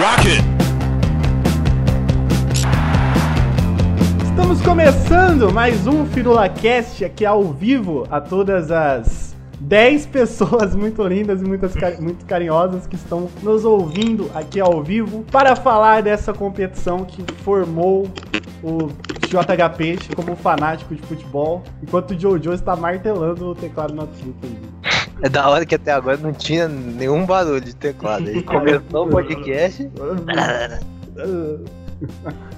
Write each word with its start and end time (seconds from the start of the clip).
Rocket! 0.00 0.42
Estamos 4.24 4.62
começando 4.62 5.52
mais 5.52 5.86
um 5.86 6.06
FirulaCast 6.06 7.04
aqui 7.04 7.26
ao 7.26 7.44
vivo 7.52 8.06
a 8.10 8.18
todas 8.18 8.70
as 8.70 9.36
10 9.60 10.06
pessoas 10.06 10.74
muito 10.74 11.06
lindas 11.06 11.42
e 11.42 11.44
muitas 11.44 11.74
muito 12.00 12.24
carinhosas 12.24 12.86
que 12.86 12.96
estão 12.96 13.28
nos 13.42 13.66
ouvindo 13.66 14.30
aqui 14.34 14.58
ao 14.58 14.82
vivo 14.82 15.22
para 15.30 15.54
falar 15.54 16.02
dessa 16.02 16.32
competição 16.32 17.04
que 17.04 17.22
formou 17.44 18.10
o 18.62 18.88
JHP 19.28 20.14
como 20.16 20.34
fanático 20.34 20.94
de 20.94 21.02
futebol, 21.02 21.62
enquanto 21.82 22.12
o 22.12 22.18
Jojo 22.18 22.54
está 22.54 22.74
martelando 22.74 23.50
o 23.50 23.54
teclado 23.54 23.92
na 23.92 24.06
truta. 24.06 24.89
É 25.22 25.28
da 25.28 25.48
hora 25.48 25.66
que 25.66 25.74
até 25.74 25.92
agora 25.92 26.16
não 26.16 26.32
tinha 26.32 26.66
nenhum 26.66 27.26
barulho 27.26 27.60
de 27.60 27.74
teclado. 27.74 28.26
Aí 28.28 28.42
começou 28.42 29.06
o 29.06 29.10
podcast. 29.10 29.90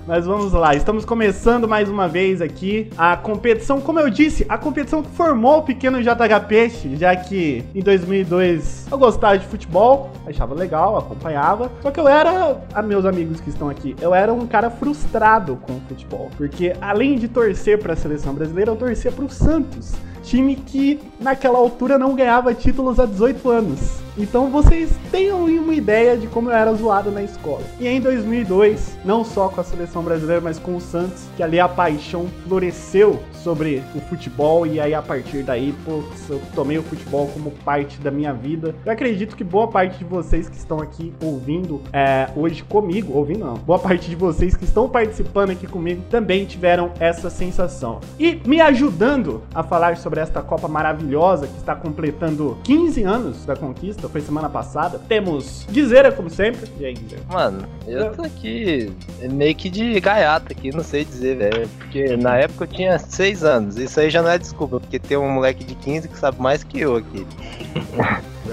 Mas 0.07 0.25
vamos 0.25 0.53
lá, 0.53 0.75
estamos 0.75 1.05
começando 1.05 1.67
mais 1.67 1.89
uma 1.89 2.06
vez 2.06 2.41
aqui 2.41 2.89
a 2.97 3.17
competição, 3.17 3.80
como 3.80 3.98
eu 3.98 4.09
disse, 4.09 4.47
a 4.48 4.56
competição 4.56 5.03
que 5.03 5.11
formou 5.11 5.59
o 5.59 5.62
pequeno 5.62 6.01
JH 6.01 6.47
Peixe, 6.47 6.97
já 6.97 7.15
que 7.17 7.65
em 7.75 7.80
2002 7.80 8.87
eu 8.91 8.98
gostava 8.98 9.37
de 9.39 9.47
futebol, 9.47 10.12
achava 10.27 10.55
legal, 10.55 10.97
acompanhava, 10.97 11.70
só 11.81 11.91
que 11.91 11.98
eu 11.98 12.06
era, 12.06 12.61
a 12.73 12.83
meus 12.83 13.05
amigos 13.05 13.41
que 13.41 13.48
estão 13.48 13.69
aqui, 13.69 13.97
eu 14.01 14.15
era 14.15 14.33
um 14.33 14.47
cara 14.47 14.70
frustrado 14.70 15.56
com 15.62 15.73
o 15.73 15.81
futebol, 15.89 16.31
porque 16.37 16.75
além 16.81 17.17
de 17.17 17.27
torcer 17.27 17.79
para 17.79 17.95
a 17.95 17.97
seleção 17.97 18.34
brasileira, 18.34 18.70
eu 18.70 18.77
torcia 18.77 19.11
para 19.11 19.25
o 19.25 19.29
Santos. 19.29 19.92
Time 20.23 20.57
que 20.57 21.01
naquela 21.21 21.59
altura 21.59 21.99
não 21.99 22.15
ganhava 22.15 22.55
títulos 22.55 22.99
há 23.01 23.07
18 23.07 23.51
anos. 23.51 24.03
Então 24.17 24.51
vocês 24.51 24.91
tenham 25.11 25.45
uma 25.47 25.75
ideia 25.75 26.17
de 26.17 26.27
como 26.27 26.51
eu 26.51 26.55
era 26.55 26.73
zoado 26.75 27.11
na 27.11 27.23
escola. 27.23 27.62
E 27.81 27.89
em 27.89 28.01
2002, 28.01 28.98
não 29.05 29.25
só 29.25 29.48
com 29.48 29.61
a 29.61 29.64
seleção 29.64 30.03
brasileira, 30.03 30.41
mas 30.41 30.59
com 30.59 30.77
o 30.77 30.81
Santos, 30.81 31.25
que 31.37 31.42
ali 31.42 31.59
a 31.59 31.69
paixão 31.69 32.29
floresceu 32.47 33.20
sobre 33.43 33.83
o 33.95 34.01
futebol 34.01 34.67
e 34.67 34.81
aí 34.81 34.95
a 34.95 35.03
partir 35.03 35.43
daí, 35.43 35.75
eu 35.87 36.41
tomei 36.55 36.79
o 36.79 36.83
futebol 36.83 37.29
como 37.29 37.51
parte 37.51 37.98
da 37.98 38.11
minha 38.11 38.33
vida. 38.33 38.75
Eu 38.85 38.93
acredito 38.93 39.37
que 39.37 39.45
boa 39.45 39.69
parte 39.69 39.98
de 39.98 40.05
vocês 40.05 40.48
que 40.48 40.57
estão 40.57 40.81
aqui 40.81 41.12
ouvindo 41.23 41.83
é, 41.93 42.29
hoje 42.37 42.63
comigo, 42.63 43.13
ouvindo 43.17 43.41
não, 43.41 43.55
boa 43.55 43.79
parte 43.79 44.09
de 44.09 44.17
vocês 44.17 44.57
que 44.57 44.65
estão 44.65 44.89
participando 44.89 45.51
aqui 45.51 45.67
comigo 45.67 46.03
também 46.11 46.45
tiveram 46.45 46.93
essa 47.01 47.29
sensação. 47.31 48.01
E 48.19 48.41
me 48.47 48.61
ajudando 48.61 49.43
a 49.55 49.63
falar 49.63 49.97
sobre 49.97 50.20
esta 50.20 50.43
Copa 50.43 50.69
maravilhosa 50.69 51.47
que 51.47 51.57
está 51.57 51.75
completando 51.75 52.59
15 52.65 53.03
anos 53.03 53.45
da 53.45 53.57
conquista, 53.57 54.09
foi 54.09 54.20
semana 54.20 54.48
passada, 54.48 55.01
temos 55.09 55.67
Guizeira, 55.70 56.13
como 56.13 56.29
sempre. 56.31 56.70
E 56.79 56.85
aí, 56.85 56.95
Guizeira? 56.95 57.25
Mano, 57.31 57.67
eu 57.87 58.13
tô 58.13 58.23
aqui 58.23 58.93
meio 59.31 59.55
que 59.55 59.70
de 59.70 59.98
gaiata 60.01 60.53
aqui, 60.53 60.70
não 60.70 60.85
sei 60.85 61.05
dizer, 61.05 61.37
velho. 61.37 61.69
Porque 61.79 62.17
na 62.17 62.37
época 62.37 62.65
eu 62.65 62.69
tinha 62.69 62.98
6 62.98 63.31
anos. 63.42 63.77
Isso 63.77 63.98
aí 63.98 64.11
já 64.11 64.22
não 64.22 64.30
é 64.30 64.38
desculpa, 64.38 64.78
porque 64.78 64.98
tem 64.98 65.16
um 65.16 65.28
moleque 65.28 65.64
de 65.64 65.75
15 65.75 66.08
que 66.08 66.19
sabe 66.19 66.41
mais 66.41 66.62
que 66.62 66.80
eu 66.80 66.97
aqui. 66.97 67.27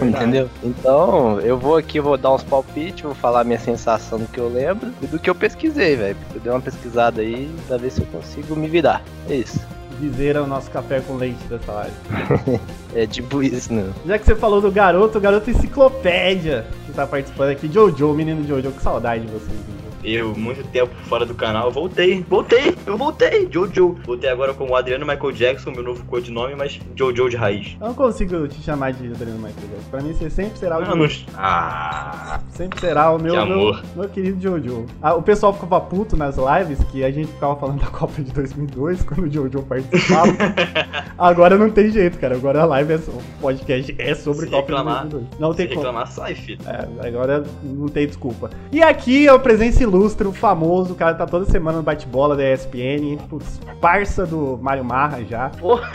Entendeu? 0.01 0.49
Então, 0.63 1.39
eu 1.41 1.57
vou 1.57 1.75
aqui, 1.75 1.99
vou 1.99 2.17
dar 2.17 2.33
uns 2.33 2.43
palpites, 2.43 3.03
vou 3.03 3.15
falar 3.15 3.41
a 3.41 3.43
minha 3.43 3.59
sensação 3.59 4.19
do 4.19 4.27
que 4.27 4.39
eu 4.39 4.47
lembro 4.47 4.91
e 5.01 5.07
do 5.07 5.19
que 5.19 5.29
eu 5.29 5.35
pesquisei, 5.35 5.95
velho. 5.95 6.15
Porque 6.15 6.37
eu 6.37 6.41
dei 6.41 6.51
uma 6.51 6.61
pesquisada 6.61 7.21
aí 7.21 7.53
pra 7.67 7.77
ver 7.77 7.91
se 7.91 8.01
eu 8.01 8.07
consigo 8.07 8.55
me 8.55 8.67
virar. 8.67 9.01
É 9.29 9.35
isso. 9.35 9.59
Guizeira 9.99 10.39
é 10.39 10.41
o 10.41 10.47
nosso 10.47 10.71
café 10.71 11.01
com 11.01 11.15
leite 11.15 11.43
dessa 11.49 11.71
live. 11.71 11.95
É 12.95 13.05
tipo 13.05 13.43
isso, 13.43 13.71
né? 13.71 13.93
Já 14.03 14.17
que 14.17 14.25
você 14.25 14.35
falou 14.35 14.59
do 14.59 14.71
garoto, 14.71 15.19
o 15.19 15.21
garoto 15.21 15.51
enciclopédia 15.51 16.65
que 16.87 16.91
tá 16.91 17.05
participando 17.05 17.51
aqui, 17.51 17.71
Jojo, 17.71 18.11
menino 18.15 18.43
Jojo, 18.47 18.71
que 18.71 18.81
saudade 18.81 19.27
de 19.27 19.31
você. 19.31 19.45
Jojo. 19.45 19.88
Eu, 20.03 20.33
muito 20.35 20.63
tempo 20.69 20.93
fora 21.05 21.25
do 21.25 21.33
canal, 21.35 21.71
voltei, 21.71 22.23
voltei, 22.29 22.75
eu 22.85 22.97
voltei, 22.97 23.47
Jojo. 23.51 23.97
Voltei 24.05 24.29
agora 24.29 24.53
como 24.53 24.75
Adriano 24.75 25.05
Michael 25.05 25.31
Jackson, 25.33 25.71
meu 25.71 25.83
novo 25.83 26.03
codinome, 26.05 26.55
mas 26.55 26.79
Jojo 26.95 27.29
de 27.29 27.35
raiz. 27.35 27.75
Eu 27.81 27.87
não 27.87 27.93
consigo 27.93 28.47
te 28.47 28.61
chamar 28.61 28.93
de 28.93 29.07
Adriano 29.07 29.37
Michael 29.39 29.67
Jackson. 29.69 29.89
Pra 29.91 30.01
mim, 30.01 30.13
você 30.13 30.29
sempre 30.29 30.57
será 30.57 30.77
o 30.79 30.85
Jojo. 30.85 30.95
não... 30.97 31.33
ah, 31.37 32.39
Sempre 32.51 32.79
será 32.79 33.11
o 33.11 33.19
meu, 33.21 33.33
Que 33.35 33.45
meu, 33.49 33.75
meu 33.95 34.09
querido 34.09 34.41
Jojo. 34.41 34.85
Ah, 35.01 35.13
o 35.15 35.21
pessoal 35.21 35.53
ficava 35.53 35.81
puto 35.81 36.15
nas 36.15 36.35
lives 36.37 36.83
que 36.85 37.03
a 37.03 37.11
gente 37.11 37.27
ficava 37.31 37.55
falando 37.57 37.79
da 37.81 37.87
Copa 37.87 38.21
de 38.21 38.31
2002 38.31 39.03
quando 39.03 39.23
o 39.23 39.31
Jojo 39.31 39.63
participava. 39.63 40.31
Agora 41.17 41.57
não 41.57 41.69
tem 41.69 41.91
jeito, 41.91 42.17
cara. 42.19 42.35
Agora 42.35 42.61
a 42.61 42.65
live 42.65 42.93
é 42.93 42.95
o 42.97 43.21
podcast 43.41 43.95
é 43.97 44.15
sobre 44.15 44.45
Se 44.45 44.51
Copa 44.51 44.67
reclamar, 44.67 45.03
de 45.03 45.09
2002. 45.09 45.39
Não 45.39 45.51
se 45.51 45.57
tem 45.57 45.67
como. 45.67 45.79
reclamar, 45.79 46.07
sai, 46.07 46.35
filho. 46.35 46.59
É, 46.65 47.07
agora 47.07 47.43
não 47.63 47.87
tem 47.87 48.07
desculpa. 48.07 48.49
E 48.71 48.81
aqui 48.81 49.27
é 49.27 49.33
o 49.33 49.39
presença 49.39 49.83
ilustre, 49.89 50.27
o 50.27 50.31
famoso, 50.31 50.93
o 50.93 50.95
cara 50.95 51.15
tá 51.15 51.25
toda 51.25 51.45
semana 51.45 51.77
no 51.77 51.83
bate-bola 51.83 52.35
da 52.35 52.53
ESPN, 52.53 53.17
putz, 53.29 53.59
parça 53.81 54.25
do 54.25 54.57
Mário 54.61 54.83
Marra 54.83 55.23
já. 55.23 55.49
Porra, 55.49 55.91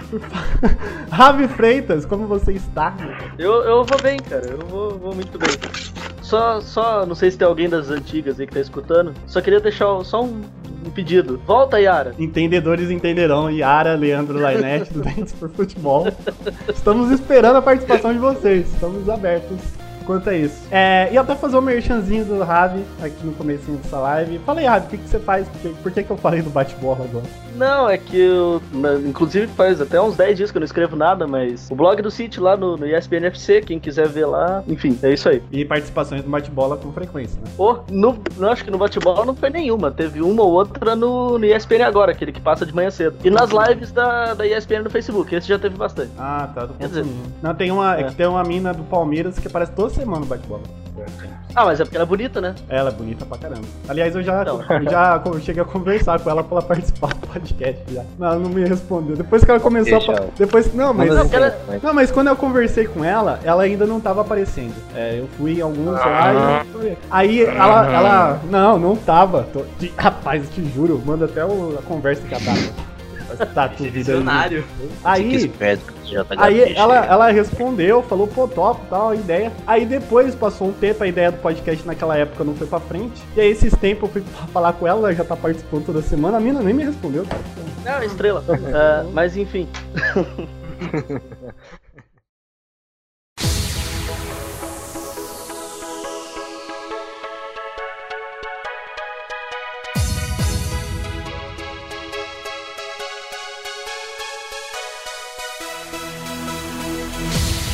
Ravi 1.10 1.48
Freitas, 1.48 2.04
como 2.04 2.26
você 2.26 2.52
está? 2.52 2.94
eu, 3.38 3.52
eu 3.62 3.84
vou 3.84 4.00
bem, 4.02 4.18
cara. 4.18 4.46
Eu 4.46 4.58
vou, 4.66 4.98
vou 4.98 5.14
muito 5.14 5.38
bem. 5.38 5.48
Só, 6.20 6.60
só, 6.60 7.06
não 7.06 7.14
sei 7.14 7.30
se 7.30 7.38
tem 7.38 7.46
alguém 7.46 7.68
das 7.68 7.90
antigas 7.90 8.40
aí 8.40 8.46
que 8.46 8.54
tá 8.54 8.60
escutando. 8.60 9.14
Só 9.26 9.40
queria 9.40 9.60
deixar 9.60 10.02
só 10.04 10.24
um, 10.24 10.42
um 10.84 10.90
pedido. 10.90 11.40
Volta, 11.46 11.78
Yara. 11.78 12.14
Entendedores 12.18 12.90
entenderão, 12.90 13.50
Yara, 13.50 13.94
Leandro 13.94 14.40
Lainete, 14.40 14.92
do 14.92 15.02
Dentes 15.02 15.32
por 15.34 15.50
Futebol. 15.50 16.08
Estamos 16.68 17.10
esperando 17.10 17.56
a 17.56 17.62
participação 17.62 18.12
de 18.12 18.18
vocês, 18.18 18.72
estamos 18.72 19.08
abertos 19.08 19.83
quanto 20.06 20.30
a 20.30 20.34
isso. 20.36 20.62
É, 20.70 21.08
e 21.12 21.18
até 21.18 21.34
fazer 21.34 21.56
o 21.56 21.62
merchanzinho 21.62 22.24
do 22.24 22.42
Ravi 22.42 22.82
aqui 23.02 23.24
no 23.24 23.32
começo 23.32 23.70
dessa 23.72 23.98
live. 23.98 24.38
Fala 24.44 24.60
aí, 24.60 24.66
Ravi, 24.66 24.86
o 24.86 24.90
que, 24.90 24.98
que 24.98 25.08
você 25.08 25.18
faz? 25.18 25.48
Por, 25.48 25.60
que- 25.60 25.82
por 25.82 25.92
que, 25.92 26.02
que 26.02 26.10
eu 26.10 26.16
falei 26.16 26.42
do 26.42 26.50
bate-bola 26.50 27.04
agora? 27.04 27.24
Não, 27.56 27.88
é 27.88 27.96
que 27.96 28.18
eu. 28.18 28.60
na- 28.72 28.94
inclusive 28.94 29.46
faz 29.48 29.80
até 29.80 30.00
uns 30.00 30.16
10 30.16 30.36
dias 30.36 30.50
que 30.50 30.56
eu 30.56 30.60
não 30.60 30.64
escrevo 30.64 30.96
nada, 30.96 31.26
mas 31.26 31.70
o 31.70 31.74
blog 31.76 32.02
do 32.02 32.10
City 32.10 32.40
lá 32.40 32.56
no, 32.56 32.76
no 32.76 32.86
ESPN 32.86 33.26
FC, 33.26 33.60
quem 33.60 33.78
quiser 33.78 34.08
ver 34.08 34.26
lá, 34.26 34.62
enfim, 34.66 34.98
é 35.02 35.12
isso 35.12 35.28
aí. 35.28 35.40
E 35.52 35.64
participações 35.64 36.22
do 36.22 36.28
bate-bola 36.30 36.76
com 36.76 36.92
frequência, 36.92 37.38
né? 37.40 37.50
Pô, 37.56 37.78
no, 37.90 38.18
não, 38.36 38.50
acho 38.50 38.64
que 38.64 38.70
no 38.70 38.78
bate-bola 38.78 39.24
não 39.24 39.34
foi 39.36 39.50
nenhuma. 39.50 39.90
Teve 39.90 40.20
uma 40.20 40.42
ou 40.42 40.50
outra 40.52 40.96
no, 40.96 41.38
no 41.38 41.44
ESPN 41.44 41.82
agora, 41.84 42.10
aquele 42.12 42.32
que 42.32 42.40
passa 42.40 42.66
de 42.66 42.74
manhã 42.74 42.90
cedo. 42.90 43.16
E 43.22 43.30
nas 43.30 43.50
lives 43.50 43.92
da, 43.92 44.34
da 44.34 44.46
ESPN 44.46 44.82
no 44.82 44.90
Facebook, 44.90 45.32
esse 45.34 45.46
já 45.46 45.58
teve 45.58 45.76
bastante. 45.76 46.10
Ah, 46.18 46.48
tá. 46.52 46.68
Quer 46.78 46.88
dizer. 46.88 47.04
Não, 47.40 47.54
tem 47.54 47.70
uma, 47.70 47.96
é. 47.96 48.00
é. 48.00 48.04
que 48.04 48.14
tem 48.16 48.26
uma 48.26 48.42
mina 48.42 48.72
do 48.74 48.82
Palmeiras 48.84 49.38
que 49.38 49.46
aparece 49.46 49.70
toda 49.72 49.93
semana 49.94 50.20
no 50.20 50.26
bate-bola. 50.26 50.62
Ah, 51.56 51.64
mas 51.64 51.80
é 51.80 51.84
porque 51.84 51.96
ela 51.96 52.04
é 52.04 52.08
bonita, 52.08 52.40
né? 52.40 52.54
Ela 52.68 52.90
é 52.90 52.92
bonita 52.92 53.24
pra 53.26 53.36
caramba. 53.36 53.62
Aliás, 53.88 54.14
eu 54.14 54.22
já, 54.22 54.42
eu 54.44 54.62
já 54.88 55.22
cheguei 55.40 55.60
a 55.62 55.64
conversar 55.64 56.20
com 56.20 56.30
ela 56.30 56.42
pra 56.42 56.58
ela 56.58 56.62
participar 56.66 57.08
do 57.14 57.26
podcast 57.26 57.82
já. 57.92 58.02
Não, 58.18 58.26
ela 58.28 58.38
não 58.38 58.48
me 58.48 58.64
respondeu. 58.64 59.16
Depois 59.16 59.44
que 59.44 59.50
ela 59.50 59.58
começou 59.60 59.98
Deixa 59.98 60.12
a. 60.12 60.16
ela. 60.16 60.28
Depois. 60.38 60.72
Não, 60.72 60.94
mas. 60.94 61.08
Não, 61.10 61.28
ela- 61.32 61.58
mas- 61.66 61.82
Não, 61.82 61.92
mas 61.94 62.10
quando 62.12 62.28
eu 62.28 62.36
conversei 62.36 62.86
com 62.86 63.04
ela, 63.04 63.40
ela 63.42 63.64
ainda 63.64 63.86
não 63.86 64.00
tava 64.00 64.20
aparecendo. 64.20 64.74
É, 64.94 65.18
eu 65.18 65.26
fui 65.36 65.58
em 65.58 65.60
alguns 65.62 65.98
Ah. 66.00 66.06
lá 66.06 66.64
e... 66.84 66.96
Aí 67.10 67.42
ela, 67.42 67.92
ela. 67.92 68.40
Não, 68.50 68.78
não 68.78 68.96
tava. 68.96 69.44
Tô- 69.52 69.64
Rapaz, 69.96 70.44
eu 70.44 70.50
te 70.50 70.72
juro, 70.72 71.02
manda 71.04 71.24
até 71.24 71.44
o- 71.44 71.76
a 71.78 71.82
conversa 71.82 72.22
que 72.26 72.34
ela 72.34 72.44
tava. 72.44 72.93
Tá 73.36 73.68
tudo 73.68 73.90
Visionário. 73.90 74.64
Aí. 75.04 75.48
tá 75.48 76.26
Aí 76.38 76.74
ela, 76.74 77.06
ela 77.06 77.30
respondeu, 77.30 78.02
falou, 78.02 78.26
pô, 78.26 78.48
top, 78.48 78.80
tal, 78.88 79.10
a 79.10 79.16
ideia. 79.16 79.52
Aí 79.66 79.86
depois 79.86 80.34
passou 80.34 80.68
um 80.68 80.72
tempo, 80.72 81.02
a 81.02 81.06
ideia 81.06 81.30
do 81.30 81.38
podcast 81.38 81.86
naquela 81.86 82.16
época 82.16 82.44
não 82.44 82.54
foi 82.54 82.66
pra 82.66 82.80
frente. 82.80 83.22
E 83.36 83.40
aí 83.40 83.50
esses 83.50 83.74
tempos 83.76 84.14
eu 84.14 84.22
fui 84.22 84.24
falar 84.52 84.72
com 84.74 84.86
ela, 84.86 85.00
ela 85.00 85.14
já 85.14 85.24
tá 85.24 85.36
participando 85.36 85.86
toda 85.86 86.02
semana, 86.02 86.36
a 86.36 86.40
mina 86.40 86.60
nem 86.60 86.74
me 86.74 86.84
respondeu, 86.84 87.24
cara. 87.24 87.42
Não, 87.84 88.02
estrela. 88.02 88.44
Ah, 88.74 89.04
mas 89.12 89.36
enfim. 89.36 89.68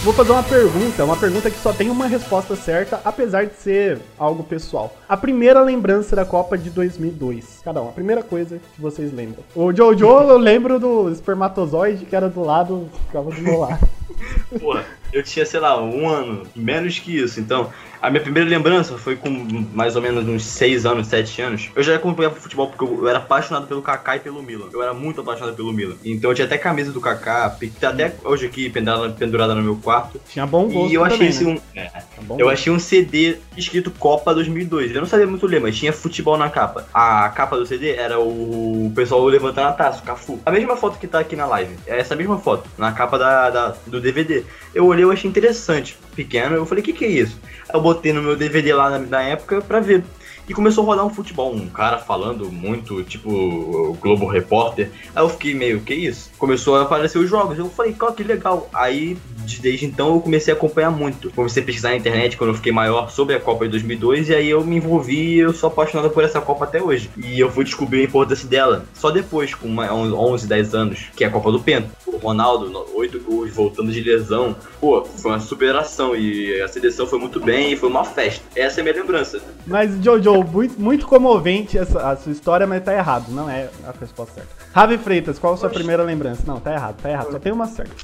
Vou 0.03 0.15
fazer 0.15 0.33
uma 0.33 0.43
pergunta, 0.43 1.05
uma 1.05 1.17
pergunta 1.17 1.51
que 1.51 1.59
só 1.59 1.75
tem 1.75 1.91
uma 1.91 2.07
resposta 2.07 2.57
certa, 2.57 2.99
apesar 3.05 3.45
de 3.45 3.55
ser 3.55 3.99
algo 4.19 4.43
pessoal. 4.43 4.97
A 5.07 5.15
primeira 5.15 5.61
lembrança 5.61 6.17
da 6.17 6.25
Copa 6.25 6.57
de 6.57 6.71
2002. 6.71 7.61
cada 7.63 7.83
um. 7.83 7.91
A 7.91 7.93
primeira 7.93 8.23
coisa 8.23 8.59
que 8.75 8.81
vocês 8.81 9.13
lembram. 9.13 9.45
O 9.55 9.71
Jojo, 9.75 10.07
eu 10.07 10.39
lembro 10.39 10.81
do 10.81 11.11
espermatozoide 11.11 12.07
que 12.07 12.17
era 12.17 12.31
do 12.31 12.43
lado, 12.43 12.89
ficava 13.09 13.31
do 13.31 13.43
meu 13.43 13.59
lado. 13.59 13.87
Porra, 14.59 14.87
eu 15.13 15.23
tinha, 15.23 15.45
sei 15.45 15.61
lá, 15.61 15.79
um 15.83 16.09
ano, 16.09 16.47
menos 16.57 16.99
que 16.99 17.19
isso. 17.19 17.39
Então, 17.39 17.71
a 18.01 18.11
minha 18.11 18.23
primeira 18.23 18.49
lembrança 18.49 18.97
foi 18.99 19.17
com 19.17 19.29
mais 19.73 19.97
ou 19.97 20.03
menos 20.03 20.27
uns 20.27 20.45
6 20.45 20.87
anos, 20.87 21.07
7 21.09 21.43
anos. 21.43 21.69
Eu 21.75 21.83
já 21.83 21.97
acompanhava 21.97 22.35
futebol 22.37 22.69
porque 22.69 22.85
eu 22.85 23.09
era 23.09 23.19
apaixonado 23.19 23.67
pelo 23.67 23.83
Kaká 23.83 24.17
e 24.17 24.21
pelo 24.21 24.43
Milan. 24.43 24.67
Eu 24.73 24.83
era 24.83 24.95
muito 24.95 25.21
apaixonado 25.21 25.55
pelo 25.55 25.73
Milan. 25.73 25.97
Então 26.05 26.31
eu 26.31 26.35
tinha 26.35 26.47
até 26.47 26.57
camisa 26.59 26.93
do 26.93 27.01
Kaká, 27.01 27.57
tá 27.81 27.89
até 27.91 28.15
hoje 28.25 28.47
aqui 28.47 28.71
pendurada, 28.71 29.11
pendurada 29.11 29.55
no 29.55 29.63
meu 29.63 29.77
quarto. 29.77 30.21
Tinha 30.29 30.47
bom 30.47 30.69
gosto 30.69 30.91
E 30.91 30.95
eu 30.95 31.05
achei 31.05 31.19
também, 31.19 31.29
esse 31.31 31.45
né? 31.45 31.51
um. 31.75 31.79
é, 31.79 31.89
Tinha 31.89 32.23
bom 32.23 32.37
eu 32.39 32.49
achei 32.49 32.73
um 32.73 32.79
CD 32.79 33.37
escrito 33.57 33.91
Copa 33.91 34.35
2002. 34.35 34.95
Eu 34.95 35.01
não 35.03 35.09
sabia 35.09 35.27
muito 35.27 35.47
ler, 35.47 35.61
mas 35.61 35.77
tinha 35.77 35.93
futebol 35.93 36.37
na 36.39 36.49
capa. 36.49 36.87
A 36.95 37.29
capa 37.31 37.57
do 37.57 37.67
CD 37.67 37.91
era 37.95 38.19
o 38.19 38.91
pessoal 38.95 39.25
levantando 39.27 39.69
a 39.69 39.73
taça, 39.73 40.01
o 40.01 40.03
Cafu. 40.05 40.39
A 40.47 40.51
mesma 40.51 40.77
foto 40.77 40.99
que 40.99 41.07
tá 41.07 41.19
aqui 41.21 41.37
na 41.37 41.47
live. 41.47 41.77
É 41.87 41.99
essa 41.99 42.17
mesma 42.17 42.39
foto, 42.39 42.69
na 42.79 42.93
capa 42.93 43.19
da, 43.19 43.51
da- 43.51 43.75
do 43.87 44.01
DVD. 44.01 44.43
Eu 44.75 44.87
olhei, 44.87 45.05
eu 45.05 45.11
achei 45.13 45.29
interessante. 45.29 45.99
Pequeno, 46.11 46.57
eu 46.57 46.67
falei, 46.67 46.83
o 46.83 46.85
que, 46.85 46.93
que 46.93 47.05
é 47.05 47.09
isso? 47.09 47.39
Eu 47.73 47.81
botei 47.81 48.13
no 48.13 48.23
meu 48.23 48.37
DVD 48.37 48.73
lá 48.75 48.91
na, 48.91 48.99
na 48.99 49.23
época 49.23 49.61
pra 49.61 49.81
ver. 49.81 50.05
E 50.51 50.53
começou 50.53 50.83
a 50.83 50.87
rodar 50.89 51.07
um 51.07 51.11
futebol, 51.11 51.55
um 51.55 51.69
cara 51.69 51.99
falando 51.99 52.51
muito, 52.51 53.05
tipo, 53.05 53.31
o 53.31 53.97
Globo 54.03 54.27
Repórter. 54.27 54.91
Aí 55.15 55.23
eu 55.23 55.29
fiquei 55.29 55.55
meio, 55.55 55.81
que 55.81 55.95
isso? 55.95 56.29
Começou 56.37 56.75
a 56.75 56.83
aparecer 56.83 57.19
os 57.19 57.31
jogos. 57.31 57.57
Eu 57.57 57.71
falei, 57.71 57.93
cara, 57.93 58.11
que 58.13 58.25
legal. 58.25 58.69
Aí, 58.75 59.17
de- 59.45 59.61
desde 59.61 59.87
então, 59.87 60.13
eu 60.15 60.21
comecei 60.21 60.53
a 60.53 60.57
acompanhar 60.57 60.91
muito. 60.91 61.31
Comecei 61.37 61.63
a 61.63 61.67
pesquisar 61.67 61.91
na 61.91 61.97
internet 61.97 62.37
quando 62.37 62.51
eu 62.51 62.55
fiquei 62.57 62.73
maior 62.73 63.11
sobre 63.13 63.37
a 63.37 63.39
Copa 63.39 63.65
de 63.65 63.71
2002. 63.71 64.29
E 64.29 64.35
aí 64.35 64.51
eu 64.51 64.65
me 64.65 64.75
envolvi 64.75 65.35
e 65.35 65.39
eu 65.39 65.53
sou 65.55 65.69
apaixonado 65.69 66.11
por 66.11 66.25
essa 66.25 66.41
Copa 66.41 66.65
até 66.65 66.83
hoje. 66.83 67.09
E 67.17 67.39
eu 67.39 67.49
fui 67.49 67.63
descobrir 67.63 68.01
a 68.01 68.05
importância 68.07 68.49
dela 68.49 68.85
só 68.95 69.13
depois, 69.13 69.55
com 69.55 69.69
uma- 69.69 69.93
11, 69.95 70.49
10 70.49 70.75
anos, 70.75 70.99
que 71.15 71.23
é 71.23 71.29
a 71.29 71.31
Copa 71.31 71.53
do 71.53 71.61
Pento. 71.61 71.91
O 72.09 72.17
Ronaldo, 72.17 72.69
no- 72.69 72.87
oito 72.97 73.21
gols, 73.21 73.53
voltando 73.53 73.93
de 73.93 74.01
lesão. 74.01 74.57
Pô, 74.81 75.05
foi 75.05 75.31
uma 75.31 75.39
superação. 75.39 76.17
E 76.17 76.61
a 76.61 76.67
seleção 76.67 77.07
foi 77.07 77.21
muito 77.21 77.39
bem 77.39 77.73
e 77.73 77.77
foi 77.77 77.89
uma 77.89 78.03
festa. 78.05 78.45
Essa 78.57 78.81
é 78.81 78.83
a 78.83 78.85
minha 78.85 78.97
lembrança. 78.97 79.41
Mas, 79.65 79.93
Jojo, 80.03 80.40
muito, 80.45 80.81
muito 80.81 81.07
comovente 81.07 81.79
essa, 81.79 82.11
a 82.11 82.17
sua 82.17 82.33
história, 82.33 82.67
mas 82.67 82.83
tá 82.83 82.95
errado. 82.95 83.31
Não 83.31 83.49
é 83.49 83.69
a 83.87 83.93
resposta 83.99 84.35
certa. 84.35 84.51
Ravi 84.73 84.99
Freitas, 84.99 85.39
qual 85.39 85.55
a 85.55 85.57
sua 85.57 85.71
primeira 85.71 86.03
lembrança? 86.03 86.43
Não, 86.47 86.61
tá 86.61 86.73
errado, 86.73 86.97
tá 87.03 87.11
errado. 87.11 87.33
Só 87.33 87.39
tem 87.39 87.53
uma 87.53 87.67
certa. 87.67 87.95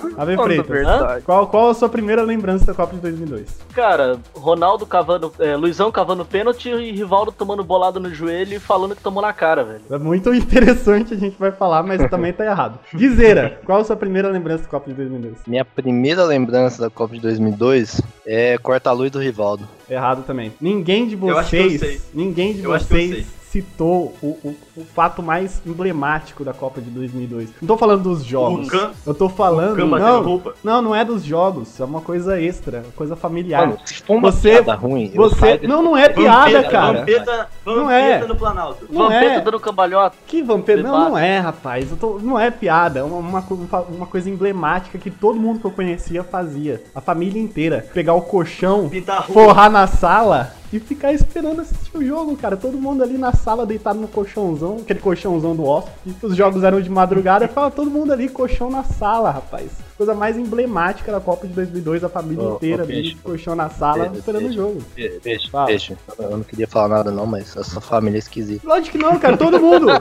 Freitas, 0.00 0.66
verdade. 0.66 1.22
qual, 1.24 1.46
qual 1.46 1.70
a 1.70 1.74
sua 1.74 1.88
primeira 1.88 2.22
lembrança 2.22 2.66
da 2.66 2.74
Copa 2.74 2.94
de 2.94 3.00
2002? 3.00 3.58
Cara, 3.74 4.18
Ronaldo 4.34 4.86
cavando. 4.86 5.32
É, 5.38 5.56
Luizão 5.56 5.90
cavando 5.90 6.24
pênalti 6.24 6.68
e 6.68 6.92
Rivaldo 6.92 7.32
tomando 7.32 7.62
bolado 7.64 7.98
no 8.00 8.12
joelho 8.12 8.54
e 8.56 8.58
falando 8.60 8.94
que 8.96 9.02
tomou 9.02 9.22
na 9.22 9.32
cara, 9.32 9.64
velho. 9.64 9.80
É 9.90 9.98
muito 9.98 10.32
interessante, 10.34 11.14
a 11.14 11.16
gente 11.16 11.36
vai 11.38 11.52
falar, 11.52 11.82
mas 11.82 12.08
também 12.10 12.32
tá 12.32 12.44
errado. 12.44 12.78
Guizeira, 12.94 13.60
qual 13.64 13.80
a 13.80 13.84
sua 13.84 13.96
primeira 13.96 14.28
lembrança 14.28 14.64
da 14.64 14.68
Copa 14.68 14.88
de 14.90 14.94
2002? 14.96 15.38
Minha 15.46 15.64
primeira 15.64 16.24
lembrança 16.24 16.82
da 16.82 16.90
Copa 16.90 17.14
de 17.14 17.20
2002 17.20 18.00
é 18.26 18.56
corta-luz 18.58 19.10
do 19.10 19.18
Rivaldo. 19.18 19.68
Errado 19.88 20.22
também. 20.26 20.52
Ninguém 20.60 21.06
de 21.06 21.14
Eu 21.20 21.38
acho 21.38 21.50
que 21.50 21.56
eu 21.56 21.68
sei. 21.70 21.78
vocês, 21.78 22.02
ninguém 22.12 22.52
de 22.54 22.62
Eu 22.64 22.72
acho 22.74 22.86
que 22.86 22.94
eu 22.94 22.98
sei. 22.98 23.08
vocês 23.12 23.37
citou 23.50 24.14
o, 24.22 24.26
o, 24.44 24.56
o 24.76 24.84
fato 24.94 25.22
mais 25.22 25.62
emblemático 25.66 26.44
da 26.44 26.52
Copa 26.52 26.80
de 26.80 26.90
2002. 26.90 27.48
Não 27.60 27.66
tô 27.68 27.76
falando 27.78 28.02
dos 28.02 28.24
jogos. 28.24 28.66
O 28.68 28.70
Can- 28.70 28.90
Eu 29.06 29.14
tô 29.14 29.28
falando. 29.28 29.76
Não, 29.86 30.22
roupa. 30.22 30.54
não, 30.62 30.82
não 30.82 30.94
é 30.94 31.04
dos 31.04 31.24
jogos. 31.24 31.80
É 31.80 31.84
uma 31.84 32.00
coisa 32.00 32.40
extra, 32.40 32.80
uma 32.80 32.92
coisa 32.92 33.16
familiar. 33.16 33.66
Mano, 33.66 33.78
se 33.84 34.02
for 34.02 34.16
uma 34.16 34.30
Você- 34.30 34.50
piada 34.50 34.74
ruim, 34.74 35.10
Você. 35.14 35.60
Não, 35.66 35.82
não 35.82 35.96
é 35.96 36.08
piada, 36.08 36.50
Vampeta, 36.50 36.70
cara. 36.70 36.98
Vampeta, 37.00 37.48
Não 37.64 37.74
Vampeta 37.84 38.24
é. 38.24 38.26
no 38.26 38.36
Planalto. 38.36 38.86
Não 38.90 39.02
Vampeta 39.04 39.24
é. 39.32 39.40
dando 39.40 39.60
cambalhota. 39.60 40.16
Que 40.26 40.42
vampiro? 40.42 40.82
Não, 40.82 41.10
não 41.10 41.18
é, 41.18 41.38
rapaz. 41.38 41.90
Eu 41.90 41.96
tô- 41.96 42.18
não 42.18 42.38
é 42.38 42.50
piada. 42.50 43.00
É 43.00 43.02
uma, 43.02 43.18
uma, 43.18 43.80
uma 43.88 44.06
coisa 44.06 44.28
emblemática 44.28 44.98
que 44.98 45.10
todo 45.10 45.38
mundo 45.40 45.60
que 45.60 45.64
eu 45.66 45.70
conhecia 45.70 46.22
fazia. 46.22 46.82
A 46.94 47.00
família 47.00 47.40
inteira. 47.40 47.86
Pegar 47.94 48.14
o 48.14 48.22
colchão, 48.22 48.90
forrar 49.32 49.70
na 49.70 49.86
sala 49.86 50.52
e 50.72 50.78
ficar 50.78 51.12
esperando 51.12 51.60
assistir 51.62 51.96
o 51.96 52.04
jogo, 52.04 52.36
cara. 52.36 52.56
Todo 52.56 52.76
mundo 52.78 53.02
ali 53.02 53.16
na 53.16 53.32
sala 53.32 53.64
deitado 53.64 53.98
no 53.98 54.06
colchãozão, 54.08 54.78
aquele 54.82 55.00
colchãozão 55.00 55.56
do 55.56 55.64
hóspede. 55.64 56.14
Os 56.22 56.36
jogos 56.36 56.62
eram 56.62 56.80
de 56.80 56.90
madrugada 56.90 57.44
e 57.44 57.48
ficava 57.48 57.70
todo 57.70 57.90
mundo 57.90 58.12
ali, 58.12 58.28
colchão 58.28 58.68
na 58.70 58.84
sala, 58.84 59.30
rapaz. 59.30 59.70
Coisa 59.96 60.14
mais 60.14 60.36
emblemática 60.38 61.10
da 61.10 61.20
Copa 61.20 61.46
de 61.46 61.52
2002, 61.54 62.04
a 62.04 62.08
família 62.08 62.44
Ô, 62.44 62.52
ô, 62.52 62.56
inteira 62.56 62.82
ali, 62.84 62.92
Peixe. 62.94 63.14
colchão 63.16 63.54
na 63.54 63.68
sala, 63.70 64.04
Peixe, 64.04 64.18
esperando 64.18 64.42
Peixe. 64.42 64.58
o 64.58 64.62
jogo. 64.62 64.82
Pe- 64.94 65.20
Peixe, 65.22 65.50
Fala. 65.50 65.66
peixe. 65.66 65.96
Eu 66.18 66.30
não 66.30 66.42
queria 66.42 66.68
falar 66.68 66.88
nada 66.88 67.10
não, 67.10 67.26
mas 67.26 67.56
essa 67.56 67.80
família 67.80 68.18
é 68.18 68.20
esquisita. 68.20 68.68
Lógico 68.68 68.96
que 68.98 69.02
não, 69.02 69.18
cara, 69.18 69.36
todo 69.36 69.58
mundo. 69.58 69.86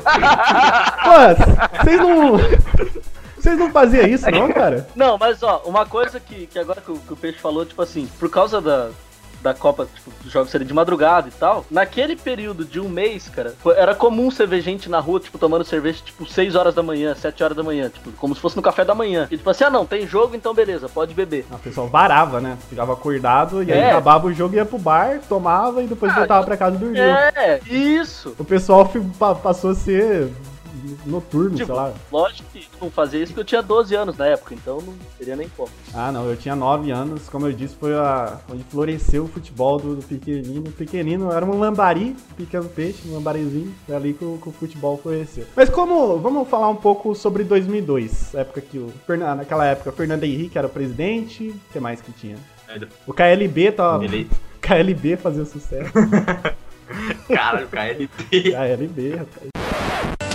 Pô, 1.03 1.83
vocês 1.83 1.99
não. 1.99 2.37
Vocês 3.37 3.57
não 3.57 3.71
faziam 3.71 4.05
isso, 4.07 4.29
não, 4.29 4.51
cara? 4.51 4.87
Não, 4.95 5.17
mas 5.17 5.41
ó, 5.41 5.61
uma 5.65 5.85
coisa 5.85 6.19
que, 6.19 6.47
que 6.47 6.59
agora 6.59 6.81
que 6.81 6.91
o, 6.91 6.97
que 6.97 7.13
o 7.13 7.15
Peixe 7.15 7.39
falou, 7.39 7.65
tipo 7.65 7.81
assim, 7.81 8.07
por 8.19 8.29
causa 8.29 8.59
da, 8.59 8.89
da 9.41 9.53
Copa, 9.53 9.87
tipo, 9.93 10.11
dos 10.23 10.31
jogos 10.31 10.49
serem 10.49 10.67
de 10.67 10.73
madrugada 10.73 11.27
e 11.27 11.31
tal, 11.31 11.65
naquele 11.69 12.15
período 12.15 12.65
de 12.65 12.79
um 12.79 12.89
mês, 12.89 13.29
cara, 13.29 13.53
era 13.75 13.93
comum 13.95 14.29
você 14.31 14.45
ver 14.45 14.61
gente 14.61 14.89
na 14.89 14.99
rua, 14.99 15.19
tipo, 15.19 15.37
tomando 15.37 15.63
cerveja, 15.63 16.01
tipo, 16.03 16.25
6 16.25 16.55
horas 16.55 16.73
da 16.73 16.83
manhã, 16.83 17.13
7 17.15 17.43
horas 17.43 17.55
da 17.57 17.63
manhã, 17.63 17.89
tipo, 17.89 18.11
como 18.13 18.33
se 18.35 18.41
fosse 18.41 18.55
no 18.55 18.61
café 18.61 18.83
da 18.83 18.95
manhã. 18.95 19.27
E 19.31 19.37
tipo 19.37 19.49
assim, 19.49 19.63
ah 19.63 19.69
não, 19.69 19.85
tem 19.85 20.07
jogo, 20.07 20.35
então 20.35 20.53
beleza, 20.53 20.89
pode 20.89 21.13
beber. 21.13 21.45
A 21.51 21.57
pessoa 21.57 21.87
varava, 21.87 22.39
né? 22.41 22.57
Ficava 22.69 22.93
acordado 22.93 23.63
e 23.63 23.71
aí 23.71 23.79
É. 23.79 23.91
acabava 23.91 24.27
o 24.27 24.33
jogo, 24.33 24.55
ia 24.55 24.65
pro 24.65 24.77
bar, 24.77 25.19
tomava 25.27 25.81
e 25.83 25.87
depois 25.87 26.11
Ah, 26.11 26.15
voltava 26.15 26.45
pra 26.45 26.57
casa 26.57 26.75
e 26.75 26.79
dormia. 26.79 27.03
É, 27.35 27.59
isso. 27.69 28.35
O 28.39 28.43
pessoal 28.43 28.89
passou 29.41 29.71
a 29.71 29.75
ser 29.75 30.29
noturno, 31.05 31.51
Tipo, 31.55 31.65
sei 31.67 31.75
lá. 31.75 31.93
Lógico 32.11 32.49
que 32.51 32.67
não 32.81 32.89
fazia 32.91 33.19
isso 33.23 33.31
porque 33.33 33.41
eu 33.41 33.45
tinha 33.45 33.61
12 33.61 33.95
anos 33.95 34.17
na 34.17 34.25
época, 34.27 34.53
então 34.53 34.81
não 34.81 34.93
teria 35.17 35.35
nem 35.35 35.49
como. 35.49 35.69
Ah, 35.93 36.11
não, 36.11 36.25
eu 36.29 36.35
tinha 36.35 36.55
9 36.55 36.91
anos, 36.91 37.27
como 37.29 37.47
eu 37.47 37.53
disse, 37.53 37.75
foi 37.75 37.93
a, 37.95 38.39
onde 38.51 38.63
floresceu 38.65 39.23
o 39.25 39.27
futebol 39.27 39.77
do, 39.79 39.95
do 39.95 40.01
pequenino. 40.03 40.67
O 40.67 40.71
pequenino 40.71 41.31
era 41.31 41.45
um 41.45 41.59
lambari, 41.59 42.15
pequeno 42.35 42.65
peixe, 42.69 43.07
um 43.07 43.13
lambarizinho, 43.15 43.73
foi 43.85 43.95
ali 43.95 44.13
que 44.13 44.23
o, 44.25 44.37
que 44.41 44.49
o 44.49 44.51
futebol 44.51 44.97
floresceu. 44.97 45.45
Mas 45.55 45.69
como, 45.69 46.17
vamos 46.19 46.47
falar 46.47 46.69
um 46.69 46.75
pouco 46.75 47.13
sobre 47.15 47.43
2002, 47.43 48.33
época 48.35 48.61
que 48.61 48.77
o, 48.77 48.91
naquela 49.35 49.65
época, 49.65 49.89
o 49.89 49.93
Fernando 49.93 50.23
Henrique 50.23 50.57
era 50.57 50.67
o 50.67 50.69
presidente, 50.69 51.49
o 51.49 51.73
que 51.73 51.79
mais 51.79 52.01
que 52.01 52.11
tinha? 52.11 52.35
O 53.05 53.13
KLB 53.13 53.71
tava, 53.71 54.03
Ele- 54.03 54.29
KLB 54.61 55.15
fazia 55.17 55.45
sucesso. 55.45 55.91
Caralho, 57.27 57.67
KLB. 57.67 58.09
KLB, 58.51 59.15
rapaz. 59.15 60.26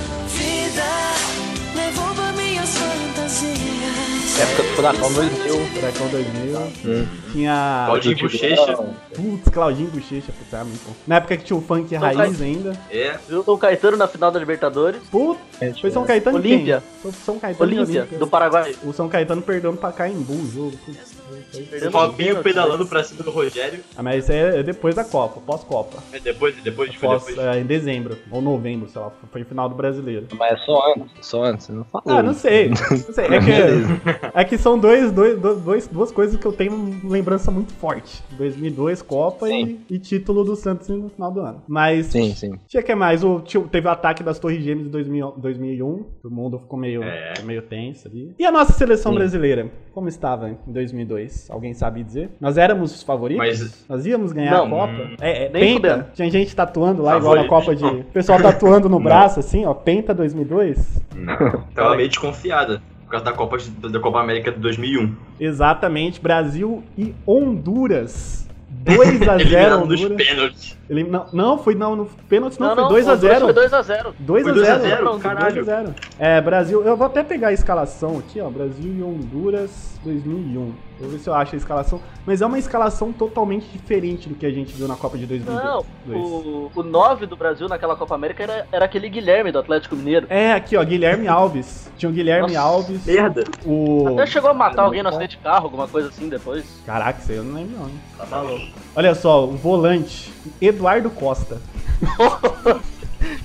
Época 4.42 4.62
do 4.62 4.68
Furacão 4.70 5.12
2000. 5.12 5.66
Furacão 5.66 6.08
2000. 6.08 6.58
Hum. 6.84 7.06
Tinha. 7.30 7.84
Claudinho 7.86 8.18
Bochecha. 8.18 8.76
Putz, 9.14 9.48
Claudinho 9.52 9.90
Bochecha, 9.90 10.32
puta, 10.32 10.56
é 10.56 10.64
muito 10.64 10.84
bom. 10.84 10.94
Na 11.06 11.16
época 11.16 11.36
que 11.36 11.44
tinha 11.44 11.56
o 11.56 11.62
funk 11.62 11.94
raiz 11.94 12.40
ainda. 12.42 12.76
É. 12.90 13.16
Viu 13.28 13.40
o 13.40 13.42
Dom 13.44 13.56
Caetano 13.56 13.96
na 13.96 14.08
final 14.08 14.32
da 14.32 14.40
Libertadores? 14.40 15.00
Putz, 15.10 15.40
foi 15.80 15.92
São 15.92 16.04
Caetano 16.04 16.38
e 16.38 16.40
Olímpia. 16.40 16.82
quem? 17.02 17.12
São 17.12 17.38
Caetano 17.38 17.72
e 17.72 17.78
Olímpia, 17.78 18.08
do 18.18 18.26
Paraguai. 18.26 18.74
O 18.82 18.92
São 18.92 19.08
Caetano 19.08 19.42
perdendo 19.42 19.76
pra 19.76 19.92
Caimbu 19.92 20.34
o 20.34 20.50
jogo. 20.50 20.76
Putz, 20.84 21.21
O 21.32 21.90
Robinho 21.90 22.28
pênalti, 22.28 22.42
pedalando 22.44 22.86
pra 22.86 23.02
cima 23.04 23.22
do 23.22 23.30
Rogério. 23.30 23.80
Ah, 23.96 24.02
mas 24.02 24.24
isso 24.24 24.32
aí 24.32 24.38
é 24.38 24.62
depois 24.62 24.94
da 24.94 25.04
Copa, 25.04 25.40
pós-Copa. 25.40 26.02
É 26.12 26.20
depois, 26.20 26.54
depois, 26.62 26.94
foi 26.94 27.08
Pós, 27.08 27.24
depois. 27.26 27.46
é, 27.46 27.60
em 27.60 27.64
dezembro, 27.64 28.16
ou 28.30 28.40
novembro, 28.40 28.88
sei 28.88 29.00
lá, 29.00 29.10
foi 29.30 29.44
final 29.44 29.68
do 29.68 29.74
brasileiro. 29.74 30.26
Mas 30.36 30.52
é 30.60 30.64
só 30.64 30.92
antes, 30.94 31.26
só 31.26 31.44
antes, 31.44 31.66
você 31.66 31.72
não 31.72 31.84
falou. 31.84 32.18
Ah, 32.18 32.22
não 32.22 32.34
sei. 32.34 32.70
Não 33.02 33.14
sei. 33.14 33.26
É 33.26 33.38
que, 33.40 34.30
é 34.38 34.44
que 34.44 34.58
são 34.58 34.78
dois, 34.78 35.10
dois, 35.12 35.38
dois, 35.40 35.86
duas 35.88 36.10
coisas 36.12 36.38
que 36.38 36.46
eu 36.46 36.52
tenho 36.52 37.00
lembrança 37.04 37.50
muito 37.50 37.72
forte. 37.74 38.22
2002, 38.32 39.02
Copa 39.02 39.48
e, 39.50 39.80
e 39.90 39.98
título 39.98 40.44
do 40.44 40.54
Santos 40.56 40.88
no 40.88 41.08
final 41.08 41.30
do 41.32 41.40
ano. 41.40 41.62
Mas 41.66 42.06
Sim, 42.06 42.34
sim. 42.34 42.52
tinha 42.68 42.82
que 42.82 42.94
mais. 42.94 43.24
O, 43.24 43.40
teve 43.70 43.86
o 43.86 43.90
ataque 43.90 44.22
das 44.22 44.38
Torres 44.38 44.62
Gêmeas 44.62 44.86
em 44.86 44.90
2000 44.90 45.30
2001. 45.38 45.86
O 46.24 46.30
mundo 46.30 46.58
ficou 46.58 46.78
meio, 46.78 47.02
É. 47.02 47.34
meio 47.44 47.62
tenso 47.62 48.08
ali. 48.08 48.34
E 48.38 48.44
a 48.44 48.50
nossa 48.50 48.72
seleção 48.72 49.12
Sim. 49.12 49.18
brasileira? 49.18 49.70
Como 49.92 50.08
estava 50.08 50.50
em 50.50 50.56
2002? 50.66 51.21
Alguém 51.50 51.74
sabe 51.74 52.02
dizer? 52.02 52.30
Nós 52.40 52.56
éramos 52.58 52.94
os 52.94 53.02
favoritos? 53.02 53.38
Mas- 53.46 53.84
Nós 53.88 54.06
íamos 54.06 54.32
ganhar 54.32 54.52
Não. 54.52 54.66
a 54.66 54.68
Copa? 54.88 55.10
É, 55.20 55.44
é 55.46 55.48
Nem 55.50 55.74
penta? 55.80 55.90
fudendo. 55.94 56.10
Tinha 56.14 56.30
gente 56.30 56.54
tatuando 56.56 57.02
lá, 57.02 57.16
igual 57.16 57.36
na 57.36 57.46
Copa 57.46 57.74
de... 57.74 57.84
O 57.84 58.04
pessoal 58.04 58.40
tatuando 58.40 58.88
no 58.88 58.98
braço, 59.00 59.40
assim, 59.40 59.64
ó. 59.66 59.74
Penta 59.74 60.12
2002? 60.14 61.00
Tava 61.74 61.96
meio 61.96 62.08
desconfiada. 62.08 62.80
Por 63.04 63.10
causa 63.10 63.24
da 63.26 63.32
Copa, 63.32 63.58
da 63.90 64.00
Copa 64.00 64.20
América 64.20 64.50
de 64.50 64.58
2001. 64.58 65.14
Exatamente, 65.38 66.20
Brasil 66.20 66.82
e 66.96 67.14
Honduras. 67.26 68.48
2 68.70 69.22
a 69.28 69.36
0 69.36 69.40
Eliminado 69.40 69.86
nos 69.86 70.00
Honduras. 70.02 70.26
pênaltis. 70.26 70.78
Ele, 70.92 71.04
não, 71.04 71.26
não, 71.32 71.56
foi 71.56 71.74
não, 71.74 71.96
no 71.96 72.04
pênalti 72.28 72.60
não, 72.60 72.74
Não, 72.74 72.90
foi 72.90 73.02
não, 73.02 73.16
2x0. 73.16 73.40
Foi 73.40 73.54
2x0. 73.54 74.12
2 74.18 74.42
Foi 74.42 74.50
a 74.50 74.54
2 74.54 74.68
a 74.68 74.78
0, 74.78 74.82
0, 74.82 75.04
Não, 75.04 75.18
caralho. 75.18 75.54
2 75.64 75.68
a 75.68 75.76
0. 75.84 75.94
É, 76.18 76.40
Brasil, 76.42 76.82
eu 76.84 76.94
vou 76.98 77.06
até 77.06 77.22
pegar 77.22 77.48
a 77.48 77.52
escalação 77.54 78.18
aqui, 78.18 78.38
ó, 78.42 78.50
Brasil 78.50 78.92
e 78.94 79.02
Honduras 79.02 79.98
2001. 80.04 80.74
Vou 81.00 81.10
ver 81.10 81.18
se 81.18 81.28
eu 81.28 81.34
acho 81.34 81.54
a 81.54 81.58
escalação, 81.58 82.00
mas 82.26 82.42
é 82.42 82.46
uma 82.46 82.58
escalação 82.58 83.10
totalmente 83.10 83.66
diferente 83.72 84.28
do 84.28 84.34
que 84.34 84.44
a 84.44 84.50
gente 84.50 84.72
viu 84.74 84.86
na 84.86 84.94
Copa 84.94 85.16
de 85.16 85.26
2002. 85.26 85.64
Não, 85.64 85.84
o, 86.14 86.70
o 86.74 86.82
9 86.82 87.26
do 87.26 87.36
Brasil 87.36 87.68
naquela 87.68 87.96
Copa 87.96 88.14
América 88.14 88.42
era, 88.42 88.66
era 88.70 88.84
aquele 88.84 89.08
Guilherme 89.08 89.50
do 89.50 89.58
Atlético 89.58 89.96
Mineiro. 89.96 90.26
É, 90.28 90.52
aqui, 90.52 90.76
ó, 90.76 90.84
Guilherme 90.84 91.26
Alves. 91.26 91.90
Tinha 91.96 92.10
o 92.10 92.12
Guilherme 92.12 92.52
Nossa. 92.52 92.60
Alves, 92.60 93.06
Merda. 93.06 93.44
o 93.64 94.08
Até 94.08 94.26
chegou 94.26 94.50
a 94.50 94.54
matar 94.54 94.82
alguém 94.82 95.02
no 95.02 95.08
acidente 95.08 95.36
de 95.36 95.42
carro, 95.42 95.64
alguma 95.64 95.88
coisa 95.88 96.08
assim 96.08 96.28
depois. 96.28 96.64
Caraca, 96.84 97.20
isso 97.20 97.32
aí 97.32 97.38
eu 97.38 97.44
não 97.44 97.54
lembro 97.54 97.78
não. 97.78 97.86
hein? 97.86 98.00
Tá 98.18 98.26
maluco. 98.26 98.66
Olha 98.94 99.14
só, 99.14 99.44
o 99.46 99.56
volante 99.56 100.30
Eduardo 100.60 101.10
Costa. 101.10 101.60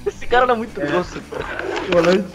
Esse 0.05 0.25
cara 0.27 0.43
era 0.45 0.55
muito 0.55 0.79
grosso. 0.79 1.21
Volante 1.91 2.25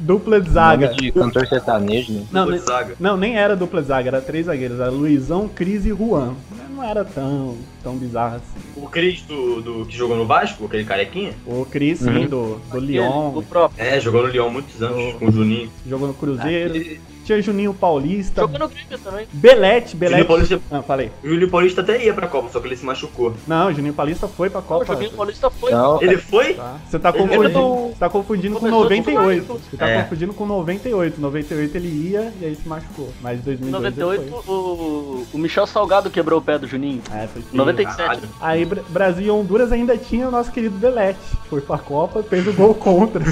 dupla 0.00 0.40
de 0.40 0.50
zaga. 0.50 0.86
Nome 0.90 1.00
de 1.00 1.12
cantor 1.12 1.46
sertanejo, 1.46 2.12
né? 2.12 2.26
Não, 2.30 2.44
Dupla 2.44 2.58
de 2.58 2.64
zaga. 2.64 2.94
não, 3.00 3.16
nem 3.16 3.36
era 3.36 3.56
dupla 3.56 3.82
de 3.82 3.88
zaga, 3.88 4.08
era 4.08 4.20
três 4.20 4.46
zagueiros, 4.46 4.78
era 4.78 4.90
Luizão, 4.90 5.48
Cris 5.48 5.84
e 5.84 5.90
Juan. 5.90 6.34
Não 6.70 6.84
era 6.84 7.04
tão, 7.04 7.56
tão 7.82 7.96
bizarro 7.96 8.36
assim. 8.36 8.58
O 8.76 8.88
Cris 8.88 9.22
do, 9.22 9.60
do 9.60 9.86
que 9.86 9.96
jogou 9.96 10.16
no 10.16 10.24
Vasco, 10.24 10.66
aquele 10.66 10.84
carequinha. 10.84 11.32
O 11.44 11.64
Cris, 11.66 11.98
sim, 11.98 12.26
do, 12.28 12.60
do 12.70 12.78
Lyon, 12.78 13.36
O 13.36 13.42
próprio. 13.42 13.84
É, 13.84 13.98
jogou 13.98 14.22
no 14.22 14.28
Lyon 14.28 14.48
muitos 14.50 14.80
anos, 14.80 15.14
com 15.14 15.26
o 15.26 15.32
Juninho. 15.32 15.70
jogou 15.84 16.06
no 16.06 16.14
Cruzeiro. 16.14 16.98
Tinha 17.28 17.42
Juninho 17.42 17.74
Paulista. 17.74 18.40
Jogou 18.40 18.58
no 18.58 18.68
Grêmio 18.68 18.98
também. 19.04 19.26
Belete, 19.30 19.88
Juninho 19.90 19.98
Belete. 20.00 20.24
Paulista, 20.26 20.60
Ah, 20.70 20.80
falei. 20.80 21.10
o 21.22 21.28
Juninho 21.28 21.50
Paulista 21.50 21.82
até 21.82 22.02
ia 22.02 22.14
pra 22.14 22.26
Copa, 22.26 22.48
só 22.50 22.58
que 22.58 22.66
ele 22.68 22.74
se 22.76 22.86
machucou. 22.86 23.34
Não, 23.46 23.70
Juninho 23.70 23.92
Paulista 23.92 24.26
foi 24.26 24.48
pra 24.48 24.62
Copa. 24.62 24.94
Juninho 24.94 25.10
Paulista 25.12 25.50
foi. 25.50 25.70
Não, 25.70 26.00
Ele 26.02 26.16
foi? 26.16 26.54
Tá? 26.54 26.76
Você 26.88 26.98
tá 26.98 27.12
confundindo, 27.12 27.90
tá 27.98 28.08
confundindo 28.08 28.54
com 28.54 28.60
Começou 28.60 28.82
98. 28.84 29.44
tudo 29.44 29.60
Você 29.70 29.76
tá 29.76 29.88
É. 29.90 30.02
confundindo 30.04 30.32
com 30.32 30.46
98. 30.46 31.20
98 31.20 31.76
ele 31.76 32.08
ia 32.08 32.32
e 32.40 32.46
aí 32.46 32.56
se 32.56 32.66
machucou. 32.66 33.10
Mas 33.20 33.36
em 33.46 33.52
Em 33.52 33.70
2002 33.70 34.20
ele 34.22 34.30
98, 34.30 34.50
o, 34.50 35.26
o 35.34 35.38
Michel 35.38 35.66
Salgado 35.66 36.08
quebrou 36.08 36.38
o 36.38 36.42
pé 36.42 36.58
do 36.58 36.66
Juninho. 36.66 37.02
É, 37.12 37.26
foi 37.26 37.42
feio. 37.42 37.54
97. 37.56 37.96
Caralho. 37.98 38.22
Aí 38.40 38.64
Bra- 38.64 38.82
Brasil 38.88 39.26
e 39.26 39.30
Honduras 39.30 39.70
ainda 39.70 39.98
tinha 39.98 40.26
o 40.28 40.30
nosso 40.30 40.50
querido 40.50 40.78
Belete. 40.78 41.18
Foi 41.50 41.60
pra 41.60 41.76
Copa, 41.76 42.22
fez 42.22 42.46
o 42.48 42.54
gol 42.54 42.74
contra. 42.74 43.22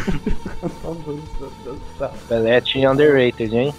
Tinha 2.64 2.90
underrated, 2.90 3.54
hein? 3.56 3.74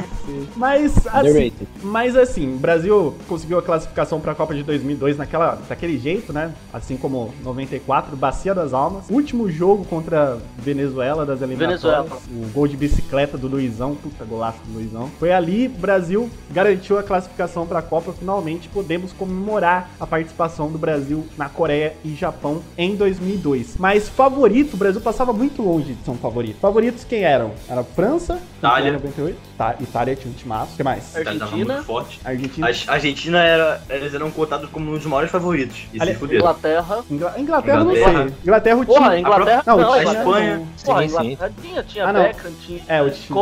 Mas 0.56 1.06
assim, 1.06 1.52
mas 1.82 2.16
assim, 2.16 2.54
o 2.54 2.58
Brasil 2.58 3.14
conseguiu 3.28 3.58
a 3.58 3.62
classificação 3.62 4.20
pra 4.20 4.34
Copa 4.34 4.54
de 4.54 4.62
2002 4.62 5.16
naquela, 5.16 5.58
daquele 5.68 5.98
jeito, 5.98 6.32
né? 6.32 6.52
Assim 6.72 6.96
como 6.96 7.34
94, 7.42 8.16
Bacia 8.16 8.54
das 8.54 8.72
Almas. 8.72 9.06
Último 9.10 9.50
jogo 9.50 9.84
contra 9.84 10.38
Venezuela 10.58 11.26
das 11.26 11.42
eliminatórias. 11.42 11.82
Venezuela. 11.82 12.20
O 12.30 12.52
gol 12.52 12.68
de 12.68 12.76
bicicleta 12.76 13.36
do 13.36 13.48
Luizão, 13.48 13.96
puta 13.96 14.24
golaço 14.24 14.58
do 14.66 14.74
Luizão. 14.74 15.10
Foi 15.18 15.32
ali, 15.32 15.66
o 15.66 15.70
Brasil 15.70 16.30
garantiu 16.50 16.98
a 16.98 17.02
classificação 17.02 17.66
pra 17.66 17.82
Copa. 17.82 18.12
Finalmente 18.12 18.68
podemos 18.68 19.12
comemorar 19.12 19.90
a 19.98 20.06
participação 20.06 20.70
do 20.70 20.78
Brasil 20.78 21.26
na 21.36 21.48
Coreia 21.48 21.94
e 22.04 22.14
Japão 22.14 22.62
em 22.76 22.94
2002. 22.94 23.76
Mas 23.78 24.08
favorito, 24.08 24.74
o 24.74 24.76
Brasil 24.76 25.00
passava 25.00 25.32
muito 25.32 25.62
longe 25.62 25.94
de 25.94 26.04
ser 26.04 26.10
um 26.10 26.16
favorito. 26.16 26.58
Favoritos 26.60 27.04
quem 27.04 27.24
eram? 27.24 27.52
Era 27.68 27.82
França, 27.82 28.40
Itália. 28.58 28.89
98. 28.98 29.49
Tá, 29.60 29.74
Itália 29.78 30.16
tinha 30.16 30.32
um 30.32 30.34
timaço. 30.34 30.72
O 30.72 30.76
que 30.78 30.82
mais? 30.82 31.10
Itália 31.14 31.38
tava 31.38 31.50
Argentina. 31.50 31.74
muito 31.74 31.86
forte. 31.86 32.18
Argentina. 32.24 32.66
A 32.66 32.92
Argentina 32.94 33.38
era. 33.44 33.80
Eles 33.90 34.14
eram 34.14 34.30
contados 34.30 34.70
como 34.70 34.90
um 34.90 34.94
dos 34.94 35.04
maiores 35.04 35.30
favoritos. 35.30 35.86
E 35.92 36.00
Ali- 36.00 36.12
se 36.14 36.18
fuderam. 36.18 36.40
Inglaterra. 36.40 37.04
Ingla- 37.10 37.34
Inglaterra, 37.36 37.84
não 37.84 37.94
Inglaterra. 37.94 38.22
sei. 38.24 38.34
Inglaterra 38.42 38.76
o 38.80 38.86
Porra. 38.86 39.18
Inglaterra. 39.18 39.62
Não, 39.66 39.76
Não, 39.76 39.92
a 39.92 40.02
Espanha. 40.02 40.62
Porra, 40.82 41.02
Sim, 41.02 41.08
sim. 41.08 41.14
Inglaterra 41.32 41.52
tinha, 41.60 41.82
tinha 41.82 42.06
Ah, 42.06 42.12
não. 42.14 42.22
Beckham, 42.22 42.52
tinha 42.64 42.80
É, 42.88 43.02
o 43.02 43.10
time. 43.10 43.38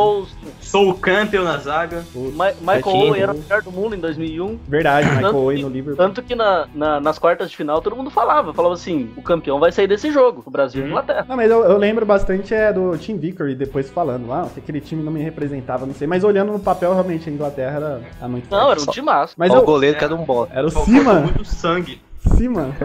Sou 0.59 0.89
o 0.89 0.93
Campbell 0.95 1.45
na 1.45 1.57
zaga. 1.57 2.03
o- 2.13 2.33
Ma 2.35 2.51
Michael 2.59 2.81
tinha, 2.83 2.95
Owen 3.11 3.21
era 3.21 3.31
o 3.31 3.37
melhor 3.37 3.61
do 3.61 3.71
mundo 3.71 3.95
em 3.95 3.99
2001. 3.99 4.59
Verdade, 4.67 5.09
Michael 5.11 5.35
Owen 5.37 5.61
no 5.61 5.69
Liverpool. 5.69 5.95
Tanto 6.05 6.21
que 6.21 6.35
na, 6.35 6.67
na- 6.75 6.99
nas 6.99 7.17
quartas 7.17 7.49
de 7.49 7.55
final 7.55 7.81
todo 7.81 7.95
mundo 7.95 8.09
falava, 8.09 8.53
falava 8.53 8.73
assim, 8.73 9.09
o 9.15 9.21
campeão 9.21 9.57
vai 9.57 9.71
sair 9.71 9.87
desse 9.87 10.11
jogo, 10.11 10.43
o 10.45 10.51
Brasil 10.51 10.81
e 10.81 10.83
a 10.83 10.85
Uhum. 10.85 10.91
Inglaterra. 10.91 11.25
Não, 11.29 11.37
mas 11.37 11.49
eu, 11.49 11.63
eu 11.63 11.77
lembro 11.77 12.05
bastante 12.05 12.53
é 12.53 12.73
do 12.73 12.97
Tim 12.97 13.15
Vickery 13.17 13.55
depois 13.55 13.89
falando, 13.89 14.33
ah, 14.33 14.49
que 14.53 14.59
aquele 14.59 14.81
time 14.81 15.01
não 15.01 15.13
me 15.13 15.21
representava, 15.21 15.85
não 15.85 15.93
sei. 15.93 16.08
Mas 16.09 16.23
olhando 16.23 16.51
no 16.51 16.59
papel, 16.59 16.91
realmente 16.91 17.29
a 17.29 17.31
Inglaterra 17.31 17.75
era, 17.75 18.01
era 18.17 18.27
muito 18.27 18.49
Não, 18.49 18.59
forte. 18.59 18.81
era 18.81 18.89
um 18.89 18.93
timaço. 18.93 19.35
Mas 19.37 19.53
o 19.53 19.61
goleiro 19.61 19.95
que 19.95 20.03
era 20.03 20.15
um 20.15 20.25
bosta. 20.25 20.53
era 20.57 20.65
o 20.65 20.71
Cima. 20.71 21.13
muito 21.19 21.45
sangue. 21.45 22.01
Cima. 22.35 22.75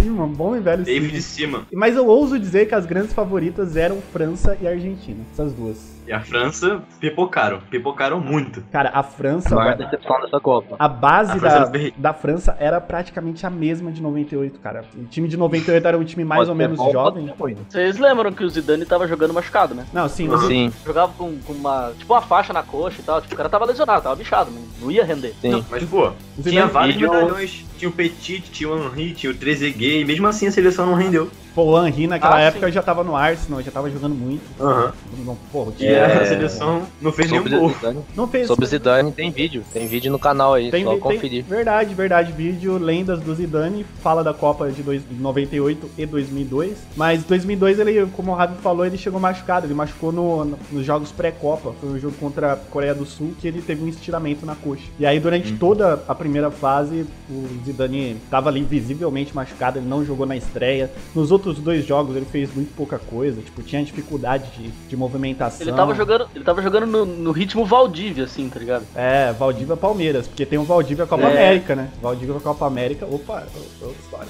Cima, 0.00 0.26
bom 0.34 0.56
e 0.56 0.60
velho 0.60 0.82
David 0.82 1.08
Cima. 1.10 1.18
de 1.18 1.22
cima. 1.22 1.66
Mas 1.74 1.94
eu 1.94 2.06
ouso 2.06 2.38
dizer 2.38 2.66
que 2.66 2.74
as 2.74 2.86
grandes 2.86 3.12
favoritas 3.12 3.76
eram 3.76 4.00
França 4.12 4.56
e 4.62 4.66
Argentina. 4.66 5.18
Essas 5.30 5.52
duas. 5.52 5.99
E 6.10 6.12
a 6.12 6.18
França 6.20 6.82
pipocaram. 6.98 7.60
Pipocaram 7.70 8.18
muito. 8.20 8.64
Cara, 8.72 8.90
a 8.92 9.00
França. 9.00 9.54
A 9.54 9.58
maior 9.58 9.76
decepção 9.76 10.20
dessa 10.22 10.40
Copa. 10.40 10.74
A 10.76 10.88
base 10.88 11.30
A 11.30 11.34
da, 11.34 11.40
França 11.40 11.56
era 11.56 11.66
bem- 11.66 11.92
da 11.96 12.12
França 12.12 12.56
era 12.58 12.80
praticamente 12.80 13.46
a 13.46 13.50
mesma 13.50 13.92
de 13.92 14.02
98, 14.02 14.58
cara. 14.58 14.82
O 14.98 15.04
time 15.04 15.28
de 15.28 15.36
98 15.36 15.86
era 15.86 15.96
um 15.96 16.02
time 16.02 16.24
mais 16.24 16.40
Pode 16.40 16.50
ou 16.50 16.56
menos 16.56 16.76
bom, 16.78 16.90
jovem. 16.90 17.32
ruim. 17.38 17.56
Vocês 17.68 17.96
lembram 17.96 18.32
que 18.32 18.42
o 18.42 18.50
Zidane 18.50 18.84
tava 18.84 19.06
jogando 19.06 19.32
machucado, 19.32 19.72
né? 19.72 19.86
Não, 19.92 20.08
sim, 20.08 20.28
Sim, 20.48 20.72
Jogava 20.84 21.12
com, 21.16 21.38
com 21.46 21.52
uma, 21.52 21.92
tipo 21.96 22.12
uma 22.12 22.22
faixa 22.22 22.52
na 22.52 22.64
coxa 22.64 23.00
e 23.00 23.04
tal, 23.04 23.20
tipo, 23.20 23.34
o 23.34 23.36
cara 23.36 23.48
tava 23.48 23.64
lesionado, 23.66 24.02
tava 24.02 24.16
bichado, 24.16 24.50
não, 24.50 24.62
não 24.80 24.90
ia 24.90 25.04
render. 25.04 25.32
sim. 25.40 25.50
Não, 25.50 25.64
mas, 25.70 25.84
pô, 25.84 26.10
tinha 26.42 26.66
vários 26.66 26.96
medalhões. 26.96 27.64
Tinha 27.78 27.88
o 27.88 27.92
Petit, 27.92 28.40
tinha 28.50 28.68
o 28.68 28.76
Henry, 28.88 29.12
tinha 29.14 29.30
o 29.30 29.34
Trezeguet. 29.34 30.00
E 30.00 30.04
mesmo 30.04 30.26
assim 30.26 30.48
a 30.48 30.50
seleção 30.50 30.84
não 30.86 30.94
rendeu. 30.94 31.30
Pô, 31.54 31.64
o 31.64 31.86
Henry 31.86 32.06
naquela 32.06 32.36
Ah, 32.36 32.40
época 32.42 32.66
sim. 32.66 32.72
já 32.72 32.82
tava 32.82 33.02
no 33.02 33.16
Arsenal, 33.16 33.60
já 33.62 33.70
tava 33.70 33.90
jogando 33.90 34.14
muito. 34.14 34.42
Aham. 34.60 34.92
Não, 35.24 35.36
Pô, 35.50 35.64
o 35.64 35.72
time 35.72 35.90
É. 35.90 36.04
a 36.04 36.26
seleção 36.26 36.82
não 37.00 37.10
fez 37.12 37.30
nenhum 37.30 37.42
Sobre 37.42 37.56
o 37.56 37.60
gol. 37.60 38.04
Não 38.16 38.28
fez. 38.28 38.46
sobre 38.46 38.64
o 38.64 38.68
Zidane 38.68 39.10
tem 39.12 39.30
vídeo. 39.30 39.64
Tem 39.72 39.86
vídeo 39.86 40.12
no 40.12 40.18
canal 40.18 40.54
aí, 40.54 40.70
Tem, 40.70 40.84
só 40.84 40.90
tem- 40.90 41.00
conferir. 41.00 41.44
verdade, 41.44 41.94
verdade. 41.94 42.32
Vídeo 42.32 42.78
Lendas 42.78 43.20
do 43.20 43.34
Zidane 43.34 43.84
fala 44.02 44.22
da 44.22 44.32
Copa 44.32 44.70
de 44.70 44.82
dois- 44.82 45.02
98 45.10 45.90
e 45.98 46.06
2002. 46.06 46.76
Mas 46.96 47.24
2002 47.24 47.78
ele, 47.80 48.06
como 48.14 48.30
o 48.30 48.34
Ravi 48.34 48.54
falou, 48.62 48.86
ele 48.86 48.96
chegou 48.96 49.18
machucado. 49.18 49.66
Ele 49.66 49.74
machucou 49.74 50.12
no, 50.12 50.44
no- 50.44 50.58
nos 50.70 50.84
jogos 50.86 51.10
pré-Copa. 51.10 51.72
Foi 51.80 51.90
um 51.90 51.98
jogo 51.98 52.14
contra 52.20 52.52
a 52.52 52.56
Coreia 52.56 52.94
do 52.94 53.04
Sul 53.04 53.34
que 53.40 53.48
ele 53.48 53.60
teve 53.60 53.82
um 53.82 53.88
estiramento 53.88 54.46
na 54.46 54.54
coxa. 54.54 54.84
E 54.98 55.04
aí 55.06 55.18
durante 55.18 55.52
toda 55.54 56.02
a 56.06 56.14
primeira 56.14 56.50
fase 56.50 57.06
o 57.28 57.46
Zidane 57.64 58.16
tava 58.30 58.48
ali 58.50 58.62
visivelmente 58.62 59.34
machucado. 59.34 59.78
Ele 59.78 59.86
não 59.88 60.04
jogou 60.04 60.26
na 60.26 60.36
estreia. 60.36 60.90
Nos 61.14 61.30
outros 61.30 61.39
dois 61.58 61.84
jogos 61.86 62.16
ele 62.16 62.26
fez 62.26 62.54
muito 62.54 62.74
pouca 62.74 62.98
coisa. 62.98 63.40
Tipo 63.40 63.62
tinha 63.62 63.82
dificuldade 63.84 64.50
de, 64.56 64.68
de 64.70 64.96
movimentação. 64.96 65.66
Ele 65.66 65.76
tava 65.76 65.94
jogando, 65.94 66.28
ele 66.34 66.44
tava 66.44 66.62
jogando 66.62 66.86
no, 66.86 67.04
no 67.06 67.32
ritmo 67.32 67.64
Valdívia, 67.64 68.24
assim, 68.24 68.48
tá 68.48 68.58
ligado? 68.58 68.84
É, 68.94 69.32
Valdívia 69.32 69.76
Palmeiras, 69.76 70.26
porque 70.26 70.44
tem 70.46 70.58
o 70.58 70.64
Valdívia 70.64 71.06
Copa 71.06 71.24
É. 71.24 71.30
América, 71.30 71.74
né? 71.74 71.88
Valdívia 72.00 72.40
Copa 72.40 72.66
América, 72.66 73.06
opa, 73.06 73.44
outra 73.80 73.96
história. 74.02 74.28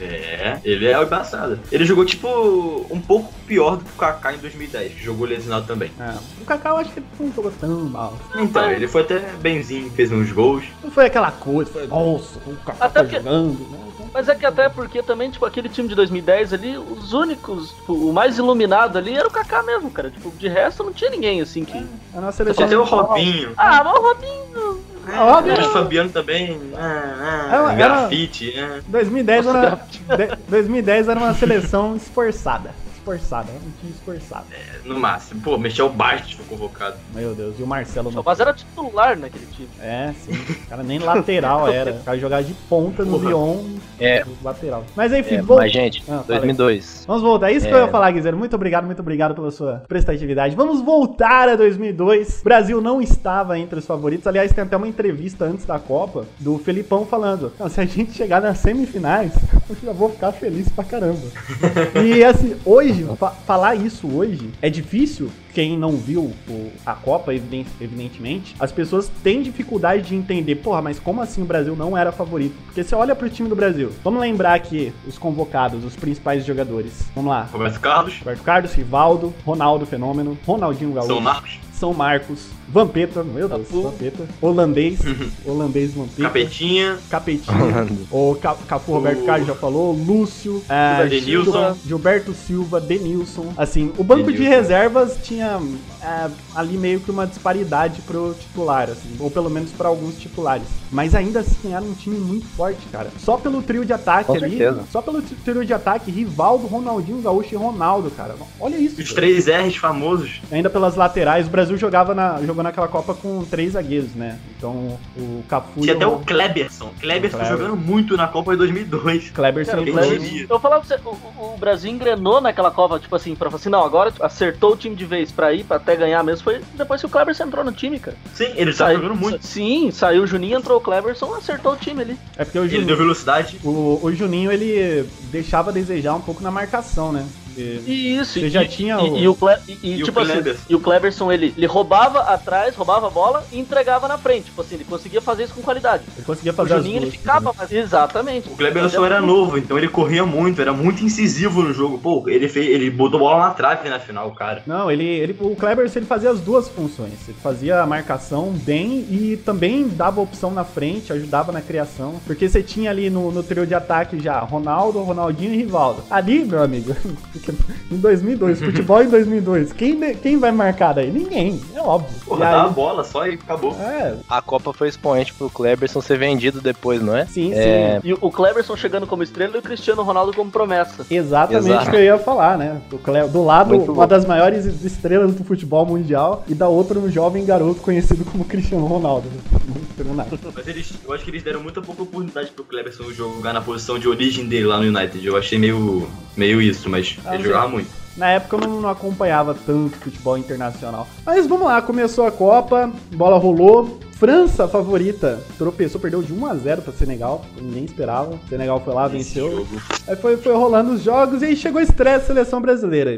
É, 0.00 0.58
ele 0.64 0.86
é 0.86 1.02
embaçado. 1.02 1.58
Ele 1.70 1.84
jogou, 1.84 2.04
tipo, 2.04 2.86
um 2.90 3.00
pouco 3.00 3.32
pior 3.46 3.76
do 3.76 3.84
que 3.84 3.90
o 3.90 3.98
Kaká 3.98 4.34
em 4.34 4.38
2010, 4.38 4.92
que 4.94 5.02
jogou 5.04 5.26
lesionado 5.26 5.66
também. 5.66 5.90
É, 5.98 6.14
o 6.40 6.44
Kaká 6.44 6.70
eu 6.70 6.76
acho 6.78 6.92
que 6.92 6.98
ele 6.98 7.06
não 7.18 7.32
jogou 7.32 7.52
tão 7.52 7.80
mal. 7.84 8.18
Então, 8.36 8.70
ele 8.70 8.86
foi 8.88 9.02
até 9.02 9.18
benzinho, 9.40 9.90
fez 9.90 10.12
uns 10.12 10.30
gols. 10.30 10.64
Não 10.82 10.90
foi 10.90 11.06
aquela 11.06 11.30
coisa, 11.32 11.70
foi, 11.70 11.86
nossa, 11.86 12.38
o 12.46 12.56
Kaká 12.64 12.84
Até 12.86 13.02
tá 13.02 13.08
jogando, 13.08 13.58
né? 13.70 13.78
Mas 14.14 14.28
é 14.28 14.34
que 14.34 14.44
até 14.44 14.68
porque 14.68 15.02
também, 15.02 15.30
tipo, 15.30 15.44
aquele 15.46 15.68
time 15.68 15.88
de 15.88 15.94
2010 15.94 16.52
ali, 16.52 16.76
os 16.76 17.12
únicos, 17.14 17.70
tipo, 17.70 17.94
o 17.94 18.12
mais 18.12 18.36
iluminado 18.36 18.98
ali 18.98 19.16
era 19.16 19.26
o 19.26 19.30
Kaká 19.30 19.62
mesmo, 19.62 19.90
cara. 19.90 20.10
Tipo, 20.10 20.30
de 20.32 20.48
resto 20.48 20.84
não 20.84 20.92
tinha 20.92 21.10
ninguém 21.10 21.40
assim 21.40 21.64
que. 21.64 21.78
A 22.14 22.20
nossa 22.20 22.44
Só 22.44 22.52
seleção... 22.54 22.68
tem 22.68 22.76
o 22.76 22.84
Robinho. 22.84 23.52
Ah, 23.56 23.82
mas 23.82 23.94
o 23.96 24.02
Robinho. 24.02 24.84
Ah, 25.14 25.24
o 25.24 25.32
Robinho- 25.34 25.66
O 25.66 25.72
Fabiano 25.72 26.10
também. 26.10 26.60
Ah, 26.76 27.48
Era- 27.50 27.68
ah, 27.68 27.72
era- 27.72 27.74
grafite. 27.74 28.54
ah. 28.58 28.80
2010 28.86 29.46
era, 29.46 29.70
de- 30.16 30.36
2010 30.48 31.08
era 31.08 31.18
uma 31.18 31.34
seleção 31.34 31.96
esforçada. 31.96 32.70
Esforçada, 33.06 33.50
um 33.50 33.70
time 33.80 33.92
esforçado. 33.92 34.44
No 34.84 34.96
máximo. 34.98 35.40
Pô, 35.40 35.58
Michel 35.58 35.88
Bastos 35.88 36.34
foi 36.34 36.44
convocado. 36.46 36.94
Meu 37.12 37.34
Deus, 37.34 37.58
e 37.58 37.62
o 37.62 37.66
Marcelo 37.66 38.12
não. 38.12 38.22
Mas 38.24 38.38
era 38.38 38.54
titular 38.54 39.18
naquele 39.18 39.44
time. 39.46 39.68
É, 39.80 40.12
sim. 40.24 40.32
O 40.32 40.68
cara 40.68 40.84
nem 40.84 41.00
lateral 41.00 41.66
era. 41.72 41.90
O 41.94 42.04
cara 42.04 42.16
jogava 42.18 42.44
de 42.44 42.54
ponta 42.68 43.04
no. 43.04 43.18
Lyon, 43.18 43.64
É, 44.00 44.24
lateral. 44.42 44.84
Mas 44.96 45.12
enfim, 45.12 45.36
é 45.36 45.42
vou- 45.42 45.56
mas 45.58 45.72
gente, 45.72 46.00
Ah, 46.02 46.04
fala 46.04 46.20
aí. 46.20 46.26
2002. 46.28 47.04
Vamos 47.06 47.22
voltar. 47.22 47.50
É 47.50 47.54
isso 47.54 47.66
que 47.66 47.72
É. 47.72 47.76
eu 47.76 47.82
ia 47.86 47.88
falar, 47.88 48.10
Guizero. 48.12 48.36
Muito 48.36 48.54
obrigado, 48.54 48.84
muito 48.86 49.00
obrigado 49.00 49.34
pela 49.34 49.50
sua 49.50 49.82
prestatividade. 49.88 50.54
Vamos 50.54 50.80
voltar 50.80 51.48
a 51.48 51.56
2002. 51.56 52.40
O 52.40 52.44
Brasil 52.44 52.80
não 52.80 53.02
estava 53.02 53.58
entre 53.58 53.80
os 53.80 53.84
favoritos. 53.86 54.26
Aliás, 54.28 54.52
tem 54.52 54.62
até 54.62 54.76
uma 54.76 54.86
entrevista 54.88 55.44
antes 55.44 55.64
da 55.66 55.78
Copa 55.80 56.24
do 56.38 56.56
Felipão 56.58 57.04
falando: 57.04 57.52
"Não, 57.58 57.68
se 57.68 57.80
a 57.80 57.84
gente 57.84 58.12
chegar 58.12 58.40
nas 58.40 58.58
semifinais, 58.58 59.32
eu 59.68 59.76
já 59.82 59.92
vou 59.92 60.08
ficar 60.10 60.30
feliz 60.32 60.68
pra 60.68 60.84
caramba. 60.84 61.18
E 62.02 62.22
assim, 62.24 62.56
hoje, 62.64 62.91
fa- 63.16 63.30
falar 63.30 63.74
isso 63.74 64.06
hoje 64.08 64.50
é 64.60 64.68
difícil. 64.70 65.30
Quem 65.54 65.76
não 65.78 65.92
viu 65.98 66.32
o- 66.48 66.72
a 66.86 66.94
Copa, 66.94 67.34
eviden- 67.34 67.66
evidentemente, 67.78 68.56
as 68.58 68.72
pessoas 68.72 69.10
têm 69.22 69.42
dificuldade 69.42 70.08
de 70.08 70.14
entender, 70.14 70.54
porra, 70.56 70.80
mas 70.80 70.98
como 70.98 71.20
assim 71.20 71.42
o 71.42 71.44
Brasil 71.44 71.76
não 71.76 71.96
era 71.96 72.10
favorito? 72.10 72.54
Porque 72.64 72.82
você 72.82 72.94
olha 72.94 73.14
pro 73.14 73.28
time 73.28 73.50
do 73.50 73.54
Brasil. 73.56 73.90
Vamos 74.02 74.20
lembrar 74.20 74.54
aqui 74.54 74.92
os 75.06 75.18
convocados, 75.18 75.84
os 75.84 75.94
principais 75.94 76.44
jogadores. 76.46 77.04
Vamos 77.14 77.30
lá. 77.30 77.46
Roberto 77.52 77.80
Carlos, 77.80 78.18
Roberto 78.18 78.42
Carlos, 78.42 78.72
Rivaldo, 78.72 79.34
Ronaldo 79.44 79.84
Fenômeno, 79.84 80.38
Ronaldinho 80.46 80.92
Gaúcho, 80.92 81.08
São 81.12 81.20
Marcos, 81.20 81.58
São 81.82 81.92
Marcos, 81.92 82.38
Vampeta, 82.68 83.24
meu 83.24 83.48
Deus, 83.48 83.62
Cafu. 83.62 83.82
Vampeta, 83.82 84.28
holandês, 84.40 85.00
holandês 85.44 85.92
Vampeta, 85.92 86.22
Capetinha, 86.22 86.96
Capetinha, 87.10 87.88
o 88.08 88.36
Ca- 88.40 88.54
Cafu 88.68 88.92
Roberto 88.92 89.22
O- 89.22 89.26
Carlos 89.26 89.48
já 89.48 89.54
falou, 89.56 89.92
Lúcio, 89.92 90.62
é, 90.68 91.04
Denilson. 91.08 91.50
Gil- 91.50 91.76
Gilberto 91.84 92.32
Silva, 92.34 92.80
Denilson. 92.80 93.52
Assim, 93.56 93.92
o 93.98 94.04
banco 94.04 94.30
de 94.30 94.38
Denilson. 94.38 94.56
reservas 94.56 95.18
tinha 95.24 95.60
é, 96.00 96.30
ali 96.54 96.78
meio 96.78 97.00
que 97.00 97.10
uma 97.10 97.26
disparidade 97.26 98.00
pro 98.02 98.32
titular, 98.38 98.88
assim, 98.88 99.16
ou 99.18 99.28
pelo 99.28 99.50
menos 99.50 99.72
para 99.72 99.88
alguns 99.88 100.16
titulares. 100.16 100.68
Mas 100.92 101.16
ainda 101.16 101.40
assim 101.40 101.72
era 101.74 101.82
um 101.82 101.94
time 101.94 102.16
muito 102.16 102.46
forte, 102.56 102.80
cara. 102.92 103.08
Só 103.18 103.36
pelo 103.38 103.60
trio 103.60 103.84
de 103.84 103.92
ataque 103.92 104.26
Com 104.26 104.34
ali, 104.34 104.58
certeza. 104.58 104.84
só 104.92 105.02
pelo 105.02 105.20
trio 105.20 105.64
de 105.64 105.72
ataque, 105.74 106.12
Rivaldo, 106.12 106.66
Ronaldinho 106.68 107.20
Gaúcho 107.20 107.54
e 107.54 107.56
Ronaldo, 107.56 108.08
cara. 108.12 108.36
Olha 108.60 108.76
isso. 108.76 109.00
os 109.00 109.08
cara. 109.08 109.14
três 109.16 109.46
R's 109.48 109.74
famosos. 109.76 110.40
Ainda 110.50 110.70
pelas 110.70 110.94
laterais, 110.94 111.46
o 111.48 111.50
Brasil 111.50 111.71
jogava 111.76 112.14
na, 112.14 112.40
jogou 112.42 112.62
naquela 112.62 112.88
Copa 112.88 113.14
com 113.14 113.44
três 113.44 113.72
zagueiros, 113.72 114.14
né? 114.14 114.38
Então 114.56 114.98
o 115.16 115.42
Cafu 115.48 115.80
Tinha 115.80 115.92
e 115.92 115.96
até 115.96 116.06
o 116.06 116.18
Kleberson. 116.20 116.90
Kleber 117.00 117.30
ficou 117.30 117.46
Kleber. 117.46 117.58
jogando 117.66 117.76
muito 117.80 118.16
na 118.16 118.28
Copa 118.28 118.52
de 118.52 118.58
2002. 118.58 119.30
Kleberson 119.30 119.70
Cara, 119.72 119.88
e 119.88 119.92
Brasil- 119.92 120.18
diria? 120.18 120.46
eu 120.48 120.60
falava 120.60 120.84
pra 120.84 120.96
você, 120.96 121.02
o, 121.04 121.10
o 121.54 121.56
Brasil 121.58 121.90
engrenou 121.90 122.40
naquela 122.40 122.70
Copa, 122.70 122.98
tipo 122.98 123.14
assim, 123.16 123.34
pra 123.34 123.50
falar 123.50 123.60
assim, 123.60 123.68
não, 123.70 123.84
agora 123.84 124.12
acertou 124.20 124.72
o 124.72 124.76
time 124.76 124.94
de 124.96 125.04
vez 125.04 125.30
pra 125.32 125.52
ir, 125.52 125.64
pra 125.64 125.76
até 125.76 125.96
ganhar 125.96 126.22
mesmo, 126.22 126.44
foi 126.44 126.60
depois 126.74 127.00
que 127.00 127.06
o 127.06 127.10
Cleberson 127.10 127.44
entrou 127.44 127.64
no 127.64 127.72
time, 127.72 127.98
cara. 127.98 128.16
Sim, 128.34 128.52
ele 128.54 128.70
tá 128.72 128.86
Saiu- 128.86 129.00
jogando 129.00 129.18
muito. 129.20 129.44
Sim, 129.46 129.90
saiu 129.90 130.22
o 130.22 130.26
Juninho, 130.26 130.58
entrou 130.58 130.78
o 130.78 130.80
Cleberson, 130.80 131.34
acertou 131.34 131.72
o 131.72 131.76
time 131.76 132.02
ali. 132.02 132.16
É 132.36 132.44
porque 132.44 132.58
o 132.58 132.62
Ele 132.62 132.70
deu 132.70 132.80
Juninho, 132.80 132.96
velocidade. 132.96 133.58
o, 133.64 133.98
o 134.02 134.12
Juninho 134.14 134.50
ele 134.52 135.08
deixava 135.30 135.70
a 135.70 135.72
desejar 135.72 136.14
um 136.14 136.20
pouco 136.20 136.42
na 136.42 136.50
marcação, 136.50 137.12
né? 137.12 137.26
E 137.56 138.16
isso, 138.16 138.34
Você 138.40 138.46
e, 138.46 138.50
já 138.50 138.62
e- 138.62 138.68
tinha 138.68 138.94
e, 139.00 139.10
o- 139.10 139.18
e 139.18 139.28
o, 139.28 139.34
Cle, 139.34 139.56
e, 139.68 139.78
e, 139.82 139.96
E 139.98 140.02
o 140.02 140.04
tipo 140.04 140.20
assim, 140.20 140.32
e 140.68 140.74
o 140.74 140.80
Cleberson 140.80 141.30
ele, 141.32 141.52
ele 141.56 141.66
roubava 141.66 142.20
atrás, 142.20 142.74
roubava 142.74 143.06
a 143.06 143.10
bola 143.10 143.44
e 143.52 143.58
entregava 143.58 144.08
na 144.08 144.18
frente. 144.18 144.44
Tipo 144.46 144.60
assim, 144.62 144.76
ele 144.76 144.84
conseguia 144.84 145.20
fazer 145.20 145.44
isso 145.44 145.54
com 145.54 145.62
qualidade. 145.62 146.04
ele 146.16 146.24
conseguia 146.24 146.52
O 146.52 146.54
fazer 146.54 146.74
as 146.74 146.84
Juninho 146.84 147.02
ele 147.02 147.10
ficava, 147.10 147.52
mas, 147.56 147.70
exatamente. 147.72 148.48
O 148.48 148.56
Kleberson 148.56 149.04
era 149.04 149.20
novo, 149.20 149.58
então 149.58 149.76
ele 149.78 149.88
corria 149.88 150.24
muito, 150.24 150.60
era 150.60 150.72
muito 150.72 151.04
incisivo 151.04 151.62
no 151.62 151.72
jogo. 151.72 151.98
Pô, 151.98 152.24
ele, 152.28 152.48
fez, 152.48 152.66
ele 152.68 152.90
botou 152.90 153.18
bola 153.20 153.40
na 153.48 153.50
trave 153.50 153.88
na 153.88 153.98
final, 153.98 154.30
cara. 154.32 154.62
Não, 154.66 154.90
ele, 154.90 155.04
ele, 155.04 155.36
o 155.40 155.54
Kleberson 155.56 155.98
ele 156.00 156.06
fazia 156.06 156.30
as 156.30 156.40
duas 156.40 156.68
funções. 156.68 157.12
Ele 157.28 157.36
fazia 157.42 157.80
a 157.82 157.86
marcação 157.86 158.50
bem 158.52 159.06
e 159.10 159.36
também 159.44 159.88
dava 159.88 160.20
opção 160.20 160.50
na 160.50 160.64
frente, 160.64 161.12
ajudava 161.12 161.52
na 161.52 161.60
criação. 161.60 162.14
Porque 162.26 162.48
você 162.48 162.62
tinha 162.62 162.90
ali 162.90 163.10
no, 163.10 163.30
no 163.30 163.42
trio 163.42 163.66
de 163.66 163.74
ataque 163.74 164.18
já 164.20 164.38
Ronaldo, 164.40 165.00
Ronaldinho 165.02 165.52
e 165.54 165.56
Rivaldo. 165.56 166.02
Ali, 166.10 166.44
meu 166.44 166.62
amigo, 166.62 166.94
em 167.90 167.96
2002, 167.96 168.60
futebol 168.62 169.02
em 169.02 169.08
2002, 169.08 169.72
quem, 169.72 170.14
quem 170.16 170.38
vai 170.38 170.52
marcar 170.52 170.92
daí? 170.94 171.10
Ninguém, 171.10 171.60
é 171.74 171.80
óbvio. 171.80 172.14
Porra, 172.24 172.38
E 172.38 172.40
dá 172.50 172.62
a 172.62 172.66
aí- 172.66 172.72
bola 172.72 173.04
só 173.04 173.26
e 173.26 173.34
acabou. 173.34 173.72
É, 173.80 174.14
A 174.28 174.40
Copa 174.42 174.72
foi 174.72 174.88
expoente 174.88 175.32
pro 175.34 175.50
Kleberson 175.50 176.00
ser 176.00 176.18
vendido 176.18 176.60
depois, 176.60 177.00
não 177.02 177.16
é? 177.16 177.26
sim, 177.26 177.52
É, 177.52 178.00
sim. 178.02 178.08
E 178.08 178.12
o 178.14 178.30
Cleberson 178.30 178.76
chegando 178.76 179.06
como 179.06 179.22
estrela 179.22 179.56
e 179.56 179.58
o 179.58 179.62
Cristiano 179.62 180.02
Ronaldo 180.02 180.32
como 180.32 180.50
promessa. 180.50 181.04
Exatamente 181.10 181.88
o 181.88 181.90
que 181.90 181.96
eu 181.96 182.02
ia 182.02 182.18
falar, 182.18 182.56
né? 182.58 182.80
Do, 182.90 182.98
Cle- 182.98 183.28
do 183.28 183.44
lado, 183.44 183.74
Muito 183.74 183.92
uma 183.92 184.06
das 184.06 184.24
maiores 184.24 184.64
estrelas 184.84 185.34
do 185.34 185.44
futebol 185.44 185.84
mundial 185.86 186.44
e 186.48 186.54
da 186.54 186.68
outra 186.68 186.98
um 186.98 187.10
jovem 187.10 187.44
garoto 187.44 187.80
conhecido 187.80 188.24
como 188.24 188.44
Cristiano 188.44 188.86
Ronaldo. 188.86 189.28
Não 189.66 189.82
esperou 189.82 190.14
nada. 190.14 190.30
Mas 190.54 190.68
eles, 190.68 190.92
eu 191.04 191.12
acho 191.12 191.24
que 191.24 191.30
eles 191.30 191.42
deram 191.42 191.62
muita 191.62 191.80
pouca 191.80 192.02
oportunidade 192.02 192.50
pro 192.50 192.64
Kleberson 192.64 193.10
jogar 193.12 193.52
na 193.52 193.60
posição 193.60 193.98
de 193.98 194.08
origem 194.08 194.46
dele 194.46 194.66
lá 194.66 194.78
no 194.78 194.84
United. 194.86 195.24
Eu 195.26 195.36
achei 195.36 195.58
meio, 195.58 196.08
meio 196.36 196.60
isso, 196.60 196.88
mas 196.88 197.16
Ah, 197.24 197.31
ele 197.34 197.44
jogava 197.44 197.68
muito. 197.68 197.90
Na 198.16 198.28
época 198.28 198.56
eu 198.56 198.60
não, 198.60 198.80
não 198.82 198.88
acompanhava 198.90 199.54
tanto 199.54 199.96
futebol 199.96 200.36
internacional. 200.36 201.06
Mas 201.24 201.46
vamos 201.46 201.66
lá, 201.66 201.80
começou 201.80 202.26
a 202.26 202.30
Copa, 202.30 202.90
bola 203.14 203.38
rolou. 203.38 203.98
França, 204.12 204.68
favorita, 204.68 205.40
tropeçou, 205.58 206.00
perdeu 206.00 206.22
de 206.22 206.32
1 206.32 206.46
a 206.46 206.54
0 206.54 206.82
para 206.82 206.92
Senegal. 206.92 207.44
Ninguém 207.60 207.84
esperava. 207.84 208.38
Senegal 208.48 208.80
foi 208.80 208.94
lá, 208.94 209.06
Esse 209.06 209.16
venceu. 209.16 209.50
jogo. 209.50 209.82
Aí 210.06 210.14
foi, 210.14 210.36
foi 210.36 210.54
rolando 210.54 210.92
os 210.92 211.02
jogos 211.02 211.42
e 211.42 211.46
aí 211.46 211.56
chegou 211.56 211.80
a 211.80 211.82
estreia 211.82 212.18
da 212.20 212.24
seleção 212.24 212.60
brasileira. 212.60 213.16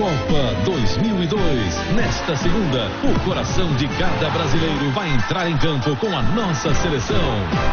Copa 0.00 0.54
2002. 0.64 1.92
Nesta 1.94 2.34
segunda, 2.34 2.88
o 3.04 3.20
coração 3.22 3.70
de 3.76 3.86
cada 3.98 4.30
brasileiro 4.30 4.90
vai 4.92 5.12
entrar 5.12 5.46
em 5.46 5.58
campo 5.58 5.94
com 5.96 6.06
a 6.06 6.22
nossa 6.22 6.72
seleção. 6.76 7.20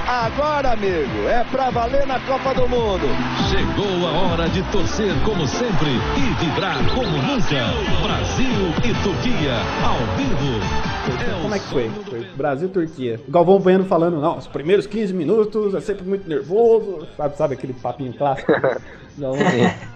Agora, 0.06 0.74
amigo, 0.74 1.26
é 1.26 1.46
pra 1.46 1.70
valer 1.70 2.06
na 2.06 2.20
Copa 2.20 2.54
do 2.54 2.68
Mundo. 2.68 3.08
Chegou 3.50 4.06
a 4.06 4.12
hora 4.12 4.50
de 4.50 4.62
torcer 4.74 5.14
como 5.24 5.48
sempre 5.48 5.88
e 6.18 6.44
vibrar 6.44 6.76
como 6.94 7.12
nunca. 7.12 7.64
Brasil 8.04 8.74
e 8.84 9.04
Turquia, 9.04 9.54
ao 9.86 10.18
vivo. 10.18 10.60
É 11.08 11.42
Como 11.42 11.56
é 11.56 11.60
que 11.60 11.66
foi? 11.68 11.90
Foi 11.90 12.04
Pelé. 12.04 12.28
Brasil 12.36 12.68
e 12.68 12.72
Turquia. 12.72 13.22
O 13.26 13.32
Galvão 13.32 13.60
Bueno 13.60 13.86
falando, 13.86 14.20
não, 14.20 14.38
os 14.38 14.48
primeiros 14.48 14.86
15 14.86 15.14
minutos 15.14 15.74
é 15.74 15.80
sempre 15.80 16.06
muito 16.06 16.28
nervoso. 16.28 17.08
Sabe, 17.16 17.38
sabe 17.38 17.54
aquele 17.54 17.72
papinho 17.72 18.12
clássico? 18.12 18.52
Galvão. 19.18 19.46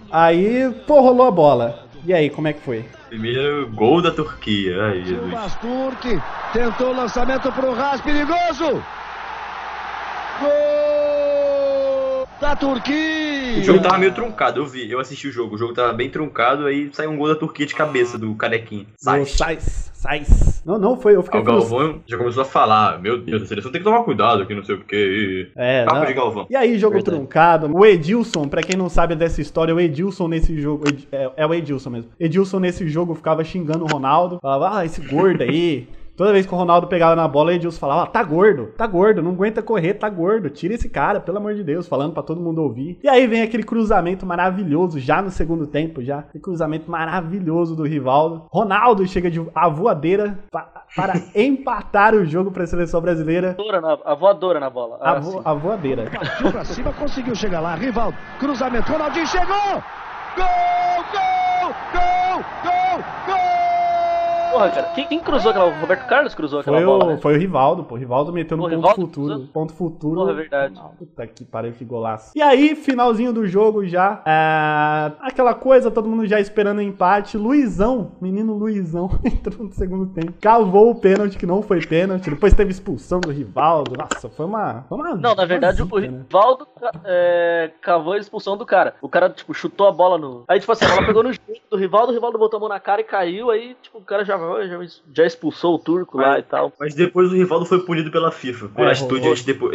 Aí, 0.09 0.73
pô, 0.87 1.01
rolou 1.01 1.27
a 1.27 1.31
bola. 1.31 1.90
E 2.05 2.13
aí, 2.13 2.29
como 2.29 2.47
é 2.47 2.53
que 2.53 2.61
foi? 2.61 2.85
Primeiro 3.09 3.69
gol 3.69 4.01
da 4.01 4.11
Turquia. 4.11 4.83
Ai, 4.85 5.03
Jesus. 5.03 5.31
Basturk 5.31 6.21
tentou 6.51 6.89
o 6.89 6.95
lançamento 6.95 7.51
pro 7.51 7.73
Ras, 7.73 8.01
perigoso. 8.01 8.83
Gol 10.39 10.80
da 12.41 12.53
O 12.53 12.57
Turquia. 12.57 13.63
jogo 13.63 13.79
tava 13.81 13.97
meio 13.97 14.11
truncado, 14.13 14.59
eu 14.59 14.65
vi, 14.65 14.89
eu 14.89 14.99
assisti 14.99 15.27
o 15.27 15.31
jogo. 15.31 15.55
O 15.55 15.57
jogo 15.57 15.73
tava 15.73 15.93
bem 15.93 16.09
truncado, 16.09 16.65
aí 16.65 16.89
saiu 16.91 17.11
um 17.11 17.17
gol 17.17 17.27
da 17.27 17.35
Turquia 17.35 17.65
de 17.65 17.75
cabeça 17.75 18.17
do 18.17 18.33
carequinho. 18.35 18.87
Sai, 18.97 19.25
Sai. 19.25 19.57
sai. 19.61 20.23
Não, 20.65 20.77
não, 20.79 20.99
foi, 20.99 21.15
eu 21.15 21.21
fiquei 21.23 21.39
o 21.39 21.43
frustrado. 21.43 21.69
Galvão 21.79 22.01
já 22.07 22.17
começou 22.17 22.41
a 22.41 22.45
falar, 22.45 22.99
meu 22.99 23.19
Deus, 23.19 23.43
a 23.43 23.45
seleção 23.45 23.71
tem 23.71 23.79
que 23.81 23.85
tomar 23.85 24.03
cuidado 24.03 24.41
aqui, 24.43 24.53
não 24.55 24.63
sei 24.63 24.75
o 24.75 24.79
que. 24.83 25.51
É, 25.55 25.85
Papo 25.85 25.99
não. 25.99 26.05
de 26.05 26.13
Galvão. 26.13 26.47
E 26.49 26.55
aí, 26.55 26.77
jogo 26.79 26.95
Verdade. 26.95 27.17
truncado. 27.17 27.71
O 27.75 27.85
Edilson, 27.85 28.47
pra 28.47 28.61
quem 28.63 28.75
não 28.75 28.89
sabe 28.89 29.15
dessa 29.15 29.41
história, 29.41 29.73
o 29.75 29.79
Edilson 29.79 30.27
nesse 30.27 30.59
jogo. 30.59 30.87
Ed- 30.87 31.07
É, 31.11 31.31
é 31.37 31.45
o 31.47 31.53
Edilson 31.53 31.89
mesmo. 31.91 32.11
Edilson 32.19 32.59
nesse 32.59 32.87
jogo 32.89 33.13
ficava 33.15 33.43
xingando 33.43 33.83
o 33.85 33.87
Ronaldo. 33.87 34.39
Falava, 34.41 34.79
ah, 34.79 34.85
esse 34.85 35.01
gordo 35.01 35.43
aí. 35.43 35.87
Toda 36.21 36.33
vez 36.33 36.45
que 36.45 36.53
o 36.53 36.57
Ronaldo 36.57 36.85
pegava 36.85 37.15
na 37.15 37.27
bola, 37.27 37.49
o 37.49 37.51
Edilson 37.55 37.79
falava, 37.79 38.03
ah, 38.03 38.05
tá 38.05 38.21
gordo, 38.21 38.67
tá 38.77 38.85
gordo, 38.85 39.23
não 39.23 39.31
aguenta 39.31 39.59
correr, 39.63 39.95
tá 39.95 40.07
gordo, 40.07 40.51
tira 40.51 40.75
esse 40.75 40.87
cara, 40.87 41.19
pelo 41.19 41.39
amor 41.39 41.55
de 41.55 41.63
Deus, 41.63 41.87
falando 41.87 42.13
pra 42.13 42.21
todo 42.21 42.39
mundo 42.39 42.61
ouvir. 42.61 42.99
E 43.03 43.09
aí 43.09 43.25
vem 43.25 43.41
aquele 43.41 43.63
cruzamento 43.63 44.23
maravilhoso, 44.23 44.99
já 44.99 45.19
no 45.19 45.31
segundo 45.31 45.65
tempo, 45.65 45.99
já. 46.03 46.19
Aquele 46.19 46.43
cruzamento 46.43 46.91
maravilhoso 46.91 47.75
do 47.75 47.81
Rivaldo. 47.87 48.45
Ronaldo 48.51 49.03
chega 49.07 49.31
de 49.31 49.43
a 49.55 49.67
voadeira 49.67 50.37
pa- 50.51 50.69
para 50.95 51.13
empatar 51.35 52.13
o 52.13 52.23
jogo 52.23 52.51
pra 52.51 52.67
seleção 52.67 53.01
brasileira. 53.01 53.55
Voadora 53.57 53.81
na- 53.81 53.97
A 54.05 54.13
voadora 54.13 54.59
na 54.59 54.69
bola. 54.69 54.97
A, 55.01 55.13
Ah, 55.13 55.19
vo- 55.19 55.31
sim. 55.31 55.41
a 55.43 55.53
voadeira. 55.55 56.03
Partiu 56.11 56.51
pra 56.51 56.63
cima, 56.63 56.93
conseguiu 56.93 57.33
chegar 57.33 57.61
lá. 57.61 57.73
Rivaldo, 57.73 58.15
cruzamento. 58.39 58.91
Ronaldinho 58.91 59.25
chegou. 59.25 59.55
Gol, 60.37 61.03
gol, 61.11 61.73
gol, 61.93 62.43
gol, 62.63 63.03
gol. 63.25 63.60
Porra, 64.51 64.69
cara, 64.69 64.87
quem, 64.93 65.07
quem 65.07 65.19
cruzou 65.19 65.51
aquela. 65.51 65.65
O 65.67 65.79
Roberto 65.79 66.07
Carlos 66.07 66.35
cruzou 66.35 66.59
aquela 66.59 66.77
Foi 66.77 66.85
bola, 66.85 67.05
o, 67.05 67.07
né? 67.09 67.17
foi 67.17 67.35
o 67.35 67.39
Rivaldo, 67.39 67.83
pô. 67.83 67.95
O 67.95 67.97
Rivaldo 67.97 68.33
meteu 68.33 68.57
no 68.57 68.63
Pô, 68.63 68.69
ponto 68.69 68.75
Rivaldo 68.77 69.01
futuro. 69.01 69.27
cruzou? 69.27 69.47
Ponto 69.53 69.73
futuro. 69.73 70.15
Porra, 70.19 70.31
é 70.31 70.35
verdade. 70.35 70.81
Puta 70.97 71.27
que 71.27 71.45
pariu, 71.45 71.73
que 71.73 71.85
golaço. 71.85 72.31
E 72.35 72.41
aí, 72.41 72.75
finalzinho 72.75 73.31
do 73.33 73.47
jogo 73.47 73.85
já. 73.85 74.21
é, 74.25 75.11
aquela 75.21 75.53
coisa, 75.53 75.89
todo 75.89 76.09
mundo 76.09 76.25
já 76.25 76.39
esperando 76.39 76.79
o 76.79 76.81
empate. 76.81 77.37
Luizão, 77.37 78.11
menino 78.21 78.53
Luizão, 78.53 79.09
entrou 79.23 79.65
no 79.65 79.71
segundo 79.73 80.07
tempo. 80.13 80.33
Cavou 80.41 80.91
o 80.91 80.95
pênalti, 80.95 81.37
que 81.37 81.45
não 81.45 81.61
foi 81.61 81.79
pênalti. 81.85 82.29
Depois 82.29 82.53
teve 82.53 82.71
expulsão 82.71 83.19
do 83.21 83.31
Rivaldo. 83.31 83.93
Nossa, 83.97 84.29
foi 84.29 84.45
uma. 84.45 84.83
Foi 84.89 84.97
uma 84.97 85.15
Não, 85.15 85.33
na 85.35 85.45
verdade, 85.45 85.81
uma 85.81 85.95
o 85.95 85.99
zica, 85.99 86.11
né? 86.11 86.23
Rivaldo 86.29 86.67
é, 87.05 87.71
cavou 87.81 88.13
a 88.13 88.17
expulsão 88.17 88.57
do 88.57 88.65
cara. 88.65 88.95
O 89.01 89.07
cara, 89.09 89.29
tipo, 89.29 89.53
chutou 89.53 89.87
a 89.87 89.91
bola 89.91 90.17
no. 90.17 90.43
Aí, 90.47 90.59
tipo 90.59 90.71
assim, 90.71 90.85
a 90.85 90.89
bola 90.89 91.05
pegou 91.05 91.23
no 91.23 91.31
jeito 91.31 91.61
do 91.69 91.77
Rivaldo, 91.77 92.11
o 92.11 92.13
Rivaldo 92.13 92.37
botou 92.37 92.57
a 92.57 92.59
mão 92.59 92.69
na 92.69 92.79
cara 92.79 93.01
e 93.01 93.05
caiu. 93.05 93.49
Aí, 93.49 93.75
tipo, 93.81 93.97
o 93.97 94.01
cara 94.01 94.25
já 94.25 94.40
já, 94.67 94.79
já 95.13 95.25
expulsou 95.25 95.75
o 95.75 95.79
turco 95.79 96.17
lá 96.17 96.39
e 96.39 96.43
tal. 96.43 96.71
Mas 96.79 96.93
depois 96.95 97.31
o 97.31 97.35
Rivaldo 97.35 97.65
foi 97.65 97.79
punido 97.85 98.11
pela 98.11 98.31
FIFA 98.31 98.67
por 98.69 98.85
É, 98.87 98.91
atitude 98.91 99.27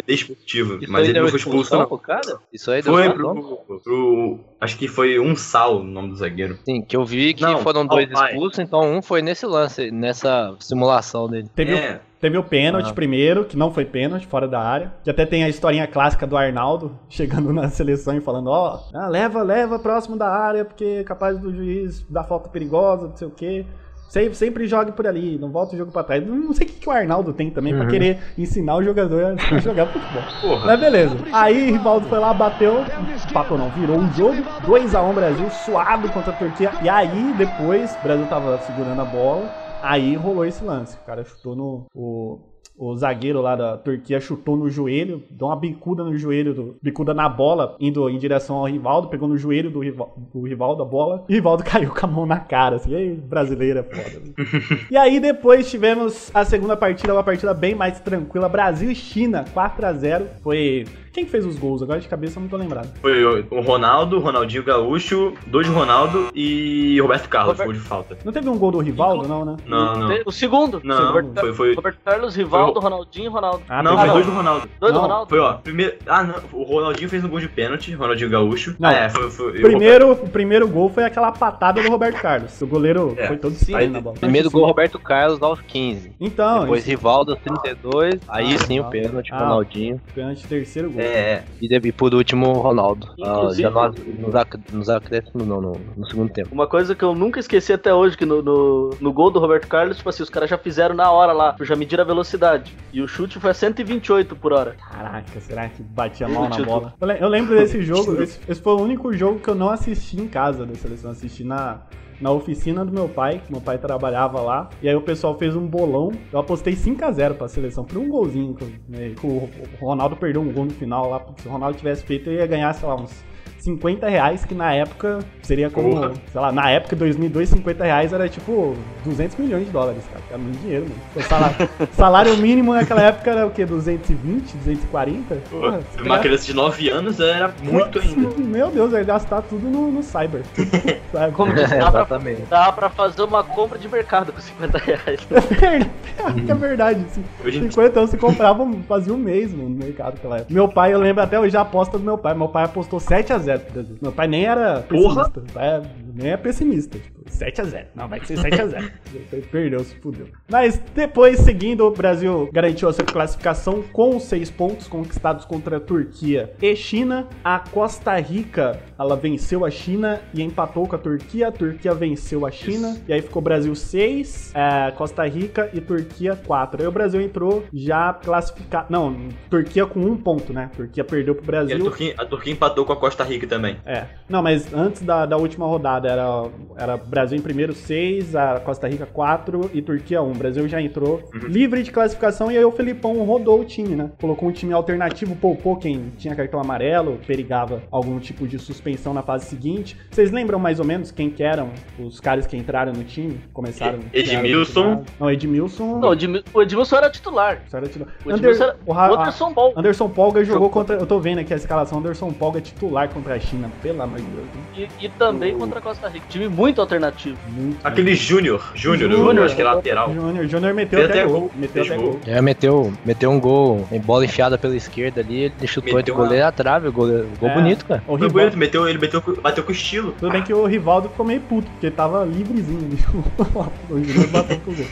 desportiva. 0.07 0.79
Isso 0.81 0.92
Mas 0.92 1.09
ele 1.09 1.20
não 1.20 1.29
foi 1.29 1.38
expulso, 1.38 1.61
expulsão 1.62 1.79
não. 1.81 1.87
pro 1.87 1.98
cara? 1.98 2.38
Isso 2.52 2.70
aí 2.70 2.83
deu 2.83 2.92
Foi 2.92 3.07
expulsão? 3.07 3.59
pro, 3.66 3.81
pro. 3.81 4.40
Acho 4.61 4.76
que 4.79 4.88
foi 4.88 5.18
um 5.18 5.35
sal 5.37 5.79
o 5.81 5.85
nome 5.85 6.09
do 6.11 6.16
zagueiro. 6.16 6.59
Sim, 6.64 6.83
que 6.83 6.96
eu 6.96 7.05
vi 7.05 7.35
que 7.35 7.42
Não, 7.42 7.59
foram 7.59 7.87
dois 7.87 8.09
expulsos, 8.11 8.59
então 8.59 8.81
um 8.83 9.02
foi 9.02 9.22
nesse 9.22 9.46
lance, 9.46 9.90
nessa 9.90 10.55
simulação 10.61 11.29
dele. 11.29 11.48
Teve, 11.55 11.74
o, 11.74 11.76
É. 11.76 12.00
teve 12.20 12.38
o 12.38 12.42
pênalti 12.42 12.90
Ah. 12.90 12.94
primeiro, 12.94 13.44
que 13.44 13.57
não 13.57 13.70
foi 13.72 13.85
pênalti, 13.85 14.26
fora 14.26 14.48
da 14.48 14.61
área. 14.61 14.92
Que 15.05 15.11
até 15.11 15.26
tem 15.26 15.44
a 15.44 15.48
historinha 15.48 15.87
clássica 15.87 16.26
do 16.26 16.37
Arnaldo 16.37 16.98
chegando 17.09 17.52
na 17.52 17.68
seleção 17.68 18.16
e 18.16 18.20
falando: 18.20 18.48
Ó, 18.48 18.81
ah, 18.94 19.09
leva, 19.09 19.42
leva 19.42 19.79
próximo 19.79 20.16
da 20.16 20.29
área, 20.29 20.64
porque 20.64 20.85
é 20.85 21.05
capaz 21.05 21.38
do 21.38 21.55
juiz 21.55 22.05
dar 22.09 22.24
falta 22.24 22.48
perigosa, 22.48 23.09
não 23.09 23.16
sei 23.16 23.29
o 23.29 23.31
quê. 23.31 23.64
Sempre, 24.09 24.35
sempre 24.35 24.66
jogue 24.66 24.92
por 24.92 25.07
ali, 25.07 25.37
não 25.38 25.51
volta 25.51 25.75
o 25.75 25.79
jogo 25.79 25.90
pra 25.92 26.03
trás. 26.05 26.25
Não 26.27 26.53
sei 26.53 26.66
o 26.66 26.71
que, 26.71 26.77
que 26.81 26.88
o 26.88 26.92
Arnaldo 26.92 27.33
tem 27.33 27.51
também 27.51 27.75
pra 27.75 27.83
Uhum. 27.83 27.88
querer 27.90 28.19
ensinar 28.38 28.77
o 28.77 28.83
jogador 28.83 29.37
a 29.38 29.59
jogar 29.59 29.87
futebol. 29.87 30.23
Porra. 30.40 30.66
Mas 30.66 30.81
beleza. 30.81 31.16
Aí 31.33 31.71
Rivaldo 31.73 32.09
foi 32.09 32.19
lá, 32.19 32.33
bateu, 32.33 32.85
empatou 33.29 33.59
não, 33.59 33.69
virou 33.71 33.99
um 33.99 34.11
jogo, 34.12 34.42
2x1 34.64 35.12
Brasil, 35.14 35.51
suado 35.51 36.09
contra 36.11 36.31
a 36.33 36.37
Turquia. 36.37 36.71
E 36.83 36.88
aí 36.88 37.35
depois, 37.37 37.95
o 37.97 38.03
Brasil 38.03 38.27
tava 38.27 38.59
segurando 38.59 39.01
a 39.03 39.05
bola, 39.05 39.51
aí 39.83 40.14
rolou 40.14 40.45
esse 40.45 40.64
lance. 40.64 40.97
O 40.97 41.05
cara 41.07 41.25
chutou 41.25 41.55
no. 41.57 41.87
O, 41.95 42.38
o 42.79 42.95
zagueiro 42.97 43.41
lá 43.41 43.57
da 43.57 43.77
Turquia 43.77 44.21
chutou 44.21 44.57
no 44.57 44.69
joelho, 44.69 45.23
deu 45.31 45.47
uma 45.49 45.57
bicuda 45.57 46.05
no 46.05 46.17
joelho, 46.17 46.53
do, 46.55 46.77
bicuda 46.83 47.15
na 47.15 47.29
bola, 47.29 47.75
indo 47.81 48.09
em 48.11 48.19
direção 48.19 48.57
ao 48.57 48.65
Rivaldo, 48.67 49.09
pegou 49.09 49.27
no 49.29 49.37
joelho 49.39 49.71
do, 49.71 49.81
Rival, 49.81 50.15
do 50.35 50.43
Rivaldo 50.43 50.83
a 50.83 50.87
bola, 50.87 51.25
e 51.29 51.33
o 51.33 51.37
Rivaldo 51.37 51.65
caiu 51.65 51.91
com 51.91 52.05
a 52.07 52.09
mão 52.09 52.27
na 52.27 52.39
cara, 52.41 52.77
assim, 52.77 52.91
e 52.93 52.97
aí, 52.97 53.15
brasileira, 53.15 53.83
foda. 53.83 54.21
né? 54.21 54.87
e 54.91 54.97
aí 54.97 55.19
depois 55.21 55.71
tivemos 55.71 56.31
a 56.35 56.45
segunda 56.45 56.77
partida, 56.77 57.12
uma 57.15 57.23
partida 57.25 57.55
bem 57.55 57.75
mais 57.75 57.99
tranquila, 58.01 58.49
Brasil 58.49 58.91
e 58.91 58.95
China, 58.95 59.45
4 59.55 59.87
a 59.87 59.93
0 59.93 60.27
Foi. 60.43 60.85
Quem 61.12 61.25
que 61.25 61.31
fez 61.31 61.47
os 61.47 61.59
gols? 61.59 61.83
Agora 61.83 61.99
de 61.99 62.07
cabeça 62.07 62.39
eu 62.39 62.43
não 62.43 62.49
tô 62.51 62.59
lembrado. 62.59 62.91
Foi 63.01 63.25
o 63.25 63.61
Ronaldo, 63.62 64.19
Ronaldinho 64.19 64.62
Gaúcho, 64.62 65.33
dois 65.47 65.67
de 65.67 65.73
Ronaldo 65.73 66.29
e 66.35 67.01
Roberto 67.01 67.27
Carlos, 67.31 67.53
Robert- 67.53 67.65
gol 67.69 67.73
de 67.73 67.81
falta. 67.81 68.19
Não 68.23 68.31
teve 68.31 68.51
um 68.51 68.59
gol 68.59 68.71
do 68.71 68.81
Rivaldo, 68.81 69.27
não, 69.27 69.43
né? 69.43 69.57
Não, 69.67 69.97
não. 69.97 70.15
O 70.27 70.31
segundo. 70.31 70.79
Não, 70.85 71.07
Roberto, 71.07 71.41
foi- 71.41 71.53
foi- 71.55 71.75
Roberto 71.75 71.99
Carlos, 72.05 72.37
Rivaldo, 72.37 72.65
Ronaldinho 72.74 73.24
e 73.26 73.29
Ronaldo. 73.29 73.62
Ah, 73.68 73.83
não, 73.83 73.96
foi 73.98 74.07
não. 74.07 74.14
dois 74.14 74.26
do 74.26 74.33
Ronaldo. 74.33 74.68
Dois 74.81 74.92
do 74.94 75.00
Ronaldo? 75.00 75.29
Foi, 75.29 75.38
ó, 75.38 75.52
primeiro. 75.55 75.96
Ah, 76.07 76.22
não. 76.24 76.35
O 76.52 76.62
Ronaldinho 76.64 77.09
fez 77.09 77.24
um 77.24 77.29
gol 77.29 77.40
de 77.40 77.48
pênalti, 77.48 77.92
Ronaldinho 77.94 78.31
Gaúcho. 78.31 78.76
Não. 78.79 78.88
Ah, 78.88 78.92
é, 78.94 79.09
foi. 79.09 79.31
foi 79.31 79.48
o 79.59 79.62
Primeiro, 79.62 80.12
o 80.12 80.29
primeiro 80.29 80.68
gol 80.68 80.88
foi 80.88 81.05
aquela 81.05 81.33
patada 81.33 81.83
do 81.83 81.88
Roberto 81.90 82.20
Carlos. 82.20 82.61
O 82.61 82.66
goleiro 82.66 83.14
É, 83.16 83.26
foi 83.26 83.37
todo 83.37 83.52
sim. 83.55 83.72
estranho 83.72 83.90
na 83.90 84.00
bola. 84.00 84.16
Primeiro 84.18 84.50
gol 84.50 84.66
Roberto 84.66 84.98
Carlos 84.98 85.42
aos 85.42 85.61
15. 85.61 86.12
Então, 86.20 86.61
Depois 86.61 86.81
esse 86.83 86.90
Rivaldo 86.90 87.33
aos 87.33 87.40
32. 87.40 88.20
Aí 88.29 88.55
Ah, 88.55 88.59
sim 88.59 88.81
tá. 88.81 88.87
o 88.87 88.90
pênalti, 88.90 89.29
Ah. 89.33 89.38
Ronaldinho. 89.38 90.00
pênalti 90.14 90.46
terceiro 90.46 90.90
gol. 90.90 91.00
É, 91.00 91.05
é. 91.07 91.44
E, 91.61 91.68
de- 91.68 91.88
e 91.88 91.92
por 91.92 92.14
último, 92.14 92.52
Ronaldo. 92.52 93.09
Ah, 93.22 93.29
Inclusive- 93.38 93.62
já 93.62 93.70
nos, 93.70 94.35
ac- 94.35 94.61
nos 94.72 94.88
acréscimos, 94.88 95.46
não, 95.46 95.61
no, 95.61 95.72
no 95.96 96.07
segundo 96.07 96.33
tempo. 96.33 96.48
Uma 96.52 96.66
coisa 96.66 96.94
que 96.94 97.02
eu 97.05 97.14
nunca 97.14 97.40
esqueci 97.40 97.72
até 97.72 97.92
hoje, 97.94 98.16
que 98.16 98.24
no, 98.24 98.42
no, 98.42 98.90
no 99.00 99.12
gol 99.12 99.31
do 99.31 99.38
Roberto 99.38 99.66
Carlos, 99.68 99.96
tipo 99.96 100.09
assim, 100.09 100.22
os 100.22 100.31
caras 100.31 100.48
já 100.50 100.59
fizeram 100.59 100.94
na 100.94 101.11
hora 101.11 101.33
lá, 101.33 101.55
já 101.61 101.76
mediram 101.76 102.02
a 102.02 102.07
velocidade. 102.07 102.56
E 102.92 103.01
o 103.03 103.09
chute 103.09 103.38
foi 103.40 103.51
a 103.51 103.55
128 103.55 104.35
por 104.37 104.53
hora. 104.53 104.75
Caraca, 104.90 105.40
será 105.40 105.69
que 105.69 105.83
batia 105.83 106.29
mal 106.29 106.49
na 106.49 106.57
bola? 106.64 106.95
Eu 107.01 107.07
le- 107.07 107.19
Eu 107.21 107.29
lembro 107.29 107.55
desse 107.57 107.83
jogo, 107.83 108.12
esse, 108.23 108.40
esse 108.49 108.61
foi 108.61 108.73
o 108.75 108.81
único 108.81 109.12
jogo 109.12 109.38
que 109.40 109.49
eu 109.49 109.55
não 109.55 109.69
assisti 109.71 110.21
em 110.21 110.27
casa 110.29 110.64
da 110.64 110.75
seleção, 110.75 111.11
assisti 111.11 111.45
na, 111.45 111.81
na 112.21 112.31
oficina 112.31 112.85
do 112.85 112.92
meu 112.92 113.09
pai, 113.09 113.40
que 113.45 113.53
meu 113.53 113.61
pai 113.61 113.77
trabalhava 113.79 114.40
lá, 114.40 114.71
e 114.81 114.88
aí 114.88 114.95
o 114.97 115.01
pessoal 115.03 115.37
fez 115.38 115.55
um 115.55 115.66
bolão, 115.66 116.12
eu 116.33 116.38
apostei 116.38 116.75
5x0 116.75 117.35
pra 117.35 117.49
seleção, 117.49 117.85
por 117.85 117.99
um 117.99 118.09
golzinho, 118.09 118.57
né, 118.88 119.14
o 119.23 119.27
o 119.27 119.51
Ronaldo 119.87 120.16
perdeu 120.16 120.40
um 120.40 120.51
gol 120.53 120.64
no 120.64 120.71
final 120.73 121.11
lá, 121.11 121.21
porque 121.21 121.42
se 121.42 121.49
o 121.49 121.51
Ronaldo 121.51 121.77
tivesse 121.77 122.05
feito, 122.05 122.31
eu 122.31 122.35
ia 122.37 122.47
ganhar, 122.47 122.73
sei 122.73 122.88
lá, 122.88 122.95
uns 122.95 123.23
50 123.66 124.09
reais, 124.09 124.44
que 124.44 124.55
na 124.55 124.72
época 124.72 125.18
seria 125.42 125.68
como, 125.68 125.90
Porra. 125.90 126.12
sei 126.31 126.40
lá, 126.40 126.52
na 126.52 126.70
época, 126.70 126.94
2002, 126.94 127.48
50 127.48 127.85
reais 127.85 128.12
era 128.12 128.29
tipo 128.29 128.76
200 129.05 129.37
milhões 129.38 129.66
de 129.66 129.72
dólares, 129.72 130.05
cara. 130.12 130.24
Era 130.29 130.38
muito 130.38 130.61
dinheiro, 130.61 130.85
mano. 130.85 131.00
O 131.16 131.22
salário, 131.22 131.68
salário 131.92 132.37
mínimo 132.37 132.72
naquela 132.72 133.02
época 133.02 133.29
era 133.29 133.44
o 133.44 133.50
quê? 133.50 133.66
220, 133.66 134.57
240? 134.59 135.35
Porra, 135.50 135.81
tá 135.96 136.02
uma 136.02 136.18
criança 136.20 136.46
de 136.46 136.55
9 136.55 136.88
anos 136.90 137.18
era 137.18 137.52
muito 137.61 137.98
ainda. 137.98 138.29
Meu 138.38 138.70
Deus, 138.70 138.92
ia 138.92 139.02
gastar 139.02 139.42
tudo 139.42 139.68
no, 139.68 139.90
no 139.90 140.02
cyber. 140.02 140.42
Sabe? 141.12 141.33
Como 141.33 141.52
diz, 141.52 141.68
dá, 141.68 141.88
Exatamente. 141.88 142.42
pra, 142.42 142.66
dá 142.66 142.72
pra 142.72 142.88
fazer 142.88 143.22
uma 143.22 143.42
compra 143.42 143.79
de 143.79 143.88
mercado 143.88 144.33
com 144.33 144.40
50 144.40 144.79
reais. 144.79 145.26
é 146.48 146.55
verdade. 146.55 147.05
Assim, 147.11 147.24
50 147.68 147.98
anos 147.98 148.11
você 148.11 148.16
comprava, 148.16 148.64
fazia 148.87 149.12
um 149.12 149.18
mês 149.18 149.52
mano, 149.52 149.70
no 149.70 149.76
mercado 149.76 150.14
naquela 150.14 150.37
época. 150.37 150.55
Meu 150.55 150.68
pai, 150.68 150.94
eu 150.94 151.00
lembro 151.00 151.22
até 151.24 151.38
hoje 151.40 151.57
a 151.57 151.62
aposta 151.62 151.98
do 151.98 152.05
meu 152.05 152.16
pai. 152.16 152.33
Meu 152.33 152.48
pai 152.48 152.64
apostou 152.64 153.00
7x0 153.00 153.56
era. 153.59 153.99
Meu 154.01 154.12
pai 154.12 154.27
nem 154.27 154.45
era 154.45 154.83
pessimista. 154.83 155.40
Porra. 155.40 155.53
Pai 155.53 155.83
nem 156.14 156.31
é 156.31 156.37
pessimista. 156.37 156.99
Tipo, 157.27 157.45
7x0. 157.45 157.87
Não, 157.95 158.09
vai 158.09 158.25
ser 158.25 158.39
7x0. 158.39 158.91
Ele 159.33 159.43
Perdeu, 159.43 159.81
se 159.81 159.95
fudeu. 159.97 160.29
Mas 160.49 160.79
depois, 160.95 161.41
seguindo, 161.41 161.87
o 161.87 161.91
Brasil 161.91 162.49
garantiu 162.53 162.89
a 162.89 162.93
sua 162.93 163.05
classificação 163.05 163.83
com 163.93 164.17
os 164.17 164.25
6 164.25 164.51
pontos 164.51 164.89
conquistados 164.89 165.45
contra 165.45 165.77
a 165.77 165.81
Turquia 165.81 166.53
e 166.61 166.75
China. 166.77 167.29
A 167.45 167.59
Costa 167.59 168.17
Rica, 168.19 168.81
ela 168.99 169.17
venceu 169.17 169.65
a 169.65 169.71
China 169.71 170.21
e 170.33 170.43
empatou 170.43 170.87
com 170.87 170.97
a 170.97 170.99
Turquia. 170.99 171.49
A 171.49 171.53
Turquia 171.53 171.95
venceu 171.95 172.47
a 172.47 172.51
China. 172.51 172.97
E 173.09 173.12
aí 173.12 173.23
ficou 173.23 173.43
Brasil 173.43 173.75
6, 173.75 174.53
é, 174.55 174.91
Costa 174.93 175.27
Rica 175.27 175.71
e 175.73 175.81
Turquia 175.81 176.37
4. 176.47 176.83
Aí 176.83 176.89
o 176.89 176.93
Brasil 176.93 177.21
entrou 177.21 177.65
já 177.73 178.12
classificado. 178.12 178.87
Não, 178.91 179.29
Turquia 179.51 179.87
com 179.87 180.01
um 180.01 180.17
ponto, 180.17 180.53
né? 180.53 180.71
Turquia 180.77 181.05
perdeu 181.05 181.35
pro 181.35 181.45
E 181.45 181.49
a 181.49 181.51
Brasil. 181.51 181.79
Turquia, 181.79 182.15
a 182.19 182.25
Turquia 182.25 182.53
empatou 182.53 182.85
com 182.85 182.93
a 182.93 182.97
Costa 182.97 183.25
Rica 183.25 183.47
também. 183.47 183.77
É. 183.85 184.07
Não, 184.29 184.43
mas 184.43 184.73
antes 184.73 185.03
da, 185.03 185.27
da 185.27 185.37
última 185.37 185.67
rodada 185.67 186.09
era, 186.09 186.51
era 186.77 186.97
Brasil 187.16 187.38
em 187.38 187.40
primeiro 187.40 187.72
6, 187.72 188.37
a 188.37 188.61
Costa 188.61 188.87
Rica 188.87 189.07
4 189.07 189.70
e 189.72 189.81
Turquia 189.81 190.20
1. 190.20 190.31
O 190.33 190.35
Brasil 190.35 190.68
já 190.68 190.83
entrou 190.83 191.22
livre 191.48 191.83
de 191.83 191.90
classificação 191.90 192.52
e 192.52 192.59
aí 192.59 192.64
o 192.64 192.70
Felipão 192.70 193.14
rodou 193.24 193.61
o 193.61 193.64
time, 193.64 193.96
né? 193.96 194.11
Colocou 194.20 194.50
um 194.50 194.52
time 194.52 194.74
alternativo, 194.74 195.35
poupou 195.35 195.76
quem 195.76 196.12
tinha 196.18 196.35
cartão 196.35 196.61
amarelo, 196.61 197.18
perigava 197.26 197.83
algum 197.90 198.18
tipo 198.18 198.46
de 198.46 198.59
suspensão 198.59 199.14
na 199.14 199.22
fase 199.22 199.46
seguinte. 199.46 199.96
Vocês 200.11 200.31
lembram 200.31 200.59
mais 200.59 200.79
ou 200.79 200.85
menos 200.85 201.11
quem 201.11 201.31
que 201.31 201.42
eram 201.42 201.70
os 201.98 202.20
caras 202.20 202.46
que 202.46 202.55
entraram 202.55 202.92
no 202.92 203.02
time? 203.02 203.40
Começaram. 203.50 203.98
Edmilson. 204.12 205.02
Não, 205.18 205.31
Edmilson. 205.31 205.98
Não, 205.98 206.09
o 206.11 206.12
Edmi- 206.12 206.44
o 206.52 206.61
Edmilson 206.62 206.96
era 206.96 207.09
titular. 207.09 207.62
Isso 207.66 207.74
era 207.74 207.87
titular. 207.88 208.12
O 208.26 208.29
Ander- 208.29 208.38
Edmilson 208.50 208.64
era. 208.64 208.76
o 208.85 208.92
Ra- 208.92 209.11
O 209.11 209.14
Anderson 209.22 209.52
Ball. 209.55 209.72
Anderson 209.74 210.09
Polga 210.11 210.44
jogou 210.44 210.68
contra. 210.68 210.96
Eu 210.96 211.07
tô 211.07 211.18
vendo 211.18 211.38
aqui 211.38 211.55
a 211.55 211.57
escalação. 211.57 211.98
Anderson 211.98 212.31
Polga 212.31 212.61
titular 212.61 213.09
contra 213.09 213.37
a 213.37 213.38
China. 213.40 213.70
Pelo 213.83 214.02
amor 214.02 214.18
de 214.20 214.26
Deus. 214.26 214.90
E, 215.00 215.07
e 215.07 215.09
também 215.09 215.57
contra 215.57 215.79
a 215.79 215.83
Costa 215.83 216.09
Rica. 216.09 216.26
Time 216.29 216.46
muito 216.46 216.79
alternativo. 216.79 217.06
Muito. 217.49 217.79
Aquele 217.85 218.14
Júnior. 218.14 218.73
Júnior, 218.75 219.11
eu 219.11 219.19
Júnior. 219.19 219.45
acho 219.47 219.55
que 219.57 219.62
é 219.62 219.64
lateral. 219.64 220.12
Júnior, 220.12 220.47
Júnior 220.47 220.75
meteu 220.75 220.99
até, 221.05 221.12
até 221.12 221.25
gol. 221.25 221.40
gol, 221.40 221.51
Meteu 221.57 221.83
até 221.85 221.97
gol. 221.97 222.05
gol. 222.12 222.21
É, 222.27 222.40
meteu, 222.42 222.92
meteu 223.05 223.31
um 223.31 223.40
gol 223.40 223.87
em 223.92 224.01
bola 224.01 224.25
enfiada 224.25 224.57
pela 224.59 224.75
esquerda 224.77 225.21
ali, 225.21 225.45
ele 225.45 225.66
chutou 225.66 225.95
Meteu 225.97 226.14
de 226.14 226.21
goleiro 226.21 226.47
à 226.47 226.53
trave, 226.53 226.88
goleiro, 226.90 227.29
gol 227.38 227.49
É. 227.51 227.55
bonito, 227.55 227.85
cara. 227.85 228.03
O 228.07 228.16
Foi 228.19 228.27
Rivaldo, 228.27 228.33
bonito, 228.38 228.59
meteu, 228.59 228.88
ele 228.88 228.99
meteu, 228.99 229.21
com- 229.23 229.35
bateu 229.35 229.62
com 229.64 229.73
estilo. 229.73 230.14
tudo 230.19 230.33
bem 230.33 230.42
que 230.42 230.53
o 230.55 230.64
Rivaldo 230.66 231.09
ficou 231.09 231.25
meio 231.27 231.40
puto, 231.40 231.71
porque 231.73 231.90
tava 231.90 232.25
livrezinho 232.25 232.79
ali. 232.85 232.99
o 233.90 233.99
Júnior 234.05 234.27
bateu 234.29 234.59
pro 234.59 234.75
gol. 234.75 234.87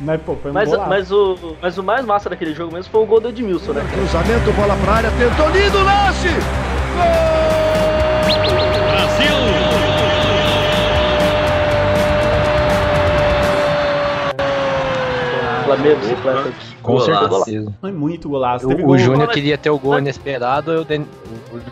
Mas, 0.00 0.20
pô, 0.22 0.36
foi 0.36 0.50
um 0.50 0.54
Mas, 0.54 0.70
mas, 0.70 1.10
o, 1.12 1.56
mas 1.62 1.78
o 1.78 1.82
mais 1.82 2.04
massa 2.04 2.28
daquele 2.28 2.54
jogo 2.54 2.72
mesmo 2.74 2.90
foi 2.90 3.02
o 3.02 3.06
gol 3.06 3.20
do 3.20 3.28
Edmilson, 3.28 3.72
né? 3.72 3.86
Cruzamento, 3.92 4.52
bola 4.52 4.76
pra 4.84 4.92
área, 4.94 5.10
tentou 5.12 5.48
lindo 5.50 5.78
lance! 5.82 6.28
Flamengo, 15.66 16.00
bicicleta. 16.00 16.52
Com 16.82 17.00
certeza. 17.00 17.74
Foi 17.80 17.92
muito 17.92 18.28
golaço. 18.28 18.66
O, 18.66 18.68
Teve 18.68 18.84
o 18.84 18.96
Júnior 18.98 19.28
queria 19.28 19.58
ter 19.58 19.70
o 19.70 19.78
gol 19.78 19.98
inesperado, 19.98 20.72
e 20.72 20.76
o, 20.78 20.84
Den- 20.84 21.06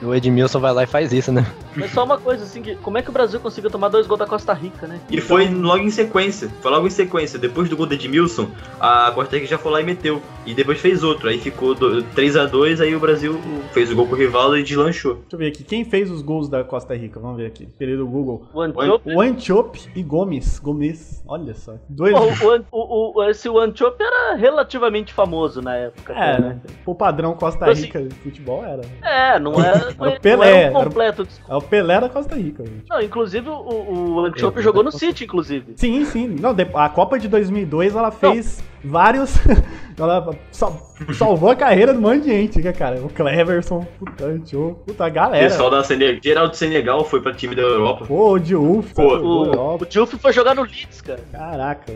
o- 0.02 0.14
Edmilson 0.14 0.58
vai 0.60 0.72
lá 0.72 0.82
e 0.82 0.86
faz 0.86 1.12
isso, 1.12 1.30
né? 1.32 1.46
Mas 1.76 1.90
só 1.92 2.04
uma 2.04 2.18
coisa 2.18 2.44
assim, 2.44 2.62
que, 2.62 2.74
como 2.76 2.98
é 2.98 3.02
que 3.02 3.10
o 3.10 3.12
Brasil 3.12 3.38
conseguiu 3.40 3.70
tomar 3.70 3.88
dois 3.88 4.06
gols 4.06 4.18
da 4.20 4.26
Costa 4.26 4.52
Rica, 4.52 4.86
né? 4.86 5.00
E 5.10 5.20
foi 5.20 5.48
logo 5.48 5.82
em 5.82 5.90
sequência. 5.90 6.48
Foi 6.60 6.70
logo 6.70 6.86
em 6.86 6.90
sequência. 6.90 7.38
Depois 7.38 7.68
do 7.68 7.76
gol 7.76 7.86
do 7.86 7.94
Edmilson, 7.94 8.48
a 8.80 9.10
Costa 9.12 9.36
Rica 9.36 9.48
já 9.48 9.58
foi 9.58 9.72
lá 9.72 9.80
e 9.80 9.84
meteu. 9.84 10.20
E 10.46 10.54
depois 10.54 10.78
fez 10.80 11.02
outro. 11.02 11.28
Aí 11.28 11.38
ficou 11.38 11.74
3x2, 11.74 12.80
aí 12.80 12.94
o 12.94 13.00
Brasil 13.00 13.40
fez 13.72 13.90
o 13.90 13.96
gol 13.96 14.06
com 14.06 14.14
o 14.14 14.18
Rivaldo 14.18 14.56
e 14.56 14.62
deslanchou. 14.62 15.14
Deixa 15.14 15.26
eu 15.32 15.38
ver 15.38 15.48
aqui. 15.48 15.64
Quem 15.64 15.84
fez 15.84 16.10
os 16.10 16.22
gols 16.22 16.48
da 16.48 16.62
Costa 16.64 16.94
Rica? 16.94 17.18
Vamos 17.20 17.36
ver 17.38 17.46
aqui. 17.46 17.66
Querido 17.78 18.06
Google. 18.06 18.46
O 18.52 18.60
Antiope. 18.60 19.10
O 19.14 19.20
Antiope 19.20 19.80
e 19.94 20.02
Gomes. 20.02 20.58
Gomes. 20.58 21.22
Olha 21.26 21.54
só. 21.54 21.74
Dois. 21.88 22.12
Pô, 22.14 22.46
o, 22.46 22.56
o, 22.56 22.62
o, 22.70 23.18
o- 23.18 23.24
esse 23.30 23.48
o 23.48 23.58
Antiope 23.84 24.02
era 24.02 24.34
relativamente 24.34 25.12
famoso 25.12 25.60
na 25.60 25.76
época. 25.76 26.12
É, 26.12 26.40
né? 26.40 26.48
né? 26.48 26.60
O 26.86 26.94
padrão 26.94 27.34
Costa 27.34 27.70
Assim- 27.70 27.82
Rica 27.82 28.02
de 28.02 28.14
futebol 28.16 28.64
era. 28.64 28.82
É, 29.02 29.38
não 29.38 29.52
era, 29.62 29.94
não 29.94 30.08
o 30.08 30.20
Pelé, 30.20 30.48
era 30.48 30.58
era 30.58 30.78
um 30.78 30.84
completo. 30.84 31.28
É 31.48 31.54
o 31.54 31.60
Pelé 31.60 32.00
da 32.00 32.08
Costa 32.08 32.34
Rica, 32.34 32.64
gente. 32.64 32.88
Não, 32.88 33.00
inclusive 33.00 33.48
o, 33.48 33.54
o 33.54 34.20
Anchope 34.20 34.62
jogou 34.62 34.82
no 34.82 34.92
City, 34.92 35.24
inclusive. 35.24 35.74
Sim, 35.76 36.04
sim. 36.04 36.28
Não, 36.40 36.54
a 36.74 36.88
Copa 36.88 37.18
de 37.18 37.28
2002 37.28 37.94
ela 37.94 38.10
fez 38.10 38.62
vários. 38.84 39.34
ela 39.96 40.28
sal- 40.50 40.90
salvou 41.16 41.50
a 41.50 41.54
carreira 41.56 41.92
de 41.92 41.98
um 41.98 42.02
monte 42.02 42.22
de 42.24 42.30
gente, 42.30 42.60
né, 42.60 42.72
cara? 42.72 43.00
O 43.00 43.08
Cleverson, 43.08 43.86
puta, 43.98 44.24
Ancho, 44.26 44.76
puta, 44.84 45.04
a 45.04 45.08
O 45.08 45.12
galera. 45.12 45.44
pessoal 45.48 45.70
da 45.70 45.84
Senegal, 45.84 46.20
geral 46.22 46.48
do 46.48 46.56
Senegal 46.56 47.04
foi 47.04 47.20
pra 47.20 47.32
time 47.32 47.54
da 47.54 47.62
Europa. 47.62 48.04
Pô, 48.06 48.32
o 48.32 48.38
Diouf, 48.38 48.92
Pô, 48.92 49.02
O, 49.02 49.44
Europa. 49.46 49.84
o 49.84 49.86
Diouf 49.86 50.18
foi 50.18 50.32
jogar 50.32 50.54
no 50.56 50.62
Leeds, 50.62 51.00
cara. 51.00 51.20
Caraca. 51.30 51.92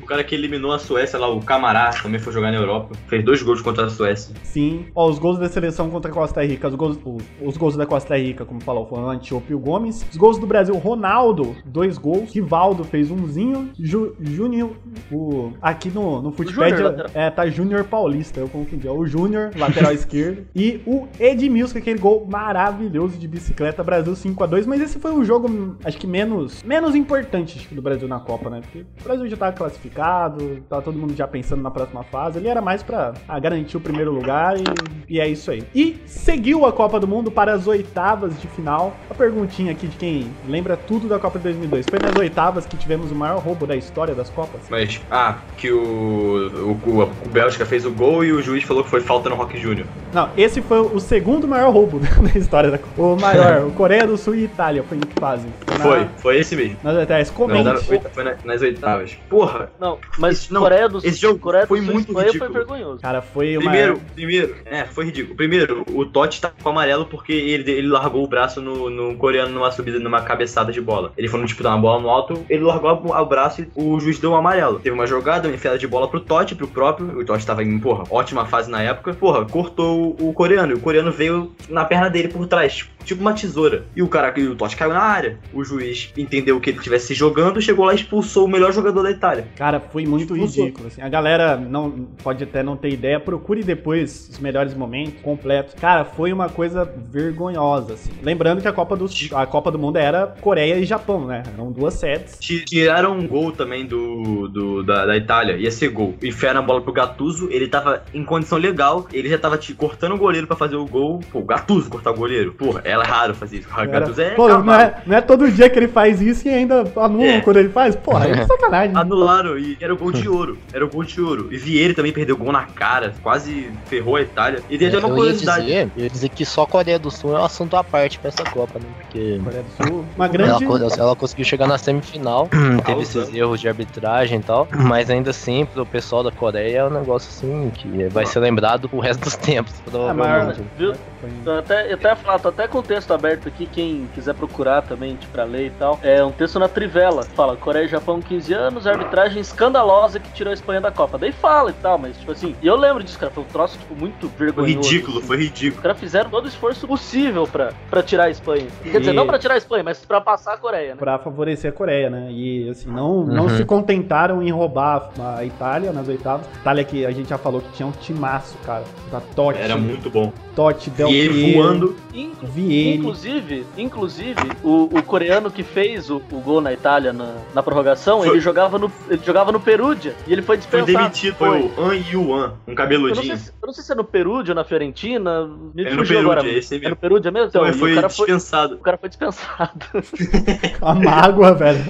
O 0.00 0.06
cara 0.06 0.22
que 0.22 0.34
eliminou 0.34 0.72
a 0.72 0.78
Suécia 0.78 1.18
lá, 1.18 1.28
o 1.28 1.40
Camará, 1.42 1.90
também 1.90 2.20
foi 2.20 2.32
jogar 2.32 2.52
na 2.52 2.58
Europa. 2.58 2.94
Fez 3.08 3.24
dois 3.24 3.42
gols 3.42 3.60
contra 3.60 3.86
a 3.86 3.90
Suécia. 3.90 4.34
Sim. 4.44 4.86
Ó, 4.94 5.08
os 5.08 5.18
gols 5.18 5.38
da 5.38 5.48
seleção 5.48 5.90
contra 5.90 6.10
a 6.10 6.14
Costa 6.14 6.44
Rica, 6.44 6.68
os 6.68 6.74
gols, 6.76 6.98
os, 7.04 7.22
os 7.42 7.56
gols 7.56 7.76
da 7.76 7.84
Costa 7.86 8.16
Rica, 8.16 8.44
como 8.44 8.60
falou, 8.62 8.86
foram 8.86 9.04
o 9.06 9.10
Antiope 9.10 9.50
e 9.50 9.54
o 9.54 9.58
Gomes. 9.58 10.06
Os 10.10 10.16
gols 10.16 10.38
do 10.38 10.46
Brasil, 10.46 10.76
Ronaldo, 10.76 11.56
dois 11.64 11.98
gols. 11.98 12.32
Rivaldo 12.32 12.84
fez 12.84 13.10
umzinho. 13.10 13.70
Ju, 13.78 14.14
Júnior, 14.20 14.70
o, 15.10 15.52
aqui 15.60 15.90
no, 15.90 16.22
no 16.22 16.29
Footpad, 16.30 16.70
Júnior, 16.70 16.90
lateral. 16.90 17.10
é, 17.14 17.30
tá 17.30 17.46
Júnior 17.48 17.84
Paulista, 17.84 18.40
eu 18.40 18.48
confundi. 18.48 18.86
É 18.86 18.90
o 18.90 19.04
Júnior, 19.06 19.50
lateral 19.56 19.92
esquerdo. 19.94 20.46
E 20.54 20.80
o 20.86 21.08
Edmilson, 21.18 21.78
aquele 21.78 21.98
gol 21.98 22.26
maravilhoso 22.28 23.18
de 23.18 23.26
bicicleta, 23.26 23.82
Brasil 23.82 24.12
5x2. 24.12 24.66
Mas 24.66 24.80
esse 24.80 24.98
foi 24.98 25.12
o 25.12 25.24
jogo, 25.24 25.76
acho 25.84 25.98
que 25.98 26.06
menos, 26.06 26.62
menos 26.62 26.94
importante 26.94 27.58
acho 27.58 27.68
que, 27.68 27.74
do 27.74 27.82
Brasil 27.82 28.08
na 28.08 28.20
Copa, 28.20 28.50
né? 28.50 28.60
Porque 28.60 28.80
o 29.00 29.04
Brasil 29.04 29.28
já 29.28 29.36
tava 29.36 29.52
classificado, 29.52 30.62
tava 30.68 30.82
todo 30.82 30.98
mundo 30.98 31.14
já 31.14 31.26
pensando 31.26 31.62
na 31.62 31.70
próxima 31.70 32.02
fase. 32.04 32.38
Ele 32.38 32.48
era 32.48 32.60
mais 32.60 32.82
pra 32.82 33.14
ah, 33.28 33.38
garantir 33.38 33.76
o 33.76 33.80
primeiro 33.80 34.12
lugar 34.12 34.56
e, 34.58 34.64
e 35.08 35.20
é 35.20 35.28
isso 35.28 35.50
aí. 35.50 35.62
E 35.74 35.98
seguiu 36.06 36.66
a 36.66 36.72
Copa 36.72 36.98
do 37.00 37.06
Mundo 37.06 37.30
para 37.30 37.52
as 37.52 37.66
oitavas 37.66 38.40
de 38.40 38.46
final. 38.48 38.94
A 39.08 39.14
perguntinha 39.14 39.72
aqui 39.72 39.86
de 39.86 39.96
quem 39.96 40.30
lembra 40.48 40.76
tudo 40.76 41.08
da 41.08 41.18
Copa 41.18 41.38
de 41.38 41.44
2002. 41.44 41.86
Foi 41.88 41.98
nas 41.98 42.14
oitavas 42.16 42.66
que 42.66 42.76
tivemos 42.76 43.10
o 43.10 43.14
maior 43.14 43.38
roubo 43.38 43.66
da 43.66 43.76
história 43.76 44.14
das 44.14 44.30
Copas? 44.30 44.62
Mas, 44.68 45.00
ah, 45.10 45.38
que 45.56 45.70
o, 45.70 45.80
o, 46.20 46.78
o, 46.86 47.02
o 47.02 47.28
Bélgica 47.28 47.64
fez 47.66 47.84
o 47.86 47.90
gol 47.90 48.24
e 48.24 48.32
o 48.32 48.42
juiz 48.42 48.62
falou 48.64 48.82
que 48.84 48.90
foi 48.90 49.00
falta 49.00 49.28
no 49.28 49.34
Rock 49.36 49.58
Júnior. 49.58 49.86
Não, 50.12 50.28
esse 50.36 50.60
foi 50.62 50.80
o 50.80 50.98
segundo 51.00 51.46
maior 51.46 51.70
roubo 51.72 52.00
da 52.32 52.38
história 52.38 52.70
da 52.70 52.78
Copa. 52.78 53.00
O 53.02 53.16
maior, 53.20 53.64
o 53.66 53.70
Coreia 53.72 54.06
do 54.06 54.16
Sul 54.16 54.34
e 54.34 54.44
Itália. 54.44 54.82
Foi 54.82 54.96
em 54.98 55.00
que 55.00 55.18
fase? 55.20 55.46
Na- 55.68 55.76
Foi, 55.78 56.06
foi 56.18 56.38
esse 56.38 56.54
mesmo. 56.56 56.76
Nas 56.82 56.96
oitavas. 56.96 57.30
Comente. 57.30 57.84
foi, 57.84 58.00
foi 58.12 58.24
na- 58.24 58.34
nas 58.44 58.60
oitavas. 58.62 59.16
Porra, 59.28 59.70
Não, 59.80 59.98
mas 60.18 60.38
Esse- 60.38 60.52
não, 60.52 60.60
Coreia 60.62 60.88
do 60.88 61.00
Sul. 61.00 61.08
esse 61.08 61.20
jogo 61.20 61.38
Coreia 61.38 61.66
foi 61.66 61.78
Sul 61.80 61.92
muito 61.92 62.08
Espanha 62.08 62.26
ridículo. 62.26 62.50
foi 62.52 62.60
vergonhoso. 62.64 63.00
Cara, 63.00 63.22
foi 63.22 63.56
o 63.56 63.60
Primeiro, 63.60 63.92
maior... 63.94 64.04
primeiro, 64.14 64.56
é, 64.66 64.84
foi 64.84 65.04
ridículo. 65.06 65.36
Primeiro, 65.36 65.84
o 65.92 66.04
Totti 66.04 66.40
tá 66.40 66.50
com 66.62 66.68
amarelo 66.68 67.06
porque 67.06 67.32
ele, 67.32 67.70
ele 67.70 67.88
largou 67.88 68.24
o 68.24 68.26
braço 68.26 68.60
no, 68.60 68.90
no 68.90 69.16
coreano 69.16 69.52
numa 69.54 69.70
subida, 69.70 69.98
numa 69.98 70.20
cabeçada 70.22 70.72
de 70.72 70.80
bola. 70.80 71.12
Ele 71.16 71.28
foi 71.28 71.42
disputar 71.44 71.72
uma 71.72 71.80
bola 71.80 72.00
no 72.02 72.10
alto, 72.10 72.44
ele 72.50 72.62
largou 72.64 72.90
a- 73.14 73.22
o 73.22 73.26
braço 73.26 73.62
e 73.62 73.68
o 73.74 73.98
juiz 74.00 74.18
deu 74.18 74.32
um 74.32 74.36
amarelo. 74.36 74.78
Teve 74.80 74.94
uma 74.94 75.06
jogada, 75.06 75.48
uma 75.48 75.54
enfiada 75.54 75.78
de 75.78 75.86
bola 75.86 75.99
pro 76.08 76.20
Totti, 76.20 76.54
pro 76.54 76.68
próprio. 76.68 77.18
O 77.18 77.24
Totti 77.24 77.46
tava 77.46 77.62
em, 77.62 77.78
porra, 77.78 78.04
ótima 78.10 78.46
fase 78.46 78.70
na 78.70 78.82
época. 78.82 79.14
Porra, 79.14 79.44
cortou 79.44 80.16
o 80.20 80.32
coreano. 80.32 80.72
E 80.72 80.74
o 80.74 80.80
coreano 80.80 81.12
veio 81.12 81.52
na 81.68 81.84
perna 81.84 82.08
dele 82.08 82.28
por 82.28 82.46
trás, 82.46 82.88
tipo, 83.04 83.20
uma 83.20 83.32
tesoura. 83.32 83.84
E 83.94 84.02
o 84.02 84.08
cara, 84.08 84.32
e 84.38 84.46
o 84.46 84.54
Totti 84.54 84.76
caiu 84.76 84.92
na 84.92 85.00
área. 85.02 85.38
O 85.52 85.64
juiz 85.64 86.12
entendeu 86.16 86.60
que 86.60 86.70
ele 86.70 86.78
estivesse 86.78 87.08
se 87.08 87.14
jogando, 87.14 87.60
chegou 87.60 87.84
lá 87.84 87.92
e 87.92 87.96
expulsou 87.96 88.44
o 88.46 88.48
melhor 88.48 88.72
jogador 88.72 89.02
da 89.02 89.10
Itália. 89.10 89.46
Cara, 89.56 89.80
foi 89.80 90.04
muito 90.06 90.34
Expulsou. 90.34 90.64
ridículo. 90.64 90.88
Assim. 90.88 91.02
A 91.02 91.08
galera 91.08 91.56
não 91.56 91.90
pode 92.22 92.44
até 92.44 92.62
não 92.62 92.76
ter 92.76 92.90
ideia. 92.90 93.18
Procure 93.20 93.62
depois 93.62 94.28
os 94.30 94.38
melhores 94.38 94.74
momentos 94.74 95.20
completos. 95.22 95.74
Cara, 95.74 96.04
foi 96.04 96.32
uma 96.32 96.48
coisa 96.48 96.84
vergonhosa. 97.24 97.94
Assim. 97.94 98.10
Lembrando 98.22 98.60
que 98.62 98.68
a 98.68 98.72
Copa 98.72 98.96
do, 98.96 99.06
a 99.34 99.46
Copa 99.46 99.70
do 99.70 99.78
Mundo 99.78 99.96
era 99.96 100.26
Coreia 100.40 100.78
e 100.78 100.84
Japão, 100.84 101.26
né? 101.26 101.42
Eram 101.54 101.70
duas 101.70 101.94
sets. 101.94 102.38
Ti- 102.40 102.64
Tiraram 102.64 103.16
um 103.18 103.26
gol 103.26 103.52
também 103.52 103.84
do, 103.86 104.48
do- 104.48 104.82
da, 104.82 105.06
da 105.06 105.16
Itália, 105.16 105.56
ia 105.56 105.70
ser 105.70 105.88
gol. 105.88 106.14
Enfiaram 106.22 106.60
a 106.60 106.62
bola 106.62 106.80
pro 106.80 106.92
Gattuso, 106.92 107.48
ele 107.50 107.68
tava 107.68 108.02
em 108.14 108.24
condição 108.24 108.58
legal, 108.58 109.06
ele 109.12 109.28
já 109.28 109.38
tava 109.38 109.56
te 109.58 109.74
cortando 109.74 110.14
o 110.14 110.18
goleiro 110.18 110.46
pra 110.46 110.56
fazer 110.56 110.76
o 110.76 110.86
gol. 110.86 111.20
Pô, 111.30 111.40
o 111.40 111.44
Gattuso 111.44 111.88
cortar 111.90 112.10
o 112.10 112.16
goleiro. 112.16 112.52
Porra, 112.52 112.80
é 112.90 113.02
raro 113.02 113.34
fazer 113.34 113.58
isso. 113.58 113.68
O 113.68 113.80
Era- 113.80 113.86
Gattuso 113.86 114.20
é 114.20 114.30
Pô, 114.30 114.48
não 114.48 114.74
é, 114.74 114.94
não 115.06 115.16
é 115.16 115.20
todo 115.20 115.50
dia 115.50 115.68
que 115.70 115.78
ele 115.78 115.88
faz 115.88 116.20
isso 116.20 116.46
e 116.48 116.50
ainda 116.50 116.84
anulam 116.96 117.26
É. 117.26 117.40
quando 117.40 117.56
ele 117.58 117.68
faz? 117.68 117.94
Porra, 117.96 118.26
é 118.28 118.44
sacanagem. 118.46 118.96
Anularam 118.96 119.58
e 119.58 119.76
era 119.80 119.92
o 119.92 119.96
gol 119.96 120.12
de 120.12 120.28
ouro. 120.28 120.58
Era 120.72 120.84
o 120.84 120.88
gol 120.88 121.04
de 121.04 121.20
ouro. 121.20 121.48
E 121.50 121.56
Vieira 121.56 121.94
também 121.94 122.12
perdeu 122.12 122.36
gol 122.36 122.52
na 122.52 122.64
cara, 122.64 123.12
quase 123.22 123.70
ferrou 123.86 124.16
a 124.16 124.22
Itália. 124.22 124.60
E 124.68 124.78
tem 124.78 124.88
até 124.88 124.98
uma 124.98 125.08
eu 125.08 125.12
ia 125.12 125.16
curiosidade. 125.16 125.66
dizer, 125.66 125.90
eu 125.96 126.02
ia 126.04 126.10
dizer 126.10 126.28
que 126.30 126.44
só 126.44 126.62
a 126.62 126.66
Coreia 126.66 126.98
do 126.98 127.10
Sul 127.10 127.36
é 127.36 127.40
um 127.40 127.44
assunto 127.44 127.76
à 127.76 127.84
parte 127.84 128.18
pra 128.18 128.28
essa 128.28 128.44
Copa, 128.44 128.78
né? 128.78 128.86
Porque 129.00 129.40
Coreia 129.42 129.62
do 129.62 129.86
Sul. 129.86 130.04
Uma 130.16 130.24
ela, 130.26 130.32
grande. 130.32 130.64
co- 130.66 130.76
ela 130.78 131.16
conseguiu 131.16 131.44
chegar 131.44 131.66
na 131.66 131.78
semifinal, 131.78 132.48
teve 132.86 133.02
esses 133.02 133.32
erros 133.34 133.60
de 133.60 133.68
arbitragem 133.68 134.38
e 134.38 134.42
tal, 134.42 134.66
mas 134.72 135.10
ainda 135.10 135.30
assim, 135.30 135.64
pro 135.66 135.84
pessoal 135.86 136.22
da 136.22 136.30
Coreia 136.30 136.78
é 136.78 136.84
um 136.84 136.90
negócio 136.90 137.28
assim 137.30 137.70
que 137.74 138.08
vai 138.08 138.26
ser 138.26 138.40
lembrado 138.40 138.88
pro 138.88 138.98
resto 139.00 139.20
dos 139.24 139.36
tempos, 139.36 139.72
É, 139.86 139.90
provavelmente. 139.90 140.60
Viu? 140.76 140.94
Foi- 141.20 141.30
Então, 141.40 141.58
até, 141.58 141.90
eu 141.90 141.94
até 141.94 142.14
falar, 142.14 142.38
tô 142.38 142.48
até 142.48 142.66
com 142.66 142.79
o 142.80 142.82
texto 142.82 143.12
aberto 143.12 143.48
aqui, 143.48 143.66
quem 143.66 144.08
quiser 144.14 144.34
procurar 144.34 144.82
também, 144.82 145.16
tipo, 145.16 145.32
pra 145.32 145.44
ler 145.44 145.66
e 145.66 145.70
tal. 145.70 145.98
É 146.02 146.22
um 146.24 146.32
texto 146.32 146.58
na 146.58 146.68
Trivela. 146.68 147.22
Fala, 147.34 147.56
Coreia 147.56 147.84
e 147.84 147.88
Japão, 147.88 148.20
15 148.20 148.52
anos, 148.52 148.86
arbitragem 148.86 149.40
escandalosa 149.40 150.18
que 150.18 150.30
tirou 150.32 150.50
a 150.50 150.54
Espanha 150.54 150.80
da 150.80 150.90
Copa. 150.90 151.18
Daí 151.18 151.32
fala 151.32 151.70
e 151.70 151.74
tal, 151.74 151.98
mas, 151.98 152.16
tipo 152.18 152.32
assim, 152.32 152.54
e 152.62 152.66
eu 152.66 152.76
lembro 152.76 153.02
disso, 153.02 153.18
cara, 153.18 153.30
foi 153.32 153.44
um 153.44 153.46
troço, 153.46 153.78
tipo, 153.78 153.94
muito 153.94 154.28
Foi 154.28 154.46
vergonhoso. 154.46 154.88
ridículo, 154.90 155.18
assim. 155.18 155.26
foi 155.26 155.36
Os 155.36 155.42
ridículo. 155.44 155.82
caras 155.82 155.98
fizeram 156.00 156.30
todo 156.30 156.44
o 156.44 156.48
esforço 156.48 156.86
possível 156.86 157.46
pra, 157.46 157.72
pra 157.90 158.02
tirar 158.02 158.24
a 158.24 158.30
Espanha. 158.30 158.66
Quer 158.82 158.98
dizer, 159.00 159.12
E- 159.12 159.16
não 159.16 159.26
pra 159.26 159.38
tirar 159.38 159.54
a 159.54 159.58
Espanha, 159.58 159.84
mas 159.84 160.04
pra 160.04 160.20
passar 160.20 160.54
a 160.54 160.56
Coreia, 160.56 160.90
né? 160.90 160.96
Pra 160.98 161.18
favorecer 161.18 161.70
a 161.70 161.74
Coreia, 161.74 162.10
né? 162.10 162.28
E 162.30 162.68
assim, 162.68 162.90
não, 162.90 163.24
não 163.24 163.44
Uhum. 163.44 163.56
se 163.56 163.64
contentaram 163.64 164.42
em 164.42 164.50
roubar 164.50 165.10
a 165.36 165.44
Itália 165.44 165.92
nas 165.92 166.08
oitavas. 166.08 166.46
Itália 166.60 166.84
que 166.84 167.04
a 167.06 167.10
gente 167.10 167.28
já 167.28 167.38
falou 167.38 167.60
que 167.60 167.70
tinha 167.72 167.86
um 167.86 167.92
timaço, 167.92 168.56
cara. 168.64 168.84
Da 169.10 169.20
Totti, 169.20 169.60
Era 169.60 169.76
muito 169.76 170.08
bom. 170.10 170.32
Totti, 170.60 170.90
Del 170.90 171.08
E 171.08 171.16
ele 171.16 171.32
Piero, 171.34 171.58
voando. 171.62 171.96
Inclusive, 172.12 173.64
inclusive 173.78 174.40
o, 174.62 174.84
o 174.84 175.02
coreano 175.02 175.50
que 175.50 175.62
fez 175.62 176.10
o, 176.10 176.16
o 176.30 176.40
gol 176.40 176.60
na 176.60 176.72
Itália 176.72 177.12
na, 177.12 177.34
na 177.54 177.62
prorrogação, 177.62 178.18
Foi- 178.20 178.28
ele 178.30 178.40
jogava, 178.40 178.78
no, 178.78 178.92
ele 179.08 179.20
jogava 179.24 179.50
no 179.52 179.58
Perugia 179.60 180.14
e 180.26 180.32
ele 180.32 180.42
foi 180.42 180.50
Foi 180.58 180.80
dispensado. 180.82 180.98
demitido, 180.98 181.34
foi 181.36 181.60
o 181.62 181.80
An 181.82 181.94
Yuan, 181.94 182.18
um 182.18 182.26
Eu 182.26 182.54
não, 182.66 182.74
cabeludinho. 182.74 183.24
sei 183.26 183.36
se, 183.36 183.50
eu 183.62 183.66
não 183.66 183.72
sei 183.72 183.84
se 183.84 183.92
é 183.92 183.94
no 183.94 184.04
Perugia 184.04 184.50
ou 184.52 184.54
na 184.56 184.64
Fiorentina. 184.64 185.46
Me 185.74 185.82
É 185.82 185.90
no 185.90 185.90
Perugia, 185.90 186.20
agora. 186.20 186.46
esse 186.48 186.74
É 186.74 186.78
no 186.78 186.82
mesmo. 186.82 186.96
Perugia 186.96 187.30
mesmo? 187.30 187.48
Então, 187.48 187.62
Foi, 187.62 187.72
foi 187.72 187.92
o, 187.92 187.94
cara 187.94 188.08
foi, 188.10 188.26
dispensado. 188.26 188.74
o 188.74 188.78
cara 188.78 188.98
foi 188.98 189.08
dispensado. 189.08 189.86
A 190.82 190.94
mágoa, 190.94 191.54
velho. 191.54 191.80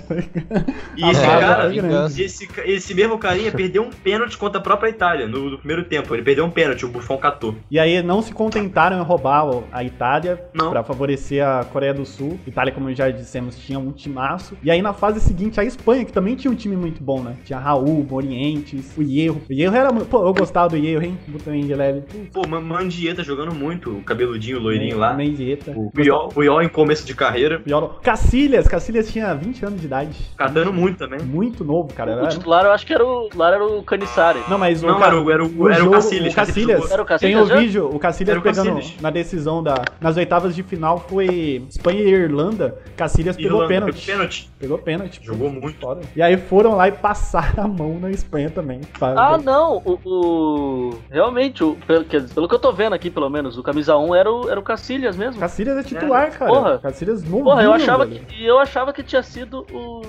E 0.96 1.10
esse 1.10 1.26
mágoa 1.26 1.40
cara, 1.40 1.74
é 1.74 2.22
esse, 2.22 2.48
esse 2.66 2.94
mesmo 2.94 3.18
carinha 3.18 3.50
perdeu 3.50 3.82
um 3.82 3.90
pênalti 3.90 4.36
contra 4.38 4.60
a 4.60 4.62
própria 4.62 4.90
Itália 4.90 5.26
no, 5.26 5.50
no 5.50 5.58
primeiro 5.58 5.84
tempo. 5.84 6.14
Ele 6.14 6.22
perdeu 6.22 6.44
um 6.44 6.50
pênalti, 6.50 6.84
o 6.84 6.88
Buffon 6.88 7.16
catou. 7.18 7.56
E 7.70 7.78
aí 7.78 8.00
não 8.02 8.22
se 8.22 8.32
contentaram 8.32 8.59
em 8.62 9.00
roubar 9.02 9.46
o- 9.48 9.64
a 9.72 9.82
Itália 9.84 10.42
Não. 10.54 10.70
pra 10.70 10.82
favorecer 10.82 11.46
a 11.46 11.64
Coreia 11.64 11.94
do 11.94 12.04
Sul. 12.06 12.38
Itália, 12.46 12.72
como 12.72 12.92
já 12.94 13.10
dissemos, 13.10 13.56
tinha 13.58 13.78
um 13.78 13.90
timaço. 13.92 14.56
E 14.62 14.70
aí 14.70 14.80
na 14.82 14.92
fase 14.92 15.20
seguinte 15.20 15.60
a 15.60 15.64
Espanha, 15.64 16.04
que 16.04 16.12
também 16.12 16.34
tinha 16.36 16.50
um 16.50 16.54
time 16.54 16.76
muito 16.76 17.02
bom, 17.02 17.22
né? 17.22 17.34
Tinha 17.44 17.58
Raul, 17.58 18.06
Morientes, 18.08 18.96
o 18.96 19.02
Hierro. 19.02 19.40
O 19.48 19.52
Hierro 19.52 19.76
era... 19.76 19.92
Pô, 19.92 20.26
eu 20.26 20.32
gostava 20.34 20.68
do 20.68 20.76
Hierro, 20.76 21.04
hein? 21.04 21.18
Botão 21.28 21.58
de 21.58 21.74
leve. 21.74 22.02
Pô, 22.32 22.46
Man- 22.46 22.60
Mandieta 22.60 23.22
jogando 23.22 23.54
muito, 23.54 23.90
o 23.98 24.02
cabeludinho, 24.02 24.58
o 24.58 24.62
loirinho 24.62 24.98
lá. 24.98 25.12
Mendieta. 25.14 25.72
O 25.76 25.90
Puyol, 25.90 26.28
Puyol 26.28 26.62
em 26.62 26.68
começo 26.68 27.06
de 27.06 27.14
carreira, 27.14 27.60
Pior. 27.60 28.00
Cacilhas, 28.02 28.66
Cacilhas 28.68 29.10
tinha 29.10 29.34
20 29.34 29.64
anos 29.64 29.80
de 29.80 29.86
idade. 29.86 30.16
catando 30.36 30.72
muito 30.72 30.98
também. 30.98 31.20
Muito 31.20 31.64
novo, 31.64 31.92
cara. 31.94 32.10
o 32.10 32.18
Era- 32.20 32.28
titular 32.28 32.64
eu 32.64 32.72
acho 32.72 32.86
que 32.86 32.92
era 32.92 33.04
o, 33.04 33.22
o 33.22 33.24
titular 33.28 33.52
era 33.54 33.64
o 33.64 33.82
Canissari. 33.82 34.40
Não, 34.48 34.58
mas 34.58 34.82
Não, 34.82 34.96
o, 34.96 34.98
Ca- 34.98 35.06
era 35.06 35.20
o, 35.20 35.30
era 35.30 35.44
o, 35.44 35.68
era 35.68 35.78
jogo- 35.78 35.90
o 35.90 35.92
Cacilhas. 35.92 36.32
o 36.32 36.36
Cacilhas. 36.36 36.90
Era 36.90 37.02
o 37.02 37.06
Tem 37.06 37.06
Cacilhas 37.06 37.44
o 37.44 37.48
já? 37.48 37.56
vídeo, 37.56 37.90
o 37.92 37.98
Cacilhas 37.98 38.39
Pegando 38.40 38.74
Cacilhas. 38.76 39.00
na 39.00 39.10
decisão 39.10 39.62
da. 39.62 39.82
Nas 40.00 40.16
oitavas 40.16 40.54
de 40.54 40.62
final 40.62 40.98
foi 40.98 41.64
Espanha 41.68 42.00
e 42.00 42.08
Irlanda. 42.08 42.78
Cacilhas 42.96 43.36
pegou 43.36 43.62
Irlanda, 43.62 43.68
pênalti. 43.68 44.00
pegou 44.06 44.16
pênalti. 44.18 44.50
Pegou 44.58 44.78
pênalti. 44.78 45.20
Jogou 45.22 45.50
muito. 45.50 45.78
Foda. 45.80 46.00
E 46.14 46.20
aí 46.22 46.36
foram 46.36 46.76
lá 46.76 46.88
e 46.88 46.92
passaram 46.92 47.64
a 47.64 47.68
mão 47.68 47.98
na 47.98 48.10
Espanha 48.10 48.50
também. 48.50 48.80
Ah, 49.00 49.38
não, 49.38 49.78
o, 49.84 49.98
o- 50.04 50.98
realmente, 51.10 51.62
o, 51.64 51.76
pelo, 51.86 52.04
pelo 52.04 52.48
que 52.48 52.54
eu 52.54 52.58
tô 52.58 52.72
vendo 52.72 52.94
aqui, 52.94 53.10
pelo 53.10 53.28
menos, 53.30 53.56
o 53.58 53.62
camisa 53.62 53.96
1 53.96 54.14
era 54.14 54.30
o, 54.30 54.48
era 54.50 54.58
o 54.58 54.62
Cacilhas 54.62 55.16
mesmo. 55.16 55.40
Cacilhas 55.40 55.78
é 55.78 55.82
titular, 55.82 56.30
cara. 56.32 56.50
Porra. 56.52 56.78
Cacilhas 56.78 57.22
novinho, 57.22 57.44
Porra, 57.44 57.62
eu 57.62 57.72
achava 57.72 58.04
velho. 58.06 58.24
que, 58.26 58.34
e 58.42 58.46
eu 58.46 58.58
achava 58.58 58.92
que 58.92 59.02
tinha 59.02 59.22
sido 59.22 59.66
o, 59.72 60.02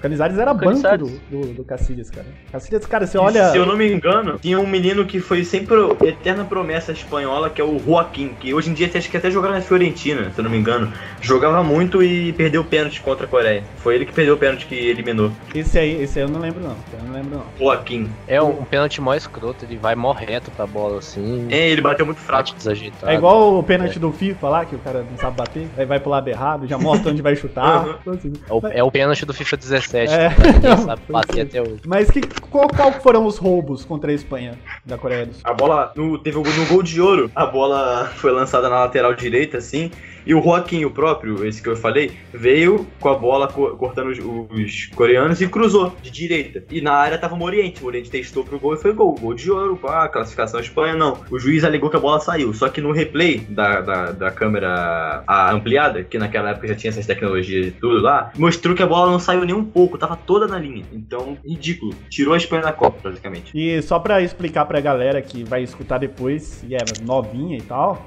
Canizares 0.00 0.38
era 0.38 0.52
banco 0.52 0.64
do, 0.64 0.82
Canizares. 0.82 1.20
do, 1.30 1.40
do 1.54 1.64
Cacilhas, 1.64 2.10
cara. 2.10 2.26
Cacilhas, 2.50 2.86
cara, 2.86 3.06
você 3.06 3.18
olha. 3.18 3.50
Se 3.50 3.56
eu 3.56 3.66
não 3.66 3.76
me 3.76 3.90
engano, 3.92 4.38
tinha 4.40 4.58
um 4.58 4.66
menino 4.66 5.04
que 5.04 5.20
foi 5.20 5.44
sempre 5.44 5.76
o- 5.76 5.96
eterna 6.04 6.44
promessa 6.44 6.92
espanhola, 6.92 7.50
que 7.50 7.60
é 7.60 7.64
o 7.64 7.78
Joaquim, 7.78 8.34
que 8.40 8.52
hoje 8.54 8.70
em 8.70 8.74
dia 8.74 8.90
acho 8.94 9.10
que 9.10 9.16
até 9.16 9.30
joga 9.30 9.48
na 9.50 9.60
Fiorentina, 9.60 10.30
se 10.32 10.38
eu 10.38 10.44
não 10.44 10.50
me 10.50 10.58
engano. 10.58 10.92
Jogava 11.20 11.62
muito 11.62 12.02
e 12.02 12.32
perdeu 12.32 12.60
o 12.62 12.64
pênalti 12.64 13.00
contra 13.00 13.26
a 13.26 13.28
Coreia. 13.28 13.62
Foi 13.76 13.94
ele 13.94 14.04
que 14.06 14.12
perdeu 14.12 14.34
o 14.34 14.38
pênalti 14.38 14.66
que 14.66 14.74
eliminou. 14.74 15.32
Esse 15.54 15.78
aí, 15.78 16.02
esse 16.02 16.18
aí 16.18 16.24
eu 16.24 16.28
não 16.28 16.40
lembro, 16.40 16.60
não. 16.60 16.76
Eu 16.92 17.04
não 17.06 17.12
lembro, 17.14 17.38
não. 17.38 17.44
Joaquim. 17.58 18.08
É 18.26 18.40
um, 18.42 18.60
um 18.60 18.64
pênalti 18.64 19.00
mó 19.00 19.14
escroto, 19.14 19.64
ele 19.64 19.76
vai 19.76 19.94
mó 19.94 20.12
reto 20.12 20.50
pra 20.50 20.66
bola 20.66 20.98
assim. 20.98 21.46
É, 21.50 21.68
ele 21.70 21.80
bateu 21.80 22.04
muito 22.04 22.20
fraco. 22.20 22.54
Desajeitado. 22.56 23.10
É 23.10 23.14
igual 23.14 23.58
o 23.58 23.62
pênalti 23.62 23.98
do 23.98 24.12
FIFA 24.12 24.48
lá, 24.48 24.64
que 24.64 24.74
o 24.74 24.78
cara 24.78 25.04
não 25.08 25.16
sabe 25.18 25.36
bater, 25.36 25.68
aí 25.76 25.86
vai 25.86 25.98
pro 26.00 26.10
lado 26.10 26.28
errado, 26.28 26.66
já 26.66 26.76
mostra 26.78 27.10
onde 27.10 27.22
vai 27.22 27.34
chutar. 27.36 27.62
Uhum. 27.82 27.94
Então, 28.02 28.12
assim, 28.14 28.32
É 28.48 28.52
o, 28.52 28.60
é 28.78 28.82
o 28.84 28.90
pênalti 28.90 29.24
do 29.24 29.32
FIFA 29.32 29.56
17, 29.56 29.81
É. 29.92 30.30
que 30.34 30.52
ninguém 30.52 30.76
sabe 30.84 31.02
bater 31.08 31.40
até 31.42 31.60
hoje. 31.60 31.80
Mas 31.86 32.10
que, 32.10 32.20
qual, 32.50 32.68
qual 32.68 32.92
foram 32.92 33.26
os 33.26 33.38
roubos 33.38 33.84
contra 33.84 34.10
a 34.10 34.14
Espanha 34.14 34.58
da 34.84 34.98
Coreia 34.98 35.26
do 35.26 35.34
Sul? 35.34 35.42
A 35.44 35.52
bola 35.52 35.92
no, 35.96 36.18
teve 36.18 36.36
no 36.36 36.66
gol 36.66 36.82
de 36.82 37.00
ouro. 37.00 37.30
A 37.34 37.46
bola 37.46 38.10
foi 38.16 38.32
lançada 38.32 38.68
na 38.68 38.80
lateral 38.80 39.14
direita, 39.14 39.58
assim. 39.58 39.90
E 40.26 40.34
o 40.34 40.42
Joaquim, 40.42 40.84
o 40.84 40.90
próprio, 40.90 41.44
esse 41.46 41.62
que 41.62 41.68
eu 41.68 41.76
falei, 41.76 42.12
veio 42.32 42.86
com 43.00 43.08
a 43.08 43.14
bola 43.14 43.48
co- 43.48 43.76
cortando 43.76 44.08
os, 44.08 44.18
os 44.18 44.86
coreanos 44.94 45.40
e 45.40 45.48
cruzou 45.48 45.94
de 46.02 46.10
direita. 46.10 46.64
E 46.70 46.80
na 46.80 46.92
área 46.92 47.18
tava 47.18 47.34
o 47.34 47.38
Moriente. 47.38 47.80
O 47.80 47.84
Moriente 47.84 48.10
testou 48.10 48.44
pro 48.44 48.58
gol 48.58 48.74
e 48.74 48.78
foi 48.78 48.92
gol. 48.92 49.14
Gol 49.14 49.34
de 49.34 49.50
ouro, 49.50 49.76
pá, 49.76 50.08
classificação 50.08 50.60
Espanha, 50.60 50.94
não. 50.94 51.18
O 51.30 51.38
juiz 51.38 51.64
alegou 51.64 51.90
que 51.90 51.96
a 51.96 52.00
bola 52.00 52.20
saiu. 52.20 52.52
Só 52.54 52.68
que 52.68 52.80
no 52.80 52.92
replay 52.92 53.38
da, 53.48 53.80
da, 53.80 54.12
da 54.12 54.30
câmera 54.30 55.24
ampliada, 55.52 56.02
que 56.04 56.18
naquela 56.18 56.50
época 56.50 56.68
já 56.68 56.74
tinha 56.74 56.90
essas 56.90 57.06
tecnologias 57.06 57.66
e 57.66 57.70
tudo 57.70 58.00
lá, 58.00 58.30
mostrou 58.36 58.74
que 58.74 58.82
a 58.82 58.86
bola 58.86 59.10
não 59.10 59.18
saiu 59.18 59.44
nem 59.44 59.54
um 59.54 59.64
pouco, 59.64 59.98
tava 59.98 60.16
toda 60.16 60.46
na 60.46 60.58
linha. 60.58 60.84
Então, 60.92 61.36
ridículo. 61.44 61.94
Tirou 62.08 62.34
a 62.34 62.36
Espanha 62.36 62.62
da 62.62 62.72
Copa, 62.72 62.98
praticamente. 63.02 63.52
E 63.54 63.80
só 63.82 63.98
pra 63.98 64.20
explicar 64.22 64.64
pra 64.66 64.80
galera 64.80 65.20
que 65.20 65.44
vai 65.44 65.62
escutar 65.62 65.98
depois, 65.98 66.62
e 66.68 66.74
é 66.74 66.78
novinha 67.04 67.56
e 67.58 67.62
tal, 67.62 68.04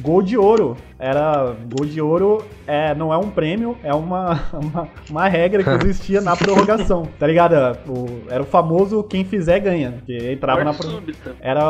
gol 0.00 0.22
de 0.22 0.36
ouro. 0.36 0.76
Era. 1.02 1.54
Gol 1.76 1.86
de 1.86 2.00
ouro 2.00 2.44
é, 2.66 2.94
não 2.94 3.12
é 3.12 3.16
um 3.18 3.28
prêmio, 3.30 3.76
é 3.82 3.92
uma, 3.92 4.40
uma, 4.54 4.88
uma 5.10 5.28
regra 5.28 5.62
que 5.64 5.70
existia 5.84 6.20
na 6.20 6.36
prorrogação. 6.36 7.08
Tá 7.18 7.26
ligado? 7.26 7.54
O- 7.88 8.22
era 8.30 8.42
o 8.42 8.46
famoso 8.46 9.02
quem 9.02 9.24
fizer 9.24 9.58
ganha. 9.58 9.94
Que 10.06 10.32
entrava 10.32 10.60
na 10.60 10.66
Morte 10.66 10.78
prorrogação. 10.78 11.14
súbita. 11.14 11.36
Era. 11.40 11.62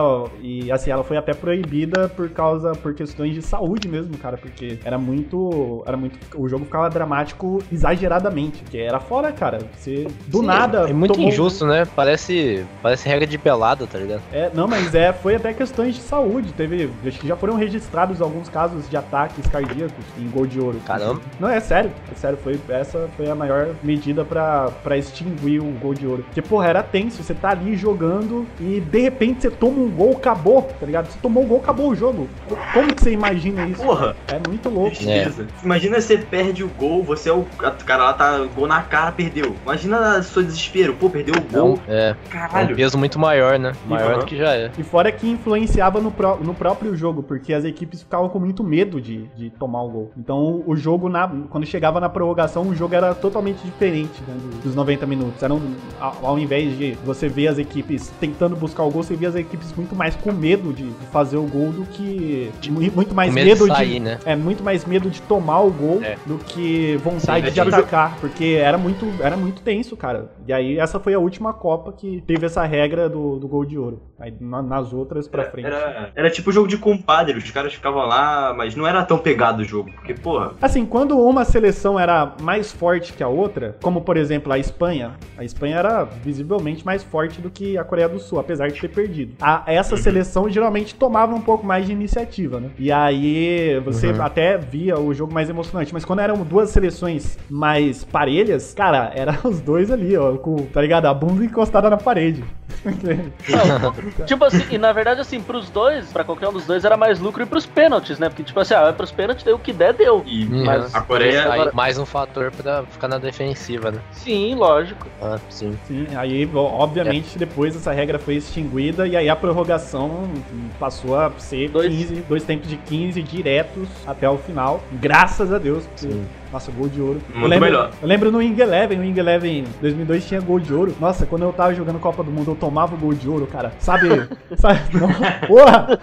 E 0.42 0.70
assim, 0.70 0.90
ela 0.90 1.02
foi 1.02 1.16
até 1.16 1.32
proibida 1.32 2.08
por 2.08 2.28
causa. 2.30 2.72
por 2.72 2.94
questões 2.94 3.34
de 3.34 3.42
saúde 3.42 3.88
mesmo, 3.88 4.16
cara. 4.18 4.36
Porque 4.36 4.78
era 4.84 4.98
muito. 4.98 5.82
Era 5.86 5.96
muito. 5.96 6.18
O 6.36 6.48
jogo 6.48 6.64
ficava 6.66 6.90
dramático 6.90 7.62
exageradamente. 7.72 8.62
Porque 8.62 8.78
era 8.78 9.00
fora, 9.00 9.32
cara. 9.32 9.58
Você. 9.76 10.06
Do 10.26 10.40
Sim, 10.40 10.46
nada. 10.46 10.88
É 10.90 10.92
muito 10.92 11.14
tomou- 11.14 11.28
injusto, 11.28 11.66
né? 11.66 11.86
Parece, 11.96 12.64
parece 12.82 13.08
regra 13.08 13.26
de 13.26 13.38
pelada, 13.38 13.86
tá 13.86 13.98
ligado? 13.98 14.20
É, 14.32 14.50
não, 14.54 14.66
mas 14.68 14.94
é, 14.94 15.12
foi 15.12 15.36
até 15.36 15.52
questões 15.52 15.94
de 15.94 16.00
saúde. 16.02 16.52
Teve. 16.52 16.90
Acho 17.06 17.18
que 17.20 17.26
já 17.28 17.36
foram 17.36 17.54
registrados 17.56 18.20
alguns 18.20 18.48
casos 18.48 18.88
de 18.88 18.96
ataques 19.22 19.46
cardíacos 19.46 20.04
em 20.18 20.28
gol 20.28 20.46
de 20.46 20.60
ouro. 20.60 20.80
Caramba. 20.86 21.20
Não, 21.38 21.48
é 21.48 21.60
sério. 21.60 21.90
É 22.10 22.14
sério, 22.14 22.38
foi, 22.42 22.58
essa 22.68 23.08
foi 23.16 23.28
a 23.30 23.34
maior 23.34 23.68
medida 23.82 24.24
pra, 24.24 24.70
pra 24.82 24.96
extinguir 24.96 25.60
o 25.60 25.70
gol 25.80 25.94
de 25.94 26.06
ouro. 26.06 26.22
Porque, 26.24 26.42
porra, 26.42 26.66
era 26.68 26.82
tenso. 26.82 27.22
Você 27.22 27.34
tá 27.34 27.50
ali 27.50 27.76
jogando 27.76 28.46
e 28.60 28.80
de 28.80 28.98
repente 29.00 29.42
você 29.42 29.50
toma 29.50 29.78
um 29.80 29.90
gol, 29.90 30.12
acabou, 30.16 30.62
tá 30.62 30.86
ligado? 30.86 31.06
Você 31.10 31.18
tomou 31.20 31.44
um 31.44 31.46
gol, 31.46 31.58
acabou 31.58 31.90
o 31.90 31.94
jogo. 31.94 32.28
Como 32.72 32.94
que 32.94 33.02
você 33.02 33.12
imagina 33.12 33.66
isso? 33.66 33.82
Porra! 33.82 34.16
É 34.28 34.40
muito 34.48 34.68
louco. 34.68 34.90
Tristeza. 34.96 35.46
Imagina 35.62 36.00
você 36.00 36.18
perde 36.18 36.64
o 36.64 36.68
gol, 36.68 37.02
você 37.02 37.28
é 37.28 37.32
o. 37.32 37.40
O 37.42 37.84
cara 37.84 38.04
lá 38.04 38.12
tá 38.12 38.38
gol 38.54 38.66
na 38.66 38.82
cara, 38.82 39.12
perdeu. 39.12 39.54
Imagina 39.64 40.18
o 40.18 40.22
seu 40.22 40.42
desespero. 40.42 40.94
Pô, 40.94 41.08
perdeu 41.10 41.34
o 41.36 41.40
gol. 41.52 41.78
É, 41.88 42.08
é 42.10 42.12
um 42.12 42.30
Caralho. 42.30 42.76
peso 42.76 42.98
muito 42.98 43.18
maior, 43.18 43.58
né? 43.58 43.72
Maior 43.86 44.12
Uhum. 44.14 44.18
do 44.20 44.24
que 44.26 44.36
já 44.36 44.54
é. 44.54 44.70
E 44.76 44.82
fora 44.82 45.10
que 45.12 45.28
influenciava 45.28 46.00
no, 46.00 46.10
pró- 46.10 46.36
no 46.42 46.54
próprio 46.54 46.94
jogo, 46.96 47.22
porque 47.22 47.52
as 47.54 47.64
equipes 47.64 48.02
ficavam 48.02 48.28
com 48.28 48.38
muito 48.38 48.62
medo 48.64 49.00
de, 49.00 49.11
de 49.36 49.50
tomar 49.50 49.82
o 49.82 49.88
gol. 49.88 50.12
Então 50.16 50.62
o 50.66 50.74
jogo, 50.76 51.08
na, 51.08 51.28
quando 51.50 51.66
chegava 51.66 52.00
na 52.00 52.08
prorrogação, 52.08 52.62
o 52.68 52.74
jogo 52.74 52.94
era 52.94 53.14
totalmente 53.14 53.62
diferente 53.62 54.20
né, 54.26 54.34
do- 54.34 54.62
dos 54.62 54.74
90 54.74 55.06
minutos. 55.06 55.42
Era 55.42 55.52
um- 55.54 55.74
ao, 56.00 56.26
ao 56.26 56.38
invés 56.38 56.76
de 56.76 56.92
você 57.04 57.28
ver 57.28 57.48
as 57.48 57.58
equipes 57.58 58.12
tentando 58.20 58.54
buscar 58.56 58.82
o 58.84 58.90
gol, 58.90 59.02
você 59.02 59.14
via 59.16 59.28
as 59.28 59.34
equipes 59.34 59.72
muito 59.76 59.94
mais 59.94 60.14
com 60.16 60.32
medo 60.32 60.72
de, 60.72 60.84
de 60.90 61.06
fazer 61.06 61.36
o 61.36 61.44
gol 61.46 61.70
do 61.72 61.84
que. 61.86 62.50
mu- 62.68 62.80
Muito 62.94 63.14
mais 63.14 63.32
medo, 63.32 63.46
medo 63.46 63.64
de 63.64 63.70
de. 63.70 63.76
sair, 63.76 64.00
né? 64.00 64.18
É, 64.24 64.34
muito 64.36 64.62
mais 64.62 64.84
medo 64.84 65.08
de 65.10 65.20
tomar 65.22 65.60
o 65.60 65.70
gol 65.70 66.02
É. 66.02 66.16
do 66.26 66.38
que 66.38 66.96
vontade 66.98 67.22
Sim, 67.42 67.46
é 67.46 67.50
de 67.50 67.52
tipo 67.52 67.70
jo- 67.70 67.76
atacar. 67.76 68.16
Porque 68.20 68.58
era 68.60 68.76
muito, 68.78 69.06
era 69.22 69.36
muito 69.36 69.62
tenso, 69.62 69.96
cara. 69.96 70.30
E 70.46 70.52
aí 70.52 70.78
essa 70.78 70.98
foi 71.00 71.14
a 71.14 71.18
última 71.18 71.52
Copa 71.52 71.92
que 71.92 72.22
teve 72.26 72.46
essa 72.46 72.64
regra 72.64 73.08
do, 73.08 73.38
do 73.38 73.48
gol 73.48 73.64
de 73.64 73.78
ouro. 73.78 74.02
Aí 74.18 74.32
na- 74.40 74.62
nas 74.62 74.92
outras 74.92 75.26
pra 75.26 75.44
frente. 75.44 75.66
Era, 75.66 76.10
era 76.14 76.30
tipo 76.30 76.52
jogo 76.52 76.68
de 76.68 76.78
compadre, 76.78 77.36
os 77.36 77.50
caras 77.50 77.74
ficavam 77.74 78.06
lá, 78.06 78.54
mas 78.56 78.74
não 78.76 78.86
era 78.86 79.01
tão 79.04 79.18
pegado 79.18 79.62
o 79.62 79.64
jogo, 79.64 79.90
porque, 79.92 80.14
porra, 80.14 80.52
Assim, 80.60 80.84
quando 80.86 81.18
uma 81.18 81.44
seleção 81.44 81.98
era 81.98 82.34
mais 82.40 82.72
forte 82.72 83.12
que 83.12 83.22
a 83.22 83.28
outra, 83.28 83.76
como 83.82 84.02
por 84.02 84.16
exemplo 84.16 84.52
a 84.52 84.58
Espanha, 84.58 85.12
a 85.36 85.44
Espanha 85.44 85.76
era 85.76 86.04
visivelmente 86.04 86.84
mais 86.84 87.02
forte 87.02 87.40
do 87.40 87.50
que 87.50 87.76
a 87.76 87.84
Coreia 87.84 88.08
do 88.08 88.18
Sul, 88.18 88.38
apesar 88.38 88.68
de 88.68 88.80
ter 88.80 88.88
perdido. 88.88 89.34
A, 89.40 89.64
essa 89.66 89.96
seleção 89.96 90.48
geralmente 90.48 90.94
tomava 90.94 91.34
um 91.34 91.40
pouco 91.40 91.66
mais 91.66 91.86
de 91.86 91.92
iniciativa, 91.92 92.60
né? 92.60 92.70
E 92.78 92.92
aí 92.92 93.80
você 93.80 94.10
até 94.20 94.56
via 94.56 94.98
o 94.98 95.12
jogo 95.12 95.32
mais 95.32 95.50
emocionante, 95.50 95.92
mas 95.92 96.04
quando 96.04 96.20
eram 96.20 96.36
duas 96.44 96.70
seleções 96.70 97.38
mais 97.50 98.04
parelhas, 98.04 98.72
cara, 98.74 99.10
era 99.14 99.38
os 99.44 99.60
dois 99.60 99.90
ali, 99.90 100.16
ó, 100.16 100.36
com, 100.36 100.56
tá 100.66 100.80
ligado? 100.80 101.06
A 101.06 101.14
bunda 101.14 101.44
encostada 101.44 101.90
na 101.90 101.96
parede. 101.96 102.44
Tipo 104.26 104.44
assim, 104.44 104.64
e 104.70 104.78
na 104.78 104.92
verdade, 104.92 105.20
assim, 105.20 105.40
pros 105.40 105.70
dois, 105.70 106.06
pra 106.12 106.24
qualquer 106.24 106.48
um 106.48 106.52
dos 106.52 106.66
dois, 106.66 106.84
era 106.84 106.96
mais 106.96 107.20
lucro 107.20 107.42
e 107.42 107.46
pros 107.46 107.66
pênaltis, 107.66 108.18
né? 108.18 108.28
Porque, 108.28 108.42
tipo 108.42 108.58
assim, 108.58 108.74
ah, 108.74 108.81
vai 108.84 108.92
pros 108.92 109.10
pênaltis, 109.10 109.44
daí 109.44 109.54
o 109.54 109.58
que 109.58 109.72
der, 109.72 109.94
deu. 109.94 110.22
e 110.26 110.44
Mas 110.46 110.94
a 110.94 111.00
Coreia. 111.00 111.50
Aí, 111.52 111.70
mais 111.72 111.98
um 111.98 112.06
fator 112.06 112.50
pra 112.50 112.84
ficar 112.84 113.08
na 113.08 113.18
defensiva, 113.18 113.90
né? 113.90 114.00
Sim, 114.12 114.54
lógico. 114.54 115.06
Ah, 115.20 115.38
sim. 115.48 115.78
Sim, 115.86 116.06
aí, 116.16 116.48
obviamente, 116.54 117.38
depois 117.38 117.74
essa 117.76 117.92
regra 117.92 118.18
foi 118.18 118.36
extinguida 118.36 119.06
e 119.06 119.16
aí 119.16 119.28
a 119.28 119.36
prorrogação 119.36 120.30
passou 120.78 121.18
a 121.18 121.30
ser 121.38 121.68
Dois. 121.70 121.88
15, 121.88 122.14
dois 122.28 122.42
tempos 122.44 122.68
de 122.68 122.76
15 122.76 123.22
diretos 123.22 123.88
até 124.06 124.28
o 124.28 124.38
final. 124.38 124.82
Graças 124.92 125.52
a 125.52 125.58
Deus. 125.58 125.84
Sim. 125.96 126.26
Nossa, 126.52 126.70
gol 126.70 126.88
de 126.88 127.00
ouro. 127.00 127.18
eu 127.32 127.40
Muito 127.40 127.50
lembro, 127.50 127.64
melhor. 127.64 127.90
Eu 128.02 128.06
lembro 128.08 128.30
no 128.30 128.38
Wing 128.38 128.60
Eleven, 128.60 128.98
no 128.98 129.04
Wing 129.04 129.18
Eleven 129.18 129.64
2002 129.80 130.26
tinha 130.26 130.40
gol 130.40 130.60
de 130.60 130.72
ouro. 130.74 130.94
Nossa, 131.00 131.24
quando 131.24 131.42
eu 131.42 131.52
tava 131.52 131.74
jogando 131.74 131.98
Copa 131.98 132.22
do 132.22 132.30
Mundo, 132.30 132.50
eu 132.50 132.54
tomava 132.54 132.94
o 132.94 132.98
gol 132.98 133.14
de 133.14 133.26
ouro, 133.28 133.46
cara. 133.50 133.72
Sabe? 133.78 134.08
sabe 134.58 134.80
não, 134.92 135.08
porra! 135.48 135.98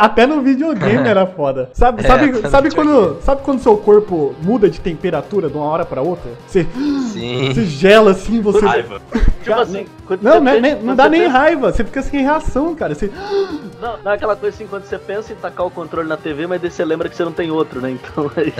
Até 0.00 0.24
no 0.26 0.40
videogame 0.40 1.08
era 1.08 1.26
foda. 1.26 1.70
Sabe, 1.72 2.04
É, 2.04 2.06
sabe, 2.06 2.26
no 2.30 2.48
sabe, 2.48 2.74
quando, 2.74 3.20
sabe 3.22 3.42
quando 3.42 3.58
seu 3.60 3.76
corpo 3.76 4.34
muda 4.40 4.70
de 4.70 4.80
temperatura 4.80 5.48
de 5.48 5.56
uma 5.56 5.64
hora 5.66 5.84
pra 5.84 6.00
outra? 6.00 6.30
Você, 6.46 6.64
Sim. 7.12 7.52
você 7.52 7.64
gela 7.64 8.12
assim, 8.12 8.40
você. 8.40 8.64
Raiva. 8.64 9.00
Tipo 9.42 9.60
assim, 9.60 9.86
Não, 10.20 10.40
não, 10.40 10.52
é 10.52 10.60
pensa- 10.60 10.78
não 10.82 10.94
dá 10.94 11.08
nem 11.08 11.22
pensa- 11.22 11.32
raiva, 11.38 11.72
você 11.72 11.82
fica 11.84 12.02
sem 12.02 12.22
reação, 12.22 12.74
cara. 12.74 12.94
Você... 12.94 13.10
Não, 13.80 13.96
não 14.04 14.10
é 14.10 14.16
aquela 14.16 14.34
coisa 14.34 14.56
assim, 14.56 14.66
quando 14.66 14.82
você 14.86 14.98
pensa 14.98 15.32
em 15.32 15.36
tacar 15.36 15.64
o 15.64 15.70
controle 15.70 16.08
na 16.08 16.16
TV, 16.16 16.48
mas 16.48 16.60
daí 16.60 16.68
você 16.68 16.84
lembra 16.84 17.08
que 17.08 17.14
você 17.14 17.24
não 17.24 17.30
tem 17.30 17.48
outro, 17.52 17.80
né? 17.80 17.92
Então 17.92 18.28
aí. 18.36 18.52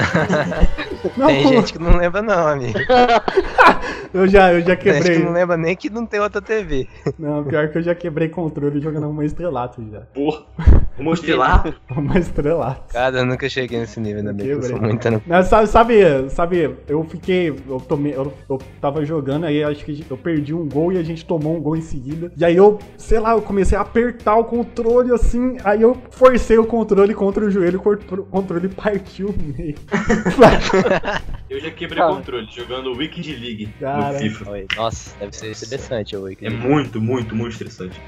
Não, 1.19 1.28
Tem 1.29 1.49
gente 1.49 1.73
que 1.73 1.79
não 1.79 1.97
lembra, 1.97 2.23
não, 2.23 2.49
amigo. 2.49 2.79
eu 4.13 4.27
já, 4.29 4.53
eu 4.53 4.61
já 4.61 4.77
Tem 4.77 4.93
gente 4.93 5.03
que 5.03 5.09
quebrei. 5.09 5.19
não 5.25 5.33
lembra 5.33 5.57
nem 5.57 5.77
que 5.77 5.91
não 5.91 6.07
tem 6.07 6.21
outra 6.21 6.41
TV. 6.41 6.89
Não, 7.19 7.45
pior 7.45 7.69
que 7.69 7.79
eu 7.79 7.83
já 7.83 7.95
quebrei 7.95 8.29
controle 8.29 8.81
jogando 8.81 9.09
uma 9.09 9.25
estrelato 9.25 9.83
já. 9.91 10.01
Porra. 10.15 10.45
Vou 10.97 11.05
mostrar. 11.05 11.75
Uma 11.91 12.19
estrelato. 12.19 12.93
Cara, 12.93 13.19
eu 13.19 13.27
nunca 13.27 13.49
cheguei 13.49 13.79
nesse 13.79 14.01
nível, 14.01 14.19
ainda 14.19 14.33
bem 14.33 14.47
que 14.47 14.53
eu 14.53 14.63
sou 14.63 14.73
Quebrei. 14.81 14.91
muito... 14.91 15.23
Não, 15.27 15.43
sabe, 15.43 15.67
sabe, 15.69 16.31
sabe, 16.31 16.77
eu 16.89 17.05
fiquei, 17.05 17.51
eu 17.51 17.81
tomei, 17.81 18.15
eu, 18.15 18.33
eu 18.49 18.59
tava 18.81 19.05
jogando, 19.05 19.45
aí 19.47 19.63
acho 19.63 19.85
que 19.85 20.05
eu 20.11 20.17
perdi 20.17 20.53
um 20.53 20.69
gol 20.69 20.93
e 20.93 20.99
a 20.99 21.03
gente 21.03 21.25
tomou 21.25 21.57
um 21.57 21.61
gol 21.61 21.77
em 21.77 21.81
seguida. 21.81 22.33
E 22.37 22.45
aí 22.45 22.57
eu, 22.57 22.79
sei 22.97 23.21
lá, 23.21 23.33
eu 23.33 23.43
comecei 23.43 23.79
a 23.79 23.83
apertar 23.83 24.37
o 24.37 24.45
controle 24.45 25.13
assim, 25.13 25.57
aí 25.63 25.83
eu 25.83 25.97
forcei 26.11 26.59
o 26.59 26.67
controle 26.67 27.15
contra 27.15 27.45
o 27.45 27.51
joelho, 27.51 27.81
o 27.81 28.25
controle 28.25 28.69
partiu 28.69 29.35
no 29.37 29.55
meio. 29.55 29.77
Eu 31.49 31.61
já 31.61 31.71
quebrei 31.71 32.03
Ah. 32.03 32.11
o 32.11 32.17
controle 32.17 32.47
jogando 32.51 32.93
Wicked 32.93 33.35
League 33.37 33.73
Cara. 33.81 34.13
no 34.13 34.19
FIFA. 34.19 34.45
Nossa, 34.77 35.19
deve 35.19 35.33
ser 35.35 35.51
interessante 35.67 36.17
o 36.17 36.29
É 36.29 36.51
muito, 36.51 37.01
muito, 37.01 37.35
muito 37.35 37.53
estressante. 37.53 37.99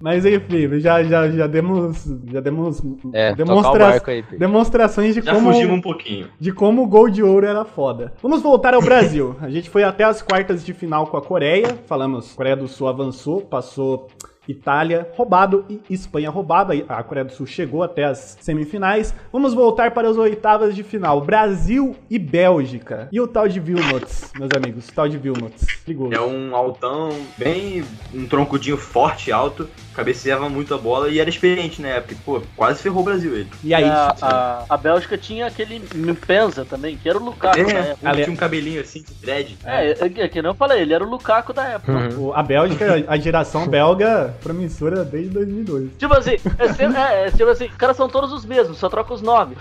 Mas 0.00 0.24
enfim, 0.26 0.78
já, 0.80 1.02
já, 1.02 1.28
já 1.30 1.46
demos, 1.46 2.04
já 2.30 2.40
demos 2.40 2.82
É, 3.12 3.34
demonstra- 3.34 4.02
aí, 4.06 4.22
demonstrações 4.38 5.14
de 5.14 5.22
Já 5.22 5.34
como 5.34 5.52
fugimos 5.52 5.78
um 5.78 5.80
pouquinho. 5.80 6.28
de 6.38 6.52
como 6.52 6.82
o 6.82 6.86
gol 6.86 7.08
de 7.08 7.22
ouro 7.22 7.46
era 7.46 7.64
foda. 7.64 8.12
Vamos 8.22 8.42
voltar 8.42 8.74
ao 8.74 8.82
Brasil. 8.82 9.36
A 9.40 9.48
gente 9.48 9.70
foi 9.70 9.82
até 9.84 10.04
as 10.04 10.20
quartas 10.22 10.64
de 10.64 10.72
final 10.74 11.06
com 11.06 11.16
a 11.16 11.22
Coreia. 11.22 11.76
Falamos, 11.86 12.32
Coreia 12.32 12.56
do 12.56 12.68
Sul 12.68 12.88
avançou, 12.88 13.40
passou 13.40 14.08
Itália 14.48 15.08
roubado 15.16 15.64
e 15.68 15.80
Espanha 15.90 16.30
roubado. 16.30 16.70
Aí 16.72 16.84
A 16.88 17.02
Coreia 17.02 17.24
do 17.24 17.32
Sul 17.32 17.46
chegou 17.46 17.82
até 17.82 18.04
as 18.04 18.36
semifinais. 18.40 19.12
Vamos 19.32 19.54
voltar 19.54 19.90
para 19.92 20.08
as 20.08 20.16
oitavas 20.16 20.76
de 20.76 20.84
final. 20.84 21.20
Brasil 21.20 21.96
e 22.08 22.16
Bélgica. 22.18 23.08
E 23.10 23.20
o 23.20 23.26
tal 23.26 23.48
de 23.48 23.58
Vilmots, 23.58 24.30
meus 24.38 24.50
amigos. 24.56 24.88
O 24.88 24.92
tal 24.94 25.08
de 25.08 25.18
Vilmots. 25.18 25.66
Ligou. 25.88 26.12
É 26.12 26.20
um 26.20 26.54
altão 26.54 27.08
bem. 27.36 27.82
um 28.14 28.24
troncudinho 28.26 28.76
forte, 28.76 29.32
alto, 29.32 29.68
cabeceava 29.96 30.48
muito 30.48 30.74
a 30.74 30.78
bola 30.78 31.08
e 31.08 31.18
era 31.18 31.28
experiente 31.30 31.80
na 31.80 31.88
época. 31.88 32.14
Pô, 32.24 32.42
quase 32.54 32.82
ferrou 32.82 33.00
o 33.00 33.04
Brasil 33.04 33.34
ele. 33.34 33.50
E 33.64 33.74
aí, 33.74 33.84
a, 33.84 34.14
a, 34.20 34.64
a 34.68 34.76
Bélgica 34.76 35.16
tinha 35.16 35.46
aquele 35.46 35.82
Mpenza 35.94 36.64
também, 36.64 36.96
que 36.96 37.08
era 37.08 37.18
o 37.18 37.24
Lukaku 37.24 37.56
na 37.62 37.70
É, 37.70 37.90
época. 37.90 38.08
Ali- 38.10 38.22
tinha 38.24 38.34
um 38.34 38.36
cabelinho 38.36 38.80
assim 38.80 39.02
de 39.02 39.14
dread. 39.14 39.56
É, 39.64 39.90
é, 39.92 39.96
é 40.04 40.28
que 40.28 40.42
nem 40.42 40.50
eu 40.50 40.54
falei, 40.54 40.82
ele 40.82 40.92
era 40.92 41.02
o 41.02 41.08
Lukaku 41.08 41.52
da 41.54 41.64
época. 41.64 42.14
o- 42.18 42.32
a 42.34 42.42
Bélgica, 42.42 43.04
a 43.08 43.16
geração 43.16 43.66
belga 43.66 44.34
promissora 44.42 45.04
desde 45.04 45.30
2002. 45.30 45.90
Tipo 45.98 46.14
assim, 46.14 46.36
é, 46.58 46.68
sempre- 46.72 46.98
é, 47.00 47.26
é, 47.26 47.30
tipo 47.30 47.48
assim, 47.48 47.66
os 47.66 47.76
caras 47.76 47.96
são 47.96 48.08
todos 48.08 48.32
os 48.32 48.44
mesmos, 48.44 48.76
só 48.78 48.88
troca 48.88 49.14
os 49.14 49.22
nomes. 49.22 49.56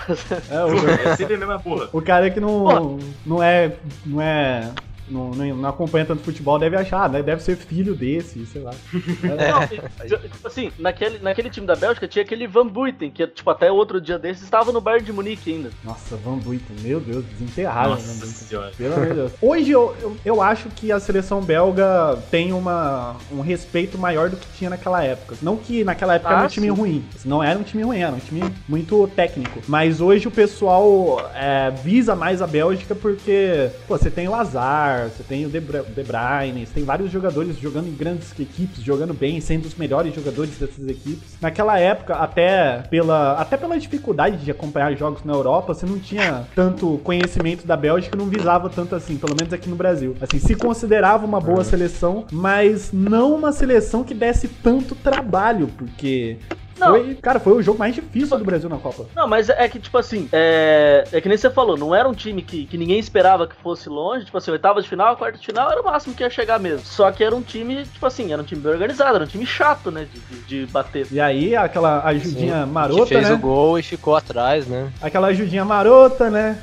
É, 0.52 0.64
o, 0.66 1.10
É 1.12 1.16
sempre 1.16 1.36
a 1.36 1.38
mesma 1.38 1.60
porra. 1.60 1.88
o 1.94 2.02
cara 2.02 2.30
que 2.30 2.40
não, 2.40 3.00
não 3.26 3.42
é. 3.42 3.72
Não 4.06 4.22
é. 4.22 4.70
Não, 5.08 5.30
não, 5.32 5.56
não 5.56 5.70
acompanha 5.70 6.06
tanto 6.06 6.24
futebol 6.24 6.58
deve 6.58 6.76
achar, 6.76 7.10
né? 7.10 7.22
Deve 7.22 7.42
ser 7.44 7.56
filho 7.56 7.96
desse, 7.96 8.46
sei 8.46 8.62
lá. 8.62 8.72
Não, 9.24 9.64
e, 9.64 10.30
tipo 10.30 10.48
assim, 10.48 10.72
naquele, 10.80 11.20
naquele 11.20 11.50
time 11.50 11.66
da 11.68 11.76
Bélgica 11.76 12.08
tinha 12.08 12.24
aquele 12.24 12.48
Van 12.48 12.68
Buiten, 12.68 13.12
que 13.12 13.26
tipo, 13.28 13.50
até 13.50 13.72
outro 13.72 14.00
dia 14.02 14.18
desses 14.18 14.44
estava 14.44 14.72
no 14.72 14.82
Bayern 14.82 15.06
de 15.06 15.14
Munique 15.14 15.52
ainda. 15.54 15.70
Nossa, 15.84 16.16
Van 16.18 16.38
Buiten, 16.38 16.76
meu 16.82 17.00
Deus, 17.00 17.24
desenterraram 17.26 17.94
o 17.94 17.96
Van 17.96 18.02
Nossa 18.02 18.14
Buiten. 18.20 18.28
senhora. 18.34 18.72
Pelo 18.78 18.94
amor 18.96 19.08
de 19.08 19.14
Deus. 19.14 19.32
Hoje 19.42 19.72
eu, 19.72 19.96
eu, 20.02 20.18
eu 20.26 20.42
acho 20.42 20.70
que 20.70 20.92
a 20.92 21.00
seleção 21.00 21.42
belga 21.42 22.18
tem 22.32 22.52
uma, 22.54 23.16
um 23.32 23.42
respeito 23.42 23.98
maior 23.98 24.30
do 24.30 24.38
que 24.38 24.48
tinha 24.58 24.70
naquela 24.70 25.04
época. 25.04 25.36
Não 25.42 25.56
que 25.58 25.84
naquela 25.84 26.16
época 26.16 26.34
Ah, 26.34 26.38
era 26.38 26.46
um 26.46 26.50
time 26.50 26.68
sim. 26.68 26.74
ruim. 26.74 27.06
Não 27.24 27.44
era 27.44 27.58
um 27.60 27.64
time 27.64 27.84
ruim, 27.84 28.00
era 28.00 28.16
um 28.16 28.20
time 28.20 28.42
muito 28.68 29.08
técnico. 29.16 29.62
Mas 29.68 30.02
hoje 30.02 30.28
o 30.28 30.32
pessoal 30.32 31.30
é, 31.36 31.70
visa 31.72 32.16
mais 32.16 32.42
a 32.42 32.48
Bélgica 32.48 32.96
porque 32.96 33.70
pô, 33.88 33.98
você 33.98 34.10
tem 34.10 34.28
o 34.28 34.34
Azar, 34.36 34.95
você 35.04 35.24
tem 35.24 35.46
o 35.46 35.50
De, 35.50 35.60
De 35.60 36.04
Bruyne, 36.04 36.66
você 36.66 36.74
tem 36.74 36.84
vários 36.84 37.12
jogadores 37.12 37.58
jogando 37.58 37.88
em 37.88 37.94
grandes 37.94 38.32
equipes, 38.40 38.84
jogando 38.84 39.14
bem, 39.14 39.40
sendo 39.42 39.66
os 39.66 39.76
melhores 39.76 40.14
jogadores 40.14 40.58
dessas 40.58 40.88
equipes. 40.88 41.38
Naquela 41.42 41.80
época, 41.80 42.16
até 42.16 42.84
pela, 42.90 43.34
até 43.34 43.58
pela 43.58 43.78
dificuldade 43.78 44.38
de 44.38 44.52
acompanhar 44.52 44.96
jogos 44.96 45.24
na 45.24 45.34
Europa, 45.34 45.74
você 45.74 45.86
não 45.86 46.00
tinha 46.00 46.46
tanto 46.56 47.00
conhecimento 47.04 47.66
da 47.66 47.76
Bélgica, 47.76 48.18
não 48.18 48.28
visava 48.28 48.70
tanto 48.70 48.96
assim, 48.96 49.18
pelo 49.18 49.36
menos 49.36 49.54
aqui 49.54 49.70
no 49.70 49.76
Brasil. 49.76 50.16
Assim, 50.22 50.40
se 50.40 50.56
considerava 50.56 51.26
uma 51.26 51.40
boa 51.40 51.64
seleção, 51.64 52.26
mas 52.32 52.92
não 52.92 53.36
uma 53.36 53.52
seleção 53.52 54.04
que 54.04 54.14
desse 54.14 54.48
tanto 54.48 54.96
trabalho, 54.96 55.70
porque 55.78 56.38
Não. 56.78 56.90
foi, 56.90 57.16
cara, 57.16 57.40
foi 57.40 57.54
o 57.54 57.62
jogo 57.62 57.80
mais 57.80 57.96
difícil 57.96 58.38
do 58.38 58.44
Brasil 58.44 58.70
na 58.70 58.78
Copa. 58.78 59.06
Não, 59.16 59.28
mas 59.28 59.50
é 59.50 59.68
que, 59.68 59.80
tipo 59.80 59.98
assim, 59.98 60.28
é, 60.32 61.04
é 61.12 61.22
que 61.22 61.30
nem 61.30 61.38
você 61.38 61.50
falou, 61.50 61.78
não 61.78 61.96
era 61.96 62.08
um 62.08 62.14
time 62.14 62.42
que, 62.42 62.66
que 62.66 62.78
ninguém 62.78 63.00
esperava 63.00 63.48
que 63.48 63.56
fosse 63.56 63.90
longe, 63.90 64.26
tipo 64.26 64.38
assim, 64.38 64.52
oitava 64.52 64.82
de 64.82 64.88
final, 64.88 65.16
quarta 65.16 65.38
de 65.38 65.46
final 65.46 65.72
era 65.72 65.82
o 65.82 65.86
máximo 65.86 66.14
que 66.14 66.24
ia 66.24 66.30
chegar 66.30 66.60
mesmo. 66.60 66.86
Só 66.86 67.12
que 67.12 67.24
era 67.24 67.36
um 67.36 67.42
time, 67.42 67.86
tipo 67.86 68.06
assim, 68.06 68.32
era 68.32 68.42
um 68.42 68.46
time 68.46 68.62
bem 68.62 68.72
organizado, 68.72 69.16
era 69.16 69.24
um 69.24 69.28
time 69.28 69.46
chato, 69.46 69.92
né, 69.92 70.08
de, 70.12 70.20
de, 70.20 70.66
de 70.66 70.72
bater. 70.72 71.08
E 71.12 71.20
aí, 71.20 71.56
aquela 71.56 72.04
ajudinha 72.06 72.64
que 72.64 72.70
marota, 72.70 73.06
fez 73.06 73.30
né? 73.30 73.36
o 73.36 73.38
gol 73.38 73.80
e 73.80 73.84
ficou 73.84 74.16
atrás, 74.16 74.68
né? 74.68 74.92
Aquela 75.02 75.28
ajudinha 75.28 75.64
marota, 75.64 76.30
né? 76.30 76.60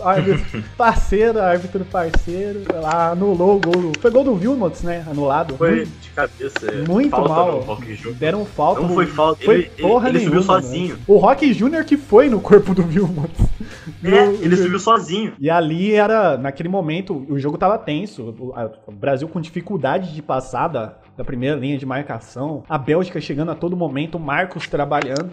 Árbitro 0.00 0.64
parceiro, 0.76 1.40
árbitro 1.40 1.84
parceiro. 1.84 2.62
Lá, 2.74 3.10
anulou 3.10 3.56
o 3.56 3.60
gol. 3.60 3.92
Foi 4.00 4.10
gol 4.10 4.24
do 4.24 4.34
Vilmots, 4.34 4.82
né? 4.82 5.04
Anulado. 5.10 5.56
Foi 5.56 5.84
de 5.84 6.10
cabeça. 6.10 6.70
é, 6.70 6.88
muito 6.88 7.10
falta 7.10 7.28
mal. 7.28 7.78
Deram 8.18 8.44
falta. 8.44 8.80
Não 8.80 8.88
foi 8.90 9.06
falta, 9.06 9.29
Foi 9.36 9.54
ele- 9.54 9.70
ele- 9.76 9.82
porra 9.88 10.08
ele 10.08 10.18
nenhuma. 10.18 10.42
subiu 10.42 10.54
né? 10.56 10.62
sozinho. 10.62 10.98
O 11.06 11.16
Rock 11.16 11.52
Júnior 11.52 11.84
que 11.84 11.96
foi 11.96 12.28
no 12.28 12.40
corpo 12.40 12.74
do 12.74 12.82
Vilmots. 12.82 13.38
É, 14.04 14.26
No- 14.26 14.32
ele 14.42 14.56
subiu 14.56 14.78
sozinho. 14.78 15.32
E 15.38 15.50
ali 15.50 15.92
era, 15.92 16.36
naquele 16.36 16.68
momento, 16.68 17.26
o 17.28 17.38
jogo 17.38 17.58
tava 17.58 17.78
tenso. 17.78 18.34
O, 18.86 18.92
Brasil 18.92 19.28
com 19.28 19.40
dificuldade 19.40 20.14
de 20.14 20.22
passar 20.22 20.68
da, 20.68 20.94
primeira 21.24 21.56
linha 21.56 21.76
de 21.76 21.84
marcação. 21.86 22.62
A 22.68 22.78
Bélgica 22.78 23.20
chegando 23.20 23.50
a 23.50 23.54
todo 23.54 23.76
momento, 23.76 24.16
o 24.16 24.20
Marcos 24.20 24.66
trabalhando. 24.68 25.30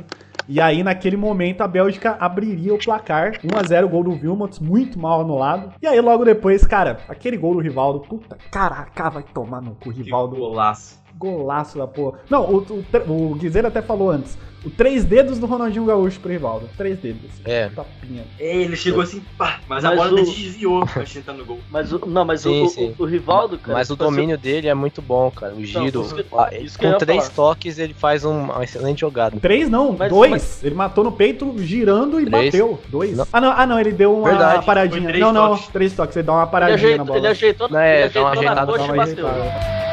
E 0.50 0.62
aí, 0.62 0.82
naquele 0.82 1.18
momento, 1.18 1.60
a 1.62 1.68
Bélgica 1.68 2.16
abriria 2.20 2.74
o 2.74 2.78
placar. 2.78 3.34
1x0, 3.44 3.88
gol 3.90 4.04
do 4.04 4.12
Vilmots, 4.12 4.60
muito 4.60 4.98
mal 4.98 5.20
anulado. 5.22 5.74
E 5.82 5.86
aí, 5.88 6.00
logo 6.00 6.24
depois, 6.24 6.66
cara, 6.66 7.00
aquele 7.10 7.36
gol 7.38 7.54
do 7.56 7.60
Rivaldo. 7.60 8.00
Puta, 8.00 8.38
caraca, 8.52 9.10
vai 9.10 9.24
tomar 9.34 9.62
no 9.62 9.72
cu, 9.72 9.92
Que 9.92 10.04
Rivaldo. 10.04 10.36
golaço. 10.38 11.00
Golaço 11.18 11.78
da 11.78 11.88
porra. 11.88 12.20
Não, 12.30 12.44
o, 12.44 12.84
o, 13.08 13.32
o 13.32 13.36
Guizeiro 13.36 13.68
até 13.68 13.82
falou 13.82 14.10
antes. 14.12 14.38
O 14.66 14.70
três 14.72 15.06
dedos 15.06 15.38
do 15.40 15.46
Ronaldinho 15.46 15.86
Gaúcho 15.86 16.20
pro 16.20 16.32
Rivaldo. 16.32 16.68
Três 16.76 16.98
dedos. 16.98 17.22
assim, 17.32 17.42
É. 17.46 17.70
Tapinha. 17.70 18.24
É, 18.40 18.56
ele 18.58 18.76
chegou 18.76 19.02
assim, 19.02 19.22
pá, 19.38 19.60
mas, 19.70 19.86
a 19.86 19.90
Mas 19.90 19.98
bola 19.98 20.12
o- 20.12 20.16
desviou 20.26 20.82
antes 20.98 21.10
de 21.14 21.20
entrar 21.20 21.34
no 21.36 21.46
gol. 21.46 21.60
Mas 21.70 21.94
o, 21.94 22.02
não, 22.06 22.26
mas 22.26 22.42
Sim, 22.42 22.64
o, 22.64 22.68
sim. 22.68 22.94
o, 22.98 23.04
o 23.04 23.06
Rivaldo, 23.06 23.58
cara. 23.60 23.78
Mas 23.78 23.90
o 23.90 23.94
tipo 23.94 24.04
assim, 24.04 24.14
domínio 24.16 24.38
dele 24.38 24.68
é 24.68 24.74
muito 24.74 25.02
bom, 25.02 25.30
cara. 25.32 25.54
O 25.54 25.64
giro. 25.64 26.02
isso 26.02 26.16
que- 26.16 26.26
ah, 26.36 26.50
ele- 26.52 26.70
com 26.72 26.98
três 26.98 27.30
falar. 27.30 27.50
toques, 27.50 27.78
ele 27.80 27.94
faz 27.94 28.26
um- 28.26 28.46
uma 28.46 28.64
excelente 28.64 29.02
jogada. 29.02 29.40
Três 29.40 29.70
não, 29.70 29.96
Mas- 29.98 30.10
dois. 30.10 30.32
mas- 30.32 30.64
Ele 30.64 30.76
matou 30.76 31.04
no 31.04 31.12
peito, 31.12 31.54
girando 31.60 32.20
e 32.20 32.26
Três? 32.26 32.46
bateu. 32.46 32.80
Dois. 32.90 33.16
Não. 33.16 33.28
Ah, 33.32 33.40
não, 33.40 33.52
ah, 33.52 33.66
não, 33.66 33.80
ele 33.80 33.92
deu 33.92 34.18
uma 34.18 34.30
Verdade, 34.30 34.66
paradinha. 34.66 35.18
Não, 35.20 35.32
não, 35.32 35.50
toques. 35.50 35.68
três 35.68 35.94
toques. 35.94 36.18
Ele 36.18 36.26
dá 36.26 36.34
uma 36.34 36.42
Ele 36.42 36.52
paradinha 36.52 36.76
ajeitou, 36.76 36.98
na 36.98 37.04
bola. 37.06 37.20
ele 37.20 37.28
ajeitou, 37.28 37.70
Não, 37.70 37.80
é, 37.80 38.02
ele 38.02 38.10
dá 38.10 38.20
uma 38.22 38.30
ajeitou 38.32 38.56
na 38.56 38.62
ajeitada, 38.64 38.72
coxa 38.72 38.84
e 38.94 38.98
bateu. 38.98 39.28
ajeitada. 39.28 39.87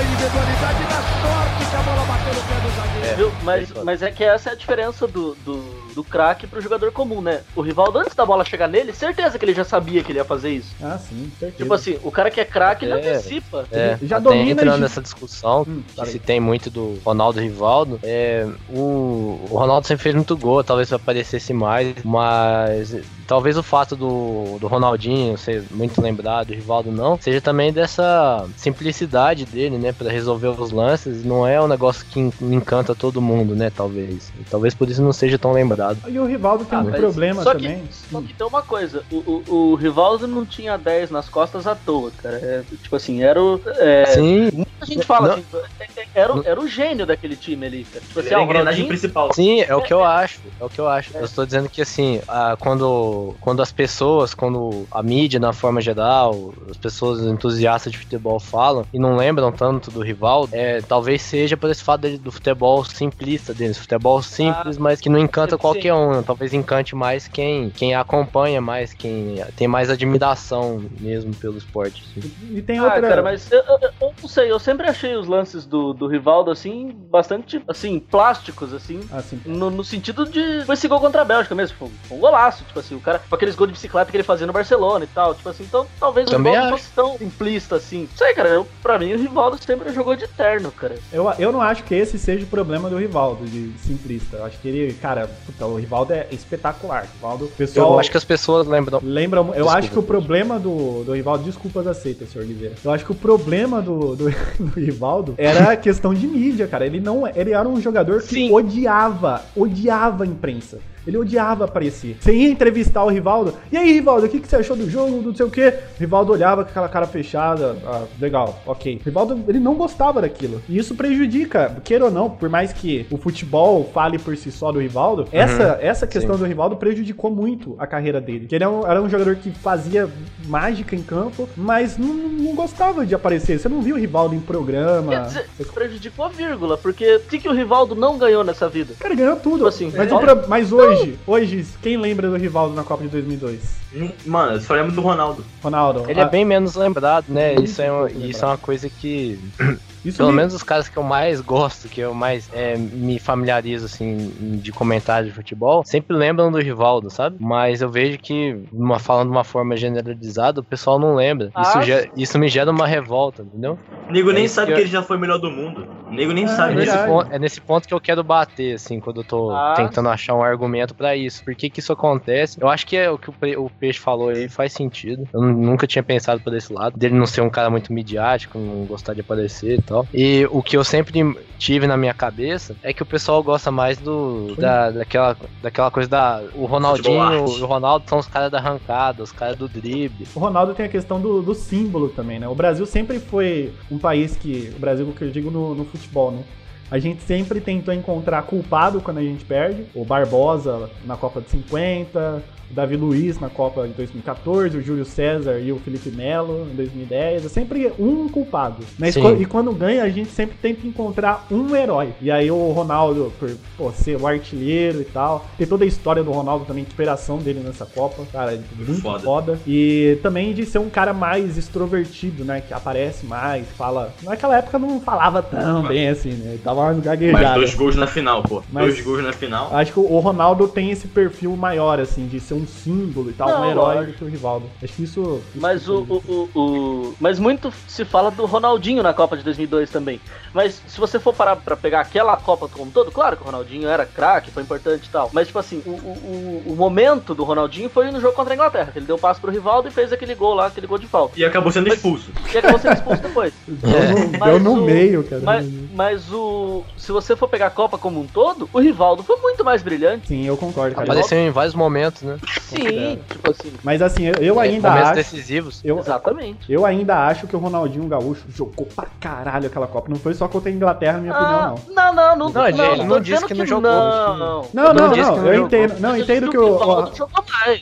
Da 0.00 0.04
individualidade 0.04 0.82
da 0.84 1.02
sorte 1.20 1.70
que 1.70 1.76
a 1.76 1.82
bola 1.82 2.04
bateu 2.06 2.34
no 2.34 2.40
pé 2.42 2.60
do 2.60 2.70
zagueiro. 2.76 3.16
Viu? 3.16 3.32
Mas, 3.42 3.68
foda. 3.68 3.84
mas 3.84 4.02
é 4.02 4.10
que 4.10 4.24
essa 4.24 4.50
é 4.50 4.52
a 4.52 4.56
diferença 4.56 5.06
do, 5.06 5.34
do, 5.44 5.92
do 5.94 6.02
craque 6.04 6.46
pro 6.46 6.60
jogador 6.60 6.90
comum, 6.90 7.20
né? 7.20 7.42
O 7.54 7.60
Rivaldo, 7.60 7.98
antes 7.98 8.14
da 8.14 8.24
bola 8.24 8.42
chegar 8.44 8.66
nele, 8.66 8.92
certeza 8.94 9.38
que 9.38 9.44
ele 9.44 9.52
já 9.54 9.64
sabia 9.64 10.02
que 10.02 10.10
ele 10.12 10.18
ia 10.18 10.24
fazer 10.24 10.50
isso. 10.50 10.74
Ah, 10.82 10.96
sim, 10.98 11.30
certeza. 11.38 11.62
Tipo 11.62 11.74
assim, 11.74 11.98
o 12.02 12.10
cara 12.10 12.30
que 12.30 12.40
é 12.40 12.44
craque, 12.46 12.86
ele 12.86 12.94
É. 12.94 12.96
antecipa. 12.96 13.66
É, 13.70 13.98
já 14.02 14.16
até 14.16 14.24
domina 14.24 14.52
entrando 14.52 14.74
de- 14.76 14.80
nessa 14.80 15.02
discussão 15.02 15.66
Hum, 15.68 15.82
que 15.94 16.06
se 16.06 16.18
tem 16.18 16.40
muito 16.40 16.70
do 16.70 16.98
Ronaldo 17.04 17.38
e 17.40 17.44
Rivaldo, 17.44 18.00
é, 18.02 18.46
o, 18.70 19.44
o 19.50 19.56
Ronaldo 19.58 19.86
sempre 19.86 20.02
fez 20.02 20.14
muito 20.14 20.34
gol, 20.36 20.64
talvez 20.64 20.90
aparecesse 20.92 21.52
mais, 21.52 21.94
mas 22.04 22.96
talvez 23.30 23.56
o 23.56 23.62
fato 23.62 23.94
do, 23.94 24.58
do 24.58 24.66
Ronaldinho 24.66 25.38
ser 25.38 25.64
muito 25.70 26.02
lembrado, 26.02 26.50
o 26.50 26.52
Rivaldo 26.52 26.90
não, 26.90 27.16
seja 27.20 27.40
também 27.40 27.72
dessa 27.72 28.44
simplicidade 28.56 29.46
dele, 29.46 29.78
né, 29.78 29.92
Pra 29.92 30.10
resolver 30.10 30.48
os 30.48 30.72
lances, 30.72 31.22
não 31.22 31.46
é 31.46 31.60
um 31.62 31.68
negócio 31.68 32.04
que 32.06 32.18
en- 32.18 32.32
encanta 32.40 32.92
todo 32.92 33.22
mundo, 33.22 33.54
né, 33.54 33.70
talvez. 33.70 34.32
Talvez 34.50 34.74
por 34.74 34.88
isso 34.88 35.00
não 35.02 35.12
seja 35.12 35.38
tão 35.38 35.52
lembrado. 35.52 36.00
E 36.08 36.18
o 36.18 36.26
Rivaldo 36.26 36.64
tem 36.64 36.76
Ah, 36.78 36.82
um 36.82 36.90
problema 36.90 37.42
só 37.42 37.52
também. 37.52 37.86
Que, 37.86 37.94
só 37.94 38.20
que 38.20 38.34
tem 38.34 38.46
uma 38.46 38.62
coisa, 38.62 39.04
o, 39.12 39.18
o, 39.18 39.70
o 39.72 39.74
Rivaldo 39.76 40.26
não 40.26 40.44
tinha 40.44 40.76
10 40.76 41.10
nas 41.10 41.28
costas 41.28 41.66
à 41.68 41.74
toa, 41.76 42.10
cara. 42.10 42.36
É, 42.42 42.62
tipo 42.82 42.96
assim, 42.96 43.22
era 43.22 43.40
o. 43.40 43.60
É, 43.78 44.06
Sim, 44.06 44.64
a 44.80 44.84
gente 44.86 45.06
fala 45.06 45.28
Não. 45.28 45.34
assim, 45.34 45.44
é- 45.80 46.00
é- 46.02 46.06
era, 46.14 46.34
o- 46.34 46.42
era 46.44 46.60
o 46.60 46.66
gênio 46.66 47.06
daquele 47.06 47.36
time 47.36 47.66
ali, 47.66 47.84
cara. 47.84 48.00
Tipo 48.04 48.20
Ele 48.20 48.26
assim, 48.26 48.34
era 48.34 48.40
ah, 48.40 48.42
a 48.42 48.44
engrenagem 48.46 48.88
principal. 48.88 49.32
Sim, 49.34 49.60
é 49.60 49.74
o 49.74 49.82
que 49.82 49.92
eu 49.92 50.02
acho. 50.02 50.40
É 50.58 50.64
o 50.64 50.68
que 50.68 50.80
eu 50.80 50.88
acho. 50.88 51.14
Eu 51.14 51.24
estou 51.24 51.44
dizendo 51.44 51.68
que 51.68 51.82
assim, 51.82 52.20
ah, 52.26 52.56
quando, 52.58 53.19
quando 53.40 53.62
as 53.62 53.72
pessoas, 53.72 54.34
quando 54.34 54.86
a 54.90 55.02
mídia, 55.02 55.38
na 55.40 55.52
forma 55.52 55.80
geral, 55.80 56.52
as 56.70 56.76
pessoas 56.76 57.20
entusiastas 57.26 57.92
de 57.92 57.98
futebol 57.98 58.38
falam 58.40 58.86
e 58.92 58.98
não 58.98 59.16
lembram 59.16 59.50
tanto 59.52 59.90
do 59.90 60.02
Rivaldo, 60.02 60.54
é, 60.54 60.80
talvez 60.82 61.22
seja 61.22 61.56
por 61.56 61.70
esse 61.70 61.82
fato 61.82 62.02
dele, 62.02 62.18
do 62.18 62.32
futebol 62.32 62.84
simplista 62.84 63.52
deles, 63.54 63.78
futebol 63.78 64.20
simples, 64.22 64.78
mas 64.78 65.00
que 65.00 65.08
não 65.08 65.18
encanta 65.18 65.56
qualquer 65.58 65.92
um. 65.94 66.22
Talvez 66.22 66.52
encante 66.52 66.94
mais 66.94 67.26
quem, 67.28 67.70
quem 67.70 67.94
acompanha 67.94 68.60
mais, 68.60 68.92
quem 68.92 69.42
tem 69.56 69.66
mais 69.68 69.90
admiração 69.90 70.88
mesmo 70.98 71.34
pelo 71.34 71.56
esporte. 71.56 72.02
assim. 72.04 72.22
E 72.52 72.62
tem 72.62 72.78
Ah, 72.78 72.84
outra. 72.84 73.00
cara, 73.02 73.22
mas 73.22 73.50
eu, 73.50 73.58
eu- 73.58 73.78
eu 74.00 74.14
não 74.22 74.28
sei, 74.28 74.50
eu 74.50 74.58
sempre 74.58 74.86
achei 74.86 75.14
os 75.16 75.26
lances 75.26 75.66
do, 75.66 75.92
do 75.92 76.06
Rivaldo, 76.06 76.50
assim, 76.50 76.90
bastante, 77.10 77.62
assim, 77.68 77.98
plásticos, 77.98 78.72
assim. 78.72 79.00
Assim, 79.10 79.40
No, 79.44 79.70
no 79.70 79.82
sentido 79.84 80.28
de. 80.30 80.64
Foi 80.66 80.74
esse 80.74 80.88
gol 80.88 81.00
contra 81.00 81.22
a 81.22 81.24
Bélgica 81.24 81.54
mesmo. 81.54 81.76
Foi 81.78 81.88
um, 81.88 81.98
foi 82.08 82.16
um 82.16 82.20
golaço. 82.20 82.64
Tipo 82.64 82.78
assim, 82.78 82.94
o 82.94 83.00
cara. 83.00 83.09
Com 83.18 83.34
aqueles 83.34 83.54
gols 83.54 83.68
de 83.68 83.74
bicicleta 83.74 84.10
que 84.10 84.16
ele 84.16 84.24
fazia 84.24 84.46
no 84.46 84.52
Barcelona 84.52 85.04
e 85.04 85.08
tal. 85.08 85.34
Tipo 85.34 85.48
assim, 85.48 85.64
então 85.64 85.86
talvez 85.98 86.28
o 86.28 86.30
Também 86.30 86.52
Rivaldo 86.52 86.70
não 86.70 86.76
acho. 86.76 86.84
fosse 86.84 86.94
tão 86.94 87.18
simplista 87.18 87.76
assim. 87.76 88.02
Não 88.10 88.16
sei, 88.16 88.34
cara. 88.34 88.48
Eu, 88.48 88.66
pra 88.82 88.98
mim, 88.98 89.12
o 89.12 89.18
Rivaldo 89.18 89.58
sempre 89.62 89.92
jogou 89.92 90.14
de 90.16 90.26
terno, 90.28 90.70
cara. 90.70 90.96
eu, 91.12 91.30
eu 91.38 91.52
não 91.52 91.60
acho 91.60 91.82
que 91.84 91.94
esse 91.94 92.18
seja 92.18 92.44
o 92.44 92.48
problema 92.48 92.88
do 92.88 92.96
Rivaldo, 92.96 93.44
de 93.46 93.72
simplista. 93.78 94.38
Eu 94.38 94.44
acho 94.44 94.58
que 94.58 94.68
ele, 94.68 94.94
cara, 94.94 95.28
puta, 95.46 95.66
o 95.66 95.76
Rivaldo 95.76 96.12
é 96.12 96.26
espetacular. 96.30 97.04
O 97.04 97.14
Rivaldo, 97.16 97.44
o 97.46 97.48
pessoal. 97.48 97.92
Eu 97.94 97.98
acho 98.00 98.10
que 98.10 98.16
as 98.16 98.24
pessoas 98.24 98.66
lembram. 98.66 99.00
Lembra, 99.02 99.40
eu 99.40 99.44
Desculpa, 99.44 99.72
acho 99.78 99.90
que 99.90 99.98
o 99.98 100.02
problema 100.02 100.58
do, 100.58 101.04
do 101.04 101.12
Rivaldo, 101.14 101.44
desculpas 101.44 101.86
aceitas, 101.86 102.30
senhor 102.30 102.46
Guizeira. 102.46 102.74
Eu 102.84 102.90
acho 102.90 103.04
que 103.04 103.12
o 103.12 103.14
problema 103.14 103.80
do, 103.82 104.16
do, 104.16 104.30
do 104.58 104.80
Rivaldo 104.80 105.34
era 105.38 105.72
a 105.72 105.76
questão 105.76 106.12
de 106.14 106.26
mídia, 106.26 106.66
cara. 106.66 106.86
Ele 106.86 107.00
não, 107.00 107.26
ele 107.26 107.52
era 107.52 107.68
um 107.68 107.80
jogador 107.80 108.20
que 108.22 108.34
Sim. 108.34 108.52
odiava, 108.52 109.42
odiava 109.56 110.24
a 110.24 110.26
imprensa. 110.26 110.78
Ele 111.06 111.16
odiava 111.16 111.64
aparecer. 111.64 112.16
Você 112.20 112.32
ia 112.32 112.48
entrevistar 112.48 113.04
o 113.04 113.08
Rivaldo. 113.08 113.54
E 113.70 113.76
aí, 113.76 113.92
Rivaldo, 113.92 114.26
o 114.26 114.28
que, 114.28 114.40
que 114.40 114.48
você 114.48 114.56
achou 114.56 114.76
do 114.76 114.88
jogo? 114.88 115.22
Não 115.22 115.34
sei 115.34 115.46
o 115.46 115.50
quê. 115.50 115.74
O 115.96 116.00
Rivaldo 116.00 116.32
olhava 116.32 116.64
com 116.64 116.70
aquela 116.70 116.88
cara 116.88 117.06
fechada. 117.06 117.76
Ah, 117.84 118.04
legal, 118.20 118.60
ok. 118.66 119.00
O 119.00 119.04
Rivaldo, 119.04 119.44
ele 119.48 119.58
não 119.58 119.74
gostava 119.74 120.20
daquilo. 120.20 120.62
E 120.68 120.78
isso 120.78 120.94
prejudica, 120.94 121.80
queira 121.84 122.06
ou 122.06 122.10
não, 122.10 122.30
por 122.30 122.48
mais 122.48 122.72
que 122.72 123.06
o 123.10 123.16
futebol 123.16 123.88
fale 123.92 124.18
por 124.18 124.36
si 124.36 124.50
só 124.50 124.70
do 124.72 124.80
Rivaldo, 124.80 125.26
essa, 125.32 125.78
essa 125.80 126.06
questão 126.06 126.36
do 126.36 126.44
Rivaldo 126.44 126.76
prejudicou 126.76 127.30
muito 127.30 127.74
a 127.78 127.86
carreira 127.86 128.20
dele. 128.20 128.46
Que 128.46 128.54
ele 128.54 128.64
era 128.64 128.72
um, 128.72 128.86
era 128.86 129.02
um 129.02 129.08
jogador 129.08 129.36
que 129.36 129.50
fazia 129.50 130.08
mágica 130.46 130.94
em 130.94 131.02
campo, 131.02 131.48
mas 131.56 131.96
não, 131.96 132.14
não 132.14 132.54
gostava 132.54 133.06
de 133.06 133.14
aparecer. 133.14 133.58
Você 133.58 133.68
não 133.68 133.80
viu 133.80 133.96
o 133.96 133.98
Rivaldo 133.98 134.34
em 134.34 134.40
programa. 134.40 135.12
Quer 135.12 135.22
dizer, 135.26 135.46
prejudicou 135.72 136.24
a 136.24 136.28
vírgula, 136.28 136.76
porque 136.76 137.16
o 137.16 137.20
que, 137.20 137.38
que 137.38 137.48
o 137.48 137.52
Rivaldo 137.52 137.94
não 137.94 138.18
ganhou 138.18 138.44
nessa 138.44 138.68
vida? 138.68 138.94
Cara, 138.98 139.14
ganhou 139.14 139.36
tudo. 139.36 139.56
Tipo 139.56 139.68
assim, 139.68 139.92
mas, 139.96 140.10
é. 140.10 140.46
mas 140.48 140.72
hoje, 140.72 140.89
hoje, 141.26 141.66
quem 141.82 141.96
lembra 141.96 142.28
do 142.28 142.36
Rivaldo 142.36 142.74
na 142.74 142.82
Copa 142.84 143.02
de 143.02 143.08
2002? 143.08 143.60
Hum, 143.94 144.10
Mano, 144.26 144.52
eu 144.52 144.60
só 144.60 144.74
lembro 144.74 144.92
do 144.92 145.00
Ronaldo. 145.00 145.44
Ronaldo. 145.62 146.04
Ele 146.08 146.20
ah, 146.20 146.24
é 146.24 146.28
bem 146.28 146.44
menos 146.44 146.74
lembrado, 146.74 147.26
né? 147.28 147.54
Isso 147.54 147.80
é, 147.82 147.92
um- 147.92 148.06
isso 148.06 148.44
é 148.44 148.48
uma 148.48 148.58
coisa 148.58 148.88
que 148.88 149.38
isso 150.04 150.18
Pelo 150.18 150.30
me- 150.30 150.36
menos 150.36 150.54
os 150.54 150.62
caras 150.62 150.88
que 150.88 150.96
eu 150.98 151.02
mais 151.02 151.40
gosto, 151.40 151.88
que 151.88 152.00
eu 152.00 152.14
mais 152.14 152.48
é, 152.52 152.76
me 152.76 153.18
familiarizo, 153.18 153.86
assim, 153.86 154.16
de 154.60 154.72
comentário 154.72 155.28
de 155.28 155.34
futebol, 155.34 155.82
sempre 155.84 156.16
lembram 156.16 156.50
do 156.50 156.58
Rivaldo, 156.58 157.10
sabe? 157.10 157.36
Mas 157.40 157.82
eu 157.82 157.90
vejo 157.90 158.18
que, 158.18 158.56
uma, 158.72 158.98
falando 158.98 159.28
de 159.28 159.32
uma 159.36 159.44
forma 159.44 159.76
generalizada, 159.76 160.60
o 160.60 160.64
pessoal 160.64 160.98
não 160.98 161.14
lembra. 161.14 161.46
Isso, 161.58 161.78
Ah, 161.78 161.82
ge- 161.82 162.10
isso 162.16 162.38
me 162.38 162.48
gera 162.48 162.70
uma 162.70 162.86
revolta, 162.86 163.42
entendeu? 163.42 163.78
O 164.08 164.12
nego 164.12 164.30
É 164.30 164.34
nem 164.34 164.44
isso 164.44 164.54
sabe 164.56 164.68
que 164.68 164.72
que, 164.74 164.80
eu- 164.80 164.84
ele 164.84 164.90
já 164.92 165.02
foi 165.02 165.16
o 165.16 165.20
melhor 165.20 165.38
do 165.38 165.50
mundo. 165.50 165.86
O 166.08 166.12
nego 166.12 166.32
nem 166.32 166.44
Ah, 166.44 166.48
sabe 166.48 166.72
é 166.72 166.76
Nesse 166.76 166.98
ponto- 167.06 167.32
é 167.32 167.38
nesse 167.38 167.60
ponto 167.60 167.86
que 167.88 167.94
eu 167.94 168.00
quero 168.00 168.24
bater, 168.24 168.74
assim, 168.74 168.98
quando 168.98 169.20
eu 169.20 169.24
tô 169.24 169.50
Ah. 169.52 169.74
tentando 169.76 170.08
achar 170.08 170.34
um 170.34 170.42
argumento 170.42 170.94
pra 170.94 171.14
isso. 171.14 171.44
Por 171.44 171.54
que 171.54 171.70
que 171.70 171.78
isso 171.80 171.92
acontece? 171.92 172.58
Eu 172.60 172.68
acho 172.68 172.86
que 172.86 172.96
é 172.96 173.08
o 173.10 173.16
que 173.18 173.30
o, 173.30 173.32
Pe- 173.32 173.56
o 173.56 173.70
Peixe 173.78 173.98
falou 174.00 174.30
aí 174.30 174.48
faz 174.48 174.72
sentido. 174.72 175.28
Eu 175.32 175.40
nu- 175.40 175.52
nunca 175.56 175.86
tinha 175.86 176.02
pensado 176.02 176.40
por 176.40 176.52
esse 176.54 176.72
lado. 176.72 176.98
Dele 176.98 177.14
não 177.14 177.26
ser 177.26 177.40
um 177.42 177.50
cara 177.50 177.70
muito 177.70 177.92
midiático, 177.92 178.58
não 178.58 178.84
gostar 178.86 179.14
de 179.14 179.20
aparecer 179.20 179.78
e 179.78 179.82
tal. 179.90 180.06
E 180.14 180.46
o 180.50 180.62
que 180.62 180.76
eu 180.76 180.84
sempre 180.84 181.36
tive 181.58 181.86
na 181.86 181.96
minha 181.96 182.14
cabeça 182.14 182.76
é 182.82 182.92
que 182.92 183.02
o 183.02 183.06
pessoal 183.06 183.42
gosta 183.42 183.70
mais 183.70 183.98
do 183.98 184.54
da, 184.56 184.90
daquela, 184.90 185.36
daquela 185.60 185.90
coisa 185.90 186.08
da... 186.08 186.42
O 186.54 186.64
Ronaldinho 186.64 187.48
e 187.58 187.60
o 187.60 187.66
Ronaldo 187.66 188.08
são 188.08 188.18
os 188.18 188.26
caras 188.26 188.50
da 188.50 188.58
arrancada, 188.58 189.22
os 189.22 189.32
caras 189.32 189.56
do 189.56 189.68
drible. 189.68 190.26
O 190.34 190.38
Ronaldo 190.38 190.72
tem 190.72 190.86
a 190.86 190.88
questão 190.88 191.20
do, 191.20 191.42
do 191.42 191.54
símbolo 191.54 192.08
também, 192.08 192.38
né? 192.38 192.48
O 192.48 192.54
Brasil 192.54 192.86
sempre 192.86 193.18
foi 193.18 193.72
um 193.90 193.98
país 193.98 194.36
que. 194.36 194.72
O 194.76 194.78
Brasil, 194.78 195.06
que 195.16 195.22
eu 195.22 195.30
digo 195.30 195.50
no, 195.50 195.74
no 195.74 195.84
futebol, 195.84 196.30
né? 196.30 196.44
A 196.90 196.98
gente 196.98 197.22
sempre 197.22 197.60
tentou 197.60 197.94
encontrar 197.94 198.42
culpado 198.42 199.00
quando 199.00 199.18
a 199.18 199.22
gente 199.22 199.44
perde. 199.44 199.86
O 199.94 200.04
Barbosa 200.04 200.90
na 201.04 201.16
Copa 201.16 201.40
de 201.40 201.50
50, 201.50 202.42
o 202.70 202.74
Davi 202.74 202.96
Luiz 202.96 203.38
na 203.40 203.48
Copa 203.48 203.86
de 203.88 203.94
2014, 203.94 204.76
o 204.78 204.82
Júlio 204.82 205.04
César 205.04 205.58
e 205.58 205.72
o 205.72 205.78
Felipe 205.78 206.10
Melo 206.10 206.68
em 206.72 206.76
2010. 206.76 207.46
É 207.46 207.48
sempre 207.48 207.92
um 207.98 208.28
culpado. 208.28 208.84
Mas 208.98 209.14
Sim. 209.14 209.22
co- 209.22 209.32
e 209.32 209.44
quando 209.44 209.72
ganha, 209.72 210.02
a 210.04 210.08
gente 210.08 210.30
sempre 210.30 210.56
tenta 210.60 210.86
encontrar 210.86 211.46
um 211.50 211.74
herói. 211.74 212.10
E 212.20 212.30
aí 212.30 212.50
o 212.50 212.70
Ronaldo, 212.72 213.32
por 213.38 213.50
pô, 213.76 213.90
ser 213.92 214.16
o 214.20 214.26
artilheiro 214.26 215.00
e 215.00 215.04
tal, 215.04 215.44
tem 215.58 215.66
toda 215.66 215.84
a 215.84 215.86
história 215.86 216.22
do 216.22 216.30
Ronaldo 216.30 216.64
também, 216.64 216.84
a 216.86 216.90
superação 216.90 217.38
dele 217.38 217.60
nessa 217.60 217.84
Copa. 217.86 218.22
Cara, 218.32 218.58
muito 218.76 219.00
Foda. 219.00 219.20
foda. 219.24 219.58
E 219.66 220.18
também 220.22 220.52
de 220.54 220.64
ser 220.66 220.78
um 220.78 220.88
cara 220.90 221.12
mais 221.12 221.56
extrovertido, 221.58 222.44
né? 222.44 222.60
Que 222.60 222.72
aparece 222.74 223.26
mais, 223.26 223.66
fala. 223.76 224.12
Naquela 224.22 224.58
época 224.58 224.78
não 224.78 225.00
falava 225.00 225.42
tão 225.42 225.82
bem 225.82 226.08
assim, 226.08 226.30
né? 226.30 226.50
Ele 226.50 226.58
tava 226.62 226.82
mais 226.84 226.96
Mas 226.96 227.04
gaguejado. 227.04 227.54
dois 227.60 227.74
gols 227.74 227.96
na 227.96 228.06
final, 228.06 228.42
pô. 228.42 228.62
Mas- 228.72 228.84
Dois 228.84 229.00
gols 229.04 229.22
na 229.22 229.32
final. 229.32 229.68
Acho 229.74 229.92
que 229.92 230.00
o 230.00 230.18
Ronaldo 230.18 230.68
tem 230.68 230.90
esse 230.90 231.08
perfil 231.08 231.56
maior, 231.56 231.98
assim, 232.00 232.26
de 232.26 232.38
ser 232.40 232.54
um 232.54 232.59
símbolo 232.66 233.30
e 233.30 233.32
tal, 233.32 233.48
Não, 233.48 233.62
um 233.62 233.70
herói 233.70 233.94
lógico. 233.96 234.12
do 234.12 234.18
que 234.18 234.24
o 234.24 234.28
Rivaldo. 234.28 234.66
Acho 234.82 234.92
que 234.92 235.02
isso. 235.04 235.20
isso 235.20 235.42
Mas 235.54 235.88
o, 235.88 235.98
o, 236.02 236.48
o, 236.54 237.14
Mas 237.20 237.38
muito 237.38 237.72
se 237.88 238.04
fala 238.04 238.30
do 238.30 238.46
Ronaldinho 238.46 239.02
na 239.02 239.12
Copa 239.12 239.36
de 239.36 239.42
2002 239.42 239.90
também. 239.90 240.20
Mas 240.52 240.80
se 240.86 240.98
você 240.98 241.18
for 241.18 241.32
parar 241.34 241.56
pra 241.56 241.76
pegar 241.76 242.00
aquela 242.00 242.36
Copa 242.36 242.68
como 242.68 242.86
um 242.86 242.90
todo, 242.90 243.10
claro 243.12 243.36
que 243.36 243.42
o 243.42 243.46
Ronaldinho 243.46 243.88
era 243.88 244.04
craque, 244.06 244.50
foi 244.50 244.62
importante 244.62 245.06
e 245.06 245.10
tal. 245.10 245.30
Mas, 245.32 245.46
tipo 245.46 245.58
assim, 245.58 245.82
o, 245.86 245.90
o, 245.90 246.62
o- 246.66 246.72
o 246.72 246.76
momento 246.76 247.34
do 247.34 247.44
Ronaldinho 247.44 247.88
foi 247.88 248.10
no 248.10 248.20
jogo 248.20 248.34
contra 248.34 248.52
a 248.52 248.56
Inglaterra. 248.56 248.90
que 248.92 248.98
Ele 248.98 249.06
deu 249.06 249.16
um 249.16 249.18
passo 249.18 249.40
pro 249.40 249.50
Rivaldo 249.50 249.88
e 249.88 249.90
fez 249.90 250.12
aquele 250.12 250.34
gol 250.34 250.54
lá, 250.54 250.66
aquele 250.66 250.86
gol 250.86 250.98
de 250.98 251.06
falta. 251.06 251.38
E 251.38 251.44
acabou 251.44 251.70
sendo 251.72 251.88
expulso. 251.88 252.30
E 252.52 252.58
acabou 252.58 252.78
sendo 252.78 252.94
expulso 252.94 253.22
depois. 253.22 253.52
Deu 253.68 254.10
no, 254.28 254.38
Mas 254.38 254.50
deu 254.50 254.58
no 254.60 254.72
o- 254.74 254.84
meio, 254.84 255.24
cara. 255.24 255.42
Mas, 255.42 255.66
mas 255.94 256.32
o. 256.32 256.82
Se 256.96 257.12
você 257.12 257.34
for 257.36 257.48
pegar 257.48 257.66
a 257.66 257.70
Copa 257.70 257.96
como 257.98 258.20
um 258.20 258.26
todo, 258.26 258.68
o 258.72 258.80
Rivaldo 258.80 259.22
foi 259.22 259.36
muito 259.36 259.64
mais 259.64 259.82
brilhante. 259.82 260.28
Sim, 260.28 260.44
eu 260.46 260.56
concordo, 260.56 260.94
cara. 260.94 261.06
Apareceu 261.06 261.38
em 261.38 261.50
vários 261.50 261.74
momentos, 261.74 262.22
né? 262.22 262.38
Sim, 262.58 263.20
tipo 263.30 263.50
assim. 263.50 263.72
Mas 263.82 264.00
assim, 264.02 264.26
eu, 264.26 264.34
eu 264.34 264.60
ainda 264.60 264.92
acho. 264.92 265.14
decisivos. 265.14 265.80
Eu, 265.84 265.98
Exatamente. 265.98 266.70
eu 266.72 266.84
ainda 266.84 267.26
acho 267.26 267.46
que 267.46 267.56
o 267.56 267.58
Ronaldinho 267.58 268.06
Gaúcho 268.06 268.44
jogou 268.48 268.86
pra 268.86 269.06
caralho 269.20 269.66
aquela 269.66 269.86
Copa. 269.86 270.08
Não 270.08 270.16
foi 270.16 270.34
só 270.34 270.46
contra 270.48 270.70
a 270.70 270.72
Inglaterra, 270.72 271.14
na 271.14 271.20
minha 271.20 271.34
Ah, 271.34 271.38
opinião, 271.38 271.60
não. 271.60 271.94
não, 271.94 272.14
não, 272.14 272.36
não, 272.36 272.52
Não, 272.52 272.68
ele- 272.68 272.80
ele 272.82 272.96
tô 272.98 273.04
não 273.04 273.20
disse 273.20 273.34
dizendo 273.34 273.48
que 273.48 273.54
não 273.54 273.66
jogou. 273.66 273.90
Não, 273.90 274.36
Não, 274.38 274.68
não 274.72 274.94
não, 274.94 274.94
não. 274.94 275.10
que 275.34 275.40
não 275.40 275.46
Eu 275.46 275.64
entendo, 275.66 276.00
não, 276.00 276.10
eu 276.10 276.16
Eu 276.16 276.22
entendo 276.22 276.50
que 276.50 276.58
o. 276.58 276.78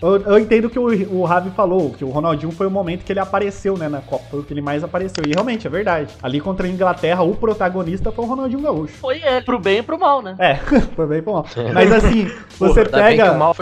Eu, 0.03 0.17
eu 0.23 0.39
entendo 0.39 0.71
que 0.71 0.79
o, 0.79 1.13
o 1.19 1.25
Ravi 1.25 1.51
falou, 1.51 1.91
que 1.91 2.05
o 2.05 2.09
Ronaldinho 2.11 2.53
foi 2.53 2.67
o 2.67 2.71
momento 2.71 3.05
que 3.05 3.13
ele 3.13 3.21
apareceu, 3.21 3.77
né, 3.77 3.89
na 3.89 4.01
Copa, 4.01 4.25
foi 4.31 4.41
o 4.41 4.43
que 4.43 4.53
ele 4.53 4.61
mais 4.61 4.83
apareceu. 4.85 5.25
E 5.25 5.31
realmente, 5.33 5.67
é 5.67 5.71
verdade. 5.71 6.13
Ali 6.23 6.41
contra 6.41 6.67
a 6.67 6.71
Inglaterra, 6.71 7.23
o 7.23 7.35
protagonista 7.35 8.11
foi 8.13 8.25
o 8.25 8.29
Ronaldinho 8.29 8.61
Gaúcho. 8.63 8.95
Foi 8.95 9.21
ele, 9.23 9.43
pro 9.43 9.59
bem 9.59 9.79
e 9.79 9.83
pro 9.83 9.99
mal, 9.99 10.23
né? 10.23 10.35
É, 10.39 10.57
foi 10.97 11.07
bem 11.07 11.23
bom. 11.23 11.45
Mas 11.73 11.93
assim, 11.93 12.31
você 12.59 12.85
que 12.85 12.91
pega. 12.91 13.33
mal. 13.35 13.55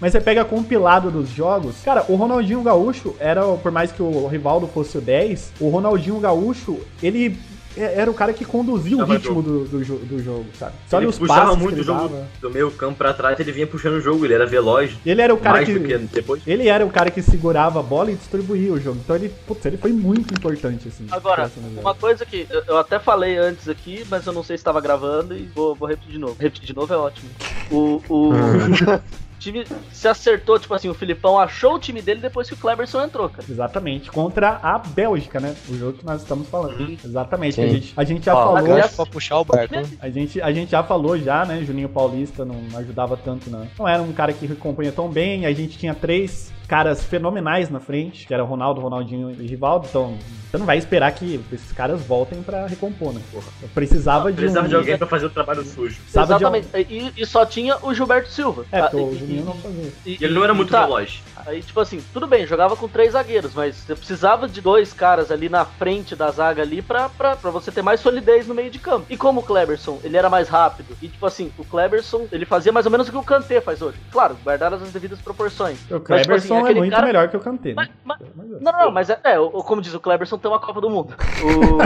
Mas 0.00 0.12
você 0.12 0.20
pega 0.20 0.44
compilado 0.48 1.10
dos 1.10 1.28
jogos, 1.30 1.76
cara, 1.84 2.04
o 2.08 2.16
Ronaldinho 2.16 2.62
Gaúcho 2.62 3.14
era, 3.18 3.42
por 3.56 3.70
mais 3.70 3.92
que 3.92 4.02
o 4.02 4.26
Rivaldo 4.26 4.66
fosse 4.66 4.98
o 4.98 5.00
10, 5.00 5.52
o 5.60 5.68
Ronaldinho 5.68 6.18
Gaúcho, 6.20 6.78
ele 7.02 7.38
é- 7.78 8.00
era 8.00 8.10
o 8.10 8.14
cara 8.14 8.32
que 8.32 8.44
conduzia 8.44 8.96
o 8.96 9.04
ritmo 9.04 9.40
do, 9.40 9.64
do, 9.64 9.78
do 9.78 10.22
jogo, 10.22 10.46
sabe? 10.58 10.72
Olha 10.92 11.02
ele 11.02 11.06
os 11.06 11.18
puxava 11.18 11.46
passes 11.46 11.58
muito 11.62 11.74
que 11.76 11.80
o 11.80 11.84
jogo 11.84 12.08
dava. 12.08 12.26
do 12.40 12.50
meio 12.50 12.70
campo 12.72 12.96
pra 12.96 13.14
trás, 13.14 13.38
ele 13.38 13.52
vinha 13.52 13.66
puxando 13.66 13.94
o 13.94 14.00
jogo, 14.00 14.24
ele 14.24 14.34
era 14.34 14.46
veloz. 14.46 14.92
Ele 15.06 15.22
era 15.22 15.32
o 15.32 15.38
cara 15.38 15.64
que... 15.64 15.78
que 15.78 15.98
depois. 15.98 16.42
Ele 16.46 16.68
era 16.68 16.84
o 16.84 16.90
cara 16.90 17.10
que 17.10 17.22
segurava 17.22 17.78
a 17.78 17.82
bola 17.82 18.10
e 18.10 18.16
distribuía 18.16 18.72
o 18.72 18.80
jogo. 18.80 18.98
Então 19.04 19.14
ele, 19.14 19.28
putz, 19.46 19.64
ele 19.64 19.76
foi 19.76 19.92
muito 19.92 20.34
importante, 20.34 20.88
assim. 20.88 21.06
Agora, 21.10 21.42
novela. 21.56 21.80
uma 21.80 21.94
coisa 21.94 22.26
que 22.26 22.46
eu, 22.50 22.62
eu 22.66 22.78
até 22.78 22.98
falei 22.98 23.36
antes 23.36 23.68
aqui, 23.68 24.04
mas 24.10 24.26
eu 24.26 24.32
não 24.32 24.42
sei 24.42 24.56
se 24.56 24.60
estava 24.62 24.80
gravando 24.80 25.36
e 25.36 25.44
vou, 25.54 25.74
vou 25.74 25.88
repetir 25.88 26.12
de 26.12 26.18
novo. 26.18 26.36
Repetir 26.38 26.66
de 26.66 26.74
novo 26.74 26.92
é 26.92 26.96
ótimo. 26.96 27.30
O, 27.70 28.02
o 28.08 28.30
time 29.38 29.64
se 29.92 30.08
acertou, 30.08 30.58
tipo 30.58 30.74
assim, 30.74 30.88
o 30.88 30.94
Filipão 30.94 31.38
achou 31.38 31.74
o 31.74 31.78
time 31.78 32.02
dele 32.02 32.20
depois 32.20 32.48
que 32.48 32.54
o 32.54 32.56
Kleberson 32.56 33.02
entrou, 33.04 33.28
cara. 33.28 33.44
Exatamente, 33.48 34.10
contra 34.10 34.58
a 34.62 34.78
Bélgica, 34.78 35.40
né? 35.40 35.54
O 35.68 35.74
jogo 35.76 35.98
que 35.98 36.04
nós 36.04 36.22
estamos 36.22 36.48
falando. 36.48 36.96
Exatamente. 37.04 37.54
Sim. 37.54 37.62
A 37.62 37.68
gente, 37.68 37.92
a 37.96 38.04
gente 38.04 38.24
já 38.26 38.34
Ó, 38.34 38.54
falou. 38.54 38.68
gancho 38.68 38.96
pra 38.96 39.06
puxar 39.06 39.38
o 39.38 39.44
barco. 39.44 39.74
A 40.00 40.10
gente, 40.10 40.40
a 40.40 40.52
gente 40.52 40.70
já 40.70 40.82
falou 40.82 41.18
já, 41.18 41.44
né? 41.44 41.62
Juninho 41.64 41.88
Paulista 41.88 42.44
não 42.44 42.56
ajudava 42.76 43.16
tanto, 43.16 43.50
não. 43.50 43.66
Não 43.78 43.88
era 43.88 44.02
um 44.02 44.12
cara 44.12 44.32
que 44.32 44.46
recompunha 44.46 44.92
tão 44.92 45.08
bem. 45.08 45.46
A 45.46 45.52
gente 45.52 45.78
tinha 45.78 45.94
três 45.94 46.52
caras 46.68 47.02
fenomenais 47.02 47.70
na 47.70 47.80
frente, 47.80 48.26
que 48.26 48.34
era 48.34 48.42
Ronaldo, 48.42 48.80
Ronaldinho 48.80 49.30
e 49.30 49.46
Rivaldo. 49.46 49.86
Então, 49.88 50.18
você 50.50 50.58
não 50.58 50.66
vai 50.66 50.76
esperar 50.78 51.10
que 51.12 51.40
esses 51.50 51.72
caras 51.72 52.00
voltem 52.02 52.42
pra 52.42 52.66
recompor, 52.66 53.12
né? 53.14 53.20
Porra. 53.32 53.46
Eu 53.62 53.68
precisava 53.70 54.30
de 54.30 54.36
Precisava 54.36 54.66
um... 54.66 54.68
de 54.68 54.76
alguém 54.76 54.98
pra 54.98 55.06
fazer 55.06 55.26
o 55.26 55.30
trabalho 55.30 55.64
sujo. 55.64 55.96
Precisava 56.00 56.26
de 56.26 56.32
Exatamente. 56.44 56.68
E, 56.92 57.12
e 57.22 57.26
só 57.26 57.44
tinha 57.46 57.76
o 57.82 57.92
Gilberto 57.94 58.28
Silva. 58.30 58.64
É, 58.70 58.82
porque 58.82 58.96
Ah, 58.96 59.00
o 59.02 59.18
Juninho 59.18 59.40
e- 59.40 59.44
não 59.44 59.54
fazia. 59.54 59.92
e- 60.06 60.18
E 60.20 60.24
ele 60.24 60.34
não 60.34 60.44
era 60.44 60.52
muito 60.54 60.70
tá, 60.70 60.82
veloz. 60.84 61.22
Aí, 61.48 61.62
tipo 61.62 61.80
assim, 61.80 62.04
tudo 62.12 62.26
bem, 62.26 62.46
jogava 62.46 62.76
com 62.76 62.86
três 62.86 63.12
zagueiros, 63.12 63.54
mas 63.54 63.74
você 63.76 63.94
precisava 63.96 64.46
de 64.46 64.60
dois 64.60 64.92
caras 64.92 65.30
ali 65.30 65.48
na 65.48 65.64
frente 65.64 66.14
da 66.14 66.30
zaga 66.30 66.60
ali 66.62 66.82
pra, 66.82 67.08
pra, 67.08 67.36
pra 67.36 67.50
você 67.50 67.72
ter 67.72 67.80
mais 67.80 68.00
solidez 68.00 68.46
no 68.46 68.54
meio 68.54 68.70
de 68.70 68.78
campo. 68.78 69.06
E 69.08 69.16
como 69.16 69.40
o 69.40 69.42
Kleberson, 69.42 69.98
ele 70.04 70.16
era 70.18 70.28
mais 70.28 70.46
rápido, 70.48 70.94
e 71.00 71.08
tipo 71.08 71.24
assim, 71.24 71.50
o 71.56 71.64
Kleberson, 71.64 72.28
ele 72.30 72.44
fazia 72.44 72.70
mais 72.70 72.84
ou 72.84 72.92
menos 72.92 73.08
o 73.08 73.10
que 73.10 73.16
o 73.16 73.22
Kanté 73.22 73.62
faz 73.62 73.80
hoje. 73.80 73.96
Claro, 74.12 74.36
guardadas 74.44 74.82
as 74.82 74.92
devidas 74.92 75.20
proporções. 75.22 75.78
O 75.90 76.02
Mas, 76.06 76.22
tipo 76.22 76.34
assim, 76.34 76.54
é 76.54 76.74
muito 76.74 76.90
cara- 76.92 77.06
melhor 77.06 77.28
que 77.28 77.36
o 77.36 77.40
Kanté, 77.40 77.70
né? 77.70 77.74
Mas- 77.76 77.88
mas- 78.04 78.18
de 78.18 78.24
Deus. 78.48 78.60
Não, 78.62 78.72
não, 78.72 78.84
não, 78.84 78.90
mas 78.90 79.08
é, 79.08 79.18
é, 79.24 79.38
o- 79.40 79.50
como 79.50 79.80
diz 79.80 79.94
o 79.94 80.00
Kleberson, 80.00 80.36
tem 80.36 80.50
uma 80.50 80.60
Copa 80.60 80.82
do 80.82 80.90
Mundo. 80.90 81.14
O... 81.42 81.78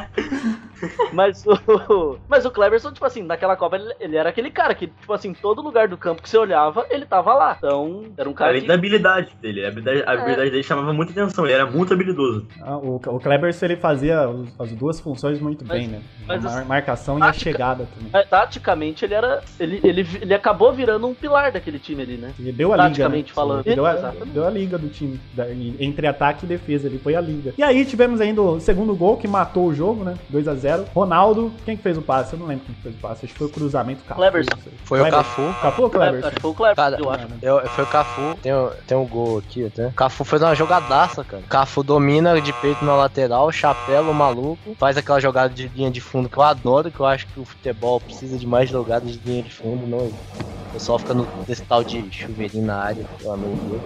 mas, 1.12 1.44
o, 1.46 2.18
mas 2.28 2.44
o 2.46 2.50
Kleberson, 2.50 2.92
tipo 2.92 3.04
assim, 3.04 3.22
naquela 3.22 3.56
Copa 3.56 3.76
ele, 3.76 3.94
ele 4.00 4.16
era 4.16 4.30
aquele 4.30 4.50
cara 4.50 4.74
que, 4.74 4.86
tipo 4.86 5.12
assim, 5.12 5.34
todo 5.34 5.60
lugar 5.60 5.88
do 5.88 5.98
campo 5.98 6.22
que 6.22 6.28
você 6.28 6.38
olhava, 6.38 6.86
ele 6.90 7.04
tava 7.04 7.34
lá. 7.34 7.54
Então, 7.58 8.04
era 8.16 8.28
um 8.30 8.34
cara 8.34 8.50
Além 8.50 8.62
que... 8.62 8.68
da 8.68 8.74
habilidade 8.74 9.28
dele. 9.40 9.64
A 9.64 9.68
habilidade, 9.68 10.02
a 10.06 10.12
É. 10.12 10.16
habilidade 10.18 10.50
dele 10.50 10.62
chamava 10.62 10.92
muita 10.92 11.12
atenção, 11.12 11.44
ele 11.44 11.54
era 11.54 11.66
muito 11.66 11.92
habilidoso. 11.92 12.46
Ah, 12.62 12.76
o, 12.76 12.96
o 12.96 13.20
Kleberson 13.20 13.66
ele 13.66 13.76
fazia 13.76 14.28
as 14.58 14.70
duas 14.72 14.98
funções 15.00 15.40
muito 15.40 15.64
Mas- 15.66 15.78
bem, 15.78 15.88
né? 15.88 16.00
mas 16.26 16.44
a 16.44 16.48
assim, 16.60 16.68
marcação 16.68 17.18
e 17.18 17.22
a 17.22 17.26
tática- 17.26 17.50
chegada 17.50 17.86
também. 17.94 18.10
É, 18.12 18.24
taticamente 18.24 19.04
ele 19.04 19.14
era. 19.14 19.42
Ele, 19.58 19.80
ele, 19.82 20.06
ele 20.20 20.34
acabou 20.34 20.72
virando 20.72 21.06
um 21.06 21.14
pilar 21.14 21.50
daquele 21.52 21.78
time 21.78 22.02
ali, 22.02 22.16
né? 22.16 22.32
Ele 22.38 22.52
deu 22.52 22.72
a 22.72 22.76
liga. 22.76 22.82
Né? 22.84 22.88
Taticamente 22.90 23.32
falando. 23.32 23.66
Ele 23.66 23.74
deu, 23.74 23.86
a, 23.86 23.92
Exatamente. 23.94 24.28
deu 24.30 24.46
a 24.46 24.50
liga 24.50 24.78
do 24.78 24.88
time. 24.88 25.20
da- 25.34 25.46
entre 25.52 26.06
ataque 26.06 26.44
e 26.44 26.48
defesa. 26.48 26.86
Ele 26.86 26.98
foi 26.98 27.14
a 27.16 27.20
liga. 27.20 27.52
E 27.58 27.62
aí 27.62 27.84
tivemos 27.84 28.20
ainda 28.20 28.40
o 28.42 28.60
segundo 28.60 28.94
gol 28.94 29.16
que 29.16 29.26
matou 29.28 29.66
o 29.66 29.74
jogo, 29.74 30.04
né? 30.04 30.14
2x0. 30.32 30.60
0 30.60 30.84
Ronaldo, 30.94 31.52
quem 31.64 31.76
que 31.76 31.82
fez 31.82 31.96
o 31.98 32.02
passe? 32.02 32.34
Eu 32.34 32.38
não 32.38 32.46
lembro 32.46 32.64
quem 32.66 32.74
que 32.74 32.82
fez 32.82 32.94
o 32.94 32.98
passe. 32.98 33.24
Acho 33.24 33.32
que 33.32 33.38
foi 33.38 33.46
o 33.48 33.50
cruzamento 33.50 34.02
Cafu. 34.04 34.20
Cleberson. 34.20 34.50
Foi 34.84 34.98
o 34.98 35.02
Kleber- 35.02 35.18
Cafu. 35.20 35.54
Cafu 35.62 35.82
ou 35.82 35.90
Kleberson? 35.90 36.26
Acho 36.28 36.36
que 36.36 36.42
foi 36.42 36.50
o 36.50 36.54
Kleber, 36.54 36.76
Cara, 36.76 36.96
eu 37.00 37.10
acho. 37.10 37.26
Eu, 37.42 37.60
foi 37.68 37.84
o 37.84 37.86
Cafu, 37.86 38.19
tem, 38.42 38.52
o- 38.52 38.70
tem 38.86 38.96
um 38.96 39.06
gol 39.06 39.38
aqui 39.38 39.64
até. 39.64 39.86
O 39.88 39.92
Cafu 39.92 40.24
fez 40.24 40.42
uma 40.42 40.54
jogadaça, 40.54 41.24
cara. 41.24 41.42
O 41.42 41.46
Cafu 41.48 41.82
domina 41.82 42.40
de 42.40 42.52
peito 42.52 42.84
na 42.84 42.94
lateral, 42.96 43.50
chapéu 43.52 44.12
maluco, 44.12 44.74
faz 44.78 44.96
aquela 44.96 45.20
jogada 45.20 45.52
de 45.52 45.68
linha 45.68 45.90
de 45.90 46.00
fundo 46.00 46.28
que 46.28 46.36
eu 46.38 46.42
adoro, 46.42 46.90
que 46.90 47.00
eu 47.00 47.06
acho 47.06 47.26
que 47.26 47.40
o 47.40 47.44
futebol 47.44 48.00
precisa 48.00 48.36
de 48.38 48.46
mais 48.46 48.68
jogadas 48.68 49.10
de 49.12 49.18
linha 49.28 49.42
de 49.42 49.50
fundo, 49.52 49.86
não. 49.86 49.98
O 50.06 50.72
pessoal 50.72 50.98
fica 50.98 51.14
no 51.14 51.26
desse 51.46 51.62
tal 51.62 51.82
de 51.82 52.10
chuveirinho 52.12 52.64
na 52.64 52.76
área, 52.76 53.04
pelo 53.18 53.32
amor 53.32 53.56
de 53.56 53.60
Deus. 53.70 53.82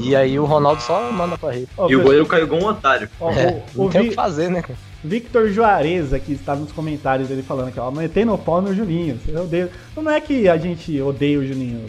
E 0.00 0.16
aí 0.16 0.38
o 0.38 0.44
Ronaldo 0.44 0.82
só 0.82 1.10
manda 1.12 1.36
pra 1.38 1.52
rede. 1.52 1.68
Ó, 1.76 1.88
E 1.88 1.94
o 1.96 2.02
goleiro 2.02 2.26
caiu 2.26 2.44
igual 2.46 2.60
um 2.62 2.66
otário. 2.66 3.08
ó, 3.20 3.30
É, 3.30 3.46
o, 3.46 3.82
o 3.82 3.84
não 3.84 3.90
tem 3.90 4.00
o 4.00 4.04
Vi- 4.04 4.08
que 4.10 4.14
fazer, 4.16 4.50
né, 4.50 4.62
cara? 4.62 4.78
Victor 5.04 5.48
Juarez 5.50 6.12
aqui 6.12 6.32
está 6.32 6.56
nos 6.56 6.72
comentários 6.72 7.30
ele 7.30 7.42
falando 7.42 7.72
que 7.72 7.78
ó, 7.78 7.90
metendo 7.90 8.32
o 8.34 8.38
pau 8.38 8.60
no 8.60 8.74
Juninho. 8.74 9.18
Eu 9.28 9.42
odeio. 9.44 9.70
Não 9.96 10.10
é 10.10 10.20
que 10.20 10.48
a 10.48 10.56
gente 10.56 11.00
odeia 11.00 11.38
o 11.38 11.46
Juninho. 11.46 11.84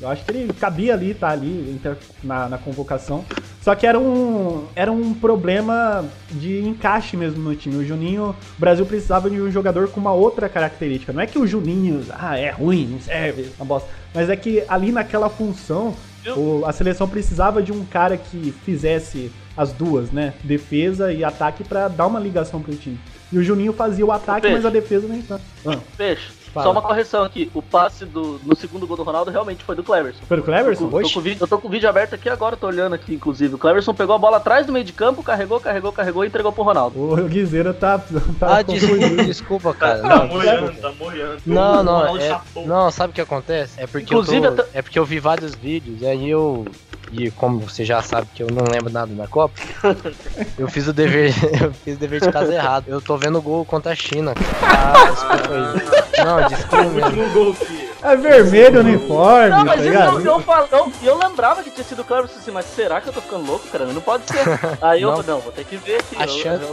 Eu 0.00 0.08
acho 0.08 0.24
que 0.24 0.30
ele 0.30 0.52
cabia 0.54 0.94
ali, 0.94 1.12
tá 1.14 1.28
ali 1.30 1.78
na, 2.22 2.48
na 2.48 2.58
convocação. 2.58 3.24
Só 3.62 3.74
que 3.74 3.86
era 3.86 3.98
um, 3.98 4.64
era 4.74 4.90
um 4.90 5.12
problema 5.12 6.04
de 6.30 6.60
encaixe 6.60 7.16
mesmo 7.16 7.42
no 7.42 7.54
time. 7.54 7.76
O 7.76 7.86
Juninho, 7.86 8.30
o 8.56 8.60
Brasil 8.60 8.84
precisava 8.86 9.28
de 9.28 9.40
um 9.40 9.50
jogador 9.50 9.88
com 9.88 10.00
uma 10.00 10.12
outra 10.12 10.48
característica. 10.48 11.12
Não 11.12 11.20
é 11.20 11.26
que 11.26 11.38
o 11.38 11.46
Juninho, 11.46 12.02
ah, 12.10 12.38
é 12.38 12.50
ruim, 12.50 12.86
não 12.90 13.00
serve, 13.00 13.42
é 13.42 13.46
uma 13.58 13.66
bosta. 13.66 13.88
Mas 14.14 14.30
é 14.30 14.36
que 14.36 14.62
ali 14.68 14.90
naquela 14.90 15.28
função, 15.28 15.94
o- 16.36 16.64
a 16.66 16.72
seleção 16.72 17.06
precisava 17.08 17.62
de 17.62 17.70
um 17.72 17.84
cara 17.84 18.16
que 18.16 18.54
fizesse 18.64 19.30
as 19.60 19.72
duas, 19.74 20.10
né? 20.10 20.32
Defesa 20.42 21.12
e 21.12 21.22
ataque 21.22 21.62
pra 21.62 21.86
dar 21.86 22.06
uma 22.06 22.18
ligação 22.18 22.62
pro 22.62 22.74
time. 22.74 22.98
E 23.30 23.38
o 23.38 23.42
Juninho 23.42 23.74
fazia 23.74 24.04
o 24.06 24.10
ataque, 24.10 24.40
Peixe. 24.40 24.56
mas 24.56 24.64
a 24.64 24.70
defesa 24.70 25.06
nem 25.06 25.20
tanto. 25.20 25.42
Ah, 25.66 25.76
Peixe, 25.98 26.32
Fala. 26.52 26.64
só 26.64 26.72
uma 26.72 26.80
correção 26.80 27.22
aqui. 27.22 27.50
O 27.52 27.60
passe 27.60 28.06
do, 28.06 28.40
no 28.42 28.56
segundo 28.56 28.86
gol 28.86 28.96
do 28.96 29.02
Ronaldo 29.02 29.30
realmente 29.30 29.62
foi 29.62 29.76
do 29.76 29.84
Cleverson. 29.84 30.20
foi 30.26 30.40
o 30.40 30.42
Cleverson? 30.42 30.86
Eu 30.86 30.90
tô, 30.90 31.00
tô 31.02 31.10
com 31.10 31.18
o 31.18 31.22
vídeo, 31.22 31.42
eu 31.42 31.46
tô 31.46 31.58
com 31.58 31.68
o 31.68 31.70
vídeo 31.70 31.88
aberto 31.90 32.14
aqui 32.14 32.30
agora, 32.30 32.56
tô 32.56 32.66
olhando 32.66 32.94
aqui, 32.94 33.14
inclusive. 33.14 33.54
O 33.54 33.58
Cleverson 33.58 33.92
pegou 33.92 34.14
a 34.14 34.18
bola 34.18 34.38
atrás 34.38 34.66
do 34.66 34.72
meio 34.72 34.84
de 34.84 34.94
campo, 34.94 35.22
carregou, 35.22 35.60
carregou, 35.60 35.92
carregou 35.92 36.24
e 36.24 36.28
entregou 36.28 36.50
pro 36.52 36.62
Ronaldo. 36.64 36.98
O 36.98 37.28
Guizeira 37.28 37.74
tá, 37.74 37.98
tá 38.38 38.56
Ah, 38.56 38.62
desculpa, 38.62 39.24
desculpa, 39.24 39.74
cara. 39.74 40.00
Tá 40.00 40.08
Não, 40.08 40.26
molhando, 40.26 40.72
tá 40.80 40.92
molhando. 40.98 41.42
Não, 41.44 41.82
não, 41.84 42.16
é, 42.16 42.40
não, 42.64 42.90
sabe 42.90 43.10
o 43.10 43.14
que 43.14 43.20
acontece? 43.20 43.74
É 43.78 43.86
porque 43.86 44.06
Inclusive, 44.06 44.46
eu 44.46 44.56
tô, 44.56 44.64
é 44.72 44.80
porque 44.80 44.98
eu 44.98 45.04
vi 45.04 45.20
vários 45.20 45.54
vídeos 45.54 46.00
e 46.00 46.06
aí 46.06 46.30
eu 46.30 46.64
e 47.12 47.30
como 47.30 47.60
você 47.60 47.84
já 47.84 48.02
sabe 48.02 48.28
que 48.34 48.42
eu 48.42 48.48
não 48.50 48.64
lembro 48.64 48.90
nada 48.90 49.12
da 49.12 49.26
Copa, 49.26 49.54
eu 50.58 50.68
fiz 50.68 50.86
o 50.86 50.92
dever, 50.92 51.34
eu 51.60 51.72
fiz 51.72 51.96
o 51.96 51.98
dever 51.98 52.20
de 52.20 52.30
casa 52.30 52.54
errado. 52.54 52.84
Eu 52.88 53.00
tô 53.00 53.16
vendo 53.16 53.38
o 53.38 53.42
gol 53.42 53.64
contra 53.64 53.92
a 53.92 53.96
China. 53.96 54.34
Ah, 54.62 55.10
desculpa 55.10 55.54
aí. 55.54 56.24
Não, 56.24 56.48
desculpa. 56.48 57.86
O. 57.86 57.89
É 58.02 58.16
vermelho 58.16 58.78
o 58.78 58.80
uniforme, 58.80 59.50
Não, 59.50 59.58
tá 59.58 59.64
mas 59.64 59.80
isso 59.80 59.88
ligado? 59.90 60.20
eu, 60.20 60.24
eu, 60.24 60.40
falo- 60.40 60.68
eu, 60.72 60.92
eu 61.02 61.18
lembrava 61.18 61.62
que 61.62 61.70
tinha 61.70 61.84
sido 61.84 62.00
o 62.02 62.04
Cleverson 62.04 62.38
assim, 62.38 62.50
mas 62.50 62.64
será 62.66 63.00
que 63.00 63.08
eu 63.08 63.12
tô 63.12 63.20
ficando 63.20 63.46
louco, 63.46 63.66
cara? 63.68 63.84
Não 63.86 64.00
pode 64.00 64.24
ser. 64.26 64.40
Aí 64.80 65.02
eu 65.02 65.10
Não. 65.10 65.16
falei, 65.18 65.30
não, 65.34 65.40
vou 65.40 65.52
ter 65.52 65.64
que 65.64 65.76
ver 65.76 65.96
aqui. 66.00 66.16
A 66.18 66.22
eu- 66.22 66.28
chance- 66.28 66.64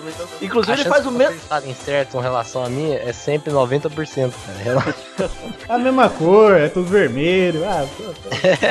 Inclusive 0.42 0.82
ele 0.82 0.90
faz 0.90 1.06
o 1.06 1.12
mesmo. 1.12 1.34
vocês 1.34 1.44
estarem 1.44 1.74
certo 1.74 2.12
com 2.14 2.20
relação 2.20 2.64
a 2.64 2.70
mim 2.70 2.94
é 2.94 3.12
sempre 3.12 3.52
90%, 3.52 4.32
cara. 4.64 4.96
É 5.68 5.74
a 5.74 5.78
mesma 5.78 6.10
cor, 6.10 6.56
é 6.56 6.70
tudo 6.70 6.86
vermelho. 6.88 7.62
Ah, 7.66 7.86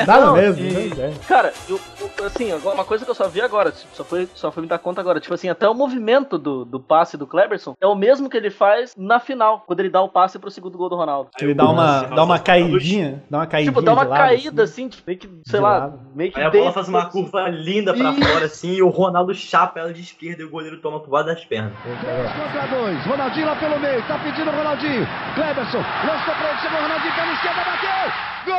dá 0.05 0.19
Não, 0.21 0.33
mesmo, 0.33 0.63
e- 0.65 0.93
né? 0.95 1.13
Cara, 1.27 1.53
eu, 1.69 1.79
assim, 2.25 2.51
agora, 2.51 2.73
uma 2.75 2.85
coisa 2.85 3.05
que 3.05 3.11
eu 3.11 3.15
só 3.15 3.27
vi 3.27 3.39
agora, 3.41 3.71
tipo, 3.71 3.95
só 3.95 4.03
foi, 4.03 4.27
só 4.33 4.51
foi 4.51 4.63
me 4.63 4.69
dar 4.69 4.79
conta 4.79 4.99
agora. 5.01 5.19
Tipo 5.19 5.33
assim, 5.35 5.49
até 5.49 5.67
o 5.69 5.73
movimento 5.75 6.37
do, 6.39 6.65
do 6.65 6.79
passe 6.79 7.17
do 7.17 7.27
Cleberson 7.27 7.75
é 7.79 7.85
o 7.85 7.93
mesmo 7.93 8.29
que 8.29 8.37
ele 8.37 8.49
faz 8.49 8.93
na 8.97 9.19
final, 9.19 9.63
quando 9.67 9.79
ele 9.81 9.89
dá 9.89 10.01
o 10.01 10.09
passe 10.09 10.39
pro 10.39 10.49
segundo 10.49 10.77
gol 10.77 10.89
do 10.89 10.95
Ronaldo. 10.95 11.29
Ele 11.39 11.53
dá 11.53 11.65
uma, 11.69 12.01
dá 12.03 12.23
uma 12.23 12.39
caidinha, 12.47 13.23
dá 13.29 13.37
uma 13.39 13.47
caidinha 13.47 13.71
Tipo, 13.71 13.81
dá 13.81 13.93
uma 13.93 14.03
de 14.05 14.09
lado, 14.09 14.19
caída 14.19 14.63
assim. 14.63 14.85
assim, 14.85 14.89
tipo, 14.89 15.03
meio 15.07 15.19
que, 15.19 15.29
sei 15.45 15.59
lá, 15.59 15.69
lado. 15.77 15.99
meio 16.15 16.31
que 16.31 16.39
Aí 16.39 16.45
a 16.45 16.49
bola 16.49 16.71
faz 16.71 16.87
uma 16.87 17.03
assim. 17.03 17.11
curva 17.11 17.49
linda 17.49 17.93
pra 17.93 18.13
fora 18.13 18.45
assim 18.45 18.73
e 18.73 18.81
o 18.81 18.89
Ronaldo 18.89 19.33
chapa 19.35 19.79
ela 19.79 19.93
de 19.93 20.01
esquerda 20.01 20.41
e 20.41 20.45
o 20.45 20.49
goleiro 20.49 20.77
toma 20.81 20.99
por 20.99 21.09
baixo 21.11 21.27
das 21.27 21.43
pernas. 21.45 21.73
3 21.83 21.97
contra 22.31 22.67
2. 22.77 23.05
Ronaldinho 23.05 23.45
lá 23.45 23.55
pelo 23.55 23.79
meio. 23.79 24.01
Tá 24.07 24.17
pedindo 24.19 24.49
o 24.49 24.55
Ronaldinho. 24.55 25.07
Cleberson. 25.35 25.77
Lançou 25.77 26.33
pra 26.35 26.49
ele. 26.49 26.59
Chegou 26.59 26.79
o 26.79 26.81
Ronaldinho. 26.81 27.13
Pela 27.15 27.33
esquerda. 27.33 27.61
Bateu. 27.65 28.11
Gol! 28.45 28.57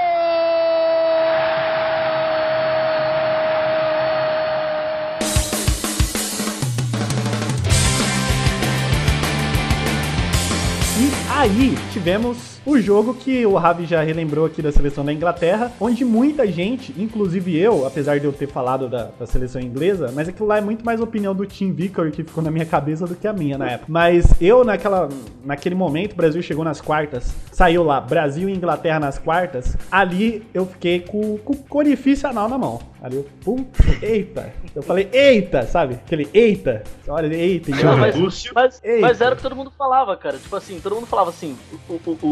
E 11.00 11.30
aí 11.30 11.74
tivemos 11.92 12.57
o 12.64 12.78
jogo 12.78 13.14
que 13.14 13.44
o 13.46 13.54
Ravi 13.54 13.86
já 13.86 14.02
relembrou 14.02 14.46
aqui 14.46 14.60
da 14.60 14.70
seleção 14.72 15.04
da 15.04 15.12
Inglaterra, 15.12 15.72
onde 15.80 16.04
muita 16.04 16.46
gente, 16.46 16.94
inclusive 16.98 17.56
eu, 17.56 17.86
apesar 17.86 18.18
de 18.18 18.26
eu 18.26 18.32
ter 18.32 18.48
falado 18.48 18.88
da, 18.88 19.10
da 19.18 19.26
seleção 19.26 19.60
inglesa, 19.60 20.12
mas 20.14 20.28
aquilo 20.28 20.48
lá 20.48 20.58
é 20.58 20.60
muito 20.60 20.84
mais 20.84 21.00
opinião 21.00 21.34
do 21.34 21.46
Tim 21.46 21.72
Vicker 21.72 22.10
que 22.10 22.22
ficou 22.22 22.42
na 22.42 22.50
minha 22.50 22.66
cabeça 22.66 23.06
do 23.06 23.14
que 23.14 23.26
a 23.26 23.32
minha 23.32 23.58
na 23.58 23.70
época. 23.70 23.86
Mas 23.88 24.34
eu, 24.40 24.64
naquela, 24.64 25.08
naquele 25.44 25.74
momento, 25.74 26.12
o 26.12 26.16
Brasil 26.16 26.42
chegou 26.42 26.64
nas 26.64 26.80
quartas, 26.80 27.34
saiu 27.52 27.82
lá, 27.82 28.00
Brasil 28.00 28.48
e 28.48 28.52
Inglaterra 28.52 29.00
nas 29.00 29.18
quartas, 29.18 29.76
ali 29.90 30.42
eu 30.52 30.66
fiquei 30.66 31.00
com, 31.00 31.38
com, 31.38 31.54
com 31.54 31.78
o 31.78 31.80
orifício 31.80 32.28
anal 32.28 32.48
na 32.48 32.58
mão. 32.58 32.80
Ali 33.00 33.16
eu, 33.16 33.26
puta, 33.44 33.84
eita. 34.02 34.52
Eu 34.74 34.82
falei, 34.82 35.08
eita, 35.12 35.66
sabe? 35.66 35.94
Aquele 35.94 36.28
eita. 36.34 36.82
Olha, 37.06 37.32
eita. 37.32 37.70
Não, 37.70 37.96
mas, 37.96 38.50
mas, 38.52 38.80
Eita. 38.82 39.00
mas 39.00 39.20
era 39.20 39.34
o 39.34 39.36
que 39.36 39.42
todo 39.42 39.54
mundo 39.54 39.70
falava, 39.70 40.16
cara. 40.16 40.36
Tipo 40.36 40.56
assim, 40.56 40.80
todo 40.80 40.96
mundo 40.96 41.06
falava 41.06 41.30
assim: 41.30 41.56
o, 41.88 41.92
o, 41.94 42.18
o, 42.22 42.28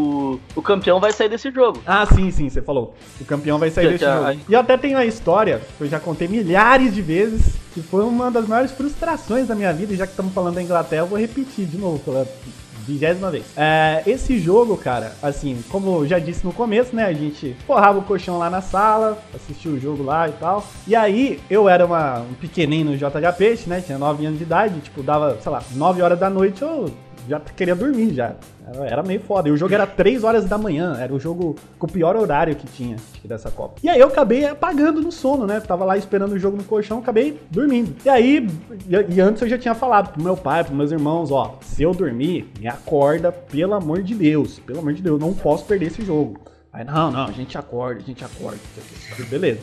o 0.54 0.62
campeão 0.62 1.00
vai 1.00 1.12
sair 1.12 1.28
desse 1.28 1.50
jogo. 1.50 1.82
Ah, 1.86 2.06
sim, 2.06 2.30
sim, 2.30 2.48
você 2.48 2.62
falou. 2.62 2.94
O 3.20 3.24
campeão 3.24 3.58
vai 3.58 3.70
sair 3.70 3.90
desse 3.90 4.04
jogo. 4.04 4.40
E 4.48 4.52
eu 4.52 4.60
até 4.60 4.76
tenho 4.76 4.96
uma 4.96 5.04
história 5.04 5.60
que 5.76 5.84
eu 5.84 5.88
já 5.88 6.00
contei 6.00 6.28
milhares 6.28 6.94
de 6.94 7.02
vezes, 7.02 7.54
que 7.72 7.80
foi 7.80 8.04
uma 8.04 8.30
das 8.30 8.46
maiores 8.46 8.72
frustrações 8.72 9.46
da 9.46 9.54
minha 9.54 9.72
vida, 9.72 9.92
e 9.92 9.96
já 9.96 10.06
que 10.06 10.12
estamos 10.12 10.32
falando 10.32 10.54
da 10.54 10.62
Inglaterra, 10.62 11.02
eu 11.02 11.06
vou 11.06 11.18
repetir 11.18 11.66
de 11.66 11.76
novo 11.76 11.98
pela 11.98 12.26
vigésima 12.86 13.30
vez. 13.30 13.44
É, 13.56 14.02
esse 14.06 14.38
jogo, 14.38 14.76
cara, 14.76 15.12
assim, 15.22 15.62
como 15.68 15.98
eu 15.98 16.06
já 16.06 16.18
disse 16.18 16.44
no 16.44 16.52
começo, 16.52 16.94
né, 16.94 17.04
a 17.04 17.12
gente 17.12 17.56
forrava 17.66 17.98
o 17.98 18.02
colchão 18.02 18.38
lá 18.38 18.48
na 18.48 18.62
sala, 18.62 19.18
assistia 19.34 19.70
o 19.70 19.78
jogo 19.78 20.04
lá 20.04 20.28
e 20.28 20.32
tal. 20.32 20.66
E 20.86 20.94
aí, 20.94 21.40
eu 21.50 21.68
era 21.68 21.84
uma, 21.84 22.20
um 22.20 22.34
pequenininho 22.34 22.92
no 22.92 22.96
JHP, 22.96 23.64
né, 23.66 23.80
tinha 23.80 23.98
9 23.98 24.24
anos 24.24 24.38
de 24.38 24.44
idade, 24.44 24.80
tipo, 24.80 25.02
dava, 25.02 25.36
sei 25.42 25.50
lá, 25.52 25.62
9 25.74 26.00
horas 26.00 26.18
da 26.18 26.30
noite 26.30 26.62
eu 26.62 26.90
já 27.28 27.40
queria 27.40 27.74
dormir 27.74 28.14
já. 28.14 28.34
Era- 28.84 29.02
meio 29.02 29.20
foda. 29.20 29.48
E 29.48 29.52
o 29.52 29.56
jogo 29.56 29.72
era 29.74 29.86
3 29.86 30.24
horas 30.24 30.44
da 30.44 30.58
manhã. 30.58 30.96
Era 30.98 31.14
o 31.14 31.18
jogo 31.20 31.54
com 31.78 31.86
o 31.86 31.90
pior 31.90 32.16
horário 32.16 32.54
que 32.56 32.66
tinha 32.66 32.96
dessa 33.24 33.50
Copa. 33.50 33.76
E 33.82 33.88
aí 33.88 34.00
eu 34.00 34.08
acabei 34.08 34.44
apagando 34.44 35.00
no 35.00 35.12
sono, 35.12 35.46
né? 35.46 35.60
Tava 35.60 35.84
lá 35.84 35.96
esperando 35.96 36.32
o 36.32 36.38
jogo 36.38 36.56
no 36.56 36.64
colchão, 36.64 36.98
acabei 36.98 37.40
dormindo. 37.50 37.94
E 38.04 38.08
aí, 38.08 38.48
e 39.08 39.20
antes 39.20 39.42
eu 39.42 39.48
já 39.48 39.58
tinha 39.58 39.74
falado 39.74 40.12
pro 40.12 40.22
meu 40.22 40.36
pai, 40.36 40.64
pros 40.64 40.76
meus 40.76 40.90
irmãos, 40.92 41.30
ó, 41.30 41.58
se 41.60 41.82
eu 41.82 41.92
dormir, 41.92 42.50
me 42.58 42.66
acorda, 42.66 43.30
pelo 43.30 43.74
amor 43.74 44.02
de 44.02 44.14
Deus. 44.14 44.58
Pelo 44.58 44.80
amor 44.80 44.92
de 44.92 45.02
Deus, 45.02 45.20
não 45.20 45.32
posso 45.32 45.64
perder 45.64 45.86
esse 45.86 46.02
jogo. 46.02 46.38
Aí, 46.72 46.84
não, 46.84 47.10
não, 47.10 47.24
a 47.26 47.32
gente 47.32 47.56
acorda, 47.56 48.00
a 48.00 48.04
gente 48.04 48.24
acorda. 48.24 48.58
Beleza. 49.30 49.60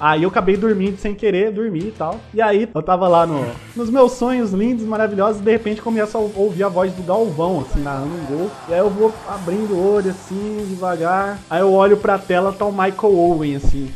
Aí 0.00 0.22
eu 0.22 0.30
acabei 0.30 0.56
dormindo 0.56 0.96
sem 0.98 1.14
querer, 1.14 1.52
dormi 1.52 1.80
e 1.88 1.90
tal. 1.92 2.16
E 2.32 2.40
aí 2.40 2.68
eu 2.74 2.82
tava 2.82 3.06
lá 3.06 3.26
no, 3.26 3.44
nos 3.76 3.90
meus 3.90 4.12
sonhos 4.12 4.50
lindos, 4.52 4.84
maravilhosos, 4.86 5.40
e 5.40 5.44
de 5.44 5.50
repente 5.50 5.82
começo 5.82 6.16
a 6.16 6.20
ou- 6.20 6.32
ouvir 6.36 6.64
a 6.64 6.68
voz 6.68 6.90
do 6.92 7.02
Galvão, 7.02 7.60
assim, 7.68 7.80
narrando 7.82 8.14
um 8.14 8.24
gol. 8.24 8.50
E 8.68 8.72
aí 8.72 8.78
eu 8.80 8.88
vou 8.88 9.12
abrindo 9.28 9.74
o 9.74 9.94
olho, 9.94 10.10
assim, 10.10 10.66
devagar. 10.68 11.38
Aí 11.50 11.60
eu 11.60 11.72
olho 11.72 11.96
pra 11.98 12.16
tela, 12.18 12.50
tá 12.52 12.64
o 12.64 12.72
Michael 12.72 13.14
Owen, 13.18 13.56
assim. 13.56 13.90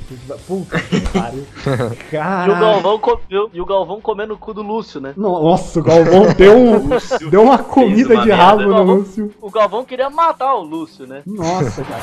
Puta 0.47 0.79
que 0.81 1.01
pariu. 1.11 1.45
E 1.67 1.71
o, 1.95 2.11
Caralho. 2.11 2.61
Galvão 2.61 2.99
comeu, 2.99 3.51
e 3.53 3.61
o 3.61 3.65
Galvão 3.67 4.01
comendo 4.01 4.35
o 4.35 4.39
cu 4.39 4.53
do 4.53 4.63
Lúcio, 4.63 5.01
né? 5.01 5.15
Nossa, 5.17 5.81
o 5.81 5.83
Galvão 5.83 6.27
deu, 6.37 6.57
um, 6.59 6.89
deu 7.31 7.43
uma 7.45 7.59
comida 7.59 8.15
uma 8.15 8.23
de 8.23 8.29
merda. 8.29 8.43
rabo 8.45 8.63
no 8.63 8.69
Galvão- 8.75 8.97
Lúcio. 8.97 9.35
O 9.41 9.51
Galvão 9.51 9.85
queria 9.85 10.11
matar 10.11 10.55
o 10.55 10.63
Lúcio, 10.63 11.07
né? 11.07 11.23
Nossa, 11.27 11.83
cara. 11.83 12.03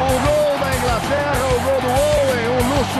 O 0.00 0.06
gol 0.26 0.58
da 0.58 0.76
Inglaterra, 0.76 1.53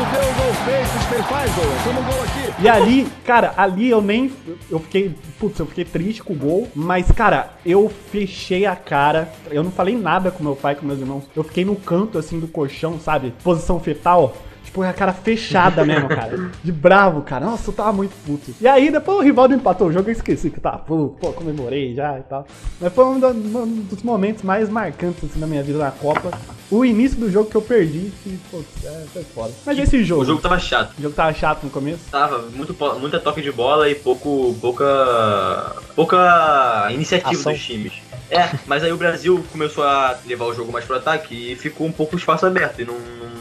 o 0.01 0.35
gol 0.35 1.23
faz 1.25 1.55
gol. 1.55 1.65
Toma 1.85 2.01
um 2.01 2.05
gol 2.05 2.23
aqui. 2.23 2.63
E 2.63 2.69
ali, 2.69 3.07
cara, 3.25 3.55
ali 3.57 3.89
eu 3.89 4.01
nem. 4.01 4.33
Eu 4.71 4.79
fiquei. 4.81 5.15
Putz, 5.39 5.59
eu 5.59 5.67
fiquei 5.67 5.85
triste 5.85 6.23
com 6.23 6.33
o 6.33 6.37
gol. 6.37 6.69
Mas, 6.75 7.11
cara, 7.13 7.51
eu 7.65 7.91
fechei 8.11 8.67
a 8.67 8.77
cara. 8.77 9.33
Eu 9.51 9.63
não 9.63 9.71
falei 9.71 9.97
nada 9.97 10.31
com 10.31 10.43
meu 10.43 10.57
pai, 10.57 10.75
com 10.75 10.87
meus 10.87 11.01
irmãos. 11.01 11.25
Eu 11.35 11.45
fiquei 11.45 11.65
no 11.65 11.77
canto, 11.77 12.19
assim, 12.19 12.41
do 12.41 12.49
colchão, 12.49 12.99
sabe? 12.99 13.33
Posição 13.43 13.79
fetal. 13.81 14.37
Tipo, 14.65 14.83
a 14.83 14.93
cara 14.93 15.13
fechada 15.13 15.85
mesmo, 15.85 16.09
cara. 16.09 16.51
De 16.63 16.73
bravo, 16.73 17.23
cara. 17.23 17.45
Nossa, 17.47 17.71
eu 17.71 17.75
tava 17.75 17.93
muito 17.93 18.13
puto. 18.27 18.55
E 18.61 18.67
aí, 18.67 18.91
depois 18.91 19.19
o 19.19 19.21
Rivaldo 19.21 19.55
empatou 19.55 19.89
o 19.89 19.93
jogo, 19.93 20.09
eu 20.09 20.13
esqueci 20.13 20.51
que 20.51 20.57
eu 20.59 20.63
tava 20.63 20.79
puto. 20.79 21.17
Pô, 21.21 21.33
comemorei 21.33 21.95
já 21.95 22.19
e 22.19 22.23
tal. 22.23 22.47
Mas 22.81 22.93
foi 22.93 23.05
um, 23.05 23.19
dos 23.21 24.03
momentos 24.03 24.43
mais 24.43 24.69
marcantes, 24.69 25.23
assim, 25.31 25.39
da 25.39 25.47
minha 25.47 25.63
vida 25.63 25.79
na 25.79 25.91
Copa. 25.91 26.31
o 26.71 26.85
início 26.85 27.19
do 27.19 27.31
jogo 27.31 27.49
que 27.51 27.57
eu 27.57 27.63
perdi, 27.63 28.11
que, 28.23 28.39
putz, 28.51 28.85
é, 28.85 29.05
foi 29.13 29.23
foda. 29.23 29.53
Mas 29.67 29.79
esse 29.79 30.03
jogo, 30.03 30.23
O 30.23 30.25
jogo 30.25 30.41
tava 30.41 30.59
chato. 30.59 30.95
o 30.99 31.03
jogo 31.03 31.15
tava 31.15 31.33
chato 31.35 31.63
no 31.65 31.71
começo. 31.71 32.01
Tava 32.11 32.39
muito, 32.55 32.75
muita 32.99 33.21
toque 33.21 33.43
de 33.43 33.53
bola 33.53 33.89
e 33.89 33.95
pouco, 33.95 34.57
pouca, 34.61 35.77
pouca 35.95 36.89
iniciativa 36.91 37.33
Ação. 37.33 37.53
dos 37.53 37.63
times. 37.63 37.93
É, 38.31 38.49
mas 38.67 38.83
aí 38.83 38.91
o 38.93 38.97
Brasil 38.97 39.45
começou 39.53 39.85
a 39.85 40.17
levar 40.27 40.47
o 40.47 40.55
jogo 40.55 40.73
mais 40.73 40.85
pro 40.85 40.97
ataque 40.97 41.53
e 41.53 41.57
ficou 41.57 41.87
um 41.87 41.93
pouco 41.93 42.17
o 42.17 42.19
espaço 42.19 42.47
aberto. 42.47 42.81
E 42.81 42.85
num, 42.85 42.95
num- 42.95 43.34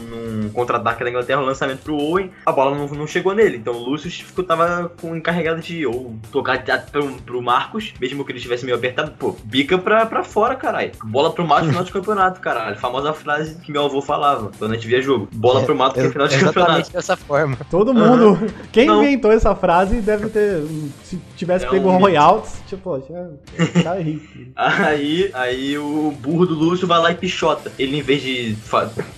contra-ataque 0.52 1.04
da 1.04 1.10
Inglaterra, 1.10 1.40
o 1.40 1.44
lançamento 1.44 1.80
pro 1.80 1.96
Owen, 1.96 2.30
a 2.46 2.52
bola 2.52 2.76
não, 2.76 2.86
não 2.88 3.06
chegou 3.06 3.34
nele. 3.34 3.56
Então 3.56 3.74
o 3.74 3.78
Lúcio 3.78 4.10
ficou, 4.10 4.44
tava 4.44 4.90
com 5.00 5.16
encarregado 5.16 5.60
de 5.60 5.86
ou 5.86 6.14
tocar 6.30 6.62
pro, 6.90 7.06
pro 7.22 7.42
Marcos, 7.42 7.92
mesmo 8.00 8.24
que 8.24 8.32
ele 8.32 8.38
estivesse 8.38 8.64
meio 8.64 8.76
apertado, 8.76 9.12
pô, 9.12 9.36
bica 9.44 9.78
pra, 9.78 10.06
pra 10.06 10.24
fora, 10.24 10.54
caralho. 10.54 10.92
Bola 11.04 11.32
pro 11.32 11.46
mato 11.46 11.64
no 11.64 11.70
final 11.70 11.84
de 11.84 11.92
campeonato, 11.92 12.40
caralho. 12.40 12.76
Famosa 12.76 13.12
frase 13.12 13.56
que 13.56 13.72
meu 13.72 13.84
avô 13.84 14.00
falava 14.00 14.50
quando 14.58 14.72
a 14.72 14.74
gente 14.74 14.86
via 14.86 15.00
jogo. 15.00 15.28
Bola 15.32 15.62
pro 15.62 15.74
mato 15.74 15.94
que 15.94 16.00
é 16.00 16.10
final 16.10 16.28
de 16.28 16.34
campeonato. 16.34 16.60
Exatamente 16.60 16.92
dessa 16.92 17.16
forma. 17.16 17.56
Todo 17.70 17.94
mundo. 17.94 18.38
Quem 18.72 18.86
Não. 18.86 19.02
inventou 19.02 19.32
essa 19.32 19.54
frase 19.54 20.00
deve 20.00 20.28
ter. 20.28 20.64
Se 21.02 21.18
tivesse 21.36 21.66
É 21.66 21.70
pego 21.70 21.90
um 21.90 21.96
o 21.96 21.98
Royals, 21.98 22.60
tipo, 22.66 23.02
já. 23.08 23.82
Tá 23.82 23.94
rico. 23.94 24.24
Aí, 24.56 25.30
aí 25.34 25.78
o 25.78 26.12
burro 26.12 26.46
do 26.46 26.54
Lúcio 26.54 26.86
vai 26.86 27.00
lá 27.00 27.10
e 27.10 27.14
pichota. 27.14 27.72
Ele, 27.78 27.98
em 27.98 28.02
vez 28.02 28.22
de 28.22 28.56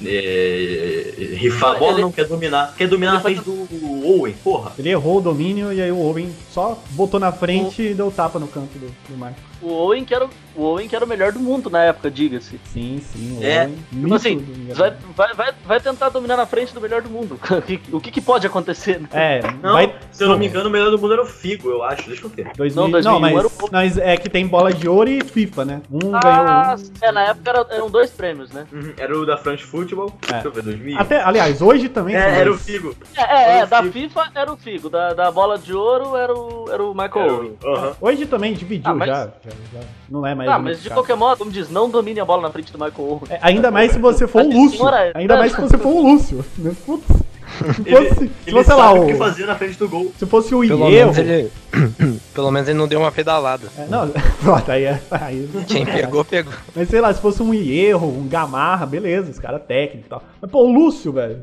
é, 0.04 1.05
rifar 1.36 1.76
a 1.76 1.78
bola, 1.78 1.92
Ele- 1.92 2.02
não 2.02 2.12
quer 2.12 2.26
dominar. 2.26 2.74
Quer 2.76 2.88
dominar 2.88 3.12
na 3.22 3.30
Ele 3.30 3.40
frente 3.40 3.44
do 3.44 4.06
Owen, 4.08 4.34
porra. 4.42 4.72
Ele 4.78 4.90
errou 4.90 5.18
o 5.18 5.20
domínio 5.20 5.72
e 5.72 5.80
aí 5.80 5.90
o 5.92 5.98
Owen 5.98 6.30
só 6.52 6.78
botou 6.90 7.20
na 7.20 7.32
frente 7.32 7.82
e 7.82 7.94
deu 7.94 8.10
tapa 8.10 8.38
no 8.38 8.48
canto 8.48 8.78
do, 8.78 8.86
do 9.08 9.16
Marco. 9.16 9.38
O 9.62 9.68
Owen 9.70 10.04
que 10.04 10.14
era, 10.14 10.24
o- 10.26 10.30
o 10.56 10.62
Owen 10.62 10.88
que 10.88 10.96
era 10.96 11.04
o 11.04 11.08
melhor 11.08 11.32
do 11.32 11.40
mundo 11.40 11.68
na 11.70 11.82
época, 11.84 12.10
diga-se. 12.10 12.60
Sim, 12.72 13.00
sim, 13.12 13.38
o 13.40 13.44
É, 13.44 13.64
Owen. 13.64 13.76
Tipo 14.02 14.14
assim, 14.14 14.66
vai, 14.74 14.94
vai, 15.14 15.34
vai, 15.34 15.52
vai 15.64 15.80
tentar 15.80 16.08
dominar 16.08 16.36
na 16.36 16.46
frente 16.46 16.72
do 16.74 16.80
melhor 16.80 17.02
do 17.02 17.10
mundo. 17.10 17.38
O 17.92 18.00
que, 18.00 18.10
que, 18.10 18.20
pode 18.20 18.46
acontecer? 18.46 19.00
né? 19.00 19.08
É, 19.12 19.40
Não, 19.62 19.72
vai. 19.74 19.94
se 20.10 20.22
eu 20.24 20.28
não 20.28 20.38
me 20.38 20.46
engano, 20.46 20.68
o 20.68 20.72
melhor 20.72 20.90
do 20.90 20.98
mundo 20.98 21.12
era 21.12 21.22
o 21.22 21.26
Figo, 21.26 21.68
eu 21.70 21.82
acho. 21.82 22.06
Deixa 22.08 22.24
eu 22.24 22.30
ver. 22.30 22.50
2000, 22.56 22.74
Não, 22.76 22.84
não, 22.84 22.90
2001 22.92 23.20
mas, 23.20 23.36
era 23.38 23.46
o- 23.46 23.68
mas 23.72 23.98
é 23.98 24.16
que 24.16 24.28
tem 24.28 24.46
bola 24.46 24.72
de 24.72 24.88
ouro 24.88 25.08
e 25.10 25.22
FIFA, 25.22 25.64
né? 25.64 25.82
Um 25.90 26.14
Ah, 26.14 26.74
ganhou. 26.76 26.90
é, 27.02 27.12
na 27.12 27.22
época 27.28 27.50
era- 27.50 27.66
eram 27.70 27.90
dois 27.90 28.10
prêmios, 28.10 28.50
né? 28.50 28.66
Uhum, 28.72 28.92
Era 28.96 29.18
o 29.18 29.26
da 29.26 29.36
France 29.36 29.62
Football. 29.62 30.12
É. 30.28 30.32
Deixa 30.32 30.48
eu 30.48 30.52
ver, 30.52 30.62
2000. 30.62 30.98
Até, 30.98 31.20
aliás, 31.22 31.60
hoje 31.62 31.88
também. 31.88 32.14
É, 32.16 32.40
era 32.40 32.50
o. 32.52 32.56
Figo. 32.58 32.94
É, 33.16 33.22
é, 33.22 33.58
é, 33.60 33.66
da 33.66 33.82
Figo. 33.82 33.92
FIFA 33.92 34.26
era 34.34 34.52
o 34.52 34.56
Figo, 34.56 34.88
da, 34.90 35.12
da 35.14 35.30
bola 35.30 35.58
de 35.58 35.72
ouro 35.74 36.16
era 36.16 36.32
o, 36.34 36.66
era 36.70 36.82
o 36.82 36.92
Michael 36.94 37.24
Era 37.24 37.32
Owen. 37.32 37.56
Hoje 38.00 38.26
também 38.26 38.54
dividiu 38.54 38.90
Ah, 38.90 38.94
mas- 38.94 39.08
já, 39.08 39.24
já, 39.44 39.50
já. 39.72 39.80
Não 40.08 40.26
é 40.26 40.34
mais. 40.34 40.45
Ah, 40.48 40.58
mas 40.58 40.82
de 40.82 40.90
qualquer 40.90 41.16
modo, 41.16 41.38
como 41.38 41.50
diz, 41.50 41.68
não 41.70 41.88
domine 41.90 42.20
a 42.20 42.24
bola 42.24 42.42
na 42.42 42.50
frente 42.50 42.72
do 42.72 42.78
Michael 42.78 43.08
Owen. 43.08 43.22
É, 43.30 43.38
ainda 43.42 43.70
mais 43.70 43.92
se 43.92 43.98
você 43.98 44.26
for 44.26 44.42
o 44.42 44.48
Lúcio. 44.48 44.78
senhora- 44.78 45.12
Ainda 45.14 45.36
mais 45.36 45.52
se 45.52 45.60
você 45.60 45.76
for 45.78 45.88
o 45.94 46.02
Lúcio. 46.02 46.44
né? 46.58 46.72
Putz. 46.84 47.04
Se 47.06 47.82
Ele, 47.86 48.08
fosse, 48.08 48.20
se 48.20 48.30
ele 48.46 48.56
fosse 48.56 48.70
lá 48.74 48.92
o. 48.92 49.04
o 49.04 49.06
que 49.06 49.14
fazer 49.14 49.46
na 49.46 49.54
frente 49.54 49.78
do 49.78 49.88
gol. 49.88 50.12
Se 50.18 50.26
fosse 50.26 50.54
o 50.54 50.60
Pelo 50.60 50.90
Ierro. 50.90 51.14
menos 51.14 51.18
ele. 51.18 51.50
Pelo 52.34 52.50
menos 52.50 52.68
ele 52.68 52.76
não 52.78 52.86
deu 52.86 53.00
uma 53.00 53.10
pedalada. 53.10 53.66
É, 53.78 53.86
não, 53.86 54.08
pronto, 54.42 54.70
aí 54.70 54.84
é. 54.84 55.00
Aí, 55.10 55.48
Quem 55.66 55.86
pegou, 55.86 56.22
pegou. 56.24 56.52
Mas 56.74 56.88
sei 56.90 57.00
lá, 57.00 57.14
se 57.14 57.20
fosse 57.20 57.42
um 57.42 57.54
Ierro, 57.54 58.08
um 58.08 58.28
Gamarra, 58.28 58.84
beleza, 58.84 59.30
os 59.30 59.38
caras 59.38 59.62
técnicos 59.66 60.06
e 60.06 60.10
tal. 60.10 60.22
Mas 60.42 60.50
pô, 60.50 60.64
o 60.66 60.70
Lúcio, 60.72 61.12
velho. 61.12 61.40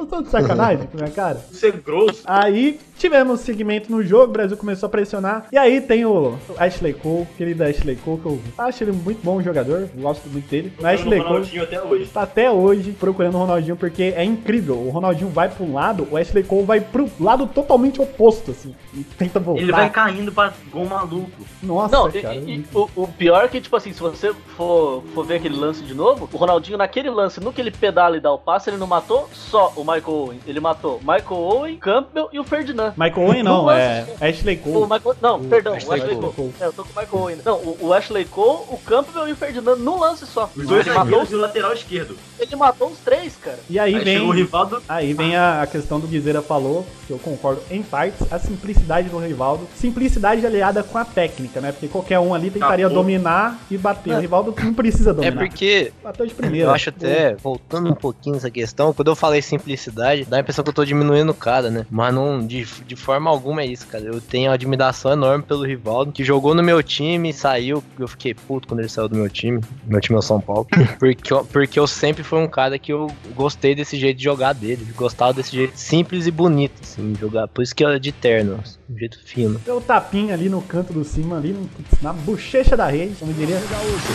Eu 0.00 0.06
tô 0.06 0.22
de 0.22 0.30
sacanagem 0.30 0.86
com 0.86 0.96
a 0.96 1.02
minha 1.02 1.14
cara. 1.14 1.36
Ser 1.52 1.72
grosso. 1.72 2.22
Aí 2.24 2.80
tivemos 2.96 3.40
segmento 3.40 3.90
no 3.92 4.02
jogo, 4.02 4.24
o 4.24 4.32
Brasil 4.32 4.56
começou 4.56 4.86
a 4.86 4.90
pressionar. 4.90 5.46
E 5.52 5.58
aí 5.58 5.80
tem 5.80 6.04
o 6.06 6.38
Ashley 6.58 6.94
Cole, 6.94 7.26
querido 7.36 7.62
Ashley 7.64 7.96
Cole, 7.96 8.18
que 8.20 8.26
eu 8.26 8.40
acho 8.58 8.82
ele 8.84 8.92
muito 8.92 9.22
bom 9.22 9.42
jogador, 9.42 9.88
gosto 9.96 10.26
muito 10.28 10.48
dele. 10.48 10.72
O 10.78 10.82
Tá 10.82 10.88
no 10.88 10.94
Ashley 10.94 11.18
Cole 11.18 11.28
Ronaldinho 11.32 11.62
até 11.62 11.82
hoje. 11.82 12.06
tá 12.06 12.22
até 12.22 12.50
hoje 12.50 12.92
procurando 12.92 13.34
o 13.34 13.38
Ronaldinho 13.38 13.76
porque 13.76 14.14
é 14.16 14.24
incrível. 14.24 14.76
O 14.78 14.88
Ronaldinho 14.90 15.28
vai 15.30 15.48
pra 15.50 15.64
um 15.64 15.74
lado, 15.74 16.08
o 16.10 16.16
Ashley 16.16 16.44
Cole 16.44 16.64
vai 16.64 16.80
pro 16.80 17.10
lado 17.20 17.46
totalmente 17.46 18.00
oposto, 18.00 18.52
assim. 18.52 18.74
E 18.94 19.04
tenta 19.04 19.38
voltar. 19.38 19.60
Ele 19.62 19.72
vai 19.72 19.90
caindo 19.90 20.32
pra 20.32 20.52
gol 20.72 20.86
maluco. 20.86 21.30
Nossa, 21.62 21.94
Não, 21.94 22.08
e- 22.08 22.22
cara. 22.22 22.34
e- 22.36 22.64
o, 22.74 22.88
o 22.96 23.06
pior 23.08 23.44
é 23.44 23.48
que, 23.48 23.60
tipo 23.60 23.76
assim, 23.76 23.92
se 23.92 24.00
você 24.00 24.32
for, 24.56 25.02
for 25.14 25.24
ver 25.26 25.36
aquele 25.36 25.56
lance 25.56 25.82
de 25.82 25.92
novo, 25.94 26.26
o 26.32 26.36
Ronaldinho, 26.38 26.78
naquele 26.78 27.10
lance, 27.10 27.38
no 27.38 27.52
que 27.52 27.60
ele 27.60 27.70
pedala 27.70 28.16
e 28.16 28.20
dá 28.20 28.32
o 28.32 28.38
passe, 28.38 28.70
ele 28.70 28.76
não 28.78 28.86
matou 28.86 29.28
só 29.32 29.72
o 29.76 29.84
Michael 29.94 30.16
Owen. 30.16 30.40
Ele 30.46 30.60
matou 30.60 30.98
Michael 31.00 31.40
Owen, 31.40 31.76
Campbell 31.76 32.28
e 32.32 32.38
o 32.38 32.44
Ferdinand. 32.44 32.92
Michael 32.96 33.26
Owen 33.26 33.42
não, 33.42 33.62
No 33.64 33.70
é 33.70 34.06
Ashley 34.20 34.56
O 34.56 34.58
Cole. 34.72 34.82
Michael, 34.92 35.16
não, 35.20 35.40
perdão, 35.44 35.74
Ashley 35.74 35.90
o 36.00 36.02
Ashley 36.02 36.16
Cole. 36.20 36.32
Cole. 36.32 36.54
É, 36.60 36.64
eu 36.66 36.72
tô 36.72 36.84
com 36.84 36.90
o 36.90 37.02
Michael 37.02 37.22
Owen. 37.22 37.36
Não, 37.44 37.56
o, 37.56 37.76
o 37.80 37.94
Ashley 37.94 38.24
Cole, 38.24 38.64
o 38.68 38.78
Campbell 38.78 39.28
e 39.28 39.32
o 39.32 39.36
Ferdinand 39.36 39.76
num 39.76 39.98
lance 39.98 40.26
só. 40.26 40.50
Os 40.56 40.66
dois 40.66 40.86
ele, 40.86 40.96
matou, 40.96 41.24
e 41.30 41.34
o 41.34 41.38
lateral 41.40 41.72
esquerdo. 41.72 42.16
ele 42.38 42.56
matou 42.56 42.88
os 42.88 42.98
três, 42.98 43.36
cara. 43.36 43.58
E 43.68 43.78
aí, 43.78 43.94
Aí 43.94 44.04
vem. 44.04 44.20
o 44.20 44.30
Rivaldo. 44.30 44.82
Aí 44.88 45.12
vem 45.12 45.36
a, 45.36 45.62
a 45.62 45.66
questão 45.66 45.98
do 46.00 46.06
Guizeira 46.06 46.40
falou, 46.42 46.86
que 47.06 47.12
eu 47.12 47.18
concordo 47.18 47.60
em 47.70 47.82
partes, 47.82 48.30
a 48.32 48.38
simplicidade 48.38 49.08
do 49.08 49.18
Rivaldo. 49.18 49.66
Simplicidade 49.74 50.44
aliada 50.46 50.82
com 50.82 50.98
a 50.98 51.04
técnica, 51.04 51.60
né? 51.60 51.72
Porque 51.72 51.88
qualquer 51.88 52.18
um 52.18 52.34
ali 52.34 52.50
tentaria 52.50 52.86
Acabou. 52.86 53.02
dominar 53.02 53.58
e 53.70 53.76
bater. 53.78 54.12
É. 54.12 54.16
O 54.16 54.20
Rivaldo 54.20 54.54
não 54.62 54.74
precisa 54.74 55.10
É 55.10 55.14
dominar. 55.14 55.36
porque 55.38 55.92
Bateu 56.02 56.26
de 56.26 56.34
primeira. 56.34 56.68
eu 56.68 56.70
acho 56.74 56.88
até, 56.90 57.34
voltando 57.34 57.90
um 57.90 57.94
pouquinho 57.94 58.36
essa 58.36 58.50
questão, 58.50 58.92
quando 58.92 59.08
eu 59.08 59.16
falei 59.16 59.42
simplicidade, 59.42 59.79
dá 59.88 60.08
a 60.36 60.40
impressão 60.40 60.62
que 60.64 60.68
eu 60.70 60.74
tô 60.74 60.84
diminuindo 60.84 61.30
o 61.30 61.34
cara, 61.34 61.70
né? 61.70 61.86
Mas 61.88 62.12
não, 62.12 62.44
de, 62.44 62.66
de 62.86 62.96
forma 62.96 63.30
alguma 63.30 63.62
é 63.62 63.66
isso, 63.66 63.86
cara. 63.86 64.04
Eu 64.04 64.20
tenho 64.20 64.50
admiração 64.50 65.12
enorme 65.12 65.44
pelo 65.44 65.64
Rivaldo, 65.64 66.12
que 66.12 66.24
jogou 66.24 66.54
no 66.54 66.62
meu 66.62 66.82
time, 66.82 67.32
saiu. 67.32 67.82
Eu 67.98 68.08
fiquei 68.08 68.34
puto 68.34 68.66
quando 68.68 68.80
ele 68.80 68.88
saiu 68.88 69.08
do 69.08 69.14
meu 69.16 69.28
time. 69.30 69.60
Meu 69.86 70.00
time 70.00 70.16
é 70.16 70.18
o 70.18 70.22
São 70.22 70.40
Paulo. 70.40 70.66
Porque, 70.98 71.32
eu- 71.32 71.44
porque 71.44 71.78
eu 71.78 71.86
sempre 71.86 72.22
fui 72.24 72.38
um 72.40 72.48
cara 72.48 72.78
que 72.78 72.92
eu 72.92 73.06
gostei 73.34 73.74
desse 73.74 73.96
jeito 73.96 74.16
de 74.18 74.24
jogar 74.24 74.52
dele. 74.52 74.86
Gostava 74.96 75.32
desse 75.32 75.54
jeito 75.54 75.78
simples 75.78 76.26
e 76.26 76.30
bonito, 76.30 76.72
assim, 76.82 77.12
de 77.12 77.20
jogar. 77.20 77.46
Por 77.48 77.62
isso 77.62 77.74
que 77.74 77.84
eu 77.84 77.98
de 78.00 78.10
terno, 78.12 78.58
um 78.88 78.98
jeito 78.98 79.18
fino. 79.24 79.60
Deu 79.64 79.76
o 79.76 79.80
tapinha 79.80 80.34
ali 80.34 80.48
no 80.48 80.60
canto 80.62 80.92
do 80.92 81.04
cima, 81.04 81.36
ali 81.36 81.52
no- 81.52 81.68
na 82.02 82.12
bochecha 82.12 82.76
da 82.76 82.86
rede, 82.86 83.14
como 83.18 83.32
diria. 83.32 83.56
Gaúcho. 83.70 84.12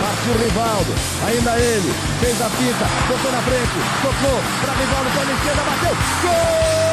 Partiu 0.00 0.32
o 0.32 0.38
Rivaldo. 0.44 0.92
Ainda 1.26 1.58
ele. 1.58 1.90
Fez 2.20 2.40
a 2.42 2.48
fita. 2.50 2.86
Tocou 3.08 3.32
na 3.32 3.38
frente. 3.42 3.76
Tocou. 4.02 4.40
Pra 4.64 4.72
Rivaldo. 4.74 5.05
Pela 5.14 5.32
esquerda. 5.32 5.62
Bateu. 5.62 6.85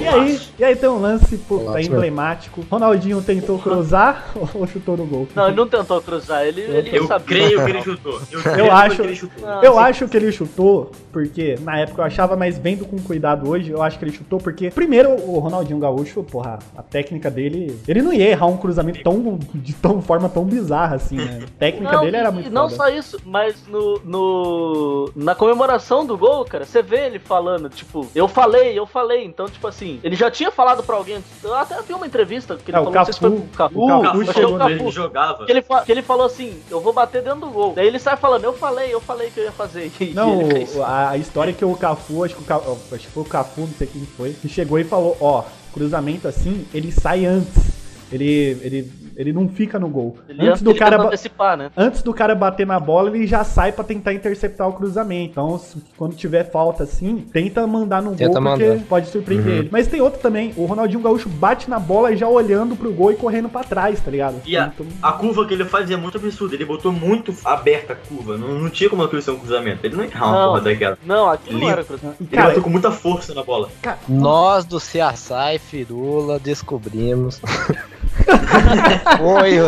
E 0.00 0.06
aí, 0.06 0.40
e 0.58 0.64
aí 0.64 0.76
tem 0.76 0.88
um 0.88 1.00
lance 1.00 1.36
pô, 1.38 1.58
Golaço, 1.58 1.86
emblemático. 1.86 2.64
Ronaldinho 2.70 3.20
tentou 3.22 3.58
cruzar 3.58 4.30
ou 4.54 4.66
chutou 4.66 4.96
no 4.96 5.04
gol? 5.06 5.28
Não, 5.34 5.48
ele 5.48 5.56
não 5.56 5.66
tentou 5.68 6.00
cruzar, 6.00 6.44
ele, 6.46 6.60
ele 6.60 6.96
Eu 6.96 7.06
sabia. 7.06 7.26
creio 7.26 7.64
que 7.64 7.70
ele 7.70 7.82
chutou. 7.82 8.20
Eu, 8.30 8.40
creio 8.42 8.58
Eu 8.58 8.72
acho, 8.72 8.96
que 8.96 9.02
ele 9.02 9.16
chutou. 9.16 9.46
Não, 9.48 9.62
eu 9.62 9.72
sim. 9.72 9.78
acho 9.78 10.08
que 10.08 10.16
ele 10.16 10.32
chutou 10.32 10.90
porque 11.12 11.56
na 11.62 11.80
época 11.80 12.02
eu 12.02 12.06
achava, 12.06 12.36
mas 12.36 12.58
vendo 12.58 12.84
com 12.84 12.98
cuidado 12.98 13.48
hoje, 13.48 13.70
eu 13.70 13.82
acho 13.82 13.98
que 13.98 14.04
ele 14.04 14.12
chutou 14.12 14.38
porque 14.38 14.70
primeiro 14.70 15.10
o 15.10 15.38
Ronaldinho 15.38 15.78
Gaúcho, 15.78 16.22
porra, 16.22 16.58
a 16.76 16.82
técnica 16.82 17.30
dele, 17.30 17.78
ele 17.88 18.02
não 18.02 18.12
ia 18.12 18.28
errar 18.30 18.46
um 18.46 18.56
cruzamento 18.56 19.02
tão 19.02 19.38
de 19.54 19.72
tão 19.74 20.00
forma 20.00 20.28
tão 20.28 20.44
bizarra 20.44 20.96
assim, 20.96 21.16
né? 21.16 21.40
A 21.44 21.58
técnica 21.58 21.92
Não, 21.92 22.00
dele 22.02 22.16
era 22.16 22.30
muito 22.30 22.46
e 22.46 22.50
não 22.50 22.68
foda. 22.68 22.76
só 22.76 22.88
isso, 22.88 23.18
mas 23.24 23.66
no, 23.66 24.00
no 24.04 25.10
na 25.16 25.34
comemoração 25.34 26.04
do 26.06 26.16
gol, 26.16 26.44
cara, 26.44 26.64
você 26.64 26.82
vê 26.82 27.06
ele 27.06 27.18
falando, 27.18 27.68
tipo, 27.68 28.06
eu 28.14 28.28
falei, 28.28 28.78
eu 28.78 28.86
falei. 28.86 29.24
Então, 29.24 29.46
tipo 29.46 29.66
assim, 29.66 29.87
ele 30.02 30.16
já 30.16 30.30
tinha 30.30 30.50
falado 30.50 30.82
pra 30.82 30.96
alguém. 30.96 31.22
Eu 31.42 31.54
até 31.54 31.80
vi 31.82 31.92
uma 31.94 32.06
entrevista 32.06 32.56
que 32.56 32.70
ele 32.70 32.76
É, 32.76 32.80
o 32.80 32.84
falou, 32.84 32.98
não 32.98 33.04
sei 33.04 33.14
se 33.14 33.20
foi 33.20 33.30
Cafu. 33.30 33.42
pro 33.48 33.56
Cafu. 33.58 33.78
O 33.80 33.86
Cafu 33.86 33.98
O 33.98 34.02
Cafu 34.26 34.32
chegou 34.32 34.56
o 34.58 34.68
ele 34.68 34.78
Cafu. 34.78 34.90
jogava. 34.92 35.46
Que 35.46 35.52
ele, 35.52 35.62
que 35.62 35.92
ele 35.92 36.02
falou 36.02 36.26
assim, 36.26 36.60
eu 36.70 36.80
vou 36.80 36.92
bater 36.92 37.22
dentro 37.22 37.40
do 37.40 37.50
gol. 37.50 37.72
Daí 37.74 37.86
ele 37.86 37.98
sai 37.98 38.16
falando, 38.16 38.44
eu 38.44 38.52
falei, 38.52 38.92
eu 38.92 39.00
falei 39.00 39.30
que 39.30 39.40
eu 39.40 39.44
ia 39.44 39.52
fazer. 39.52 39.90
E 40.00 40.14
Não, 40.14 40.38
o- 40.40 40.82
a, 40.84 41.10
a 41.10 41.16
história 41.16 41.50
é 41.50 41.54
que 41.54 41.64
o 41.64 41.74
Cafu, 41.76 42.24
acho 42.24 42.34
que, 42.36 42.42
o 42.42 42.44
Ca- 42.44 42.60
acho 42.92 43.06
que 43.06 43.12
foi 43.12 43.22
o 43.22 43.26
Cafu, 43.26 43.60
não 43.62 43.68
sei 43.76 43.86
quem 43.86 44.02
foi, 44.16 44.32
que 44.32 44.48
chegou 44.48 44.78
e 44.78 44.84
falou, 44.84 45.16
ó, 45.20 45.42
cruzamento 45.72 46.26
assim, 46.28 46.66
ele 46.74 46.90
sai 46.92 47.24
antes. 47.24 47.78
Ele, 48.10 48.56
ele, 48.62 48.92
ele 49.18 49.32
não 49.32 49.48
fica 49.48 49.78
no 49.78 49.88
gol. 49.88 50.16
Ele, 50.28 50.48
antes 50.48 50.62
do 50.62 50.74
cara 50.74 51.02
antecipar, 51.02 51.56
né? 51.56 51.70
Antes 51.76 52.02
do 52.02 52.14
cara 52.14 52.34
bater 52.34 52.66
na 52.66 52.78
bola, 52.80 53.10
ele 53.14 53.26
já 53.26 53.42
sai 53.44 53.72
pra 53.72 53.82
tentar 53.84 54.14
interceptar 54.14 54.68
o 54.68 54.72
cruzamento. 54.72 55.32
Então, 55.32 55.58
se- 55.58 55.76
quando 55.96 56.14
tiver 56.14 56.44
falta 56.50 56.84
assim, 56.84 57.26
tenta 57.32 57.66
mandar 57.66 58.00
no 58.00 58.14
Tenta 58.14 58.40
gol, 58.40 58.50
porque 58.52 58.68
mandar. 58.68 58.84
pode 58.88 59.08
surpreender 59.08 59.52
Uhum. 59.52 59.58
ele. 59.58 59.68
Mas 59.72 59.88
tem 59.88 60.00
outro 60.00 60.20
também, 60.20 60.54
o 60.56 60.64
Ronaldinho 60.64 61.00
Gaúcho 61.02 61.28
bate 61.28 61.68
na 61.68 61.78
bola 61.80 62.14
já 62.16 62.28
olhando 62.28 62.76
pro 62.76 62.92
gol 62.92 63.10
e 63.12 63.16
correndo 63.16 63.48
pra 63.48 63.64
trás, 63.64 64.00
tá 64.00 64.10
ligado? 64.10 64.36
E 64.46 64.56
a, 64.56 64.66
Então, 64.72 64.86
a 65.02 65.12
curva 65.12 65.44
que 65.46 65.52
ele 65.54 65.64
faz 65.64 65.90
é 65.90 65.96
muito 65.96 66.16
absurda. 66.16 66.54
Ele 66.54 66.64
botou 66.64 66.92
muito 66.92 67.34
aberta 67.44 67.94
a 67.94 67.96
curva. 67.96 68.36
Não, 68.38 68.48
não 68.60 68.70
tinha 68.70 68.88
como 68.88 69.02
aquilo 69.02 69.20
ser 69.20 69.32
um 69.32 69.38
cruzamento. 69.38 69.84
Ele 69.84 69.96
não 69.96 70.04
ia 70.04 70.10
errar 70.10 70.26
uma 70.28 70.38
Não. 70.38 70.48
porra 70.50 70.60
daquela. 70.60 70.98
Não, 71.04 71.28
aquilo 71.30 71.54
não 71.54 71.60
Lindo. 71.60 71.72
era 71.72 71.84
cruzamento. 71.84 72.16
Ele 72.22 72.30
cara, 72.30 72.46
bateu 72.48 72.62
com 72.62 72.70
muita 72.70 72.90
força 72.92 73.34
na 73.34 73.42
bola. 73.42 73.68
Nós 74.08 74.64
do 74.64 74.78
CSI 74.78 75.58
Firula 75.58 76.38
descobrimos. 76.38 77.40
foi, 79.18 79.58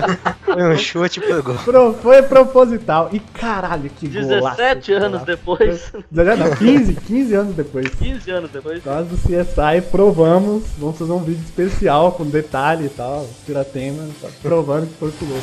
foi 0.44 0.62
um 0.72 0.76
chute 0.76 1.20
pro 1.20 1.42
gol. 1.42 1.54
pro- 1.56 1.94
foi 1.94 2.22
proposital. 2.22 3.08
E 3.12 3.20
caralho, 3.20 3.90
que 3.90 4.08
golaço. 4.08 4.56
17 4.56 4.92
anos 4.92 5.08
golaço. 5.08 5.26
depois, 5.26 5.92
17 6.10 6.40
não, 6.42 6.56
15, 6.56 6.92
15 6.94 7.34
anos 7.34 7.54
depois. 7.56 7.88
15 7.94 8.30
anos 8.30 8.50
depois. 8.50 8.84
Nós 8.84 9.06
do 9.06 9.16
CSI 9.16 9.80
provamos, 9.90 10.64
vamos 10.78 10.98
fazer 10.98 11.12
um 11.12 11.18
vídeo 11.22 11.42
especial 11.44 12.12
com 12.12 12.24
detalhe 12.24 12.86
e 12.86 12.88
tal, 12.90 13.26
tiratema, 13.46 14.02
tá 14.20 14.28
provando 14.42 14.86
que 14.88 14.94
foi 14.98 15.10
pro 15.10 15.26
gol. 15.26 15.38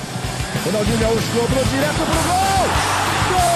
Ronaldinho 0.66 0.98
Gaúcho 0.98 1.28
cobrou 1.40 1.64
direto 1.66 1.96
pro 1.96 2.06
gol. 2.06 3.48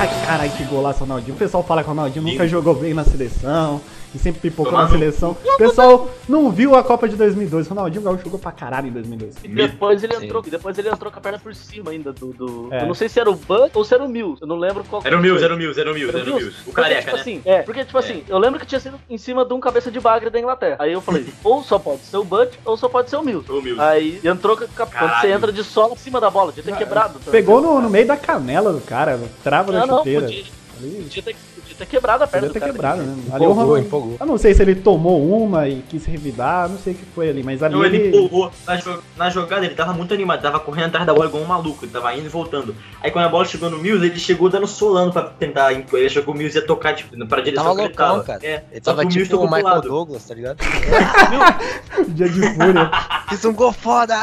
Ai, 0.00 0.08
Caralho, 0.26 0.50
que 0.52 0.64
golaço, 0.64 1.00
Ronaldinho. 1.00 1.34
O 1.34 1.38
pessoal 1.38 1.62
fala 1.64 1.82
que 1.82 1.88
o 1.88 1.92
Ronaldinho 1.92 2.24
nunca 2.24 2.46
jogou 2.48 2.74
bem 2.74 2.94
na 2.94 3.04
seleção. 3.04 3.80
E 4.14 4.18
sempre 4.18 4.40
pipocou 4.40 4.72
na 4.72 4.88
seleção. 4.88 5.36
O 5.44 5.56
pessoal 5.56 6.08
não 6.28 6.50
viu 6.50 6.74
a 6.76 6.84
Copa 6.84 7.08
de 7.08 7.16
2002. 7.16 7.66
O 7.66 7.70
Ronaldinho 7.70 8.02
Gaúcho 8.02 8.22
jogou 8.24 8.38
pra 8.38 8.52
caralho 8.52 8.86
em 8.88 8.92
2002. 8.92 9.34
E 9.42 9.48
depois 9.48 10.02
ele 10.04 10.14
entrou, 10.14 10.42
e 10.46 10.50
depois 10.50 10.78
ele 10.78 10.88
entrou 10.88 11.10
com 11.10 11.18
a 11.18 11.20
perna 11.22 11.38
por 11.38 11.54
cima 11.54 11.90
ainda 11.90 12.12
do. 12.12 12.32
do- 12.32 12.68
É. 12.72 12.82
Eu 12.82 12.86
não 12.86 12.94
sei 12.94 13.08
se 13.08 13.18
era 13.18 13.30
o 13.30 13.34
Bud 13.34 13.70
ou 13.74 13.84
se 13.84 13.92
era 13.94 14.04
o 14.04 14.08
Mills. 14.08 14.40
Eu 14.40 14.46
não 14.46 14.56
lembro 14.56 14.84
qual 14.84 15.02
Era 15.04 15.16
o 15.16 15.18
que 15.18 15.24
Mills, 15.26 15.44
era 15.44 15.54
o 15.54 15.56
Mills, 15.58 15.80
era 15.80 15.90
o 15.90 15.94
Mills, 15.94 16.16
Era 16.16 16.30
o 16.30 16.34
Mills? 16.36 16.60
O 16.60 16.64
Porque, 16.66 16.80
careca, 16.80 17.00
tipo 17.02 17.14
né? 17.16 17.20
assim, 17.20 17.42
é, 17.44 17.62
porque, 17.62 17.84
tipo 17.84 17.98
assim, 17.98 18.22
eu 18.28 18.38
lembro 18.38 18.60
que 18.60 18.66
tinha 18.66 18.80
sido 18.80 19.00
em 19.10 19.18
cima 19.18 19.44
de 19.44 19.52
um 19.52 19.58
cabeça 19.60 19.90
de 19.90 19.98
bagre 19.98 20.30
da 20.30 20.38
Inglaterra. 20.38 20.76
Aí 20.78 20.92
eu 20.92 21.00
falei, 21.00 21.26
ou 21.42 21.62
só 21.64 21.78
pode 21.78 22.02
ser 22.02 22.16
o 22.16 22.24
Bud, 22.24 22.50
ou 22.64 22.76
só 22.76 22.88
pode 22.88 23.10
ser 23.10 23.16
o 23.16 23.22
Mills. 23.22 23.50
O 23.50 23.60
Mills. 23.60 23.80
Aí 23.80 24.20
entrou 24.24 24.56
com 24.56 24.64
a- 24.64 24.86
quando 24.86 25.20
você 25.20 25.32
entra 25.32 25.50
de 25.52 25.64
sola 25.64 25.94
em 25.94 25.96
cima 25.96 26.20
da 26.20 26.30
bola, 26.30 26.52
devia 26.52 26.72
ter 26.72 26.78
quebrado. 26.78 27.18
Pegou 27.30 27.60
no, 27.60 27.80
no 27.80 27.90
meio 27.90 28.06
da 28.06 28.16
canela 28.16 28.72
do 28.72 28.80
cara, 28.80 29.20
trava 29.42 29.72
da 29.72 29.80
Não, 29.80 29.86
não, 29.88 29.98
chuteira. 29.98 30.20
podia, 30.26 30.44
Ali, 30.84 31.02
podia, 31.04 31.22
ter, 31.22 31.36
podia 31.56 31.76
ter 31.78 31.86
quebrado 31.86 32.24
a 32.24 32.26
perna 32.26 32.48
podia 32.48 32.60
ter 32.60 32.72
do 32.72 32.78
cara. 32.78 32.94
quebrado, 32.98 33.02
né? 33.02 33.24
Ali 33.32 33.46
o 33.46 33.76
Empolgou. 33.78 34.16
Eu 34.20 34.26
não 34.26 34.36
sei 34.38 34.54
se 34.54 34.62
ele 34.62 34.74
tomou 34.74 35.26
uma 35.42 35.66
e 35.68 35.82
quis 35.88 36.04
revidar, 36.04 36.68
não 36.68 36.78
sei 36.78 36.92
o 36.92 36.96
que 36.96 37.04
foi 37.06 37.28
ali, 37.30 37.42
mas 37.42 37.62
ali 37.62 37.74
Não, 37.74 37.84
ele 37.84 37.96
ele. 37.96 38.08
empolgou. 38.08 38.50
Na, 38.66 38.76
jo- 38.76 39.02
na 39.16 39.30
jogada 39.30 39.64
ele 39.64 39.74
tava 39.74 39.92
muito 39.92 40.12
animado, 40.12 40.42
tava 40.42 40.60
correndo 40.60 40.86
atrás 40.86 41.06
da 41.06 41.14
bola 41.14 41.26
igual 41.26 41.42
um 41.42 41.46
maluco, 41.46 41.84
ele 41.84 41.92
tava 41.92 42.14
indo 42.14 42.26
e 42.26 42.28
voltando. 42.28 42.74
Aí 43.02 43.10
quando 43.10 43.24
a 43.24 43.28
bola 43.28 43.44
chegou 43.44 43.70
no 43.70 43.78
Mills, 43.78 44.04
ele 44.06 44.18
chegou 44.18 44.48
dando 44.48 44.66
solando 44.66 45.12
pra 45.12 45.22
tentar. 45.22 45.72
Ele 45.72 46.06
achou 46.06 46.22
que 46.22 46.30
o 46.30 46.34
Mills 46.34 46.56
ia 46.58 46.66
tocar, 46.66 46.94
tipo, 46.94 47.14
pra 47.26 47.40
direção 47.40 47.64
Tava 47.64 47.76
que 47.76 47.82
ele 47.84 47.94
tava. 47.94 48.22
cara. 48.24 48.40
É, 48.42 48.62
Ele 48.70 48.80
tava 48.80 49.06
tipo 49.06 49.36
o 49.38 49.44
Michael 49.44 49.64
lado. 49.64 49.88
Douglas, 49.88 50.24
tá 50.24 50.34
ligado? 50.34 50.58
Dia 52.08 52.28
de 52.28 52.40
fúria. 52.54 52.90
Fiz 53.28 53.44
um 53.44 53.52
gol 53.52 53.72
foda! 53.72 54.14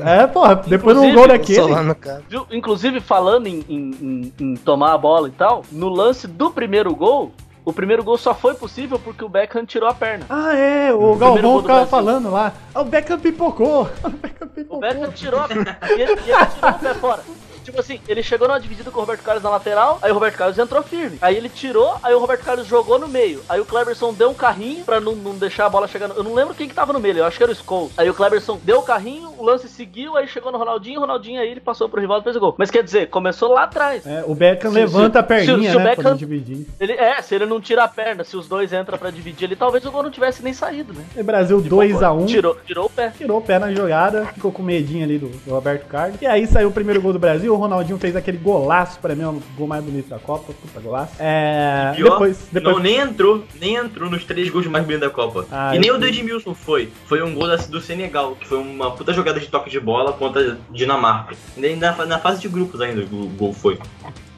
é, 0.00 0.26
porra, 0.26 0.56
depois 0.56 0.98
de 0.98 1.06
um 1.06 1.14
gol 1.14 1.28
daquele. 1.28 1.60
Solando 1.60 1.92
o 1.92 1.94
cara. 1.94 2.22
Viu? 2.28 2.46
Inclusive, 2.50 3.00
falando 3.00 3.46
em, 3.46 3.64
em- 3.68 3.90
em- 4.00 4.32
em 4.40 4.56
tomar 4.56 4.92
a 4.94 4.98
bola 4.98 5.28
e 5.28 5.32
tal, 5.32 5.64
no 5.74 5.88
lance 5.88 6.26
do 6.26 6.50
primeiro 6.50 6.94
gol, 6.94 7.32
o 7.64 7.72
primeiro 7.72 8.04
gol 8.04 8.16
só 8.16 8.34
foi 8.34 8.54
possível 8.54 8.98
porque 8.98 9.24
o 9.24 9.28
Beckham 9.28 9.64
tirou 9.64 9.88
a 9.88 9.94
perna. 9.94 10.26
Ah, 10.28 10.54
é, 10.54 10.92
o 10.92 10.98
gol 10.98 11.16
Galvão 11.16 11.60
ficava 11.60 11.86
falando 11.86 12.30
lá. 12.30 12.52
Ah, 12.74 12.82
o 12.82 12.84
Beckham 12.84 13.18
pipocou. 13.18 13.88
O 14.04 14.10
Beckham 14.10 14.46
O 14.46 14.50
pipocou. 14.50 14.80
Beckham 14.80 15.12
tirou 15.12 15.40
a 15.40 15.48
perna 15.48 15.78
e 15.88 15.92
ele, 15.92 16.02
e 16.02 16.04
ele 16.04 16.46
tirou 16.46 16.70
o 16.70 16.78
pé 16.78 16.94
fora. 16.94 17.22
Tipo 17.64 17.80
assim, 17.80 17.98
ele 18.06 18.22
chegou 18.22 18.46
numa 18.46 18.60
dividida 18.60 18.90
com 18.90 18.98
o 18.98 19.00
Roberto 19.00 19.22
Carlos 19.22 19.42
na 19.42 19.50
lateral, 19.50 19.98
aí 20.02 20.10
o 20.10 20.14
Roberto 20.14 20.36
Carlos 20.36 20.58
entrou 20.58 20.82
firme. 20.82 21.18
Aí 21.20 21.36
ele 21.36 21.48
tirou, 21.48 21.94
aí 22.02 22.14
o 22.14 22.18
Roberto 22.18 22.44
Carlos 22.44 22.66
jogou 22.66 22.98
no 22.98 23.08
meio. 23.08 23.40
Aí 23.48 23.60
o 23.60 23.64
Cleberson 23.64 24.12
deu 24.12 24.30
um 24.30 24.34
carrinho 24.34 24.84
pra 24.84 25.00
não, 25.00 25.14
não 25.14 25.34
deixar 25.34 25.66
a 25.66 25.68
bola 25.70 25.88
chegar. 25.88 26.08
no- 26.08 26.14
Eu 26.14 26.22
não 26.24 26.34
lembro 26.34 26.54
quem 26.54 26.68
que 26.68 26.74
tava 26.74 26.92
no 26.92 27.00
meio, 27.00 27.18
eu 27.18 27.24
acho 27.24 27.36
que 27.36 27.42
era 27.42 27.52
o 27.52 27.54
Scholes. 27.54 27.92
Aí 27.96 28.08
o 28.08 28.14
Cleberson 28.14 28.58
deu 28.62 28.78
o 28.78 28.82
carrinho, 28.82 29.32
o 29.38 29.44
lance 29.44 29.68
seguiu, 29.68 30.16
aí 30.16 30.28
chegou 30.28 30.52
no 30.52 30.58
Ronaldinho, 30.58 30.98
o 30.98 31.00
Ronaldinho 31.00 31.40
aí 31.40 31.48
ele 31.50 31.60
passou 31.60 31.88
pro 31.88 32.00
rival 32.00 32.20
e 32.20 32.22
fez 32.22 32.36
o 32.36 32.40
gol. 32.40 32.54
Mas 32.58 32.70
quer 32.70 32.82
dizer, 32.82 33.08
começou 33.08 33.50
lá 33.52 33.64
atrás. 33.64 34.06
É, 34.06 34.22
o 34.26 34.34
Beckham 34.34 34.70
Se- 34.70 34.76
levanta 34.78 35.12
se- 35.12 35.18
a 35.18 35.22
perninha, 35.22 35.56
se- 35.56 35.70
se 35.70 35.76
o 35.76 35.78
né, 35.78 35.84
pra 35.84 35.90
Beckham- 35.96 36.10
não 36.10 36.16
dividir. 36.16 36.66
Ele, 36.78 36.92
é, 36.92 37.22
se 37.22 37.34
ele 37.34 37.46
não 37.46 37.60
tira 37.60 37.84
a 37.84 37.88
perna, 37.88 38.24
se 38.24 38.36
os 38.36 38.46
dois 38.46 38.72
entram 38.72 38.98
pra 38.98 39.10
dividir 39.10 39.46
ali, 39.46 39.56
talvez 39.56 39.84
o 39.86 39.90
gol 39.90 40.02
não 40.02 40.10
tivesse 40.10 40.42
nem 40.42 40.52
saído, 40.52 40.92
né? 40.92 41.04
E 41.16 41.22
Brasil 41.22 41.60
De 41.60 41.68
2x1. 41.70 42.26
Tirou, 42.26 42.56
tirou 42.66 42.86
o 42.86 42.90
pé. 42.90 43.12
Tirou 43.16 43.38
o 43.38 43.42
pé 43.42 43.58
na 43.58 43.72
jogada, 43.72 44.26
ficou 44.26 44.52
com 44.52 44.62
medinho 44.62 45.04
ali 45.04 45.18
do, 45.18 45.28
do 45.28 45.50
Roberto 45.50 45.86
Carlos. 45.86 46.20
E 46.20 46.26
aí 46.26 46.46
saiu 46.46 46.68
o 46.68 46.72
primeiro 46.72 47.00
gol 47.00 47.12
do 47.12 47.18
Brasil, 47.18 47.53
o 47.54 47.58
Ronaldinho 47.58 47.98
fez 47.98 48.16
aquele 48.16 48.38
golaço, 48.38 48.98
pra 49.00 49.14
mim 49.14 49.22
é 49.22 49.28
o 49.28 49.42
gol 49.56 49.66
mais 49.66 49.82
bonito 49.84 50.08
da 50.08 50.18
Copa, 50.18 50.52
puta 50.52 50.80
golaço. 50.80 51.14
É, 51.18 51.92
Pior, 51.94 52.10
depois, 52.10 52.48
depois 52.50 52.76
não, 52.76 52.82
nem 52.82 52.96
entrou, 52.96 53.44
nem 53.60 53.76
entrou 53.76 54.10
nos 54.10 54.24
três 54.24 54.48
gols 54.50 54.66
mais 54.66 54.84
bonitos 54.84 55.08
da 55.08 55.14
Copa. 55.14 55.46
Ah, 55.50 55.74
e 55.74 55.78
nem 55.78 55.88
eu 55.88 55.96
o 55.96 55.98
do 55.98 56.06
Edmilson 56.06 56.54
foi. 56.54 56.90
Foi 57.06 57.22
um 57.22 57.34
gol 57.34 57.44
do 57.68 57.80
Senegal, 57.80 58.36
que 58.36 58.46
foi 58.46 58.58
uma 58.58 58.90
puta 58.90 59.12
jogada 59.12 59.40
de 59.40 59.46
toque 59.48 59.70
de 59.70 59.80
bola 59.80 60.12
contra 60.12 60.52
a 60.52 60.56
Dinamarca. 60.70 61.34
Nem 61.56 61.76
na, 61.76 61.92
na 62.06 62.18
fase 62.18 62.40
de 62.40 62.48
grupos 62.48 62.80
ainda 62.80 63.02
o 63.02 63.28
gol 63.28 63.52
foi. 63.52 63.78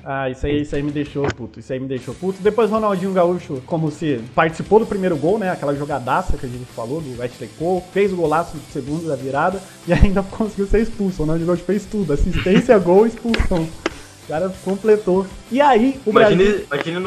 Ah, 0.09 0.31
isso 0.31 0.47
aí, 0.47 0.63
isso 0.63 0.77
aí 0.77 0.85
me 0.85 0.93
deixou 0.93 1.25
puto. 1.27 1.59
Isso 1.59 1.73
aí 1.73 1.81
me 1.81 1.89
deixou 1.89 2.15
puto. 2.15 2.41
Depois 2.41 2.71
Ronaldinho 2.71 3.13
Gaúcho, 3.13 3.61
como 3.67 3.91
se 3.91 4.21
participou 4.37 4.79
do 4.79 4.87
primeiro 4.87 5.17
gol, 5.17 5.37
né? 5.37 5.51
Aquela 5.51 5.75
jogadaça 5.75 6.37
que 6.37 6.47
a 6.47 6.49
gente 6.49 6.65
falou 6.67 7.01
do 7.01 7.19
Wesley 7.19 7.51
Cole, 7.59 7.83
fez 7.93 8.13
o 8.13 8.17
golaço 8.17 8.57
do 8.57 8.73
segundo 8.73 9.09
da 9.09 9.17
virada 9.17 9.61
e 9.85 9.93
ainda 9.93 10.23
conseguiu 10.31 10.69
ser 10.69 10.83
expulso. 10.83 11.17
O 11.17 11.27
Ronaldinho 11.27 11.49
Gaúcho 11.49 11.65
fez 11.65 11.87
tudo: 11.87 12.13
assistência, 12.13 12.79
gol, 12.79 13.05
expulsão. 13.05 13.65
O 13.65 14.29
cara 14.29 14.49
completou. 14.65 15.27
E 15.51 15.61
aí, 15.61 15.99
o 16.05 16.11
Imagina, 16.11 16.43
Brasil. 16.43 16.67
imagina, 16.71 17.01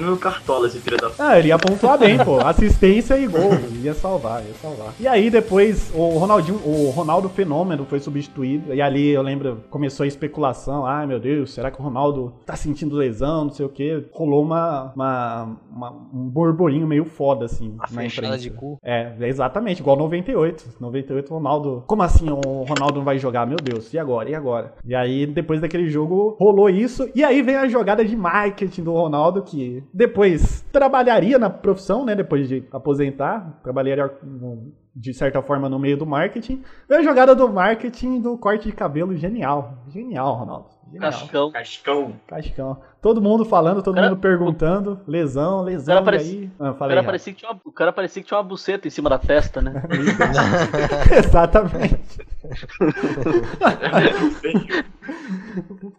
no, 0.00 0.10
no 0.10 0.16
Cartola 0.18 0.66
esse 0.66 0.78
filho 0.78 0.96
da 0.96 1.10
Ah, 1.18 1.38
ele 1.38 1.48
ia 1.48 1.58
pontuar 1.58 1.98
bem, 1.98 2.18
pô. 2.18 2.38
Assistência 2.40 3.16
e 3.18 3.26
gol. 3.26 3.50
Ia 3.82 3.94
salvar, 3.94 4.42
ia 4.44 4.54
salvar. 4.54 4.92
E 4.98 5.06
aí 5.06 5.30
depois 5.30 5.90
o 5.94 6.18
Ronaldinho, 6.18 6.60
o 6.64 6.90
Ronaldo 6.90 7.28
Fenômeno 7.28 7.84
foi 7.84 8.00
substituído. 8.00 8.74
E 8.74 8.80
ali 8.82 9.08
eu 9.10 9.22
lembro, 9.22 9.58
começou 9.70 10.04
a 10.04 10.06
especulação. 10.06 10.84
Ai 10.86 11.06
meu 11.06 11.20
Deus, 11.20 11.52
será 11.54 11.70
que 11.70 11.80
o 11.80 11.82
Ronaldo 11.84 12.32
tá 12.44 12.56
sentindo 12.56 12.96
lesão? 12.96 13.44
Não 13.44 13.52
sei 13.52 13.66
o 13.66 13.68
quê. 13.68 14.04
Rolou 14.12 14.42
uma, 14.42 14.92
uma, 14.94 15.56
uma- 15.70 15.90
um 16.12 16.28
borborinho 16.28 16.86
meio 16.86 17.04
foda, 17.04 17.44
assim, 17.46 17.74
A 17.78 17.82
na 17.82 18.02
fechada 18.02 18.26
imprensa. 18.28 18.42
de 18.42 18.50
cu. 18.50 18.78
É, 18.82 19.12
exatamente, 19.20 19.80
igual 19.80 19.96
98. 19.96 20.64
98 20.80 21.30
o 21.32 21.36
Ronaldo. 21.36 21.84
Como 21.86 22.02
assim 22.02 22.28
o 22.30 22.62
Ronaldo 22.64 22.96
não 22.96 23.04
vai 23.04 23.18
jogar? 23.18 23.46
Meu 23.46 23.56
Deus, 23.58 23.92
e 23.92 23.98
agora? 23.98 24.28
E 24.30 24.34
agora? 24.34 24.72
E 24.84 24.94
aí, 24.94 25.26
depois 25.26 25.60
daquele 25.60 25.88
jogo, 25.88 26.36
rolou 26.40 26.68
isso. 26.68 27.08
E 27.14 27.22
aí 27.22 27.42
vem 27.52 27.56
a 27.60 27.68
jogada 27.68 28.04
de 28.04 28.16
marketing 28.16 28.82
do 28.82 28.92
Ronaldo, 28.92 29.42
que 29.42 29.82
depois 29.92 30.62
trabalharia 30.72 31.38
na 31.38 31.50
profissão, 31.50 32.04
né? 32.04 32.14
Depois 32.14 32.48
de 32.48 32.64
aposentar. 32.72 33.60
Trabalharia 33.62 34.10
no- 34.22 34.72
de 34.94 35.14
certa 35.14 35.40
forma 35.40 35.68
no 35.70 35.78
meio 35.78 35.96
do 35.96 36.04
marketing. 36.06 36.62
Veio 36.88 37.00
a 37.00 37.04
jogada 37.04 37.34
do 37.34 37.48
marketing 37.48 38.20
do 38.20 38.36
corte 38.36 38.66
de 38.68 38.72
cabelo 38.72 39.16
genial. 39.16 39.84
Genial, 39.88 40.34
Ronaldo. 40.34 40.66
Genial. 40.92 41.10
Cascão. 41.10 41.50
Cascão. 41.50 42.12
Cascão. 42.26 42.76
Todo 43.00 43.20
mundo 43.22 43.44
falando, 43.44 43.82
todo 43.82 43.94
Cara, 43.94 44.10
mundo 44.10 44.18
perguntando. 44.20 45.00
Lesão, 45.08 45.62
lesão. 45.62 45.94
cara 45.96 46.02
e 46.02 46.04
parecia- 46.04 46.40
aí... 46.40 46.50
Ah, 46.60 46.70
O 46.70 46.74
cara, 46.74 47.02
parecia 47.02 47.32
que 47.32 47.38
tinha 47.40 47.50
uma, 47.50 47.60
o 47.64 47.72
cara 47.72 47.92
parecia 47.92 48.22
que 48.22 48.28
tinha 48.28 48.38
uma 48.38 48.44
buceta 48.44 48.86
em 48.86 48.90
cima 48.90 49.08
da 49.10 49.18
testa, 49.18 49.60
né? 49.62 49.82
Exatamente. 51.18 51.96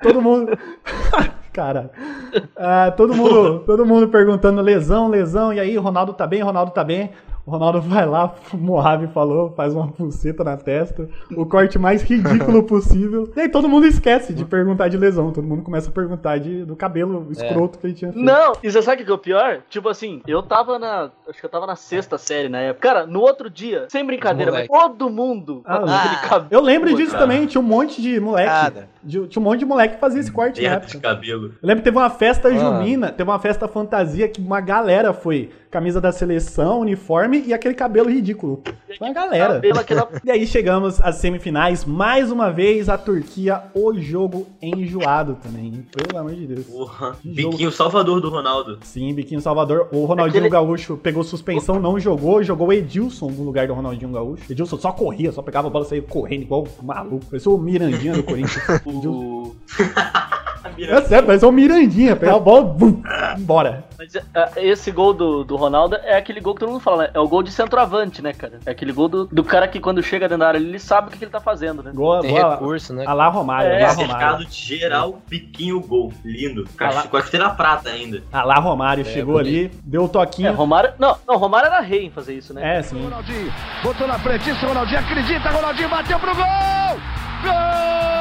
todo 0.02 0.22
mundo. 0.22 0.58
Cara. 1.54 1.91
Ah, 2.56 2.91
todo 2.96 3.14
mundo, 3.14 3.60
todo 3.60 3.86
mundo 3.86 4.08
perguntando 4.08 4.62
lesão, 4.62 5.08
lesão, 5.08 5.54
e 5.54 5.60
aí, 5.60 5.78
Ronaldo 5.78 6.14
tá 6.14 6.26
bem, 6.26 6.41
Ronaldo 6.41 6.72
tá 6.72 6.84
bem. 6.84 7.12
O 7.46 7.52
Ronaldo 7.52 7.82
vai 7.82 8.06
lá, 8.06 8.34
o 8.54 8.58
Mojave 8.58 9.08
falou, 9.08 9.52
faz 9.52 9.76
uma 9.76 9.89
pulseta 9.89 10.46
na 10.46 10.56
testa, 10.56 11.10
o 11.36 11.46
corte 11.46 11.78
mais 11.78 12.02
ridículo 12.02 12.64
possível. 12.68 13.30
E 13.36 13.41
aí 13.41 13.50
todo 13.50 13.68
mundo 13.68 13.86
esquece 13.86 14.34
de 14.34 14.46
perguntar 14.46 14.88
de 14.88 14.96
lesão, 14.96 15.30
todo 15.32 15.46
mundo 15.46 15.62
começa 15.62 15.89
a 15.89 15.91
perguntar 15.91 16.38
de, 16.38 16.64
do 16.64 16.74
cabelo 16.76 17.28
escroto 17.32 17.78
que 17.80 17.88
ele 17.88 17.94
tinha 17.96 18.14
feito. 18.14 18.24
Não, 18.26 18.54
e 18.64 18.72
você 18.72 18.82
sabe 18.82 19.02
o 19.02 19.06
que 19.06 19.12
é 19.12 19.14
o 19.14 19.18
pior? 19.18 19.60
Tipo 19.70 19.89
assim, 19.89 20.22
eu 20.26 20.41
tava 20.41 20.80
na. 20.80 21.12
Acho 21.28 21.39
que 21.39 21.46
eu 21.46 21.50
tava 21.50 21.68
na 21.68 21.76
sexta 21.76 22.18
série 22.18 22.48
na 22.48 22.60
época. 22.60 22.88
Cara, 22.88 23.06
no 23.06 23.20
outro 23.20 23.50
dia, 23.50 23.88
sem 23.89 24.06
brincadeira, 24.06 24.50
mas 24.52 24.68
todo 24.68 25.10
mundo 25.10 25.62
Ah, 25.66 25.84
ah. 26.24 26.28
cabelo. 26.28 26.48
Eu 26.50 26.62
lembro 26.62 26.96
disso 26.96 27.12
cara. 27.12 27.24
também, 27.24 27.46
tinha 27.46 27.60
um 27.60 27.66
monte 27.66 28.02
de 28.02 28.20
moleque. 28.22 28.50
Nada. 28.50 28.88
de- 29.04 29.28
tinha 29.28 29.41
um 29.41 29.44
monte 29.44 29.60
de 29.60 29.66
moleque 29.66 29.96
que 29.96 30.00
fazia 30.00 30.22
esse 30.22 30.32
corte 30.32 30.62
na 30.62 30.70
Merda 30.70 30.86
de 30.86 30.94
época. 30.96 31.10
cabelo. 31.10 31.46
Eu 31.62 31.68
lembro 31.68 31.84
que 31.84 31.89
teve 31.89 31.98
uma 31.98 32.10
festa 32.10 32.48
Ah. 32.48 32.54
junina, 32.56 33.12
teve 33.12 33.30
uma 33.30 33.39
festa 33.39 33.68
fantasia 33.68 34.30
que 34.30 34.39
uma 34.41 34.62
galera 34.62 35.12
foi. 35.12 35.50
Camisa 35.70 36.00
da 36.00 36.12
seleção, 36.12 36.80
uniforme 36.82 37.33
e 37.40 37.54
aquele 37.54 37.74
cabelo 37.74 38.10
ridículo. 38.10 38.62
Uma 39.00 39.14
galera. 39.14 39.56
Cabelo, 39.56 39.80
aquela... 39.80 40.10
E 40.24 40.32
aí 40.32 40.46
chegamos 40.48 41.02
às 41.02 41.16
semifinais. 41.16 41.86
Mais 41.86 42.32
uma 42.32 42.52
vez 42.52 42.90
a 42.90 42.98
Turquia, 42.98 43.62
o 43.74 43.94
jogo 44.00 44.48
enjoado 44.62 45.38
também. 45.42 45.86
Pelo 45.92 46.20
amor 46.20 46.34
de 46.36 46.48
Deus. 46.48 46.66
Porra. 46.66 47.16
Que 47.22 47.34
jogo. 47.42 47.52
Biquinho 47.52 47.72
salvador 47.72 48.22
do 48.22 48.30
Ronaldo. 48.30 48.80
Sim, 48.84 49.14
Biquinho 49.14 49.42
Salvador. 49.42 49.88
O 49.92 50.06
Ronaldinho 50.06 50.40
Aquele- 50.46 50.50
Gaúcho 50.50 50.98
pegou 50.98 51.24
suspensão, 51.24 51.80
não 51.80 52.00
jogou. 52.00 52.44
Jogou 52.44 52.68
o 52.68 52.74
Edilson 52.74 53.30
no 53.32 53.44
lugar 53.44 53.68
do 53.68 53.74
Ronaldinho 53.74 54.12
Gaúcho. 54.12 54.44
Edilson 54.52 54.78
só 54.78 54.92
corria, 54.92 55.32
só 55.32 55.42
pegava 55.42 55.68
a 55.68 55.72
bola 55.72 55.86
e 55.86 55.90
saía 55.90 56.02
correndo 56.02 56.42
igual 56.44 56.68
um 56.82 56.86
maluco. 56.86 57.26
Parecia 57.26 57.52
o 57.52 57.58
Mirandinha 57.58 58.14
do 58.14 58.24
Corinthians. 58.24 58.82
Edilson. 58.86 59.56
É 60.78 61.01
sério, 61.01 61.26
parecia 61.26 61.47
o 61.47 61.51
Mirandinha. 61.51 62.16
Pegava 62.16 62.38
a 62.38 62.41
bola, 62.41 62.64
bum, 62.64 63.01
embora. 63.38 63.84
Mas, 63.97 64.16
é, 64.16 64.24
esse 64.57 64.91
gol 64.91 65.14
do, 65.14 65.43
do 65.43 65.55
Ronaldo 65.55 65.95
é 66.03 66.16
aquele 66.18 66.39
gol 66.39 66.53
que 66.53 66.59
todo 66.61 66.70
mundo 66.70 66.82
fala, 66.82 67.03
né? 67.03 67.09
É 67.14 67.20
o 67.20 67.28
gol 67.28 67.43
de 67.43 67.51
centroavante, 67.51 68.22
né, 68.22 68.34
cara? 68.34 68.59
É 68.66 68.72
aquele 68.72 68.91
gol 68.93 69.07
do, 69.07 69.26
do 69.26 69.43
cara 69.43 69.68
que 69.68 69.80
quando 69.80 70.01
chega 70.01 70.28
dentro 70.28 70.39
da 70.39 70.47
área 70.47 70.57
ele 70.57 70.80
sabe 70.80 71.07
o 71.07 71.11
que, 71.11 71.18
que 71.18 71.26
ele 71.26 71.32
tá 71.32 71.39
fazendo, 71.39 71.84
né? 71.84 71.91
Gol, 71.93 72.22
Tem 72.22 72.32
gol, 72.39 72.51
recurso, 72.51 72.93
né? 72.93 73.03
A 73.05 73.14
lá 73.14 73.28
Romário, 73.28 73.72
É, 73.72 73.84
a 73.84 73.88
lá 73.88 73.93
Romário. 73.93 74.11
Cercado 74.11 74.45
de 74.45 74.53
geral, 74.55 75.20
biquinho, 75.30 75.80
gol. 75.82 76.14
Lindo. 76.24 76.66
Caixa- 76.78 77.07
Com 77.07 77.18
a 77.18 77.20
esteira 77.20 77.49
prata 77.49 77.89
ainda. 77.89 78.22
A 78.32 78.43
lá 78.43 78.55
Romário 78.55 79.03
chegou 79.05 79.38
ali, 79.38 79.72
deu 79.84 80.03
o 80.03 80.05
É, 80.05 80.09
toquinho. 80.09 80.53
Romário. 80.53 80.93
Não, 80.97 81.18
não, 81.28 81.38
Romário 81.38 81.68
era 81.68 81.80
rei 81.82 82.05
em 82.05 82.09
fazer 82.09 82.36
isso, 82.36 82.53
né? 82.53 82.78
É, 82.78 82.82
sim. 82.82 83.01
Ronaldinho, 83.03 83.51
botou 83.84 84.07
na 84.07 84.18
frente, 84.20 84.49
isso, 84.49 84.66
Ronaldinho 84.66 84.99
acredita, 84.99 85.49
Ronaldinho 85.49 85.89
bateu 85.89 86.20
pro 86.20 86.34
gol! 86.36 86.45
Gol! 87.43 88.12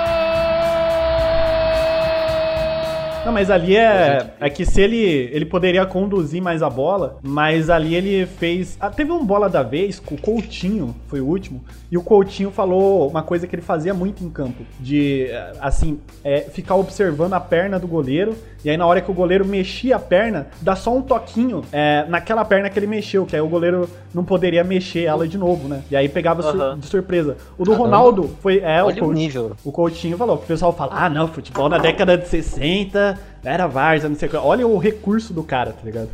Não, 3.25 3.31
mas 3.33 3.51
ali 3.53 3.77
é, 3.77 4.31
é 4.41 4.51
que 4.51 4.67
se 4.67 4.81
ele 4.81 4.97
ele 5.33 5.45
poderia 5.47 5.87
conduzir 5.87 6.43
mais 6.43 6.61
a 6.61 6.69
bola, 6.69 7.19
mas 7.23 7.71
ali 7.71 7.95
ele 7.95 8.27
fez. 8.27 8.77
Ah, 8.81 8.91
teve 8.91 9.13
um 9.13 9.25
bola 9.25 9.49
da 9.49 9.63
vez 9.63 10.01
com 10.01 10.17
o 10.17 10.21
Coutinho, 10.21 10.95
foi 11.07 11.21
o 11.21 11.27
último, 11.27 11.63
e 11.91 11.97
o 11.97 12.03
Coutinho 12.03 12.51
falou 12.51 13.09
uma 13.09 13.23
coisa 13.23 13.47
que 13.47 13.55
ele 13.55 13.63
fazia 13.63 13.95
muito 13.95 14.25
em 14.25 14.29
campo, 14.29 14.65
de 14.81 15.27
eh, 15.31 15.53
assim, 15.61 16.01
é, 16.25 16.41
ficar 16.41 16.75
observando 16.75 17.35
a 17.35 17.41
perna 17.41 17.79
do 17.79 17.87
goleiro, 17.87 18.35
e 18.65 18.71
aí 18.71 18.77
na 18.77 18.87
hora 18.87 19.01
que 19.01 19.11
o 19.11 19.15
goleiro 19.15 19.45
mexia 19.47 19.97
a 19.97 19.99
perna, 20.01 20.49
dá 20.61 20.75
só 20.75 20.93
um 20.95 21.03
toquinho 21.03 21.63
é, 21.73 22.05
naquela 22.09 22.45
perna 22.45 22.69
que 22.71 22.79
ele 22.79 22.87
mexeu, 22.89 23.25
que 23.25 23.37
aí 23.37 23.43
o 23.43 23.49
goleiro 23.49 23.89
não 24.13 24.25
poderia 24.25 24.65
mexer 24.65 25.05
ela 25.05 25.29
de 25.29 25.39
novo, 25.39 25.69
né? 25.69 25.83
E 25.91 25.97
aí 25.97 26.09
pegava 26.09 26.43
sur- 26.43 26.61
Aham. 26.61 26.79
de 26.79 26.87
surpresa. 26.87 27.37
O 27.57 27.65
do 27.65 27.71
Caramba. 27.71 27.85
Ronaldo 27.97 28.37
foi. 28.41 28.59
É, 28.61 28.83
o 28.83 28.87
Olha 28.87 28.97
o 28.97 28.99
Coutinho- 28.99 29.13
nível. 29.13 29.53
o 29.65 29.71
Coutinho 29.73 30.17
falou, 30.17 30.37
o 30.37 30.39
pessoal 30.39 30.73
fala, 30.73 30.93
ah 30.95 31.09
não, 31.09 31.29
futebol 31.29 31.69
na 31.69 31.79
década 31.79 32.17
de 32.19 32.27
60 32.29 33.12
era 33.45 33.67
Varsa, 33.67 34.09
não 34.09 34.17
sei 34.17 34.29
o 34.29 34.31
que. 34.31 34.37
Olha 34.37 34.67
o 34.67 34.79
recurso 34.79 35.33
do 35.33 35.43
cara, 35.43 35.73
tá 35.73 35.83
ligado? 35.85 36.11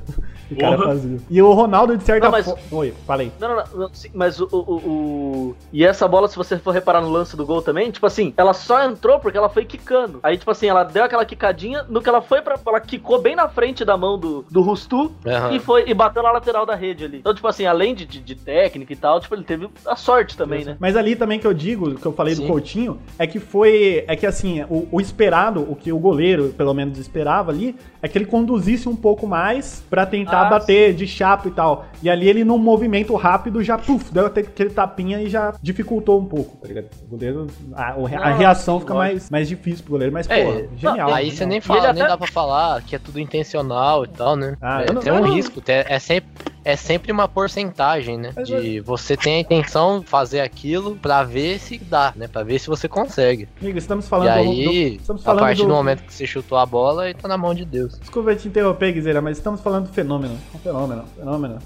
Que 0.48 0.54
o 0.54 0.58
cara 0.58 0.78
fazia. 0.78 1.18
E 1.28 1.42
o 1.42 1.52
Ronaldo, 1.52 1.96
de 1.96 2.02
certa 2.04 2.24
Não, 2.26 2.32
mas- 2.32 2.44
forma. 2.46 2.60
Oi, 2.72 2.94
falei. 3.06 3.30
Não, 3.38 3.48
não, 3.48 3.56
não, 3.56 3.64
não, 3.80 3.90
sim, 3.92 4.08
mas 4.14 4.40
o, 4.40 4.48
o, 4.50 4.56
o- 4.56 5.56
E 5.72 5.84
essa 5.84 6.08
bola, 6.08 6.28
se 6.28 6.36
você 6.36 6.56
for 6.58 6.70
reparar 6.72 7.00
no 7.00 7.08
lance 7.10 7.36
do 7.36 7.44
gol 7.44 7.60
também, 7.62 7.90
tipo 7.90 8.06
assim, 8.06 8.32
ela 8.36 8.52
só 8.54 8.82
entrou 8.84 9.18
porque 9.20 9.36
ela 9.36 9.48
foi 9.48 9.64
quicando. 9.64 10.20
Aí, 10.22 10.36
tipo 10.36 10.50
assim, 10.50 10.66
ela 10.66 10.84
deu 10.84 11.04
aquela 11.04 11.24
quicadinha, 11.24 11.84
no 11.88 12.00
que 12.00 12.08
ela 12.08 12.22
foi 12.22 12.40
pra. 12.40 12.58
Ela 12.66 12.80
quicou 12.80 13.20
bem 13.20 13.36
na 13.36 13.48
frente 13.48 13.84
da 13.84 13.96
mão 13.96 14.18
do, 14.18 14.44
do 14.50 14.60
Rustu 14.62 15.12
Aham. 15.26 15.52
e 15.52 15.58
foi 15.60 15.84
e 15.88 15.94
bateu 15.94 16.22
na 16.22 16.30
lateral 16.32 16.64
da 16.66 16.74
rede 16.74 17.04
ali. 17.04 17.18
Então, 17.18 17.34
tipo 17.34 17.46
assim, 17.46 17.66
além 17.66 17.94
de, 17.94 18.06
de, 18.06 18.20
de 18.20 18.34
técnica 18.34 18.92
e 18.92 18.96
tal, 18.96 19.20
tipo, 19.20 19.34
ele 19.34 19.44
teve 19.44 19.68
a 19.86 19.96
sorte 19.96 20.36
também, 20.36 20.64
né? 20.64 20.76
Mas 20.80 20.96
ali 20.96 21.14
também 21.16 21.38
que 21.38 21.46
eu 21.46 21.54
digo, 21.54 21.94
que 21.94 22.06
eu 22.06 22.12
falei 22.12 22.34
do 22.34 22.42
Sim. 22.42 22.46
Coutinho, 22.48 22.98
é 23.18 23.26
que 23.26 23.38
foi. 23.38 24.04
É 24.06 24.16
que 24.16 24.26
assim, 24.26 24.62
o, 24.68 24.88
o 24.92 25.00
esperado, 25.00 25.60
o 25.60 25.74
que 25.76 25.92
o 25.92 25.98
goleiro, 25.98 26.54
pelo 26.56 26.72
menos, 26.74 26.98
esperava 26.98 27.50
ali, 27.50 27.76
é 28.02 28.08
que 28.08 28.16
ele 28.16 28.26
conduzisse 28.26 28.88
um 28.88 28.96
pouco 28.96 29.26
mais 29.26 29.82
pra 29.90 30.06
tentar 30.06 30.37
Ah, 30.46 30.50
bater 30.50 30.94
de 30.94 31.06
chapa 31.06 31.48
e 31.48 31.50
tal. 31.50 31.86
E 32.02 32.08
ali 32.08 32.28
ele, 32.28 32.44
num 32.44 32.58
movimento 32.58 33.14
rápido, 33.16 33.62
já 33.62 33.76
puf, 33.78 34.12
deu 34.12 34.26
até 34.26 34.40
aquele 34.40 34.70
tapinha 34.70 35.20
e 35.20 35.28
já 35.28 35.54
dificultou 35.62 36.20
um 36.20 36.24
pouco, 36.24 36.56
tá 36.56 36.68
ligado? 36.68 36.86
O 37.04 37.06
goleiro. 37.08 37.46
A, 37.74 37.90
a 37.92 37.96
Não, 37.96 38.36
reação 38.38 38.74
sim, 38.76 38.80
fica 38.80 38.94
lógico. 38.94 39.14
mais, 39.14 39.30
mais 39.30 39.48
difícil 39.48 39.82
pro 39.84 39.92
goleiro, 39.92 40.12
mas, 40.12 40.28
É, 40.30 40.44
pô, 40.44 40.68
genial. 40.76 41.12
Aí 41.12 41.30
você 41.30 41.44
nem 41.46 41.60
fala, 41.60 41.92
nem 41.92 42.02
até- 42.02 42.12
dá 42.12 42.18
pra 42.18 42.26
falar 42.26 42.82
que 42.82 42.94
é 42.94 42.98
tudo 42.98 43.18
intencional 43.20 44.04
e 44.04 44.08
tal, 44.08 44.36
né? 44.36 44.56
Ah, 44.60 44.82
é, 44.82 44.92
não- 44.92 45.00
tem 45.02 45.12
um 45.12 45.20
não- 45.20 45.32
risco, 45.34 45.60
tem- 45.60 45.84
é 45.86 45.98
sempre, 45.98 46.28
é 46.68 46.76
sempre 46.76 47.10
uma 47.10 47.26
porcentagem, 47.26 48.18
né? 48.18 48.32
De 48.44 48.80
você 48.80 49.16
tem 49.16 49.36
a 49.36 49.40
intenção 49.40 50.00
de 50.00 50.06
fazer 50.06 50.40
aquilo 50.40 50.96
pra 50.96 51.24
ver 51.24 51.58
se 51.58 51.78
dá, 51.78 52.12
né? 52.14 52.28
Pra 52.28 52.42
ver 52.42 52.58
se 52.58 52.66
você 52.66 52.86
consegue. 52.86 53.48
Amigo, 53.60 53.78
estamos 53.78 54.04
E 54.04 54.08
falando 54.08 54.26
do- 54.34 54.38
aí, 54.50 54.64
do- 54.64 55.00
estamos 55.00 55.22
a 55.22 55.24
falando 55.24 55.40
partir 55.40 55.62
do... 55.62 55.68
do- 55.68 55.74
momento 55.74 56.02
que 56.02 56.12
você 56.12 56.26
chutou 56.26 56.58
a 56.58 56.66
bola, 56.66 57.04
aí 57.04 57.14
tá 57.14 57.26
na 57.26 57.38
mão 57.38 57.54
de 57.54 57.64
Deus. 57.64 57.98
Desculpa 57.98 58.34
te 58.36 58.48
interromper, 58.48 58.92
Guizeira, 58.92 59.22
mas 59.22 59.38
estamos 59.38 59.60
falando 59.62 59.86
do 59.86 59.92
fenômeno. 59.94 60.36
Um 60.54 60.58
fenômeno, 60.58 61.04
fenômeno. 61.16 61.58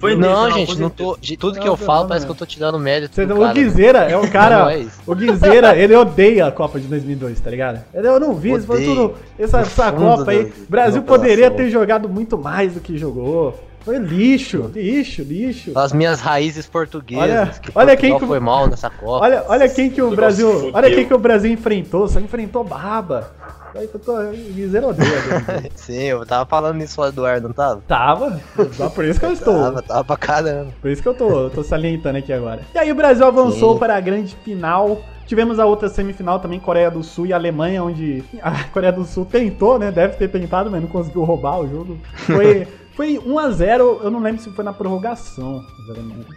Foi 0.00 0.16
não, 0.16 0.48
intencional, 0.48 0.50
gente, 0.52 0.80
não 0.80 0.90
tô. 0.90 1.16
De 1.20 1.36
tudo 1.36 1.54
que 1.54 1.60
Não, 1.60 1.72
eu 1.74 1.76
falo, 1.76 2.00
não, 2.00 2.08
parece 2.08 2.26
não. 2.26 2.34
que 2.34 2.42
eu 2.42 2.46
tô 2.46 2.50
tirando 2.50 2.78
mérito. 2.80 3.14
Você- 3.14 3.26
do 3.26 3.34
o 3.34 3.38
cara, 3.40 3.48
né? 3.48 3.54
Guizeira 3.54 3.98
é 4.10 4.16
um 4.16 4.22
Não 4.26 4.28
cara. 4.30 4.74
é 4.74 4.78
isso. 4.80 5.00
o 5.06 5.14
Guizeira, 5.14 5.76
ele 5.76 5.94
odeia 5.94 6.46
a 6.46 6.52
Copa 6.52 6.80
de 6.80 6.88
2002, 6.88 7.38
tá 7.38 7.48
ligado? 7.50 7.80
Ele, 7.94 8.08
eu 8.08 8.18
não 8.18 8.34
vi, 8.34 8.52
isso 8.54 8.66
foi 8.66 8.76
Odeio. 8.76 8.94
tudo. 9.08 9.14
Essa, 9.38 9.60
essa 9.60 9.92
Copa 9.92 10.30
aí. 10.32 10.52
Brasil 10.68 11.02
poderia 11.02 11.50
ter 11.50 11.70
jogado 11.70 12.08
muito 12.08 12.36
mais 12.36 12.74
do 12.74 12.80
que 12.80 12.98
jogou. 12.98 13.56
Foi 13.86 13.98
lixo, 13.98 14.68
lixo, 14.74 15.22
lixo. 15.22 15.72
As 15.78 15.92
minhas 15.92 16.20
raízes 16.20 16.66
portuguesas. 16.66 17.22
Olha- 17.22 17.46
que 17.62 17.70
olha 17.74 17.96
quem 17.96 18.18
que- 18.18 18.26
foi 18.26 18.40
mal 18.40 18.66
nessa 18.66 18.90
Copa. 18.90 19.24
Olha, 19.24 19.44
olha 19.46 19.68
quem 19.68 19.88
que 19.90 20.02
o 20.02 20.06
Nossa, 20.06 20.16
Brasil. 20.16 20.52
fudeu. 20.52 20.70
Olha 20.74 20.90
quem 20.94 21.06
que 21.06 21.14
o 21.14 21.18
Brasil 21.18 21.52
enfrentou. 21.52 22.08
Só 22.08 22.18
enfrentou 22.18 22.64
Baba. 22.64 23.30
Eu 23.76 23.86
tô. 24.00 24.12
O 24.18 24.32
Guizeira 24.32 24.88
odeia. 24.88 25.08
né? 25.46 25.64
Sim, 25.76 26.02
eu 26.02 26.26
tava 26.26 26.44
falando 26.46 26.82
isso 26.82 26.96
fora 26.96 27.12
do 27.12 27.24
ar, 27.24 27.40
não 27.40 27.52
tava? 27.52 27.80
Tava. 27.86 28.40
Só 28.72 28.88
por 28.90 29.04
isso 29.04 29.20
que 29.20 29.26
eu 29.26 29.32
estou. 29.34 29.54
Tava, 29.62 29.82
tava 29.82 30.04
pra 30.04 30.16
caramba. 30.16 30.72
Por 30.82 30.90
isso 30.90 31.00
que 31.02 31.08
eu 31.08 31.14
tô, 31.14 31.44
eu 31.44 31.50
tô 31.50 31.62
salientando 31.62 32.18
aqui 32.18 32.32
agora. 32.32 32.62
E 32.74 32.78
aí 32.78 32.90
o 32.90 32.94
Brasil 32.94 33.24
avançou 33.24 33.74
Sim. 33.74 33.78
para 33.78 33.96
a 33.96 34.00
grande 34.00 34.34
final. 34.44 35.00
Tivemos 35.26 35.58
a 35.58 35.66
outra 35.66 35.88
semifinal 35.88 36.38
também, 36.40 36.58
Coreia 36.58 36.90
do 36.90 37.02
Sul 37.02 37.26
e 37.26 37.32
Alemanha, 37.32 37.82
onde 37.84 38.24
a 38.42 38.64
Coreia 38.64 38.92
do 38.92 39.04
Sul 39.04 39.24
tentou, 39.24 39.78
né? 39.78 39.92
Deve 39.92 40.16
ter 40.16 40.28
tentado, 40.28 40.70
mas 40.70 40.80
não 40.80 40.88
conseguiu 40.88 41.22
roubar 41.24 41.60
o 41.60 41.68
jogo. 41.68 41.98
Foi, 42.14 42.66
foi 42.96 43.18
1x0, 43.18 44.00
eu 44.02 44.10
não 44.10 44.20
lembro 44.20 44.40
se 44.42 44.50
foi 44.50 44.64
na 44.64 44.72
prorrogação. 44.72 45.62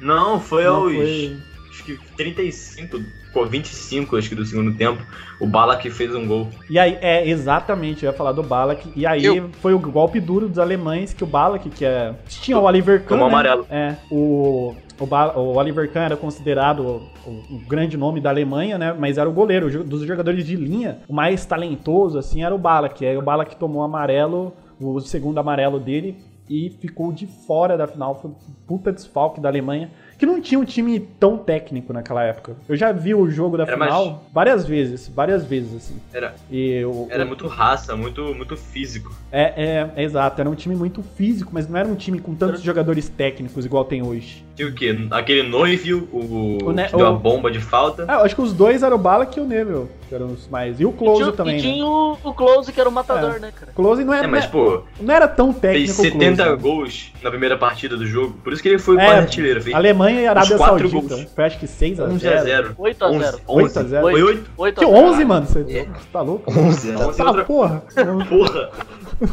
Não, 0.01 0.39
foi 0.39 0.63
Não, 0.65 0.75
aos. 0.83 0.93
foi- 0.93 1.37
Acho 1.71 1.83
que 1.83 1.99
35, 2.17 2.99
pô, 3.31 3.45
25, 3.45 4.17
acho 4.17 4.27
que 4.27 4.35
do 4.35 4.43
segundo 4.43 4.75
tempo. 4.75 5.01
O 5.39 5.47
Bala 5.47 5.77
que 5.77 5.89
fez 5.89 6.13
um 6.13 6.27
gol. 6.27 6.49
E 6.69 6.77
aí, 6.77 6.97
é, 6.99 7.25
exatamente, 7.29 8.03
eu 8.03 8.11
ia 8.11 8.17
falar 8.17 8.33
do 8.33 8.43
Balak. 8.43 8.91
E 8.95 9.05
aí 9.05 9.23
Eu- 9.23 9.49
foi 9.61 9.73
o 9.73 9.79
golpe 9.79 10.19
duro 10.19 10.49
dos 10.49 10.59
alemães, 10.59 11.13
que 11.13 11.23
o 11.23 11.27
Balak, 11.27 11.69
que 11.69 11.85
é. 11.85 12.13
Tinha 12.27 12.57
o 12.57 12.63
Oliver 12.63 12.99
Kahn. 13.03 13.07
Tomou 13.17 13.27
né? 13.27 13.33
amarelo. 13.33 13.65
É. 13.69 13.95
O, 14.11 14.75
o, 14.99 15.05
Ba- 15.05 15.37
o 15.37 15.55
Oliver 15.55 15.89
Kahn 15.89 16.01
era 16.05 16.17
considerado 16.17 16.81
o, 16.81 17.29
o- 17.29 17.55
o 17.55 17.59
grande 17.65 17.95
nome 17.95 18.19
da 18.19 18.29
Alemanha, 18.29 18.77
né? 18.77 18.93
Mas 18.99 19.17
era 19.17 19.29
o 19.29 19.33
goleiro. 19.33 19.83
Dos 19.83 20.01
jogadores 20.01 20.45
de 20.45 20.55
linha, 20.57 20.97
o 21.07 21.13
mais 21.13 21.45
talentoso, 21.45 22.17
assim, 22.17 22.43
era 22.43 22.53
o 22.53 22.57
Balak. 22.57 23.05
Aí 23.05 23.15
o 23.15 23.21
Balak 23.21 23.55
tomou 23.55 23.83
amarelo, 23.83 24.53
o 24.81 24.99
segundo 24.99 25.37
amarelo 25.39 25.79
dele, 25.79 26.17
e 26.49 26.69
ficou 26.69 27.11
de 27.11 27.27
fora 27.27 27.77
da 27.77 27.87
final. 27.87 28.19
Foi 28.19 28.31
um 28.31 28.35
puta 28.65 28.91
desfalque 28.91 29.39
da 29.39 29.47
Alemanha. 29.47 29.91
Que 30.19 30.25
não 30.25 30.41
tinha 30.41 30.59
um 30.59 30.65
time 30.65 30.99
tão 30.99 31.37
técnico 31.37 31.93
naquela 31.93 32.21
época. 32.23 32.57
Eu 32.67 32.75
já 32.75 32.91
vi 32.91 33.15
o 33.15 33.29
jogo 33.31 33.55
da 33.57 33.63
Era 33.63 33.71
final 33.73 34.05
mais- 34.05 34.17
várias 34.33 34.65
vezes, 34.67 35.07
várias 35.07 35.45
vezes, 35.45 35.73
assim. 35.73 35.95
Era, 36.13 36.35
E 36.51 36.83
o, 36.83 37.07
era 37.09 37.23
o- 37.23 37.27
muito 37.27 37.47
raça, 37.47 37.95
muito, 37.95 38.35
muito 38.35 38.57
físico. 38.57 39.15
é, 39.31 39.53
é, 39.55 39.89
é 39.95 40.03
exato, 40.03 40.41
era 40.41 40.49
um 40.49 40.55
time 40.55 40.75
muito 40.75 41.01
físico, 41.01 41.51
mas 41.53 41.69
não 41.69 41.79
era 41.79 41.87
um 41.87 41.95
time 41.95 42.19
com 42.19 42.35
tantos 42.35 42.61
jogadores 42.61 43.07
técnicos 43.07 43.65
igual 43.65 43.85
tem 43.85 44.01
hoje. 44.05 44.43
Tinha 44.57 44.67
o 44.67 44.73
quê? 44.73 44.93
Aquele 45.11 45.43
Noivio, 45.47 46.09
o, 46.11 46.57
O 46.65 46.71
Ne- 46.73 46.89
que 46.89 46.97
deu 46.97 47.05
a 47.05 47.11
o- 47.11 47.17
bomba 47.17 47.49
de 47.49 47.61
falta. 47.61 48.03
Ah, 48.05 48.15
eu 48.15 48.25
acho 48.25 48.35
que 48.35 48.41
os 48.41 48.51
dois 48.51 48.83
eram 48.83 48.97
o 48.97 48.99
Balak 48.99 49.39
e 49.39 49.41
o 49.41 49.45
Neville, 49.45 49.87
que 50.09 50.13
eram 50.15 50.27
os 50.27 50.49
mais. 50.49 50.81
E 50.81 50.85
o 50.85 50.89
E 50.89 50.93
Close 50.93 51.21
tinha, 51.21 51.31
também. 51.31 51.57
e 51.57 51.61
tinha 51.61 51.75
né? 51.77 51.83
o, 51.89 52.17
o 52.25 52.33
Close, 52.33 52.73
que 52.73 52.79
era 52.81 52.89
o 52.89 52.91
matador, 52.91 53.39
né, 53.39 53.53
cara? 53.57 53.71
Close 53.71 54.03
não 54.03 54.13
era, 54.13 54.25
É, 54.25 54.27
mas, 54.29 54.45
pô, 54.45 54.83
não 54.99 55.13
era 55.15 55.29
tão 55.29 55.53
fez 55.53 55.95
técnico 55.95 56.01
o 56.01 56.19
70 56.19 56.43
Klose. 56.43 56.61
gols 56.61 57.13
na 57.23 57.29
primeira 57.29 57.57
partida 57.57 57.97
do 57.97 58.05
jogo. 58.05 58.35
Por 58.43 58.53
isso 58.53 58.61
que 58.61 58.69
ele 58.69 58.79
foi 58.79 58.97
É, 58.97 59.05
quase 59.05 59.19
artilheiro. 59.19 59.61
Fez 59.61 59.75
Alemanha 59.75 60.21
e 60.21 60.27
Arábia 60.27 60.57
quatro 60.57 60.89
Saudita. 60.89 61.15
gols. 61.15 61.31
Foi 61.35 61.43
acho 61.45 61.59
que 61.59 61.67
6 61.67 61.99
a 61.99 62.03
0 62.03 62.13
11 62.15 62.27
a 62.27 62.43
0 62.43 62.75
8 62.77 63.05
a 63.05 63.07
0 63.11 63.39
8 63.47 63.79
a 63.79 63.83
0 63.83 64.01
Foi 64.01 64.23
8? 64.23 64.51
8 64.57 64.79
Que 64.79 64.85
a 64.85 64.87
0 64.87 64.99
11, 64.99 65.25
mano? 65.25 65.45
Você 65.45 65.87
tá 66.11 66.21
louco? 66.21 66.51
11, 66.51 66.91
tá? 66.93 67.07
11 67.07 67.17
Tá, 67.17 67.25
outra 67.25 67.45
porra. 67.45 67.83
porra. 68.29 68.69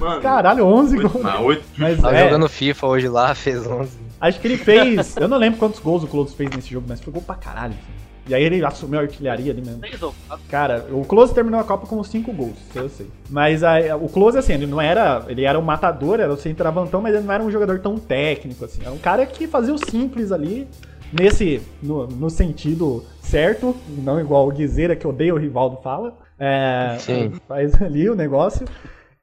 Mano, 0.00 0.20
Caralho, 0.20 0.64
11 0.66 0.96
oito- 0.98 1.08
gols. 1.08 1.24
ah, 1.26 1.40
oito. 1.42 1.62
Mas 1.78 2.00
Tava 2.00 2.16
é, 2.16 2.24
jogando 2.24 2.48
FIFA 2.48 2.86
hoje 2.88 3.08
lá, 3.08 3.34
fez 3.34 3.66
11. 3.66 3.90
acho 4.20 4.40
que 4.40 4.46
ele 4.48 4.56
fez. 4.56 5.16
Eu 5.16 5.28
não 5.28 5.38
lembro 5.38 5.58
quantos 5.58 5.78
gols 5.80 6.02
o 6.02 6.06
Close 6.08 6.34
fez 6.34 6.50
nesse 6.50 6.70
jogo, 6.70 6.86
mas 6.88 7.00
foi 7.00 7.12
gol 7.12 7.22
pra 7.22 7.36
caralho. 7.36 7.74
E 8.28 8.34
aí 8.34 8.42
ele 8.42 8.64
assumiu 8.64 8.98
a 8.98 9.02
artilharia 9.02 9.52
ali 9.52 9.62
mesmo. 9.62 9.80
Ou 10.02 10.14
quatro. 10.26 10.44
Cara, 10.48 10.86
o 10.90 11.04
Close 11.04 11.32
terminou 11.34 11.60
a 11.60 11.64
Copa 11.64 11.86
com 11.86 12.02
5 12.02 12.32
gols, 12.32 12.56
isso 12.68 12.78
eu 12.78 12.88
sei. 12.88 13.06
Mas 13.30 13.62
a- 13.62 13.96
o 13.96 14.08
Close, 14.08 14.36
assim, 14.38 14.54
ele 14.54 14.66
não 14.66 14.80
era. 14.80 15.24
Ele 15.28 15.44
era 15.44 15.58
um 15.58 15.62
matador, 15.62 16.18
era 16.20 16.32
o 16.32 16.36
centroavantão, 16.36 17.00
mas 17.00 17.14
ele 17.14 17.24
não 17.24 17.32
era 17.34 17.42
um 17.42 17.50
jogador 17.50 17.78
tão 17.80 17.96
técnico, 17.98 18.64
assim. 18.64 18.80
Era 18.82 18.92
um 18.92 18.98
cara 18.98 19.24
que 19.26 19.46
fazia 19.46 19.72
o 19.72 19.78
simples 19.78 20.32
ali, 20.32 20.66
nesse. 21.12 21.62
no, 21.82 22.06
no 22.06 22.28
sentido 22.30 23.04
certo, 23.20 23.76
não 23.88 24.20
igual 24.20 24.46
o 24.48 24.52
Guizeira, 24.52 24.96
que 24.96 25.06
odeia 25.06 25.34
o 25.34 25.38
Rivaldo 25.38 25.78
fala. 25.82 26.16
É, 26.38 26.96
Sim. 26.98 27.32
Faz 27.48 27.80
ali 27.80 28.08
o 28.10 28.14
negócio. 28.14 28.66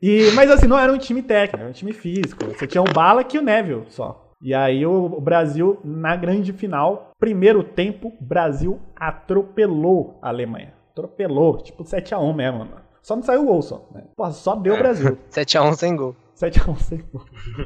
E, 0.02 0.32
mas 0.34 0.50
assim, 0.52 0.68
não 0.68 0.78
era 0.78 0.92
um 0.92 0.98
time 0.98 1.22
técnico, 1.22 1.60
era 1.62 1.70
um 1.70 1.74
time 1.74 1.94
físico. 1.94 2.46
Você 2.48 2.68
tinha 2.68 2.82
o 2.82 2.92
Balak 2.92 3.36
e 3.36 3.40
o 3.40 3.42
Neville 3.42 3.84
só. 3.90 4.20
E 4.42 4.54
aí 4.54 4.86
o, 4.86 5.06
o 5.06 5.22
Brasil, 5.22 5.80
na 5.86 6.18
grande 6.18 6.52
final, 6.52 7.12
primeiro 7.24 7.64
tempo, 7.64 8.12
Brasil 8.20 8.82
atropelou 8.94 10.20
a 10.22 10.28
Alemanha. 10.28 10.74
Atropelou, 10.92 11.56
tipo 11.62 11.86
7x1 11.86 12.36
mesmo, 12.36 12.60
mano. 12.60 12.82
Só 13.02 13.16
não 13.16 13.24
saiu 13.24 13.44
o 13.44 13.46
gol 13.46 13.62
só, 13.62 13.88
né? 13.94 14.04
Pô, 14.14 14.30
só 14.30 14.56
deu 14.56 14.74
o 14.74 14.78
Brasil. 14.78 15.18
7x1 15.32 15.76
sem 15.76 15.96
gol. 15.96 16.18
7x1 16.50 16.78
sem 16.78 17.04
gol. 17.12 17.24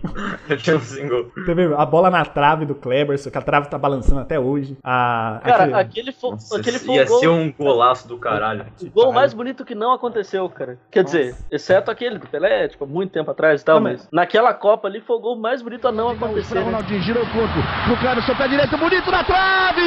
Tinha 0.58 0.76
um 0.78 0.80
single. 0.80 1.26
Teve 1.46 1.74
a 1.76 1.86
bola 1.86 2.10
na 2.10 2.24
trave 2.26 2.66
do 2.66 2.76
Kleberson, 2.76 3.30
que 3.32 3.38
a 3.38 3.42
trave 3.42 3.68
tá 3.70 3.78
balançando 3.78 4.22
até 4.22 4.40
hoje. 4.40 4.78
A, 4.84 5.40
Cara, 5.44 5.64
aquele- 5.64 5.76
aquele 5.80 6.12
foi, 6.12 6.32
Nossa, 6.32 6.58
aquele 6.60 6.80
foi 6.80 6.96
ia 6.96 7.04
o 7.04 7.08
gol, 7.08 7.20
ser 7.20 7.28
um 7.30 7.52
golaço 7.52 8.08
do 8.08 8.18
caralho. 8.18 8.66
o 8.82 8.90
gol 8.90 9.12
mais 9.14 9.34
bonito 9.34 9.66
que 9.66 9.76
não 9.76 9.92
aconteceu, 9.94 10.48
cara. 10.50 10.78
Quer 10.92 11.04
dizer, 11.04 11.36
exceto 11.52 11.90
aquele 11.92 12.18
do 12.20 12.28
Pelé, 12.28 12.68
tipo, 12.68 12.86
muito 12.86 13.12
tempo 13.12 13.32
atrás 13.32 13.62
e 13.62 13.66
tal, 13.66 13.76
Não, 13.78 13.84
mas... 13.84 14.02
mas- 14.02 14.08
naquela 14.12 14.54
Copa 14.54 14.88
ali 14.88 15.02
foi 15.02 15.16
o 15.16 15.20
gol 15.20 15.36
mais 15.38 15.62
bonito 15.62 15.88
a 15.88 15.92
não 15.92 16.10
acontecer, 16.10 16.50
Pra 16.54 16.60
né? 16.62 16.66
Ronaldinho, 16.66 17.02
girou 17.02 17.24
o 17.24 17.28
corpo 17.32 17.54
pro 17.86 17.98
Cleberson, 17.98 18.36
pé 18.36 18.48
direito, 18.48 18.78
bonito 18.78 19.12
na 19.12 19.24
trave! 19.24 19.82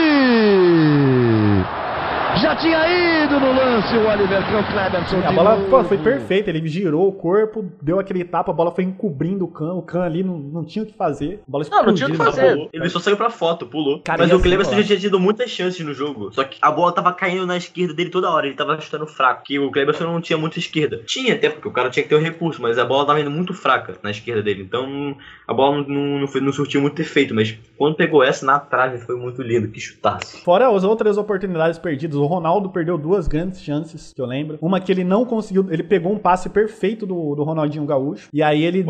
Já 2.40 2.56
tinha 2.56 3.24
ido 3.24 3.38
no 3.38 3.52
lance 3.52 3.94
o 3.96 4.08
Oliver 4.08 4.40
Kahn, 4.50 4.62
Cleberson. 4.72 5.18
A 5.18 5.28
de 5.28 5.34
bola 5.34 5.56
pô, 5.68 5.84
foi 5.84 5.98
perfeita, 5.98 6.48
ele 6.48 6.66
girou 6.66 7.06
o 7.08 7.12
corpo, 7.12 7.70
deu 7.82 7.98
aquele 7.98 8.24
tapa, 8.24 8.50
a 8.50 8.54
bola 8.54 8.70
foi 8.70 8.84
encobrindo 8.84 9.44
o 9.44 9.48
Khan, 9.48 9.74
o 9.74 9.82
Khan 9.82 10.02
ali 10.02 10.22
não, 10.22 10.38
não 10.38 10.64
tinha 10.64 10.82
o 10.82 10.86
que 10.86 10.94
fazer. 10.94 11.42
A 11.46 11.50
bola 11.50 11.64
Não, 11.70 11.82
não 11.84 11.94
tinha 11.94 12.06
o 12.08 12.10
que 12.10 12.16
explodiu. 12.16 12.40
fazer. 12.40 12.52
Pulou. 12.54 12.70
Ele 12.72 12.88
só 12.88 12.98
saiu 12.98 13.16
pra 13.16 13.28
foto, 13.30 13.66
pulou. 13.66 14.00
Cara, 14.02 14.22
Mas 14.22 14.30
ia 14.30 14.36
o 14.36 14.40
Cleberson 14.40 14.70
ser 14.70 14.80
já 14.82 14.86
tinha 14.86 14.98
tido 15.00 15.20
muitas 15.20 15.50
chances 15.50 15.84
no 15.84 15.92
jogo. 15.92 16.32
Só 16.32 16.44
que 16.44 16.58
a 16.62 16.70
bola 16.70 16.92
tava 16.92 17.12
caindo 17.12 17.46
na 17.46 17.56
esquerda 17.58 17.92
dele 17.92 18.08
toda 18.10 18.30
hora. 18.30 18.46
Ele 18.46 18.56
tava 18.56 18.80
chutando 18.80 19.06
fraco. 19.06 19.42
Que 19.44 19.58
o 19.58 19.70
Cleberson 19.70 20.04
não 20.04 20.20
tinha 20.20 20.38
muita 20.38 20.58
esquerda. 20.58 21.02
Tinha 21.04 21.34
até, 21.34 21.50
porque 21.50 21.68
o 21.68 21.72
cara 21.72 21.90
tinha 21.90 22.02
que 22.02 22.08
ter 22.08 22.14
o 22.14 22.20
recurso. 22.22 22.62
Mas 22.62 22.78
a 22.78 22.84
bola 22.84 23.06
tava 23.06 23.20
indo 23.20 23.30
muito 23.30 23.52
fraca 23.52 23.94
na 24.02 24.10
esquerda 24.10 24.42
dele. 24.42 24.62
Então 24.62 25.14
a 25.46 25.52
bola 25.52 25.76
não, 25.78 25.84
não, 25.88 26.20
não, 26.20 26.26
foi- 26.26 26.40
não 26.40 26.52
surtiu 26.52 26.80
muito 26.80 27.00
efeito. 27.02 27.34
Mas 27.34 27.56
quando 27.76 27.96
pegou 27.96 28.22
essa 28.24 28.46
na 28.46 28.58
trave 28.58 28.98
foi 28.98 29.16
muito 29.16 29.42
lindo. 29.42 29.68
Que 29.68 29.80
chutasse. 29.80 30.42
Fora 30.42 30.68
as 30.74 30.84
outras 30.84 31.18
oportunidades 31.18 31.78
perdidas, 31.78 32.16
o 32.16 32.29
Ronaldo 32.30 32.70
perdeu 32.70 32.96
duas 32.96 33.26
grandes 33.26 33.60
chances, 33.60 34.12
que 34.12 34.20
eu 34.20 34.26
lembro. 34.26 34.58
Uma 34.62 34.80
que 34.80 34.90
ele 34.90 35.04
não 35.04 35.24
conseguiu, 35.24 35.66
ele 35.70 35.82
pegou 35.82 36.12
um 36.12 36.18
passe 36.18 36.48
perfeito 36.48 37.04
do, 37.06 37.34
do 37.34 37.42
Ronaldinho 37.42 37.84
Gaúcho, 37.84 38.28
e 38.32 38.42
aí 38.42 38.62
ele, 38.62 38.84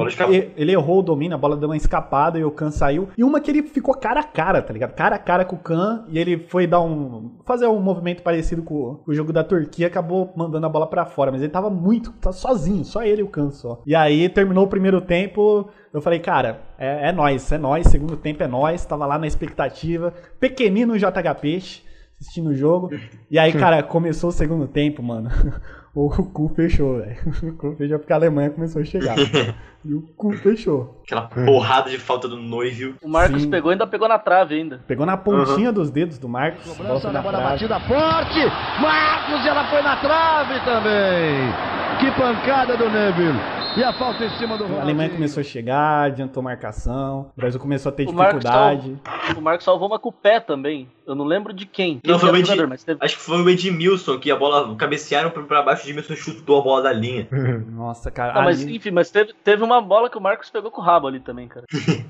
ele 0.56 0.72
errou 0.72 1.00
o 1.00 1.02
domínio, 1.02 1.34
a 1.34 1.38
bola 1.38 1.56
deu 1.56 1.68
uma 1.68 1.76
escapada 1.76 2.38
e 2.38 2.44
o 2.44 2.50
Khan 2.50 2.70
saiu. 2.70 3.08
E 3.16 3.24
uma 3.24 3.40
que 3.40 3.50
ele 3.50 3.62
ficou 3.62 3.94
cara 3.94 4.20
a 4.20 4.24
cara, 4.24 4.62
tá 4.62 4.72
ligado? 4.72 4.94
Cara 4.94 5.16
a 5.16 5.18
cara 5.18 5.44
com 5.44 5.56
o 5.56 5.58
Khan, 5.58 6.04
e 6.08 6.18
ele 6.18 6.38
foi 6.38 6.66
dar 6.66 6.80
um. 6.80 7.30
fazer 7.44 7.66
um 7.66 7.80
movimento 7.80 8.22
parecido 8.22 8.62
com, 8.62 8.96
com 8.96 9.10
o 9.10 9.14
jogo 9.14 9.32
da 9.32 9.42
Turquia, 9.42 9.86
acabou 9.86 10.32
mandando 10.36 10.66
a 10.66 10.68
bola 10.68 10.86
pra 10.86 11.04
fora, 11.04 11.32
mas 11.32 11.40
ele 11.40 11.50
tava 11.50 11.70
muito, 11.70 12.12
tá 12.12 12.32
sozinho, 12.32 12.84
só 12.84 13.02
ele 13.02 13.20
e 13.20 13.24
o 13.24 13.28
Khan 13.28 13.50
só. 13.50 13.80
E 13.86 13.94
aí 13.94 14.28
terminou 14.28 14.64
o 14.64 14.68
primeiro 14.68 15.00
tempo. 15.00 15.68
Eu 15.92 16.00
falei, 16.00 16.20
cara, 16.20 16.60
é, 16.78 17.08
é 17.08 17.12
nós, 17.12 17.50
é 17.50 17.58
nós, 17.58 17.86
segundo 17.86 18.16
tempo 18.16 18.42
é 18.42 18.46
nós, 18.46 18.84
tava 18.84 19.06
lá 19.06 19.18
na 19.18 19.26
expectativa. 19.26 20.14
Pequenino 20.38 20.96
JH 20.96 21.34
Peixe, 21.40 21.82
assistindo 22.20 22.50
o 22.50 22.54
jogo. 22.54 22.90
E 23.30 23.38
aí, 23.38 23.52
cara, 23.52 23.82
começou 23.82 24.30
o 24.30 24.32
segundo 24.32 24.66
tempo, 24.68 25.02
mano. 25.02 25.30
O 25.92 26.08
cu 26.08 26.48
fechou, 26.54 26.98
velho. 26.98 27.16
O 27.42 27.52
cu 27.56 27.74
fechou 27.76 27.98
porque 27.98 28.12
a 28.12 28.16
Alemanha 28.16 28.50
começou 28.50 28.80
a 28.80 28.84
chegar. 28.84 29.16
E 29.82 29.94
o 29.94 30.02
cu 30.14 30.30
fechou. 30.32 31.00
Aquela 31.04 31.22
porrada 31.22 31.88
de 31.88 31.96
falta 31.96 32.28
do 32.28 32.36
noivo. 32.36 32.96
O 33.02 33.08
Marcos 33.08 33.42
Sim. 33.42 33.50
pegou 33.50 33.70
e 33.70 33.72
ainda 33.72 33.86
pegou 33.86 34.06
na 34.06 34.18
trave 34.18 34.54
ainda. 34.54 34.78
Pegou 34.86 35.06
na 35.06 35.16
pontinha 35.16 35.72
dos 35.72 35.90
dedos 35.90 36.18
do 36.18 36.28
Marcos. 36.28 36.76
Cobrança 36.76 37.10
na 37.10 37.22
bola 37.22 37.38
trave. 37.38 37.52
batida 37.52 37.80
forte. 37.80 38.40
Marcos, 38.78 39.42
e 39.42 39.48
ela 39.48 39.64
foi 39.70 39.80
na 39.80 39.96
trave 39.96 40.60
também. 40.66 41.50
Que 41.98 42.10
pancada 42.12 42.76
do 42.76 42.90
Neville. 42.90 43.40
E 43.76 43.82
a 43.82 43.92
falta 43.94 44.22
em 44.24 44.30
cima 44.30 44.58
do 44.58 44.64
A 44.64 44.66
Ronaldinho. 44.66 44.82
Alemanha 44.82 45.10
começou 45.10 45.40
a 45.40 45.44
chegar, 45.44 46.02
adiantou 46.08 46.42
marcação. 46.42 47.30
O 47.34 47.40
Brasil 47.40 47.58
começou 47.58 47.88
a 47.90 47.92
ter 47.94 48.06
O 48.06 48.12
Marcos 48.12 48.40
dificuldade. 48.40 48.98
O 49.34 49.40
Marcos 49.40 49.64
salvou 49.64 49.88
uma 49.88 49.98
com 49.98 50.10
o 50.10 50.12
pé 50.12 50.40
também. 50.40 50.88
Eu 51.10 51.16
não 51.16 51.24
lembro 51.24 51.52
de 51.52 51.66
quem. 51.66 51.98
Quem 51.98 52.12
Não, 52.12 52.18
foi 52.18 52.30
o 52.30 52.32
o 52.32 52.36
jogador, 52.36 52.68
mas 52.68 52.84
teve... 52.84 52.98
Acho 53.02 53.16
que 53.16 53.22
foi 53.22 53.42
o 53.42 53.48
Edmilson 53.50 54.18
que 54.18 54.30
a 54.30 54.36
bola 54.36 54.74
cabecearam 54.76 55.30
pra, 55.30 55.42
pra 55.42 55.62
baixo. 55.62 55.86
O 55.86 55.90
Edmilson 55.90 56.14
chutou 56.14 56.60
a 56.60 56.62
bola 56.62 56.82
da 56.82 56.92
linha. 56.92 57.26
Nossa, 57.70 58.10
cara. 58.10 58.34
Não, 58.34 58.42
mas 58.42 58.62
ali- 58.62 58.76
enfim, 58.76 58.90
mas 58.90 59.10
teve, 59.10 59.32
teve 59.44 59.62
uma 59.62 59.80
bola 59.80 60.08
que 60.08 60.16
o 60.16 60.20
Marcos 60.20 60.50
pegou 60.50 60.70
com 60.70 60.80
o 60.80 60.84
rabo 60.84 61.06
ali 61.08 61.20
também, 61.20 61.48
cara. 61.48 61.66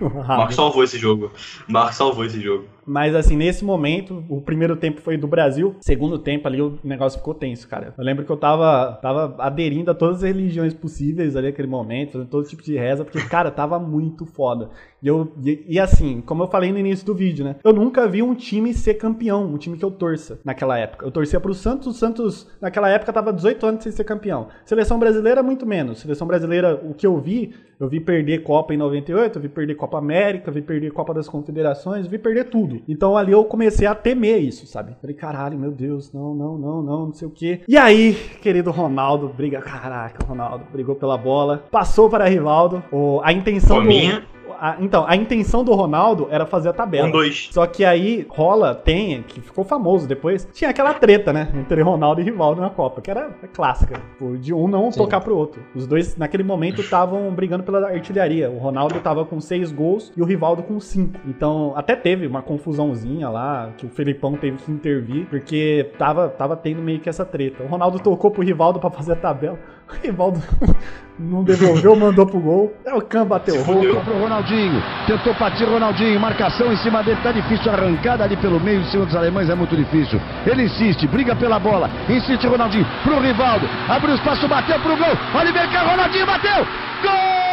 O 0.00 0.26
Marcos 0.26 0.56
salvou 0.56 0.82
esse 0.82 0.98
jogo. 0.98 1.30
O 1.68 1.72
Marcos 1.72 1.96
salvou 1.96 2.24
esse 2.24 2.40
jogo. 2.40 2.64
Mas 2.84 3.14
assim, 3.14 3.36
nesse 3.36 3.64
momento, 3.64 4.24
o 4.28 4.40
primeiro 4.40 4.76
tempo 4.76 5.00
foi 5.00 5.16
do 5.16 5.26
Brasil, 5.26 5.76
segundo 5.80 6.18
tempo 6.18 6.46
ali 6.48 6.60
o 6.60 6.78
negócio 6.82 7.18
ficou 7.18 7.34
tenso, 7.34 7.68
cara. 7.68 7.94
Eu 7.96 8.04
lembro 8.04 8.24
que 8.24 8.30
eu 8.30 8.36
tava, 8.36 8.98
tava 9.02 9.36
aderindo 9.38 9.90
a 9.90 9.94
todas 9.94 10.16
as 10.18 10.22
religiões 10.22 10.72
possíveis 10.74 11.36
ali 11.36 11.48
naquele 11.48 11.68
momento, 11.68 12.12
fazendo 12.12 12.28
todo 12.28 12.46
tipo 12.48 12.62
de 12.62 12.76
reza, 12.76 13.04
porque, 13.04 13.20
cara, 13.28 13.50
tava 13.50 13.78
muito 13.78 14.24
foda. 14.24 14.70
E, 15.06 15.08
eu, 15.08 15.32
e, 15.44 15.64
e 15.68 15.78
assim, 15.78 16.20
como 16.20 16.42
eu 16.42 16.48
falei 16.48 16.72
no 16.72 16.78
início 16.80 17.06
do 17.06 17.14
vídeo, 17.14 17.44
né? 17.44 17.54
Eu 17.62 17.72
nunca 17.72 18.08
vi 18.08 18.24
um 18.24 18.34
time 18.34 18.74
ser 18.74 18.94
campeão, 18.94 19.44
um 19.44 19.56
time 19.56 19.78
que 19.78 19.84
eu 19.84 19.90
torça 19.92 20.40
naquela 20.44 20.76
época. 20.76 21.06
Eu 21.06 21.12
torcia 21.12 21.38
pro 21.38 21.54
Santos, 21.54 21.86
o 21.86 21.92
Santos 21.92 22.48
naquela 22.60 22.88
época 22.88 23.12
tava 23.12 23.32
18 23.32 23.66
anos 23.66 23.84
sem 23.84 23.92
ser 23.92 24.02
campeão. 24.02 24.48
Seleção 24.64 24.98
brasileira, 24.98 25.44
muito 25.44 25.64
menos. 25.64 26.00
Seleção 26.00 26.26
brasileira, 26.26 26.74
o 26.82 26.92
que 26.92 27.06
eu 27.06 27.20
vi, 27.20 27.54
eu 27.78 27.88
vi 27.88 28.00
perder 28.00 28.42
Copa 28.42 28.74
em 28.74 28.76
98, 28.76 29.38
eu 29.38 29.42
vi 29.42 29.48
perder 29.48 29.76
Copa 29.76 29.96
América, 29.96 30.50
vi 30.50 30.60
perder 30.60 30.90
Copa 30.90 31.14
das 31.14 31.28
Confederações, 31.28 32.08
vi 32.08 32.18
perder 32.18 32.46
tudo. 32.46 32.82
Então 32.88 33.16
ali 33.16 33.30
eu 33.30 33.44
comecei 33.44 33.86
a 33.86 33.94
temer 33.94 34.42
isso, 34.42 34.66
sabe? 34.66 34.96
Falei, 35.00 35.14
caralho, 35.14 35.56
meu 35.56 35.70
Deus, 35.70 36.12
não, 36.12 36.34
não, 36.34 36.58
não, 36.58 36.82
não, 36.82 37.06
não 37.06 37.12
sei 37.12 37.28
o 37.28 37.30
quê. 37.30 37.60
E 37.68 37.76
aí, 37.76 38.14
querido 38.42 38.72
Ronaldo, 38.72 39.28
briga, 39.28 39.60
caraca, 39.60 40.26
Ronaldo 40.26 40.64
brigou 40.72 40.96
pela 40.96 41.16
bola, 41.16 41.62
passou 41.70 42.10
para 42.10 42.24
Rivaldo. 42.24 42.82
O, 42.90 43.20
a 43.22 43.32
intenção 43.32 43.76
do, 43.76 43.82
Fominha. 43.82 44.26
A- 44.60 44.76
então, 44.80 45.04
a 45.06 45.14
intenção 45.16 45.62
do 45.64 45.72
Ronaldo 45.74 46.28
era 46.30 46.46
fazer 46.46 46.68
a 46.68 46.72
tabela. 46.72 47.08
Um, 47.08 47.10
dois. 47.10 47.48
Só 47.52 47.66
que 47.66 47.84
aí 47.84 48.26
rola, 48.28 48.74
tem, 48.74 49.22
que 49.22 49.40
ficou 49.40 49.64
famoso 49.64 50.06
depois, 50.08 50.48
tinha 50.52 50.70
aquela 50.70 50.94
treta, 50.94 51.32
né? 51.32 51.48
Entre 51.54 51.80
Ronaldo 51.82 52.20
e 52.20 52.24
Rivaldo 52.24 52.60
na 52.60 52.70
Copa, 52.70 53.00
que 53.00 53.10
era 53.10 53.30
clássica. 53.52 54.00
De 54.40 54.52
um 54.54 54.68
não 54.68 54.90
Sim. 54.90 54.98
tocar 54.98 55.20
pro 55.20 55.36
outro. 55.36 55.62
Os 55.74 55.86
dois, 55.86 56.16
naquele 56.16 56.42
momento, 56.42 56.80
estavam 56.80 57.30
brigando 57.32 57.62
pela 57.64 57.88
artilharia. 57.88 58.50
O 58.50 58.58
Ronaldo 58.58 58.98
tava 59.00 59.24
com 59.24 59.40
seis 59.40 59.70
gols 59.72 60.12
e 60.16 60.22
o 60.22 60.24
Rivaldo 60.24 60.62
com 60.62 60.78
cinco. 60.80 61.18
Então, 61.26 61.72
até 61.76 61.94
teve 61.96 62.26
uma 62.26 62.42
confusãozinha 62.42 63.28
lá, 63.28 63.70
que 63.76 63.86
o 63.86 63.88
Felipão 63.88 64.34
teve 64.36 64.56
que 64.58 64.70
intervir, 64.70 65.26
porque 65.26 65.90
tava, 65.98 66.28
tava 66.28 66.56
tendo 66.56 66.82
meio 66.82 67.00
que 67.00 67.08
essa 67.08 67.24
treta. 67.24 67.62
O 67.62 67.66
Ronaldo 67.66 67.98
tocou 67.98 68.30
pro 68.30 68.42
Rivaldo 68.42 68.78
pra 68.78 68.90
fazer 68.90 69.12
a 69.12 69.16
tabela. 69.16 69.58
O 69.96 70.06
Rivaldo 70.06 70.42
não 71.18 71.44
devolveu, 71.44 71.96
mandou 71.96 72.26
pro 72.26 72.40
gol. 72.40 72.74
É 72.84 72.92
o 72.92 73.00
Cam 73.00 73.24
bateu 73.26 73.54
o 73.54 73.62
roupa. 73.62 74.00
Pro 74.00 74.18
Ronaldinho, 74.18 74.82
tentou 75.06 75.34
partir 75.34 75.64
Ronaldinho, 75.64 76.18
marcação 76.18 76.72
em 76.72 76.76
cima 76.78 77.02
dele, 77.02 77.18
tá 77.22 77.32
difícil, 77.32 77.70
arrancada 77.72 78.24
ali 78.24 78.36
pelo 78.36 78.60
meio 78.60 78.80
em 78.80 78.84
cima 78.86 79.06
dos 79.06 79.14
alemães. 79.14 79.48
É 79.48 79.54
muito 79.54 79.76
difícil. 79.76 80.20
Ele 80.44 80.64
insiste, 80.64 81.06
briga 81.06 81.34
pela 81.36 81.58
bola, 81.58 81.88
insiste 82.08 82.46
Ronaldinho 82.46 82.86
pro 83.04 83.20
Rivaldo, 83.20 83.66
abriu 83.88 84.14
espaço, 84.14 84.48
bateu 84.48 84.78
pro 84.80 84.96
gol, 84.96 85.16
Oliver 85.34 85.70
Kahn, 85.70 85.86
Ronaldinho 85.88 86.26
bateu, 86.26 86.66
gol! 87.02 87.45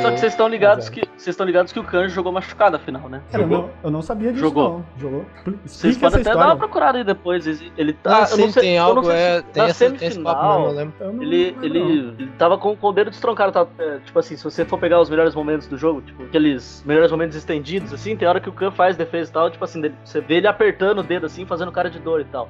Só 0.00 0.10
que 0.12 0.18
vocês 0.20 0.32
estão 0.32 0.48
ligados 0.48 0.88
que 0.88 1.00
vocês 1.16 1.34
estão 1.34 1.44
ligados 1.46 1.72
que 1.72 1.78
o 1.78 1.84
Kanjo 1.84 2.14
jogou 2.14 2.32
machucado 2.32 2.76
afinal, 2.76 3.08
né? 3.08 3.20
Cara, 3.30 3.44
eu, 3.44 3.48
Jogou? 3.48 3.66
não, 3.66 3.70
eu 3.84 3.90
não 3.90 4.02
sabia 4.02 4.30
disso, 4.32 4.44
Jogou. 4.44 4.68
não. 4.70 4.84
Jogou. 4.96 5.24
Vocês 5.64 5.96
podem 5.96 6.20
até 6.20 6.24
dar 6.24 6.30
história. 6.30 6.52
uma 6.52 6.56
procurada 6.56 6.98
aí 6.98 7.04
depois. 7.04 7.46
Ele- 7.46 7.96
Ah, 8.04 8.08
tá. 8.10 8.20
eu 8.22 8.26
sim, 8.26 8.50
sei, 8.50 8.62
tem 8.62 8.76
eu 8.76 8.82
algo, 8.84 9.04
sei 9.04 9.12
se 9.14 9.18
é. 9.20 9.42
Tem 9.42 9.62
mesmo, 9.64 9.68
eu 9.68 9.74
semifinal. 9.74 10.70
Eu 11.00 11.22
Ele, 11.22 11.56
ele, 11.62 12.28
tava 12.38 12.56
com, 12.58 12.74
com 12.76 12.86
o 12.88 12.92
dedo 12.92 13.10
destroncado, 13.10 13.52
tá? 13.52 13.66
É, 13.78 13.98
tipo 14.04 14.18
assim, 14.18 14.36
se 14.36 14.42
você 14.44 14.64
for 14.64 14.78
pegar 14.78 15.00
os 15.00 15.10
melhores 15.10 15.34
momentos 15.34 15.66
do 15.66 15.76
jogo, 15.76 16.00
tipo, 16.02 16.22
aqueles 16.24 16.82
melhores 16.86 17.10
momentos 17.10 17.36
estendidos, 17.36 17.92
assim, 17.92 18.16
tem 18.16 18.26
hora 18.26 18.40
que 18.40 18.48
o 18.48 18.52
Khan 18.52 18.70
faz 18.70 18.96
defesa 18.96 19.30
e 19.30 19.34
tal, 19.34 19.50
tipo 19.50 19.64
assim, 19.64 19.80
dele- 19.80 19.94
você 20.04 20.20
vê 20.20 20.36
ele 20.36 20.46
apertando 20.46 21.00
o 21.00 21.02
dedo 21.02 21.26
assim, 21.26 21.44
fazendo 21.44 21.70
cara 21.72 21.90
de 21.90 21.98
dor 21.98 22.20
e 22.20 22.24
tal. 22.24 22.48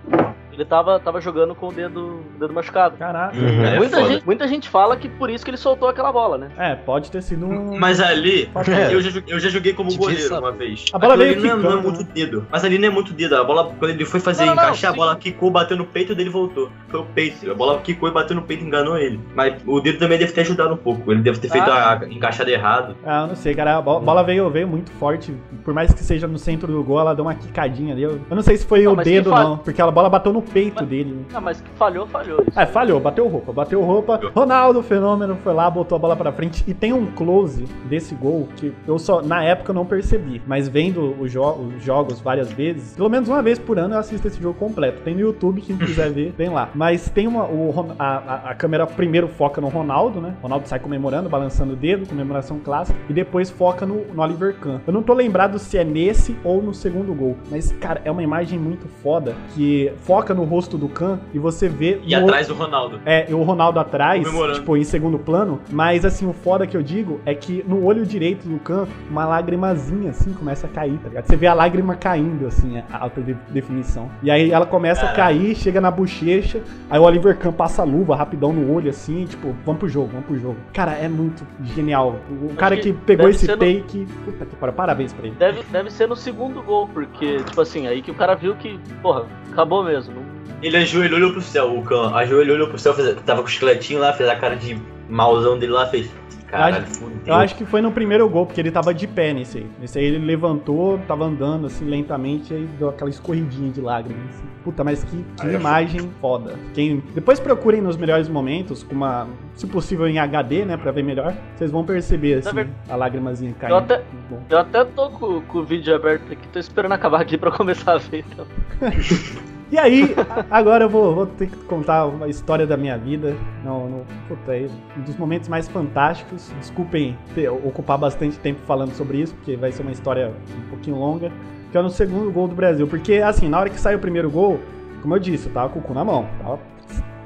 Ele 0.53 0.66
tava, 0.66 1.01
tava 1.01 1.18
jogando 1.18 1.55
com 1.55 1.68
o 1.68 1.72
dedo, 1.72 2.22
o 2.36 2.38
dedo 2.38 2.53
machucado. 2.53 2.97
Caraca. 2.99 3.34
Uhum. 3.36 3.64
É 3.64 3.76
muita, 3.78 3.97
foda. 3.97 4.12
gente, 4.12 4.26
muita 4.26 4.47
gente 4.49 4.68
fala 4.68 4.97
que 4.99 5.09
por 5.09 5.30
isso 5.30 5.43
que 5.45 5.51
ele 5.51 5.57
soltou 5.57 5.88
aquela 5.88 6.12
bola, 6.12 6.36
né? 6.36 6.51
É, 6.59 6.74
pode 6.85 7.11
ter 7.11 7.22
sido 7.22 7.47
um. 7.47 7.78
Mas 7.78 8.01
ali, 8.01 8.49
É. 8.68 8.95
eu 8.95 9.01
já, 9.01 9.11
joguei- 9.11 9.35
eu 9.35 9.41
já 9.41 9.49
joguei 9.49 9.72
como 9.72 9.95
goleiro 9.97 10.39
uma 10.39 10.53
vez. 10.53 10.85
A 10.93 10.99
bola 10.99 11.16
veio 11.16 11.37
não 11.41 11.45
é, 11.45 11.49
não 11.49 11.55
é 11.55 11.62
quicando, 11.62 11.83
muito 11.83 12.05
dedo. 12.05 12.47
Mas 12.51 12.64
ali 12.64 12.78
não 12.78 12.89
é 12.89 12.91
muito 12.91 13.12
dedo. 13.12 13.37
A 13.37 13.45
bola, 13.45 13.72
quando 13.78 13.91
ele 13.91 14.05
foi 14.05 14.20
fazer 14.20 14.45
Não, 14.45 14.55
não, 14.55 14.62
encaixar, 14.62 14.91
sim. 14.93 14.97
a 14.97 15.01
bola 15.01 15.16
quicou, 15.16 15.51
bateu 15.51 15.76
no 15.76 15.85
peito 15.87 16.14
dele 16.14 16.28
e 16.28 16.33
voltou. 16.33 16.70
Foi 16.89 17.01
o 17.01 17.05
peito. 17.05 17.51
A 17.51 17.55
bola 17.55 17.78
quicou 17.80 18.09
e 18.09 18.12
bateu 18.12 18.35
no 18.37 18.43
peito 18.43 18.64
e 18.64 18.66
enganou 18.66 18.97
ele. 18.99 19.18
Mas 19.35 19.55
o 19.66 19.80
dedo 19.80 19.99
também 19.99 20.18
deve 20.18 20.33
ter 20.33 20.43
ajudado 20.43 20.74
um 20.74 20.76
pouco. 20.76 21.11
Ele 21.12 21.22
deve 21.22 21.39
ter 21.39 21.49
feito 21.49 21.70
Ah. 21.70 21.99
a 22.03 22.07
encaixada 22.09 22.51
errado. 22.51 22.97
Ah, 23.05 23.22
eu 23.22 23.26
não 23.28 23.37
sei, 23.37 23.55
cara. 23.55 23.78
A 23.78 23.83
bo- 23.83 24.01
bola 24.01 24.22
veio, 24.22 24.49
veio 24.51 24.66
muito 24.68 24.91
forte. 24.93 25.35
Por 25.64 25.72
mais 25.74 25.93
que 25.93 26.01
seja 26.03 26.26
no 26.26 26.39
centro 26.39 26.70
do 26.72 26.83
gol, 26.83 27.01
ela 27.01 27.14
deu 27.14 27.24
uma 27.24 27.35
quicadinha 27.35 27.95
ali. 27.95 28.03
Eu, 28.03 28.20
não 28.30 28.43
sei 28.43 28.57
se 28.57 28.66
foi 28.66 28.83
Não, 28.83 28.93
o 28.93 28.97
mas 28.97 29.05
dedo, 29.07 29.30
quem 29.30 29.33
fa- 29.39 29.45
não. 29.45 29.59
Porque 29.59 29.80
a 29.80 29.91
bola 29.91 30.09
bateu 30.11 30.33
no 30.33 30.43
peito 30.43 30.85
dele. 30.85 31.12
né? 31.12 31.22
Ah, 31.35 31.41
mas 31.41 31.61
que 31.61 31.68
falhou, 31.76 32.07
falhou. 32.07 32.43
Isso. 32.47 32.59
É, 32.59 32.66
falhou, 32.66 32.99
bateu 33.01 33.26
roupa, 33.28 33.53
bateu 33.53 33.80
roupa. 33.83 34.20
Ronaldo, 34.35 34.80
o 34.80 34.83
fenômeno, 34.83 35.37
foi 35.43 35.53
lá, 35.53 35.70
botou 35.70 35.97
a 35.97 35.99
bola 35.99 36.16
pra 36.16 36.33
frente. 36.33 36.71
E 36.72 36.74
tem 36.74 36.90
um 36.90 37.04
close 37.04 37.64
desse 37.84 38.14
gol 38.14 38.48
que 38.56 38.72
eu 38.88 38.98
só, 38.98 39.20
na 39.20 39.44
época, 39.44 39.74
não 39.74 39.84
percebi. 39.84 40.40
Mas 40.46 40.68
vendo 40.68 41.14
os, 41.20 41.30
jo- 41.30 41.42
os 41.76 41.84
jogos 41.84 42.18
várias 42.18 42.50
vezes, 42.50 42.94
pelo 42.96 43.10
menos 43.10 43.28
uma 43.28 43.42
vez 43.42 43.58
por 43.58 43.78
ano 43.78 43.92
eu 43.94 43.98
assisto 43.98 44.26
esse 44.26 44.40
jogo 44.40 44.58
completo. 44.58 45.02
Tem 45.02 45.12
no 45.14 45.20
YouTube, 45.20 45.60
quem 45.60 45.76
quiser 45.76 46.10
ver, 46.10 46.32
vem 46.36 46.48
lá. 46.48 46.70
Mas 46.74 47.10
tem 47.10 47.26
uma. 47.28 47.44
O, 47.44 47.94
a, 47.98 48.48
a- 48.50 48.54
câmera 48.54 48.86
primeiro 48.86 49.28
foca 49.28 49.60
no 49.60 49.68
Ronaldo, 49.68 50.18
né? 50.18 50.34
Ronaldo 50.40 50.66
sai 50.66 50.78
comemorando, 50.78 51.28
balançando 51.28 51.74
o 51.74 51.76
dedo, 51.76 52.08
comemoração 52.08 52.58
clássica. 52.58 52.98
E 53.06 53.12
depois 53.12 53.50
foca 53.50 53.84
no, 53.84 54.06
no 54.06 54.22
Oliver 54.22 54.54
Kahn. 54.58 54.78
Eu 54.86 54.94
não 54.94 55.02
tô 55.02 55.12
lembrado 55.12 55.58
se 55.58 55.76
é 55.76 55.84
nesse 55.84 56.34
ou 56.42 56.62
no 56.62 56.72
segundo 56.72 57.12
gol. 57.12 57.36
Mas, 57.50 57.70
cara, 57.72 58.00
é 58.04 58.10
uma 58.10 58.22
imagem 58.22 58.58
muito 58.58 58.88
foda 59.02 59.34
que 59.54 59.92
foca 60.04 60.32
no 60.32 60.44
rosto 60.44 60.78
do 60.78 60.88
Khan 60.88 61.20
e 61.34 61.38
você 61.38 61.68
vê. 61.68 62.00
E 62.06 62.14
atrás 62.14 62.46
do 62.48 62.54
Ronaldo. 62.54 62.98
É, 63.04 63.30
e 63.30 63.34
o 63.34 63.42
Ronaldo 63.42 63.78
atrás, 63.78 64.26
tipo, 64.54 64.74
em 64.74 64.84
segundo 64.84 65.18
plano. 65.18 65.60
Mas, 65.70 66.04
assim, 66.06 66.26
o 66.26 66.32
foda 66.53 66.66
que 66.66 66.76
eu 66.76 66.82
digo 66.82 67.18
é 67.24 67.34
que 67.34 67.64
no 67.66 67.82
olho 67.82 68.05
direito 68.05 68.46
do 68.46 68.59
Khan, 68.59 68.86
uma 69.09 69.24
lágrimazinha, 69.24 70.11
assim, 70.11 70.34
começa 70.34 70.66
a 70.66 70.68
cair, 70.70 70.98
tá 71.03 71.09
ligado? 71.09 71.24
Você 71.24 71.34
vê 71.34 71.46
a 71.46 71.55
lágrima 71.55 71.94
caindo, 71.96 72.46
assim, 72.46 72.76
a 72.92 72.98
alta 73.05 73.22
de- 73.22 73.32
definição. 73.48 74.11
E 74.22 74.30
aí 74.30 74.50
ela 74.50 74.66
começa 74.66 75.07
a 75.07 75.12
cair, 75.14 75.55
chega 75.57 75.80
na 75.80 75.90
bochecha, 75.90 76.61
aí 76.90 76.98
o 76.98 77.05
Oliver 77.05 77.38
Kahn 77.38 77.53
passa 77.53 77.80
a 77.80 77.84
luva 77.86 78.14
rapidão 78.14 78.53
no 78.53 78.70
olho, 78.70 78.90
assim, 78.90 79.24
tipo, 79.24 79.57
vamos 79.64 79.78
pro 79.78 79.88
jogo, 79.88 80.09
vamos 80.09 80.26
pro 80.26 80.38
jogo. 80.38 80.57
Cara, 80.74 80.92
é 80.92 81.09
muito 81.09 81.42
genial. 81.74 82.16
O 82.50 82.55
cara 82.55 82.76
que 82.76 82.82
que 82.82 82.92
pegou 82.92 83.30
esse 83.30 83.46
ser 83.46 83.53
no- 83.57 83.59
take, 83.64 84.07
puta 84.26 84.44
que 84.44 84.55
pariu, 84.57 84.74
parabéns 84.74 85.14
pra 85.14 85.26
ele. 85.26 85.36
Deve, 85.38 85.62
deve 85.72 85.90
ser 85.90 86.07
no 86.07 86.14
segundo 86.16 86.61
gol, 86.62 86.86
porque, 86.92 87.38
tipo 87.44 87.61
assim, 87.62 87.86
aí 87.86 88.03
que 88.03 88.11
o 88.11 88.14
cara 88.14 88.34
viu 88.34 88.55
que, 88.57 88.78
porra, 89.00 89.24
acabou 89.50 89.82
mesmo. 89.82 90.16
Ele 90.62 90.76
ajoelhou 90.76 91.16
olhou 91.16 91.32
pro 91.32 91.40
céu, 91.40 91.74
o 91.78 91.82
Khan. 91.82 92.14
Ajoelhou 92.14 92.57
olhou 92.57 92.68
pro 92.68 92.78
céu, 92.78 92.92
fez, 92.92 93.14
tava 93.24 93.40
com 93.40 93.46
o 93.48 93.50
esqueletinho 93.50 93.98
lá, 94.00 94.12
fez 94.12 94.28
a 94.28 94.36
cara 94.36 94.55
de 94.55 94.78
mauzão 95.09 95.59
dele 95.59 95.72
lá, 95.72 95.86
fez. 95.86 96.11
Caralho, 96.53 96.86
fudeu. 96.86 97.16
Eu 97.24 97.34
acho 97.34 97.55
que 97.57 97.64
foi 97.64 97.80
no 97.80 97.90
primeiro 97.90 98.28
gol, 98.28 98.44
porque 98.44 98.61
ele 98.61 98.70
tava 98.70 98.92
de 98.92 99.07
pé 99.07 99.32
nesse 99.32 99.59
aí. 99.59 99.66
Nesse 99.80 99.98
aí 99.98 100.05
ele 100.05 100.18
levantou, 100.18 100.98
tava 101.09 101.24
andando 101.24 101.66
assim 101.66 101.86
lentamente, 101.86 102.53
aí 102.53 102.68
deu 102.78 102.90
aquela 102.90 103.09
escorridinha 103.09 103.70
de 103.72 103.80
lágrimas. 103.80 104.22
assim. 104.34 104.44
Puta, 104.62 104.84
mas 104.84 105.03
que, 105.03 105.16
que 105.16 105.24
Aí 105.46 105.55
eu 105.55 105.59
imagem 105.59 106.11
foda. 106.20 106.55
Quem, 106.74 107.03
depois 107.14 107.40
procurem 107.40 107.80
nos 107.80 107.96
melhores 107.96 108.28
momentos, 108.28 108.82
com 108.82 108.94
uma, 108.94 109.26
se 109.55 109.66
possível 109.66 110.07
em 110.07 110.18
HD, 110.18 110.64
né, 110.66 110.76
pra 110.76 110.92
ver 110.92 111.03
melhor. 111.03 111.34
Vocês 111.57 111.70
vão 111.70 111.84
perceber 111.84 112.34
assim, 112.34 112.55
ver- 112.55 112.68
a 112.88 112.96
lágrimazinha 112.96 113.55
caindo. 113.59 113.72
Eu 113.72 113.78
até-. 113.78 114.03
Eu 114.50 114.59
até 114.59 114.84
tô 114.84 115.09
com, 115.11 115.40
com 115.40 115.59
o 115.59 115.64
vídeo 115.64 115.94
aberto 115.94 116.30
aqui, 116.32 116.46
tô 116.48 116.59
esperando 116.59 116.92
acabar 116.92 117.20
aqui 117.22 117.38
pra 117.38 117.50
começar 117.50 117.94
a 117.94 117.98
ver. 117.98 118.24
Então. 118.30 118.46
E 119.72 119.78
aí, 119.78 120.14
agora 120.50 120.84
eu 120.84 120.88
vou, 120.90 121.14
vou 121.14 121.26
ter 121.26 121.46
que 121.46 121.56
contar 121.64 122.04
uma 122.04 122.28
história 122.28 122.66
da 122.66 122.76
minha 122.76 122.98
vida. 122.98 123.34
No, 123.64 124.02
puta, 124.28 124.54
é 124.54 124.68
um 124.98 125.00
dos 125.00 125.16
momentos 125.16 125.48
mais 125.48 125.66
fantásticos. 125.66 126.52
Desculpem 126.60 127.16
ter- 127.34 127.48
ocupar 127.48 127.96
bastante 127.96 128.38
tempo 128.38 128.60
falando 128.66 128.92
sobre 128.92 129.16
isso, 129.22 129.34
porque 129.34 129.56
vai 129.56 129.72
ser 129.72 129.80
uma 129.80 129.90
história 129.90 130.30
um 130.58 130.68
pouquinho 130.68 130.96
longa. 130.98 131.32
Que 131.70 131.78
é 131.78 131.80
no 131.80 131.88
segundo 131.88 132.30
gol 132.30 132.46
do 132.48 132.54
Brasil. 132.54 132.86
Porque, 132.86 133.14
assim, 133.14 133.48
na 133.48 133.60
hora 133.60 133.70
que 133.70 133.80
saiu 133.80 133.96
o 133.96 134.00
primeiro 134.00 134.30
gol, 134.30 134.60
como 135.00 135.14
eu 135.14 135.18
disse, 135.18 135.46
eu 135.46 135.54
tava 135.54 135.70
com 135.70 135.78
o 135.78 135.82
cu 135.82 135.94
na 135.94 136.04
mão. 136.04 136.26
Tava 136.42 136.58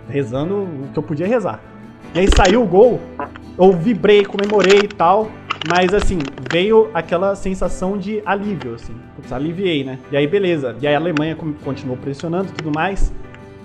rezando 0.09 0.55
o 0.59 0.89
que 0.93 0.99
eu 1.01 1.03
podia 1.03 1.27
rezar. 1.27 1.59
E 2.15 2.21
aí 2.21 2.29
saiu 2.33 2.63
o 2.63 2.67
gol, 2.67 3.01
eu 3.59 3.73
vibrei, 3.73 4.25
comemorei 4.25 4.83
e 4.85 4.89
tal. 4.89 5.29
Mas 5.69 5.93
assim, 5.93 6.19
veio 6.51 6.91
aquela 6.95 7.35
sensação 7.35 7.99
de 7.99 8.23
alívio, 8.25 8.75
assim. 8.75 8.95
Putz, 9.17 9.33
aliviei, 9.33 9.85
né? 9.85 9.99
E 10.11 10.17
aí, 10.17 10.27
beleza. 10.27 10.77
E 10.81 10.87
aí 10.87 10.95
a 10.95 10.99
Alemanha 10.99 11.37
continuou 11.65 11.97
pressionando 11.97 12.51
e 12.51 12.53
tudo 12.53 12.71
mais. 12.75 13.13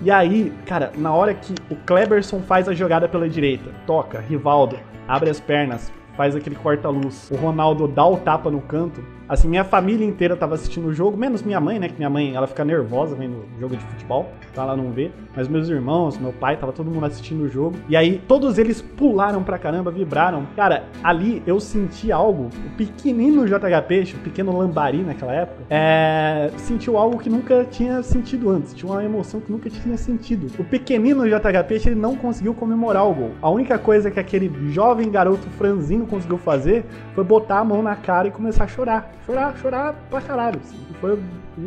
E 0.02 0.10
aí, 0.10 0.52
cara, 0.66 0.92
na 0.96 1.12
hora 1.12 1.32
que 1.32 1.54
o 1.70 1.76
Kleberson 1.76 2.40
faz 2.40 2.68
a 2.68 2.74
jogada 2.74 3.08
pela 3.08 3.28
direita, 3.28 3.70
toca, 3.86 4.18
Rivaldo, 4.18 4.76
abre 5.06 5.30
as 5.30 5.38
pernas, 5.38 5.92
faz 6.16 6.34
aquele 6.34 6.56
corta-luz, 6.56 7.30
o 7.30 7.36
Ronaldo 7.36 7.86
dá 7.86 8.04
o 8.04 8.16
tapa 8.16 8.50
no 8.50 8.60
canto. 8.60 9.04
Assim, 9.32 9.48
minha 9.48 9.64
família 9.64 10.06
inteira 10.06 10.36
tava 10.36 10.56
assistindo 10.56 10.88
o 10.88 10.92
jogo, 10.92 11.16
menos 11.16 11.42
minha 11.42 11.58
mãe, 11.58 11.78
né? 11.78 11.88
Que 11.88 11.96
minha 11.96 12.10
mãe, 12.10 12.34
ela 12.34 12.46
fica 12.46 12.62
nervosa 12.66 13.16
vendo 13.16 13.46
jogo 13.58 13.74
de 13.74 13.82
futebol, 13.82 14.30
então 14.50 14.62
ela 14.62 14.76
não 14.76 14.90
vê. 14.90 15.10
Mas 15.34 15.48
meus 15.48 15.70
irmãos, 15.70 16.18
meu 16.18 16.34
pai, 16.34 16.58
tava 16.58 16.70
todo 16.70 16.90
mundo 16.90 17.06
assistindo 17.06 17.44
o 17.44 17.48
jogo. 17.48 17.74
E 17.88 17.96
aí, 17.96 18.20
todos 18.28 18.58
eles 18.58 18.82
pularam 18.82 19.42
pra 19.42 19.58
caramba, 19.58 19.90
vibraram. 19.90 20.46
Cara, 20.54 20.84
ali 21.02 21.42
eu 21.46 21.58
senti 21.58 22.12
algo, 22.12 22.50
o 22.66 22.76
pequenino 22.76 23.46
JH 23.46 23.86
Peixe, 23.88 24.16
o 24.16 24.18
pequeno 24.18 24.54
lambari 24.54 24.98
naquela 24.98 25.32
época, 25.32 25.62
é, 25.70 26.50
sentiu 26.58 26.98
algo 26.98 27.16
que 27.16 27.30
nunca 27.30 27.64
tinha 27.64 28.02
sentido 28.02 28.50
antes. 28.50 28.74
Tinha 28.74 28.92
uma 28.92 29.02
emoção 29.02 29.40
que 29.40 29.50
nunca 29.50 29.70
tinha 29.70 29.96
sentido. 29.96 30.52
O 30.58 30.64
pequenino 30.64 31.26
JH 31.26 31.64
Peixe, 31.66 31.88
ele 31.88 31.98
não 31.98 32.16
conseguiu 32.16 32.52
comemorar 32.52 33.08
o 33.08 33.14
gol. 33.14 33.30
A 33.40 33.48
única 33.48 33.78
coisa 33.78 34.10
que 34.10 34.20
aquele 34.20 34.52
jovem 34.70 35.10
garoto 35.10 35.48
franzino 35.56 36.06
conseguiu 36.06 36.36
fazer 36.36 36.84
foi 37.14 37.24
botar 37.24 37.60
a 37.60 37.64
mão 37.64 37.82
na 37.82 37.96
cara 37.96 38.28
e 38.28 38.30
começar 38.30 38.64
a 38.64 38.68
chorar. 38.68 39.10
Chorar, 39.26 39.56
chorar 39.56 39.94
pra 40.10 40.20
caralho. 40.20 40.60
Foi, 41.00 41.18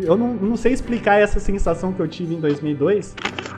eu 0.02 0.18
não, 0.18 0.34
não 0.34 0.57
sei 0.57 0.73
explicar 0.73 1.19
essa 1.19 1.40
sensação 1.40 1.94
que 1.94 1.99
eu 2.02 2.07
tive 2.07 2.36
em 2.36 2.40
2002 2.40 3.15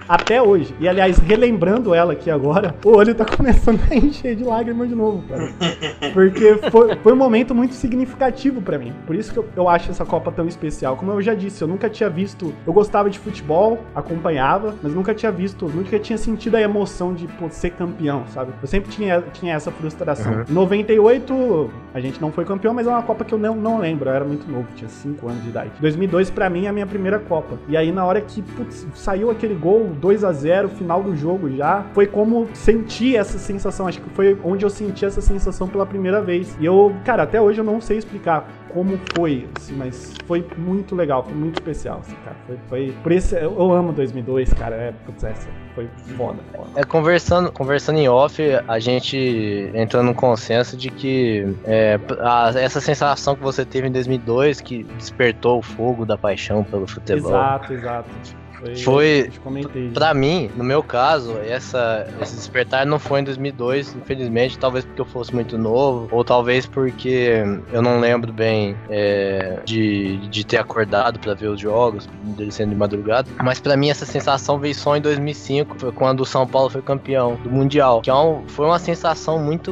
até 0.08 0.42
hoje. 0.42 0.74
E 0.80 0.88
aliás, 0.88 1.18
relembrando 1.18 1.94
ela 1.94 2.14
aqui 2.14 2.32
agora, 2.32 2.74
o 2.84 2.96
olho 2.96 3.14
tá 3.14 3.26
começando 3.36 3.80
a 3.92 3.96
encher 3.96 4.36
de 4.36 4.44
lágrimas 4.44 4.88
de 4.88 4.96
novo, 4.96 5.24
cara. 5.28 5.52
Porque 6.14 6.56
foi, 6.72 6.96
foi 6.96 7.14
um 7.14 7.16
momento 7.16 7.54
muito 7.54 7.74
significativo 7.74 8.62
pra 8.62 8.78
mim. 8.78 8.94
Por 9.06 9.16
isso 9.16 9.34
que 9.34 9.40
eu, 9.40 9.48
eu 9.56 9.70
acho 9.70 9.92
essa 9.92 10.06
Copa 10.06 10.32
tão 10.32 10.48
especial. 10.48 10.96
Como 10.96 11.12
eu 11.12 11.22
já 11.22 11.34
disse, 11.34 11.62
eu 11.62 11.68
nunca 11.68 11.90
tinha 11.90 12.10
visto. 12.10 12.54
Eu 12.66 12.72
gostava 12.72 13.10
de 13.10 13.20
futebol, 13.20 13.80
acompanhava, 13.94 14.76
mas 14.82 14.94
nunca 14.94 15.14
tinha 15.14 15.32
visto, 15.32 15.68
nunca 15.68 16.00
tinha 16.00 16.18
sentido 16.18 16.56
a 16.56 16.62
emoção 16.62 17.14
de 17.14 17.28
pô, 17.28 17.50
ser 17.50 17.72
campeão, 17.72 18.24
sabe? 18.28 18.54
Eu 18.62 18.68
sempre 18.68 18.90
tinha, 18.90 19.22
tinha 19.34 19.56
essa 19.56 19.72
frustração. 19.72 20.46
Em 20.50 20.54
98, 20.54 21.70
a 21.94 22.00
gente 22.00 22.22
não 22.22 22.32
foi 22.32 22.46
campeão, 22.46 22.74
mas 22.74 22.88
é 22.88 22.90
uma 22.90 23.04
Copa 23.08 23.26
que 23.26 23.34
eu 23.34 23.38
não, 23.38 23.56
não 23.56 23.80
lembro. 23.80 23.87
Eu 23.92 24.14
era 24.14 24.26
muito 24.26 24.50
novo, 24.52 24.68
tinha 24.76 24.90
5 24.90 25.28
anos 25.28 25.44
de 25.44 25.50
idade. 25.50 25.72
2002, 25.80 26.30
pra 26.30 26.50
mim, 26.50 26.66
é 26.66 26.70
a 26.70 26.74
minha 26.74 26.88
primeira 26.88 27.20
Copa. 27.20 27.58
E 27.68 27.78
aí, 27.78 27.92
na 27.92 28.06
hora 28.06 28.22
que 28.22 28.42
putz, 28.42 28.88
saiu 28.94 29.30
aquele 29.30 29.56
gol, 29.56 29.90
2 30.00 30.24
a 30.24 30.32
0 30.32 30.70
final 30.70 31.04
do 31.04 31.16
jogo 31.16 31.50
já, 31.50 31.86
foi 31.94 32.08
como 32.08 32.48
sentir 32.54 33.16
essa 33.16 33.38
sensação. 33.38 33.88
Acho 33.88 34.02
que 34.02 34.10
foi 34.10 34.38
onde 34.44 34.66
eu 34.66 34.70
senti 34.70 35.06
essa 35.06 35.22
sensação 35.22 35.68
pela 35.68 35.86
primeira 35.86 36.22
vez. 36.22 36.58
E 36.60 36.66
eu, 36.66 36.94
cara, 37.06 37.24
até 37.24 37.40
hoje 37.40 37.60
eu 37.60 37.66
não 37.66 37.80
sei 37.80 37.98
explicar 37.98 38.50
como 38.78 38.96
foi, 39.12 39.50
assim, 39.56 39.74
mas 39.76 40.20
foi 40.28 40.46
muito 40.56 40.96
legal, 40.96 41.24
foi 41.24 41.34
muito 41.34 41.56
especial, 41.56 41.98
assim, 42.02 42.16
cara. 42.24 42.36
Foi, 42.46 42.58
foi... 42.70 42.96
Por 43.02 43.12
isso, 43.12 43.36
eu, 43.36 43.72
amo 43.74 43.92
2002, 43.92 44.54
cara. 44.54 44.76
É, 44.76 44.92
putz, 44.92 45.24
essa 45.24 45.50
foi 45.74 45.88
foda, 46.16 46.38
foda. 46.56 46.70
É, 46.76 46.84
conversando, 46.84 47.52
conversando 47.52 47.98
em 47.98 48.08
off, 48.08 48.40
a 48.68 48.78
gente 48.78 49.72
entrou 49.74 50.04
num 50.04 50.14
consenso 50.14 50.78
de 50.78 50.92
que 50.92 51.44
é, 51.66 52.00
a- 52.20 52.52
essa 52.56 52.80
sensação 52.80 53.36
que 53.36 53.42
você 53.42 53.66
teve 53.66 53.88
em 53.88 53.92
2002, 53.92 54.62
que 54.62 54.84
despertou 54.84 55.58
o 55.58 55.62
fogo 55.64 56.06
da 56.06 56.16
paixão 56.16 56.64
pelo 56.64 56.86
futebol. 56.86 57.32
Exato, 57.32 57.74
exato. 57.74 58.10
Foi. 58.76 58.98
Foi- 58.98 59.32
comentei. 59.44 59.90
Pra 59.92 60.14
mim, 60.14 60.50
no 60.56 60.64
meu 60.64 60.82
caso, 60.84 61.38
essa, 61.40 62.08
esse 62.22 62.36
despertar 62.36 62.86
não 62.86 63.00
foi 63.00 63.22
em 63.22 63.24
2002, 63.24 63.96
infelizmente, 63.96 64.58
talvez 64.58 64.84
porque 64.86 65.02
eu 65.02 65.06
fosse 65.06 65.34
muito 65.34 65.58
novo, 65.58 66.08
ou 66.12 66.24
talvez 66.24 66.66
porque 66.66 67.44
eu 67.72 67.82
não 67.82 68.00
lembro 68.00 68.32
bem 68.34 68.76
é, 68.90 69.60
de, 69.66 70.18
de 70.28 70.46
ter 70.46 70.58
acordado 70.58 71.20
pra 71.20 71.34
ver 71.34 71.48
os 71.48 71.60
jogos, 71.60 72.08
dele 72.24 72.52
sendo 72.52 72.70
de 72.72 72.76
madrugada. 72.76 73.28
Mas 73.44 73.60
pra 73.60 73.78
mim, 73.78 73.90
essa 73.90 74.06
sensação 74.06 74.58
veio 74.60 74.76
só 74.76 74.96
em 74.98 75.02
2005, 75.02 75.76
foi 75.80 75.92
quando 75.92 76.22
o 76.22 76.26
São 76.26 76.46
Paulo 76.48 76.70
foi 76.70 76.82
campeão 76.82 77.36
do 77.44 77.50
Mundial, 77.50 78.02
que 78.02 78.10
é 78.10 78.16
um- 78.16 78.44
foi 78.48 78.66
uma 78.66 78.80
sensação 78.80 79.40
muito, 79.40 79.72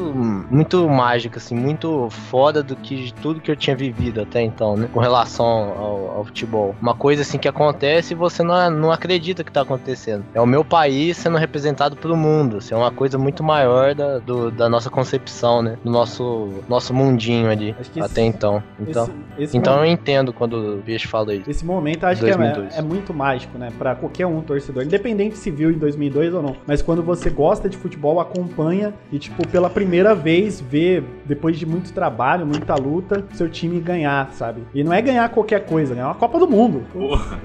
muito 0.49 0.87
mágica, 0.89 1.37
assim, 1.39 1.55
muito 1.55 2.09
foda 2.29 2.61
do 2.63 2.75
que 2.75 2.95
de 2.95 3.13
tudo 3.13 3.39
que 3.41 3.49
eu 3.51 3.55
tinha 3.55 3.75
vivido 3.75 4.21
até 4.21 4.41
então, 4.41 4.75
né, 4.77 4.89
com 4.91 4.99
relação 4.99 5.45
ao, 5.45 6.17
ao 6.17 6.25
futebol. 6.25 6.75
Uma 6.81 6.93
coisa 6.95 7.21
assim 7.21 7.37
que 7.37 7.47
acontece 7.47 8.13
e 8.13 8.15
você 8.15 8.43
não, 8.43 8.69
não 8.85 8.91
acredita 8.91 9.43
que 9.43 9.51
tá 9.51 9.61
acontecendo. 9.61 10.23
É 10.33 10.39
o 10.41 10.45
meu 10.45 10.63
país 10.63 11.17
sendo 11.17 11.37
representado 11.37 11.95
pelo 11.95 12.15
mundo. 12.15 12.57
Assim, 12.57 12.73
é 12.73 12.77
uma 12.77 12.91
coisa 12.91 13.17
muito 13.17 13.43
maior 13.43 13.93
da, 13.95 14.19
do- 14.19 14.51
da 14.51 14.69
nossa 14.69 14.89
concepção, 14.89 15.61
né? 15.61 15.77
Do 15.83 15.91
nosso, 15.91 16.49
nosso 16.69 16.93
mundinho 16.93 17.49
ali, 17.49 17.75
Acho 17.79 17.91
que 17.91 17.99
até 17.99 18.21
esse- 18.21 18.21
então. 18.21 18.63
Então, 18.79 19.03
esse, 19.37 19.43
esse 19.43 19.57
então 19.57 19.73
eu 19.73 19.79
momento, 19.79 19.99
entendo 20.01 20.33
quando 20.33 20.53
o 20.53 20.77
bicho 20.77 21.07
fala 21.07 21.33
isso. 21.33 21.49
esse 21.49 21.65
momento 21.65 22.03
eu 22.03 22.09
acho 22.09 22.23
que 22.23 22.29
é, 22.29 22.35
2002. 22.37 22.77
é 22.77 22.81
muito 22.81 23.13
mágico, 23.13 23.57
né? 23.57 23.69
Pra 23.77 23.95
qualquer 23.95 24.25
um 24.27 24.41
torcedor, 24.41 24.83
independente 24.83 25.37
se 25.37 25.49
viu 25.51 25.71
em 25.71 25.77
2002 25.77 26.33
ou 26.33 26.41
não. 26.41 26.55
Mas 26.67 26.81
quando 26.81 27.01
você 27.03 27.29
gosta 27.29 27.67
de 27.67 27.77
futebol, 27.77 28.19
acompanha 28.19 28.93
e, 29.11 29.19
tipo, 29.19 29.47
pela 29.47 29.69
primeira 29.69 30.13
vez 30.15 30.61
vê, 30.61 31.03
depois 31.25 31.57
de 31.57 31.65
muito 31.65 31.91
trabalho, 31.93 32.45
muita 32.45 32.75
luta, 32.75 33.23
seu 33.33 33.49
time 33.49 33.79
ganhar, 33.79 34.29
sabe? 34.33 34.61
E 34.73 34.83
não 34.83 34.93
é 34.93 35.01
ganhar 35.01 35.27
qualquer 35.29 35.65
coisa, 35.65 35.93
né? 35.95 36.01
É 36.01 36.05
uma 36.05 36.15
Copa 36.15 36.39
do 36.39 36.47
Mundo. 36.47 36.83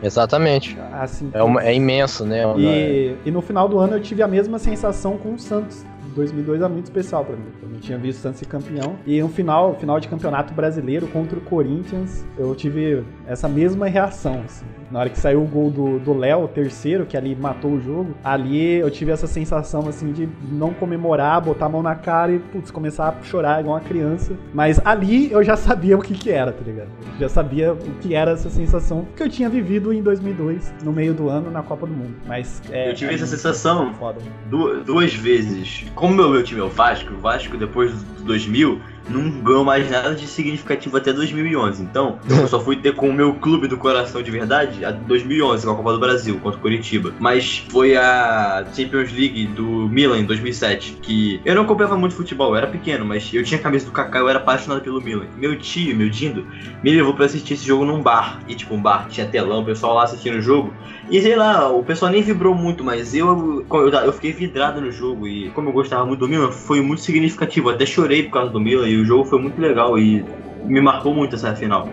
Exatamente. 0.02 0.76
Assim, 0.92 1.19
É, 1.32 1.42
uma- 1.42 1.62
é 1.62 1.74
imenso, 1.74 2.24
né? 2.24 2.42
E, 2.59 3.16
e 3.26 3.30
no 3.30 3.40
final 3.42 3.68
do 3.68 3.78
ano 3.78 3.94
eu 3.94 4.01
tive 4.01 4.22
a 4.22 4.28
mesma 4.28 4.59
sensação 4.59 5.16
com 5.18 5.34
o 5.34 5.38
Santos. 5.38 5.84
2002 6.14 6.62
é 6.62 6.68
muito 6.68 6.84
especial 6.86 7.24
pra 7.24 7.36
mim. 7.36 7.44
Eu 7.62 7.68
não 7.68 7.78
tinha 7.80 7.98
visto 7.98 8.18
o 8.18 8.22
Santos 8.22 8.38
ser 8.40 8.46
campeão. 8.46 8.96
E 9.06 9.20
no 9.20 9.28
final, 9.28 9.74
final 9.76 9.98
de 10.00 10.08
campeonato 10.08 10.52
brasileiro 10.54 11.06
contra 11.08 11.38
o 11.38 11.40
Corinthians, 11.42 12.24
eu 12.38 12.54
tive 12.54 13.02
essa 13.26 13.48
mesma 13.48 13.86
reação. 13.86 14.42
assim. 14.44 14.64
Na 14.90 14.98
hora 15.00 15.08
que 15.08 15.18
saiu 15.20 15.40
o 15.40 15.46
gol 15.46 15.70
do 15.70 16.12
Léo, 16.18 16.42
o 16.44 16.48
terceiro, 16.48 17.06
que 17.06 17.16
ali 17.16 17.36
matou 17.36 17.70
o 17.74 17.80
jogo, 17.80 18.10
ali 18.24 18.74
eu 18.74 18.90
tive 18.90 19.12
essa 19.12 19.28
sensação 19.28 19.86
assim 19.88 20.10
de 20.12 20.28
não 20.50 20.74
comemorar, 20.74 21.40
botar 21.40 21.66
a 21.66 21.68
mão 21.68 21.80
na 21.80 21.94
cara 21.94 22.32
e 22.32 22.40
putz, 22.40 22.72
começar 22.72 23.08
a 23.08 23.22
chorar 23.24 23.60
igual 23.60 23.76
uma 23.76 23.80
criança. 23.80 24.32
Mas 24.52 24.80
ali 24.84 25.30
eu 25.30 25.44
já 25.44 25.56
sabia 25.56 25.96
o 25.96 26.00
que 26.02 26.12
que 26.14 26.28
era, 26.30 26.50
tá 26.52 26.64
ligado? 26.64 26.88
Eu 27.14 27.20
já 27.20 27.28
sabia 27.28 27.72
o 27.72 27.76
que 28.00 28.16
era 28.16 28.32
essa 28.32 28.50
sensação 28.50 29.06
que 29.14 29.22
eu 29.22 29.28
tinha 29.28 29.48
vivido 29.48 29.92
em 29.92 30.02
2002, 30.02 30.74
no 30.82 30.92
meio 30.92 31.14
do 31.14 31.28
ano, 31.28 31.52
na 31.52 31.62
Copa 31.62 31.86
do 31.86 31.92
Mundo. 31.92 32.14
Mas 32.26 32.60
é, 32.72 32.90
Eu 32.90 32.94
tive 32.94 33.14
essa 33.14 33.26
sensação 33.26 33.94
Foda. 33.94 34.18
du- 34.50 34.82
duas 34.82 35.14
vezes. 35.14 35.84
Como 36.01 36.14
meu, 36.14 36.31
meu 36.31 36.43
time 36.43 36.59
é 36.62 36.64
o 36.64 36.70
Vasco, 36.70 37.12
o 37.12 37.18
Vasco 37.18 37.59
depois 37.59 37.93
do 37.93 38.24
2000 38.24 38.81
não 39.10 39.28
ganhou 39.43 39.64
mais 39.64 39.90
nada 39.90 40.14
de 40.14 40.27
significativo 40.27 40.97
até 40.97 41.12
2011. 41.12 41.82
Então, 41.82 42.18
eu 42.27 42.48
só 42.48 42.59
fui 42.59 42.77
ter 42.77 42.94
com 42.94 43.10
o 43.10 43.12
meu 43.12 43.35
clube 43.35 43.68
do 43.68 43.77
coração 43.77 44.22
de 44.22 44.31
verdade 44.31 44.82
a 44.82 44.93
2011, 44.93 45.66
com 45.66 45.72
a 45.72 45.77
Copa 45.77 45.93
do 45.93 45.98
Brasil, 45.98 46.39
contra 46.40 46.59
o 46.59 46.62
Curitiba. 46.62 47.12
Mas 47.18 47.66
foi 47.68 47.97
a 47.97 48.64
Champions 48.74 49.12
League 49.12 49.47
do 49.48 49.89
Milan 49.90 50.20
em 50.20 50.24
2007, 50.24 50.98
que 51.02 51.39
eu 51.44 51.55
não 51.55 51.64
acompanhava 51.64 51.98
muito 51.98 52.14
futebol, 52.14 52.51
eu 52.51 52.56
era 52.56 52.66
pequeno, 52.66 53.05
mas 53.05 53.28
eu 53.35 53.44
tinha 53.44 53.60
a 53.60 53.62
camisa 53.62 53.85
do 53.85 53.93
Kaká, 53.93 54.20
eu 54.20 54.28
era 54.28 54.39
apaixonado 54.39 54.81
pelo 54.81 55.02
Milan. 55.02 55.27
Meu 55.36 55.59
tio, 55.59 55.94
meu 55.94 56.09
Dindo, 56.09 56.47
me 56.82 56.94
levou 56.94 57.12
pra 57.12 57.27
assistir 57.27 57.55
esse 57.55 57.66
jogo 57.66 57.85
num 57.85 58.01
bar. 58.01 58.40
E 58.48 58.55
tipo, 58.55 58.74
um 58.74 58.81
bar 58.81 59.06
tinha 59.09 59.27
telão, 59.27 59.60
o 59.60 59.64
pessoal 59.66 59.94
lá 59.94 60.05
assistindo 60.05 60.39
o 60.39 60.40
jogo. 60.40 60.72
E 61.10 61.20
sei 61.20 61.34
lá, 61.34 61.68
o 61.68 61.82
pessoal 61.82 62.12
nem 62.12 62.22
vibrou 62.22 62.54
muito, 62.54 62.84
mas 62.84 63.12
eu, 63.16 63.66
eu, 63.68 63.88
eu 63.88 64.12
fiquei 64.12 64.32
vidrado 64.32 64.80
no 64.80 64.92
jogo. 64.92 65.26
E 65.26 65.50
como 65.50 65.68
eu 65.68 65.72
gostava 65.72 66.06
muito 66.06 66.20
do 66.20 66.28
Milan, 66.28 66.52
foi 66.52 66.80
muito 66.80 67.02
significativo. 67.02 67.68
Até 67.68 67.84
chorei 67.84 68.22
por 68.22 68.34
causa 68.34 68.52
do 68.52 68.60
Milan 68.60 68.86
e 68.86 68.96
o 68.96 69.04
jogo 69.04 69.24
foi 69.24 69.40
muito 69.40 69.60
legal 69.60 69.98
e 69.98 70.24
me 70.64 70.80
marcou 70.80 71.12
muito 71.12 71.34
essa 71.34 71.52
final. 71.52 71.88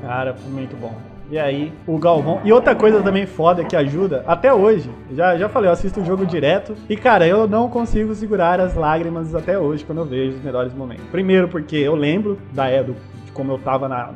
Cara, 0.00 0.34
foi 0.34 0.52
muito 0.52 0.76
bom. 0.76 0.96
E 1.32 1.36
aí, 1.36 1.72
o 1.84 1.98
Galvão. 1.98 2.40
E 2.44 2.52
outra 2.52 2.76
coisa 2.76 3.02
também 3.02 3.26
foda 3.26 3.64
que 3.64 3.74
ajuda, 3.74 4.22
até 4.26 4.52
hoje, 4.52 4.88
já, 5.12 5.36
já 5.36 5.48
falei, 5.48 5.68
eu 5.68 5.72
assisto 5.72 6.00
o 6.00 6.04
jogo 6.04 6.24
direto. 6.24 6.76
E, 6.88 6.96
cara, 6.96 7.26
eu 7.26 7.48
não 7.48 7.68
consigo 7.68 8.14
segurar 8.14 8.60
as 8.60 8.76
lágrimas 8.76 9.34
até 9.34 9.58
hoje 9.58 9.84
quando 9.84 9.98
eu 9.98 10.04
vejo 10.04 10.36
os 10.36 10.44
melhores 10.44 10.72
momentos. 10.74 11.06
Primeiro, 11.10 11.48
porque 11.48 11.76
eu 11.76 11.96
lembro 11.96 12.38
da 12.52 12.68
é, 12.68 12.84
do, 12.84 12.94
de 13.24 13.32
como 13.32 13.50
eu 13.50 13.58
tava 13.58 13.88
na, 13.88 14.12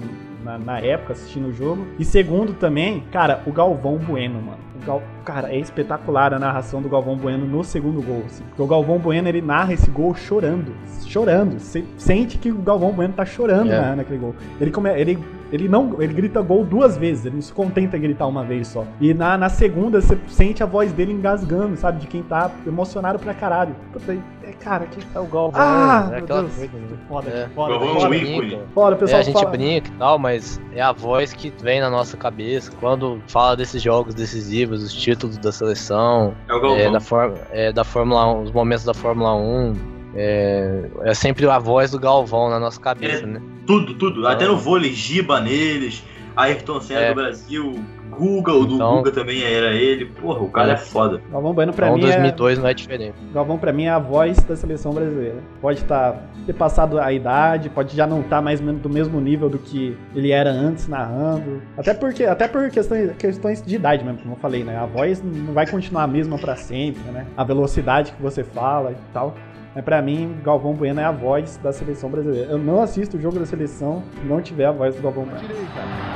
na, 0.46 0.58
na 0.58 0.78
época 0.78 1.12
assistindo 1.12 1.48
o 1.48 1.52
jogo. 1.52 1.84
E 1.98 2.04
segundo 2.04 2.54
também, 2.54 3.02
cara, 3.10 3.42
o 3.44 3.52
Galvão 3.52 3.96
Bueno, 3.96 4.40
mano. 4.40 4.58
O 4.80 4.86
Gal... 4.86 5.02
Cara, 5.24 5.52
é 5.52 5.58
espetacular 5.58 6.32
a 6.32 6.38
narração 6.38 6.80
do 6.80 6.88
Galvão 6.88 7.16
Bueno 7.16 7.44
no 7.44 7.64
segundo 7.64 8.00
gol. 8.00 8.22
Assim. 8.26 8.44
Porque 8.44 8.62
o 8.62 8.66
Galvão 8.66 8.98
Bueno 8.98 9.28
ele 9.28 9.42
narra 9.42 9.72
esse 9.72 9.90
gol 9.90 10.14
chorando. 10.14 10.72
Chorando. 11.04 11.58
Você 11.58 11.84
sente 11.96 12.38
que 12.38 12.50
o 12.50 12.58
Galvão 12.58 12.92
Bueno 12.92 13.12
tá 13.14 13.24
chorando 13.24 13.72
É. 13.72 13.80
né, 13.80 13.94
naquele 13.96 14.18
gol. 14.20 14.34
Ele, 14.60 14.70
come... 14.70 14.90
ele, 14.90 15.18
ele 15.50 15.68
não. 15.68 16.00
Ele 16.00 16.14
grita 16.14 16.40
gol 16.40 16.64
duas 16.64 16.96
vezes. 16.96 17.26
Ele 17.26 17.36
não 17.36 17.42
se 17.42 17.52
contenta 17.52 17.96
em 17.96 18.00
gritar 18.00 18.26
uma 18.26 18.44
vez 18.44 18.68
só. 18.68 18.84
E 19.00 19.12
na, 19.12 19.36
na 19.36 19.48
segunda 19.48 20.00
você 20.00 20.16
sente 20.28 20.62
a 20.62 20.66
voz 20.66 20.92
dele 20.92 21.12
engasgando, 21.12 21.76
sabe? 21.76 22.00
De 22.00 22.06
quem 22.06 22.22
tá 22.22 22.50
emocionado 22.64 23.18
pra 23.18 23.34
caralho. 23.34 23.74
Puta, 23.92 24.16
cara, 24.60 24.86
que. 24.86 25.00
É 25.14 25.18
o 25.20 25.26
Galvão, 25.26 25.60
Ah, 25.60 26.04
é 26.08 26.14
meu 26.16 26.24
aquela 26.24 26.42
coisa. 26.42 26.60
né? 26.66 26.98
Foda, 27.08 27.30
É. 27.30 27.48
foda, 27.54 27.78
Galvão 27.78 28.12
é 28.12 28.16
ícone. 28.16 28.58
Foda, 28.74 28.90
o 28.90 28.94
É, 28.94 28.98
pessoal 29.00 29.20
a 29.20 29.24
gente 29.24 29.34
fala- 29.34 29.50
brinca 29.50 29.88
e 29.88 29.92
tal, 29.92 30.18
mas 30.18 30.60
é 30.72 30.80
a 30.82 30.92
voz 30.92 31.32
que 31.32 31.52
vem 31.62 31.80
na 31.80 31.88
nossa 31.90 32.16
cabeça 32.16 32.70
quando 32.80 33.20
fala 33.28 33.56
desses 33.56 33.82
jogos 33.82 34.14
decisivos, 34.14 34.82
os 34.82 34.92
títulos 34.92 35.38
da 35.38 35.52
seleção, 35.52 36.34
É 36.48 36.54
o 36.54 36.60
Galvão. 36.60 36.78
é, 36.78 36.90
da, 36.90 37.00
for, 37.00 37.34
é, 37.52 37.72
da 37.72 37.84
Fórmula 37.84 38.26
1, 38.34 38.42
os 38.42 38.52
momentos 38.52 38.84
da 38.84 38.94
Fórmula 38.94 39.34
1. 39.34 39.74
É, 40.18 40.84
é 41.04 41.14
sempre 41.14 41.46
a 41.46 41.58
voz 41.58 41.90
do 41.90 41.98
Galvão 41.98 42.48
na 42.48 42.58
nossa 42.58 42.80
cabeça, 42.80 43.22
É. 43.24 43.26
né? 43.26 43.42
Tudo, 43.66 43.94
tudo. 43.94 44.26
Até 44.26 44.46
no 44.46 44.56
vôlei, 44.56 44.92
Giba 44.94 45.40
neles, 45.40 46.02
Ayrton 46.34 46.80
Senna 46.80 47.00
É. 47.00 47.08
do 47.10 47.14
Brasil, 47.16 47.84
Guga, 48.18 48.52
o 48.52 48.64
do 48.66 48.74
Então- 48.74 48.96
Guga 48.96 49.10
também 49.12 49.42
era 49.42 49.72
ele. 49.72 50.06
Porra, 50.06 50.40
o 50.40 50.48
cara 50.48 50.70
é, 50.70 50.72
É. 50.74 50.76
foda. 50.76 51.20
Galvão 51.30 51.52
Bueno 51.52 51.72
pra 51.72 51.86
Então 51.88 51.98
mim 51.98 52.04
é. 52.04 52.06
2002 52.12 52.58
não 52.58 52.66
é 52.68 52.74
diferente. 52.74 53.14
Galvão 53.34 53.58
pra 53.58 53.72
mim 53.72 53.84
é 53.84 53.90
a 53.90 53.98
voz 53.98 54.36
da 54.44 54.56
seleção 54.56 54.92
brasileira. 54.92 55.36
Pode 55.60 55.80
estar 55.80 56.16
ter 56.46 56.52
passado 56.54 56.98
a 56.98 57.12
idade, 57.12 57.68
pode 57.68 57.96
já 57.96 58.06
não 58.06 58.20
estar 58.20 58.40
mais 58.40 58.60
do 58.60 58.88
mesmo 58.88 59.20
nível 59.20 59.48
do 59.48 59.58
que 59.58 59.96
ele 60.14 60.30
era 60.30 60.50
antes 60.50 60.88
narrando. 60.88 61.60
Até 61.76 61.92
porque, 61.92 62.24
até 62.24 62.46
por 62.48 62.70
questões, 62.70 63.10
questões 63.18 63.62
de 63.62 63.74
idade 63.76 64.04
mesmo, 64.04 64.18
como 64.20 64.34
eu 64.34 64.38
falei, 64.38 64.62
né? 64.64 64.76
A 64.76 64.86
voz 64.86 65.22
não 65.22 65.52
vai 65.52 65.66
continuar 65.66 66.04
a 66.04 66.06
mesma 66.06 66.38
pra 66.38 66.56
sempre, 66.56 67.02
né? 67.12 67.26
A 67.36 67.44
velocidade 67.44 68.12
que 68.12 68.22
você 68.22 68.42
fala 68.44 68.92
e 68.92 68.96
tal. 69.12 69.34
Mas 69.76 69.84
pra 69.84 70.00
mim, 70.00 70.38
Galvão 70.42 70.72
Bueno 70.72 70.98
é 70.98 71.04
a 71.04 71.12
voz 71.12 71.58
da 71.58 71.70
seleção 71.70 72.08
brasileira. 72.08 72.50
Eu 72.50 72.56
não 72.56 72.80
assisto 72.80 73.18
o 73.18 73.20
jogo 73.20 73.38
da 73.38 73.44
seleção 73.44 74.02
se 74.14 74.26
não 74.26 74.40
tiver 74.40 74.64
a 74.64 74.72
voz 74.72 74.96
do 74.96 75.02
Galvão 75.02 75.26
Bueno. 75.26 75.46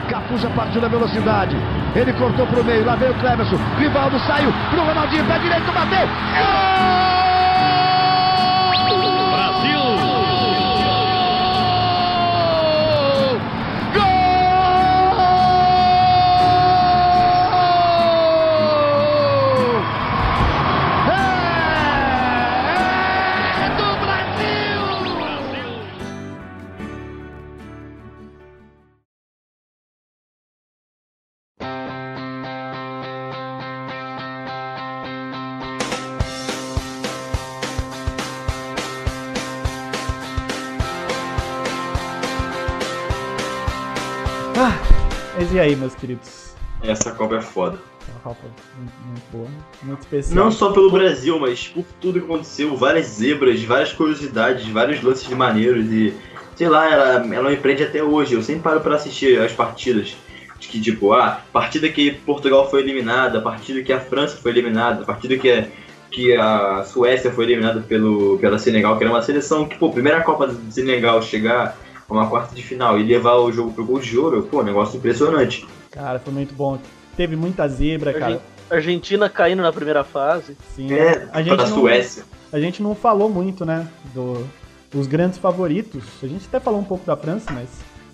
Cafu 0.09 0.39
já 0.39 0.49
partiu 0.49 0.81
na 0.81 0.89
velocidade. 0.89 1.55
Ele 1.95 2.11
cortou 2.15 2.47
pro 2.47 2.65
meio. 2.65 2.87
Lá 2.87 2.97
veio 2.97 3.13
o 3.13 3.21
Cleverson. 3.21 3.59
Rivaldo 3.79 4.19
saiu 4.21 4.51
pro 4.71 4.83
Ronaldinho. 4.83 5.27
Pé 5.27 5.39
direito, 5.41 5.71
bateu. 5.73 6.07
Gol! 6.07 7.30
E 45.61 45.63
aí, 45.63 45.77
meus 45.77 45.95
queridos? 45.95 46.55
Essa 46.83 47.13
Copa 47.13 47.37
é 47.37 47.41
foda. 47.43 47.79
Uma 48.09 48.21
Copa 48.21 48.47
muito, 48.79 49.23
boa, 49.31 49.49
muito 49.83 50.01
especial. 50.01 50.35
Não 50.35 50.51
só 50.51 50.73
pelo 50.73 50.91
Brasil, 50.91 51.39
mas 51.39 51.69
por 51.69 51.85
tudo 52.01 52.19
que 52.19 52.25
aconteceu, 52.25 52.75
várias 52.77 53.07
zebras, 53.07 53.63
várias 53.63 53.93
curiosidades, 53.93 54.67
vários 54.69 55.03
lances 55.03 55.29
de 55.29 55.35
maneiros 55.35 55.87
e. 55.87 56.15
Sei 56.57 56.69
lá, 56.69 56.91
ela, 56.91 57.35
ela 57.35 57.51
me 57.51 57.57
prende 57.57 57.83
até 57.83 58.03
hoje. 58.03 58.35
Eu 58.35 58.43
sempre 58.43 58.63
paro 58.63 58.81
pra 58.81 58.95
assistir 58.97 59.39
as 59.41 59.53
partidas. 59.53 60.17
De 60.59 60.69
que, 60.69 60.81
tipo, 60.81 61.13
ah, 61.13 61.43
partida 61.53 61.89
que 61.89 62.11
Portugal 62.11 62.71
foi 62.71 62.81
eliminada, 62.81 63.41
partida 63.41 63.83
que 63.83 63.93
a 63.93 64.01
França 64.01 64.37
foi 64.37 64.51
eliminada, 64.51 65.05
partida 65.05 65.39
que 65.39 65.51
a, 65.51 65.67
que 66.11 66.37
a 66.37 66.85
Suécia 66.85 67.31
foi 67.31 67.45
eliminada 67.45 67.81
pelo, 67.81 68.39
pela 68.39 68.59
Senegal, 68.59 68.99
que 68.99 69.05
era 69.05 69.13
uma 69.13 69.23
seleção 69.23 69.67
que, 69.67 69.77
pô, 69.79 69.91
primeira 69.91 70.23
Copa 70.23 70.49
do 70.49 70.73
Senegal 70.73 71.23
chegar 71.23 71.79
uma 72.17 72.29
quarta 72.29 72.55
de 72.55 72.63
final 72.63 72.99
e 72.99 73.03
levar 73.03 73.37
o 73.37 73.53
jogo 73.53 73.73
pro 73.73 73.85
gol 73.85 73.99
de 74.01 74.17
ouro, 74.19 74.43
pô, 74.43 74.63
negócio 74.63 74.97
impressionante. 74.99 75.67
Cara, 75.91 76.19
foi 76.19 76.33
muito 76.33 76.55
bom. 76.55 76.79
Teve 77.17 77.37
muita 77.37 77.67
zebra, 77.69 78.13
cara. 78.13 78.25
Argen- 78.27 78.41
Argentina 78.71 79.29
caindo 79.29 79.63
na 79.63 79.73
primeira 79.73 80.05
fase. 80.05 80.57
Sim, 80.75 80.93
É, 80.93 81.29
a 81.33 81.43
gente 81.43 81.57
não- 81.57 81.67
Suécia. 81.67 82.25
A 82.53 82.59
gente 82.61 82.83
não 82.83 82.95
falou 82.95 83.29
muito, 83.29 83.65
né, 83.65 83.87
do, 84.15 84.45
dos 84.91 85.07
grandes 85.07 85.39
favoritos. 85.39 86.03
A 86.23 86.27
gente 86.27 86.47
até 86.47 86.59
falou 86.61 86.81
um 86.81 86.85
pouco 86.85 87.05
da 87.07 87.17
França, 87.17 87.53
mas 87.53 87.69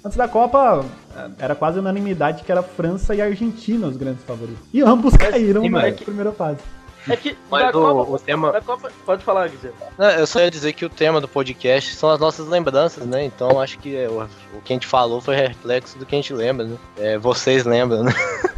antes 0.04 0.16
da 0.16 0.28
Copa 0.28 0.84
eh, 1.16 1.30
era 1.38 1.54
quase 1.54 1.78
unanimidade 1.78 2.42
que 2.44 2.52
era 2.52 2.62
França 2.62 3.14
e 3.14 3.20
Argentina 3.22 3.86
os 3.86 3.96
grandes 3.96 4.24
favoritos. 4.24 4.62
E 4.72 4.82
ambos 4.82 5.16
caíram 5.16 5.62
sim, 5.62 5.70
na 5.70 5.80
mas- 5.80 6.00
primeira 6.00 6.32
fase. 6.32 6.58
É 7.08 7.16
que 7.16 7.36
Mas 7.50 7.72
da 7.72 7.78
o, 7.78 7.82
Copa, 7.82 8.12
o 8.12 8.18
tema. 8.18 8.52
da 8.52 8.60
Copa. 8.60 8.90
Pode 9.04 9.24
falar. 9.24 9.50
Não, 9.98 10.10
eu 10.10 10.26
só 10.26 10.40
ia 10.40 10.50
dizer 10.50 10.72
que 10.72 10.84
o 10.84 10.88
tema 10.88 11.20
do 11.20 11.28
podcast 11.28 11.94
são 11.94 12.10
as 12.10 12.20
nossas 12.20 12.48
lembranças, 12.48 13.06
né? 13.06 13.24
Então 13.24 13.60
acho 13.60 13.78
que 13.78 13.96
é, 13.96 14.08
o, 14.08 14.22
o 14.22 14.60
que 14.64 14.72
a 14.72 14.76
gente 14.76 14.86
falou 14.86 15.20
foi 15.20 15.36
reflexo 15.36 15.98
do 15.98 16.06
que 16.06 16.14
a 16.14 16.18
gente 16.18 16.32
lembra, 16.32 16.66
né? 16.66 16.76
É, 16.98 17.18
vocês 17.18 17.64
lembram, 17.64 18.04
né? 18.04 18.12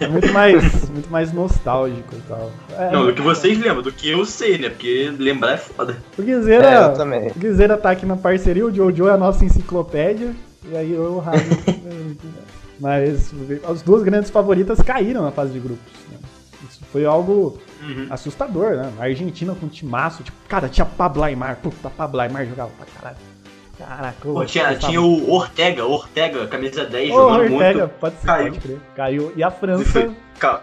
É 0.00 0.06
muito 0.06 0.32
mais, 0.32 0.88
muito 0.90 1.10
mais 1.10 1.32
nostálgico 1.32 2.14
e 2.14 2.20
tal. 2.28 2.52
É, 2.78 2.90
Não, 2.92 3.04
do 3.04 3.12
que 3.12 3.20
vocês 3.20 3.58
lembram, 3.58 3.82
do 3.82 3.90
que 3.90 4.08
eu 4.08 4.24
sei, 4.24 4.58
né? 4.58 4.68
Porque 4.68 5.12
lembrar 5.18 5.54
é 5.54 5.56
foda. 5.56 5.96
O 6.16 6.22
Guizeira, 6.22 6.64
É, 6.64 6.86
o 6.86 7.34
Guizeira 7.36 7.76
tá 7.76 7.90
aqui 7.90 8.06
na 8.06 8.16
parceria, 8.16 8.64
o 8.64 8.72
Jojo 8.72 9.08
é 9.08 9.12
a 9.12 9.16
nossa 9.16 9.44
enciclopédia, 9.44 10.34
e 10.70 10.76
aí 10.76 10.92
eu 10.92 11.04
e 11.04 11.06
o. 11.08 11.22
Mas 12.80 13.32
as 13.68 13.82
duas 13.82 14.04
grandes 14.04 14.30
favoritas 14.30 14.80
caíram 14.80 15.22
na 15.22 15.32
fase 15.32 15.52
de 15.52 15.58
grupos. 15.58 15.92
Foi 16.92 17.04
algo 17.04 17.58
Uhum. 17.82 18.06
assustador, 18.10 18.76
né? 18.76 18.92
A 18.98 19.04
Argentina 19.04 19.54
com 19.54 19.66
um 19.66 19.68
timaço, 19.68 20.22
tipo, 20.22 20.36
cara, 20.48 20.68
tinha 20.68 20.84
Pablo 20.84 21.22
Aymar, 21.22 21.56
puta, 21.62 21.88
Pablo 21.90 22.20
Aymar 22.20 22.44
jogava 22.46 22.70
pra 22.76 22.86
caralho. 22.86 23.16
Caraca, 23.78 24.16
Pô, 24.20 24.44
tinha, 24.44 24.74
tinha 24.74 25.00
o 25.00 25.30
Ortega, 25.30 25.84
Ortega, 25.86 26.46
camisa 26.48 26.84
10, 26.84 27.10
Ô, 27.12 27.14
jogando 27.14 27.52
Ortega, 27.52 27.78
muito. 27.78 27.92
pode 28.00 28.16
ser, 28.16 28.26
Caiu. 28.26 28.44
pode 28.52 28.58
crer. 28.60 28.78
Caiu. 28.96 29.32
E 29.36 29.42
a 29.44 29.50
França, 29.52 30.12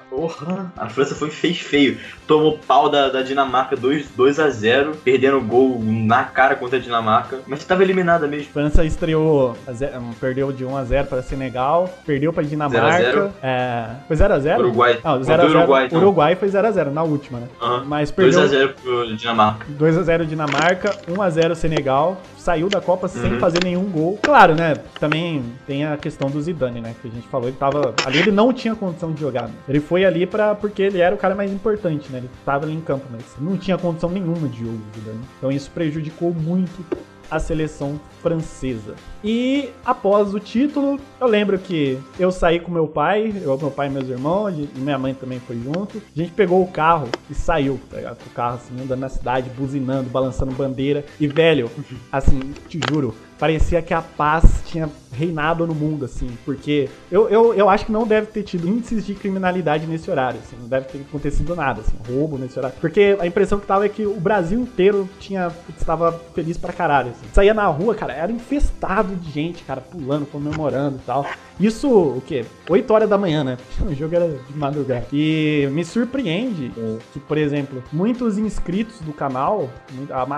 Porra, 0.10 0.72
a 0.78 0.88
França 0.90 1.14
foi 1.16 1.30
fez 1.30 1.60
feio. 1.60 1.98
Tomou 2.28 2.58
pau 2.58 2.90
da, 2.90 3.10
da 3.10 3.22
Dinamarca 3.22 3.76
2, 3.76 4.10
2 4.16 4.40
a 4.40 4.50
0 4.50 4.96
perdendo 5.04 5.38
o 5.38 5.42
gol 5.42 5.80
na 5.84 6.24
cara 6.24 6.56
contra 6.56 6.78
a 6.78 6.82
Dinamarca. 6.82 7.40
Mas 7.46 7.60
estava 7.60 7.84
eliminada 7.84 8.28
mesmo. 8.28 8.52
França 8.52 8.84
estreou, 8.84 9.56
a 9.68 9.74
ze- 9.74 9.92
um, 9.98 10.12
perdeu 10.14 10.52
de 10.52 10.64
1x0 10.66 11.06
para 11.08 11.22
Senegal, 11.22 11.90
perdeu 12.06 12.32
para 12.34 12.44
Dinamarca. 12.44 12.98
0 13.04 13.32
É, 13.44 13.88
foi 14.08 14.16
0x0? 14.16 14.60
Uruguai. 14.60 15.00
Não, 15.04 15.18
Contra 15.18 15.38
0x0. 15.38 15.44
o 15.46 15.58
Uruguai, 15.58 15.86
então. 15.86 16.00
Uruguai 16.00 16.36
foi 16.36 16.48
0x0 16.50 16.92
na 16.92 17.04
última, 17.04 17.40
né? 17.40 17.48
Aham. 17.62 17.84
Mas 17.86 18.10
2 18.12 18.12
perdeu 18.36 18.42
a 18.42 18.48
0 18.48 18.74
pro 18.82 19.16
Dinamarca. 19.16 19.66
2x0 19.78 20.26
Dinamarca, 20.26 20.90
1x0 21.08 21.56
Senegal, 21.56 22.18
saiu 22.38 22.70
da 22.70 22.82
Copa 22.82 23.08
sem 23.08 23.34
Uhum. 23.34 23.40
fazer 23.40 23.64
nenhum 23.64 23.84
gol. 23.86 24.20
Claro, 24.22 24.56
né? 24.56 24.76
Também 25.00 25.44
tem 25.68 25.86
a 25.86 25.98
questão 25.98 26.30
do 26.30 26.42
Zidane, 26.42 26.80
né? 26.82 26.94
Que 27.02 27.08
a 27.08 27.12
gente 27.12 27.28
falou, 27.28 27.48
ele 27.48 27.58
tava. 27.58 27.94
Ali 28.06 28.20
ele 28.20 28.32
não 28.32 28.52
tinha 28.54 28.76
condição 28.76 29.12
de 29.12 29.20
jogar. 29.22 29.44
né? 29.44 29.50
Ele 29.68 29.80
foi 29.80 30.06
ali 30.06 30.26
pra, 30.26 30.54
porque 30.54 30.82
ele 30.82 31.00
era 31.00 31.16
o 31.16 31.18
cara 31.18 31.36
mais 31.36 31.52
importante, 31.52 32.12
né? 32.12 32.20
Ele 32.20 32.30
tava 32.46 32.66
ali 32.66 32.74
em 32.74 32.82
campo, 32.82 33.06
mas 33.12 33.24
não 33.40 33.58
tinha 33.58 33.78
condição 33.78 34.10
nenhuma 34.10 34.48
de 34.48 34.60
jogo, 34.60 34.80
Zidane. 34.96 35.20
Então 35.38 35.52
isso 35.52 35.72
prejudicou 35.72 36.34
muito 36.34 36.86
a 37.30 37.40
seleção 37.40 38.00
francesa. 38.22 38.96
E 39.24 39.70
após 39.84 40.34
o 40.34 40.40
título, 40.40 41.00
eu 41.20 41.28
lembro 41.28 41.58
que 41.58 41.98
eu 42.20 42.32
saí 42.32 42.60
com 42.60 42.72
meu 42.72 42.88
pai, 42.88 43.34
eu, 43.42 43.58
meu 43.58 43.72
pai 43.72 43.88
e 43.88 43.90
meus 43.90 44.08
irmãos, 44.08 44.54
e 44.54 44.70
minha 44.80 44.98
mãe 44.98 45.14
também 45.14 45.40
foi 45.40 45.58
junto. 45.58 46.02
A 46.16 46.20
gente 46.20 46.32
pegou 46.32 46.62
o 46.62 46.68
carro 46.68 47.10
e 47.30 47.34
saiu, 47.34 47.80
tá 47.90 47.98
ligado? 47.98 48.18
Com 48.18 48.30
o 48.30 48.34
carro 48.34 48.56
assim, 48.56 48.82
andando 48.82 49.00
na 49.00 49.10
cidade, 49.10 49.50
buzinando, 49.50 50.10
balançando 50.10 50.52
bandeira. 50.52 51.06
E 51.20 51.28
velho, 51.28 51.70
assim, 52.12 52.54
te 52.68 52.80
juro, 52.90 53.14
parecia 53.40 53.82
que 53.82 53.94
a 53.94 54.02
paz 54.02 54.62
tinha 54.66 54.88
reinado 55.16 55.66
no 55.66 55.74
mundo, 55.74 56.06
assim, 56.06 56.30
porque 56.46 56.90
eu, 57.12 57.30
eu, 57.30 57.54
eu 57.54 57.70
acho 57.70 57.86
que 57.86 57.92
não 57.92 58.06
deve 58.06 58.28
ter 58.28 58.44
tido 58.44 58.68
índices 58.68 59.06
de 59.06 59.14
criminalidade 59.16 59.88
nesse 59.88 60.10
horário, 60.10 60.40
assim, 60.40 60.56
não 60.60 60.68
deve 60.68 60.88
ter 60.88 61.00
acontecido 61.00 61.56
nada, 61.56 61.82
assim, 61.82 61.96
roubo 62.14 62.38
nesse 62.38 62.58
horário. 62.58 62.78
Porque 62.80 63.18
a 63.20 63.26
impressão 63.26 63.60
que 63.60 63.66
tava 63.66 63.86
é 63.86 63.90
que 63.90 64.06
o 64.06 64.20
Brasil 64.20 64.60
inteiro 64.60 65.10
tinha, 65.20 65.52
estava 65.78 66.12
feliz 66.34 66.58
pra 66.58 66.74
caralho, 66.74 67.12
assim. 67.12 67.26
Saía 67.34 67.54
na 67.54 67.68
rua, 67.68 67.96
cara, 67.96 68.14
era 68.14 68.32
infestado 68.32 69.16
de 69.16 69.32
gente, 69.32 69.64
cara, 69.64 69.82
pulando, 69.82 70.26
comemorando 70.26 70.98
e 70.98 71.06
tal. 71.06 71.26
Isso, 71.60 71.88
o 71.90 72.22
quê? 72.26 72.46
8 72.70 72.94
horas 72.94 73.10
da 73.10 73.18
manhã, 73.18 73.44
né? 73.44 73.58
O 73.86 73.94
jogo 73.94 74.16
era 74.16 74.28
de 74.28 74.58
madrugada. 74.58 75.06
E 75.14 75.70
me 75.72 75.86
surpreende 75.86 76.72
que, 77.14 77.20
por 77.20 77.38
exemplo, 77.38 77.84
muitos 77.94 78.38
inscritos 78.38 79.00
do 79.02 79.14
canal, 79.14 79.70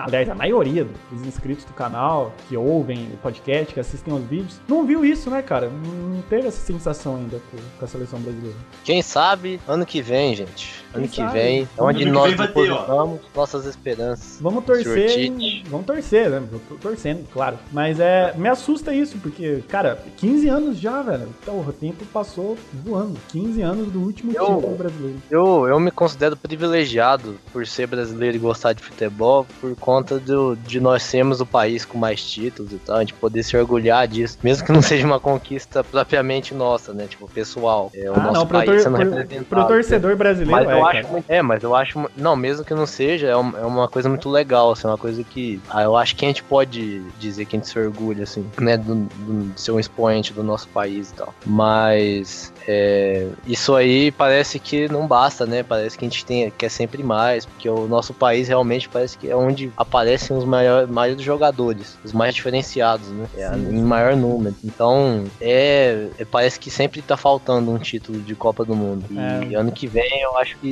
aliás, 0.03 0.29
a 0.29 0.35
maioria 0.35 0.85
dos 1.09 1.25
inscritos 1.25 1.65
do 1.65 1.73
canal 1.73 2.33
que 2.47 2.57
ouvem 2.57 3.09
o 3.13 3.17
podcast, 3.17 3.73
que 3.73 3.79
assistem 3.79 4.13
aos 4.13 4.23
vídeos, 4.23 4.59
não 4.67 4.85
viu 4.85 5.05
isso, 5.05 5.29
né, 5.29 5.41
cara? 5.41 5.69
Não 5.69 6.21
teve 6.23 6.47
essa 6.47 6.59
sensação 6.59 7.15
ainda 7.15 7.39
com, 7.51 7.85
a 7.85 7.87
seleção 7.87 8.19
brasileira. 8.19 8.57
Quem 8.83 9.01
sabe, 9.01 9.59
ano 9.67 9.85
que 9.85 10.01
vem, 10.01 10.35
gente. 10.35 10.83
Ano 10.97 11.07
que 11.07 11.25
vem, 11.27 11.61
é 11.77 11.81
onde 11.81 12.05
nós 12.05 12.35
depositamos 12.35 13.19
nossas 13.35 13.65
esperanças. 13.65 14.37
Vamos 14.41 14.63
torcer, 14.65 15.19
em- 15.19 15.63
vamos 15.67 15.85
torcer, 15.85 16.29
né? 16.29 16.41
Eu 16.51 16.59
tô 16.69 16.75
torcendo, 16.75 17.25
claro. 17.31 17.57
Mas 17.71 17.99
é, 17.99 18.33
me 18.35 18.47
assusta 18.49 18.93
isso, 18.93 19.17
porque, 19.19 19.63
cara, 19.67 19.97
15 20.17 20.47
anos 20.49 20.77
já, 20.79 21.01
velho. 21.01 21.27
Então, 21.41 21.59
o 21.59 21.73
tempo 21.73 22.05
passou 22.07 22.57
voando. 22.73 23.17
15 23.29 23.61
anos 23.61 23.87
do 23.91 23.99
último 23.99 24.31
Eu- 24.33 24.45
título 24.55 24.75
brasileiro. 24.75 25.17
Eu, 25.29 25.67
eu 25.67 25.79
me 25.79 25.91
considero 25.91 26.35
privilegiado 26.35 27.37
por 27.51 27.65
ser 27.65 27.87
brasileiro 27.87 28.35
e 28.37 28.39
gostar 28.39 28.73
de 28.73 28.83
futebol 28.83 29.45
por 29.61 29.75
conta 29.75 30.19
do, 30.19 30.55
de 30.55 30.79
nós 30.79 31.03
sermos 31.03 31.41
o 31.41 31.45
país 31.45 31.85
com 31.85 31.97
mais 31.97 32.23
títulos 32.23 32.71
e 32.71 32.77
tal, 32.77 32.97
a 32.97 32.99
gente 33.01 33.13
poder 33.13 33.43
se 33.43 33.55
orgulhar 33.57 34.07
disso, 34.07 34.37
mesmo 34.43 34.65
que 34.65 34.71
não 34.71 34.81
seja 34.81 35.05
uma 35.05 35.19
conquista 35.19 35.83
propriamente 35.83 36.53
nossa, 36.53 36.93
né? 36.93 37.05
Tipo, 37.07 37.27
pessoal. 37.27 37.91
É 37.93 38.09
o 38.09 38.13
Ah, 38.13 38.19
nosso 38.19 38.33
não, 38.33 38.47
pro, 38.47 38.57
país 38.57 38.69
tor 38.69 38.79
sendo 38.79 38.95
pro- 38.97 39.03
representado. 39.09 39.45
pro 39.45 39.65
torcedor 39.67 40.15
brasileiro 40.15 40.51
Mas 40.51 40.69
é, 40.69 40.73
eu 40.79 40.85
cara. 40.91 40.99
acho 41.03 41.11
muito, 41.11 41.25
é, 41.29 41.41
mas 41.41 41.63
eu 41.63 41.75
acho, 41.75 42.09
não, 42.15 42.35
mesmo 42.35 42.63
que 42.65 42.73
não 42.73 42.85
seja, 42.85 43.27
é, 43.27 43.31
é 43.31 43.35
uma 43.35 43.87
coisa 43.87 44.07
muito 44.09 44.29
legal, 44.29 44.71
assim, 44.71 44.87
uma 44.87 44.97
coisa 44.97 45.23
que, 45.23 45.59
ah, 45.69 45.83
eu 45.83 45.95
acho 45.95 46.15
que 46.15 46.25
a 46.25 46.27
gente 46.27 46.43
pode 46.43 47.01
dizer 47.19 47.45
que 47.45 47.55
a 47.55 47.59
gente 47.59 47.69
se 47.69 47.77
orgulha, 47.79 48.23
assim, 48.23 48.45
né, 48.59 48.77
do, 48.77 48.95
do- 48.95 49.53
de 49.53 49.61
ser 49.61 49.71
um 49.71 49.79
expoente 49.79 50.33
do 50.33 50.43
nosso 50.43 50.67
país 50.69 51.11
e 51.11 51.13
tal. 51.13 51.33
Mas, 51.45 52.53
é, 52.67 53.27
isso 53.45 53.75
aí 53.75 54.11
parece 54.11 54.59
que 54.59 54.87
não 54.91 55.07
basta, 55.07 55.45
né, 55.45 55.63
parece 55.63 55.97
que 55.97 56.05
a 56.05 56.09
gente 56.09 56.25
tem, 56.25 56.49
quer 56.51 56.69
sempre 56.69 57.03
mais, 57.03 57.45
porque 57.45 57.69
o 57.69 57.87
nosso 57.87 58.13
país 58.13 58.47
realmente 58.47 58.87
parece 58.89 59.17
que 59.17 59.29
é 59.29 59.35
onde 59.35 59.71
aparecem 59.77 60.35
os 60.35 60.45
maiores, 60.45 60.89
maiores 60.89 61.21
jogadores, 61.23 61.97
os 62.03 62.13
mais 62.13 62.33
diferenciados, 62.35 63.07
né, 63.09 63.27
é, 63.35 63.55
em 63.55 63.81
maior 63.81 64.15
número. 64.15 64.55
Então, 64.63 65.23
é, 65.41 66.07
é- 66.17 66.25
parece 66.25 66.59
que 66.59 66.69
sempre 66.69 67.01
tá 67.01 67.17
faltando 67.17 67.71
um 67.71 67.77
título 67.77 68.19
de 68.19 68.35
Copa 68.35 68.63
do 68.65 68.75
Mundo. 68.75 69.05
E 69.09 69.53
É. 69.53 69.57
ano 69.57 69.71
que 69.71 69.87
vem 69.87 70.21
eu 70.21 70.37
acho 70.37 70.57
que 70.59 70.66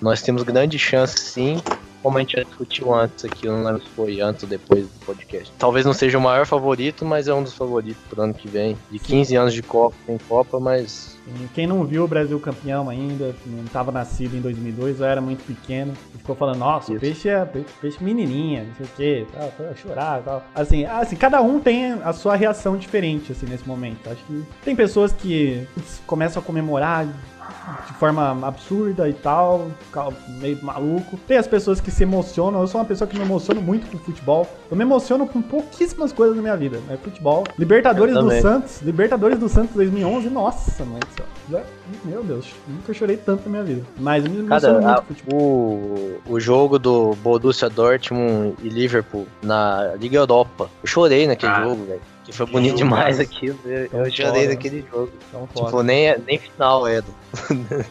nós 0.00 0.22
temos 0.22 0.42
grande 0.42 0.78
chance 0.78 1.18
sim. 1.18 1.60
Como 2.02 2.18
a 2.18 2.20
gente 2.20 2.36
já 2.36 2.44
discutiu 2.44 2.94
antes 2.94 3.24
aqui, 3.24 3.48
não 3.48 3.64
lembro 3.64 3.82
se 3.82 3.88
foi 3.88 4.20
antes 4.20 4.44
ou 4.44 4.48
depois 4.48 4.84
do 4.84 5.04
podcast. 5.04 5.52
Talvez 5.58 5.84
não 5.84 5.92
seja 5.92 6.16
o 6.16 6.20
maior 6.20 6.46
favorito, 6.46 7.04
mas 7.04 7.26
é 7.26 7.34
um 7.34 7.42
dos 7.42 7.54
favoritos 7.54 8.00
pro 8.08 8.22
ano 8.22 8.32
que 8.32 8.46
vem. 8.46 8.76
De 8.92 9.00
15 9.00 9.34
anos 9.34 9.52
de 9.52 9.60
Copa, 9.60 9.96
tem 10.06 10.16
Copa, 10.28 10.60
mas 10.60 11.18
Quem 11.52 11.66
não 11.66 11.84
viu 11.84 12.04
o 12.04 12.08
Brasil 12.08 12.38
campeão 12.38 12.88
ainda, 12.88 13.34
não 13.44 13.64
estava 13.64 13.90
nascido 13.90 14.36
em 14.36 14.40
2002, 14.40 15.00
eu 15.00 15.06
era 15.06 15.20
muito 15.20 15.42
pequeno, 15.42 15.94
e 16.14 16.18
ficou 16.18 16.36
falando, 16.36 16.58
nossa, 16.58 16.92
o 16.92 16.94
Isso. 16.94 17.00
peixe 17.00 17.28
é 17.28 17.44
peixe, 17.44 17.66
peixe 17.80 18.04
menininha, 18.04 18.62
não 18.62 18.74
sei 18.76 18.86
o 18.86 18.88
quê, 18.96 19.26
tal, 19.32 19.52
tal, 19.56 19.74
chorar 19.74 20.20
e 20.20 20.22
tal. 20.22 20.44
Assim, 20.54 20.84
assim, 20.84 21.16
cada 21.16 21.42
um 21.42 21.58
tem 21.58 21.92
a 22.04 22.12
sua 22.12 22.36
reação 22.36 22.76
diferente, 22.76 23.32
assim, 23.32 23.46
nesse 23.46 23.66
momento. 23.66 24.08
Acho 24.08 24.22
que 24.26 24.44
tem 24.64 24.76
pessoas 24.76 25.12
que 25.12 25.66
começam 26.06 26.40
a 26.40 26.44
comemorar 26.44 27.04
de 27.86 27.92
forma 27.94 28.46
absurda 28.46 29.08
e 29.08 29.12
tal, 29.12 29.68
meio 30.40 30.62
maluco. 30.62 31.16
Tem 31.26 31.36
as 31.36 31.46
pessoas 31.46 31.80
que 31.80 31.90
se 31.90 32.02
emocionam, 32.04 32.60
eu 32.60 32.66
sou 32.66 32.80
uma 32.80 32.86
pessoa 32.86 33.08
que 33.08 33.16
me 33.16 33.24
emociono 33.24 33.60
muito 33.60 33.90
com 33.90 33.98
futebol. 33.98 34.46
Eu 34.70 34.76
me 34.76 34.82
emociono 34.84 35.26
com 35.26 35.42
pouquíssimas 35.42 36.12
coisas 36.12 36.36
na 36.36 36.42
minha 36.42 36.56
vida, 36.56 36.78
né? 36.88 36.96
Futebol. 37.02 37.44
Libertadores 37.58 38.14
do. 38.14 38.30
Santos, 38.40 38.80
Libertadores 38.82 39.38
do 39.38 39.48
Santos 39.48 39.74
2011, 39.74 40.28
nossa, 40.30 40.84
mãe 40.84 41.00
do 41.00 41.14
céu. 41.16 41.26
Já- 41.50 41.62
meu 42.04 42.22
Deus, 42.22 42.52
nunca 42.68 42.92
chorei 42.94 43.16
tanto 43.16 43.44
na 43.44 43.50
minha 43.50 43.62
vida. 43.64 43.82
Mas 43.98 44.24
eu 44.24 44.30
me 44.30 44.38
emociono 44.40 44.80
Cara, 44.82 44.86
muito 44.86 44.98
a- 44.98 45.02
com 45.02 45.14
futebol. 45.14 45.40
o, 45.40 46.20
o 46.28 46.40
jogo 46.40 46.78
do 46.78 47.14
Borussia 47.22 47.68
Dortmund 47.70 48.54
e 48.62 48.68
Liverpool 48.68 49.26
na 49.42 49.94
Liga 49.98 50.16
Europa, 50.18 50.68
eu 50.82 50.86
chorei 50.86 51.26
naquele 51.26 51.52
Cara, 51.52 51.64
jogo, 51.68 51.84
velho. 51.84 52.00
Que 52.26 52.32
foi 52.32 52.46
bonito 52.46 52.76
demais 52.76 53.20
aquilo. 53.20 53.56
Eu, 53.64 53.88
Tão 53.88 54.04
eu 54.04 54.10
chorei 54.10 54.32
foda. 54.42 54.48
naquele 54.48 54.84
jogo. 54.92 55.12
Foda. 55.30 55.46
Tipo, 55.66 55.82
nem, 55.82 56.18
nem 56.26 56.38
final 56.38 56.86
era. 56.86 57.04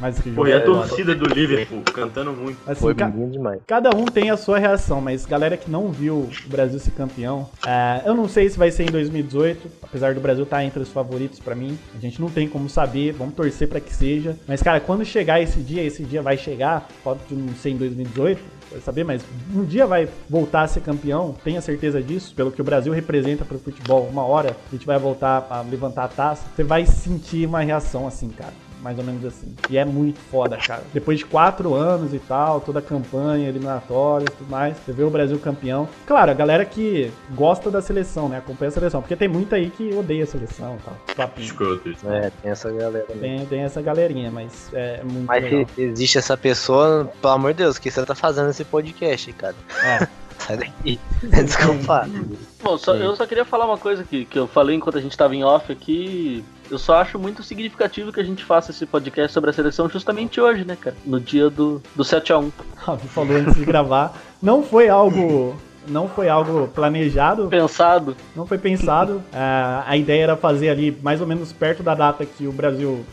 Mas 0.00 0.18
que 0.20 0.30
jogo 0.30 0.42
Pô, 0.42 0.46
e 0.48 0.52
a 0.52 0.56
é 0.56 0.60
foda. 0.60 0.78
torcida 0.88 1.14
do 1.14 1.26
Liverpool 1.26 1.82
cantando 1.92 2.32
muito. 2.32 2.58
Assim, 2.66 2.80
Foi 2.80 2.94
ca- 2.94 3.08
bonito 3.08 3.32
demais. 3.32 3.60
Cada 3.66 3.90
um 3.96 4.04
tem 4.06 4.30
a 4.30 4.36
sua 4.36 4.58
reação, 4.58 5.00
mas 5.00 5.24
galera 5.26 5.56
que 5.56 5.70
não 5.70 5.90
viu 5.90 6.14
o 6.16 6.30
Brasil 6.48 6.78
ser 6.78 6.90
campeão, 6.92 7.48
é, 7.66 8.02
eu 8.04 8.14
não 8.14 8.28
sei 8.28 8.48
se 8.48 8.58
vai 8.58 8.70
ser 8.70 8.84
em 8.84 8.90
2018, 8.92 9.70
apesar 9.82 10.14
do 10.14 10.20
Brasil 10.20 10.44
estar 10.44 10.64
entre 10.64 10.80
os 10.80 10.88
favoritos 10.90 11.38
pra 11.38 11.54
mim, 11.54 11.78
a 11.96 11.98
gente 12.00 12.20
não 12.20 12.28
tem 12.30 12.48
como 12.48 12.68
saber, 12.68 13.12
vamos 13.12 13.34
torcer 13.34 13.68
pra 13.68 13.80
que 13.80 13.94
seja. 13.94 14.36
Mas 14.46 14.62
cara, 14.62 14.80
quando 14.80 15.04
chegar 15.04 15.40
esse 15.40 15.60
dia, 15.60 15.82
esse 15.82 16.02
dia 16.02 16.22
vai 16.22 16.36
chegar, 16.36 16.86
pode 17.02 17.20
não 17.30 17.54
ser 17.54 17.70
em 17.70 17.76
2018, 17.76 18.40
vai 18.70 18.80
saber, 18.80 19.04
mas 19.04 19.22
um 19.54 19.64
dia 19.64 19.86
vai 19.86 20.08
voltar 20.28 20.62
a 20.62 20.68
ser 20.68 20.80
campeão, 20.80 21.34
tenha 21.44 21.60
certeza 21.60 22.02
disso, 22.02 22.34
pelo 22.34 22.50
que 22.50 22.60
o 22.60 22.64
Brasil 22.64 22.92
representa 22.92 23.44
pro 23.44 23.58
futebol. 23.58 24.06
Uma 24.10 24.24
hora 24.24 24.56
a 24.68 24.70
gente 24.74 24.86
vai 24.86 24.98
voltar 24.98 25.46
a 25.50 25.60
levantar 25.60 26.04
a 26.04 26.08
taça, 26.08 26.46
você 26.54 26.64
vai 26.64 26.86
sentir 26.86 27.46
uma 27.46 27.60
reação 27.60 28.06
assim, 28.06 28.28
cara 28.28 28.65
mais 28.86 28.98
ou 29.00 29.04
menos 29.04 29.24
assim. 29.24 29.52
E 29.68 29.76
é 29.76 29.84
muito 29.84 30.20
foda, 30.30 30.56
cara. 30.56 30.84
Depois 30.94 31.18
de 31.18 31.24
quatro 31.24 31.74
anos 31.74 32.14
e 32.14 32.20
tal, 32.20 32.60
toda 32.60 32.78
a 32.78 32.82
campanha, 32.82 33.48
eliminatórias 33.48 34.32
e 34.32 34.36
tudo 34.36 34.48
mais, 34.48 34.76
você 34.76 34.92
vê 34.92 35.02
o 35.02 35.10
Brasil 35.10 35.36
campeão. 35.40 35.88
Claro, 36.06 36.30
a 36.30 36.34
galera 36.34 36.64
que 36.64 37.10
gosta 37.34 37.68
da 37.68 37.82
seleção, 37.82 38.28
né? 38.28 38.38
Acompanha 38.38 38.68
a 38.68 38.72
seleção. 38.72 39.00
Porque 39.00 39.16
tem 39.16 39.26
muita 39.26 39.56
aí 39.56 39.70
que 39.70 39.92
odeia 39.92 40.22
a 40.22 40.26
seleção 40.26 40.76
e 40.76 40.84
tal. 40.84 40.96
Papinho. 41.16 41.80
Isso. 41.84 42.08
É, 42.08 42.30
tem 42.40 42.52
essa 42.52 42.70
galera 42.70 43.04
também. 43.08 43.38
Tem, 43.38 43.46
tem 43.46 43.60
essa 43.62 43.82
galerinha, 43.82 44.30
mas 44.30 44.70
é 44.72 45.02
muito 45.02 45.26
Mas 45.26 45.42
legal. 45.42 45.66
se 45.74 45.82
existe 45.82 46.18
essa 46.18 46.36
pessoa, 46.36 47.10
pelo 47.20 47.32
amor 47.32 47.52
de 47.54 47.64
Deus, 47.64 47.76
o 47.76 47.80
que 47.80 47.90
você 47.90 48.06
tá 48.06 48.14
fazendo 48.14 48.50
esse 48.50 48.64
podcast, 48.64 49.32
cara? 49.32 49.56
É. 49.84 50.06
Sai 50.46 50.56
daqui. 50.58 51.00
Desculpa. 51.22 52.08
Bom, 52.62 52.78
só- 52.78 52.94
eu 52.94 53.14
só 53.16 53.26
queria 53.26 53.44
falar 53.44 53.66
uma 53.66 53.78
coisa 53.78 54.04
que, 54.04 54.24
que 54.24 54.38
eu 54.38 54.46
falei 54.46 54.76
enquanto 54.76 54.98
a 54.98 55.00
gente 55.00 55.16
tava 55.16 55.34
em 55.34 55.44
off 55.44 55.70
aqui. 55.72 56.44
Eu 56.70 56.78
só 56.78 56.96
acho 56.96 57.18
muito 57.18 57.42
significativo 57.42 58.12
que 58.12 58.20
a 58.20 58.24
gente 58.24 58.44
faça 58.44 58.70
esse 58.72 58.84
podcast 58.86 59.32
sobre 59.32 59.50
a 59.50 59.52
seleção 59.52 59.88
justamente 59.88 60.40
hoje, 60.40 60.64
né, 60.64 60.76
cara? 60.80 60.96
No 61.04 61.20
dia 61.20 61.48
do, 61.48 61.80
do 61.94 62.02
7x1. 62.02 62.50
Ravi 62.76 63.08
falou 63.08 63.36
antes 63.36 63.54
de 63.54 63.64
gravar. 63.64 64.16
Não 64.42 64.62
foi 64.62 64.88
algo. 64.88 65.56
Não 65.88 66.08
foi 66.08 66.28
algo 66.28 66.66
planejado, 66.74 67.46
Pensado. 67.46 68.16
não 68.34 68.44
foi 68.44 68.58
pensado. 68.58 69.22
Ah, 69.32 69.84
a 69.86 69.96
ideia 69.96 70.24
era 70.24 70.36
fazer 70.36 70.68
ali 70.68 70.90
mais 71.00 71.20
ou 71.20 71.28
menos 71.28 71.52
perto 71.52 71.80
da 71.80 71.94
data 71.94 72.26
que 72.26 72.44
o 72.44 72.50
Brasil 72.50 73.06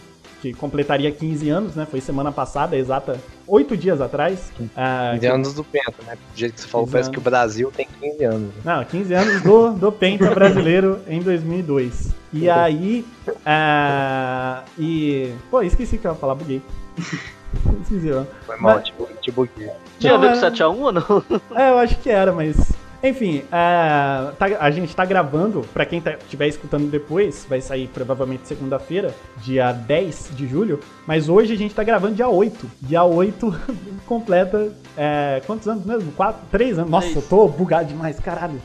que 0.44 0.54
completaria 0.54 1.10
15 1.10 1.50
anos, 1.50 1.76
né? 1.76 1.88
Foi 1.90 2.02
semana 2.02 2.30
passada, 2.30 2.76
exata 2.76 3.18
oito 3.48 3.78
dias 3.78 4.02
atrás. 4.02 4.52
Ah, 4.76 5.12
15 5.14 5.28
anos 5.28 5.54
do 5.54 5.64
Penta, 5.64 5.94
né? 6.06 6.16
Do 6.16 6.38
jeito 6.38 6.56
que 6.56 6.60
você 6.62 6.68
falou, 6.68 6.86
15 6.86 6.92
parece 6.92 7.08
anos. 7.08 7.16
que 7.16 7.20
o 7.22 7.24
Brasil 7.32 7.72
tem 7.74 7.88
15 8.02 8.24
anos. 8.26 8.42
né? 8.56 8.62
Não, 8.66 8.84
15 8.84 9.14
anos 9.14 9.42
do, 9.42 9.70
do 9.72 9.92
Penta 9.92 10.30
brasileiro 10.36 11.00
em 11.08 11.22
2002. 11.22 12.14
E 12.34 12.50
aí. 12.50 13.06
ah, 13.46 14.64
e. 14.78 15.34
Pô, 15.50 15.62
esqueci 15.62 15.98
que 15.98 16.06
eu 16.06 16.12
ia 16.12 16.18
falar, 16.18 16.36
buguei. 16.36 16.62
esqueci, 17.82 18.12
ó. 18.12 18.24
Foi 18.46 18.58
mal, 18.58 18.76
Mas- 18.76 18.84
tipo, 18.86 19.08
tipo 19.22 19.48
que. 19.48 19.70
Tinha 20.00 20.16
a 20.16 20.18
ver 20.18 20.32
com 20.38 20.46
é- 20.46 20.52
7x1 20.52 20.78
ou 20.82 20.92
não? 20.92 21.24
É, 21.56 21.70
eu 21.70 21.78
acho 21.78 21.98
que 22.00 22.10
era, 22.10 22.34
mas. 22.34 22.74
Enfim, 23.06 23.44
é, 23.52 24.32
tá- 24.40 24.58
a 24.62 24.72
gente 24.72 24.96
tá 24.96 25.04
gravando, 25.04 25.62
pra 25.74 25.86
quem 25.86 26.00
tá- 26.00 26.14
estiver 26.14 26.48
escutando 26.48 26.90
depois, 26.90 27.46
vai 27.50 27.60
sair 27.60 27.88
provavelmente 27.94 28.48
segunda-feira, 28.48 29.14
dia 29.38 29.74
10 29.74 30.30
de 30.34 30.48
julho, 30.48 30.80
mas 31.06 31.28
hoje 31.28 31.54
a 31.54 31.58
gente 31.58 31.76
tá 31.76 31.84
gravando 31.84 32.16
dia 32.16 32.30
8. 32.30 32.66
Dia 32.82 33.04
8 33.04 33.54
completa. 34.08 34.72
é, 34.96 35.42
quantos 35.46 35.68
anos 35.68 35.84
mesmo? 35.86 36.12
4? 36.14 36.42
3 36.50 36.78
anos? 36.80 36.90
Nossa, 36.90 37.10
eu 37.18 37.22
tô 37.22 37.46
bugado 37.48 37.90
demais, 37.90 38.18
caralho. 38.20 38.62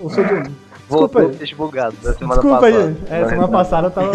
Eu 0.00 0.08
sou 0.10 0.22
de. 0.24 0.34
Desculpa 0.34 0.54
Voltou 0.88 1.20
aí. 1.22 1.26
o 1.28 1.34
peixe 1.38 1.54
bugado 1.54 1.96
da 2.02 2.12
semana 2.12 2.40
Desculpa 2.42 2.60
passada. 2.60 2.96
aí. 3.10 3.22
É, 3.22 3.28
semana 3.28 3.48
passada 3.48 3.86
eu 3.86 3.90
tava. 3.90 4.12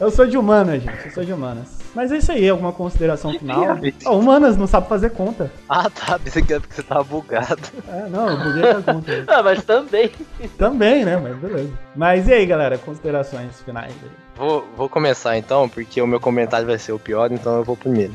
eu 0.00 0.10
sou 0.10 0.26
de 0.26 0.36
humanas, 0.36 0.82
gente. 0.82 1.04
Eu 1.06 1.10
sou 1.12 1.24
de 1.24 1.32
humanas. 1.32 1.78
Mas 1.94 2.10
é 2.10 2.18
isso 2.18 2.32
aí, 2.32 2.48
alguma 2.48 2.72
consideração 2.72 3.32
final? 3.32 3.78
Ah, 4.04 4.10
humanas 4.10 4.56
não 4.56 4.66
sabe 4.66 4.88
fazer 4.88 5.10
conta. 5.10 5.50
Ah, 5.68 5.88
tá. 5.88 6.18
Pensei 6.22 6.42
que 6.42 6.52
era 6.52 6.60
porque 6.60 6.74
você 6.74 6.82
tava 6.82 7.04
bugado. 7.04 7.62
É, 7.88 8.08
não, 8.08 8.28
eu 8.30 8.36
buguei 8.36 8.70
a 8.70 8.82
conta. 8.82 9.24
Ah, 9.34 9.42
mas 9.42 9.64
também. 9.64 10.10
Também, 10.58 11.04
né? 11.04 11.16
Mas 11.16 11.36
beleza. 11.36 11.70
Mas 11.94 12.28
e 12.28 12.32
aí, 12.32 12.46
galera, 12.46 12.78
considerações 12.78 13.60
finais 13.62 13.94
aí? 14.02 14.10
Vou, 14.36 14.66
vou 14.76 14.88
começar 14.88 15.36
então, 15.36 15.68
porque 15.68 16.00
o 16.00 16.06
meu 16.06 16.20
comentário 16.20 16.66
vai 16.66 16.78
ser 16.78 16.92
o 16.92 16.98
pior, 16.98 17.30
então 17.32 17.56
eu 17.56 17.64
vou 17.64 17.76
primeiro. 17.76 18.12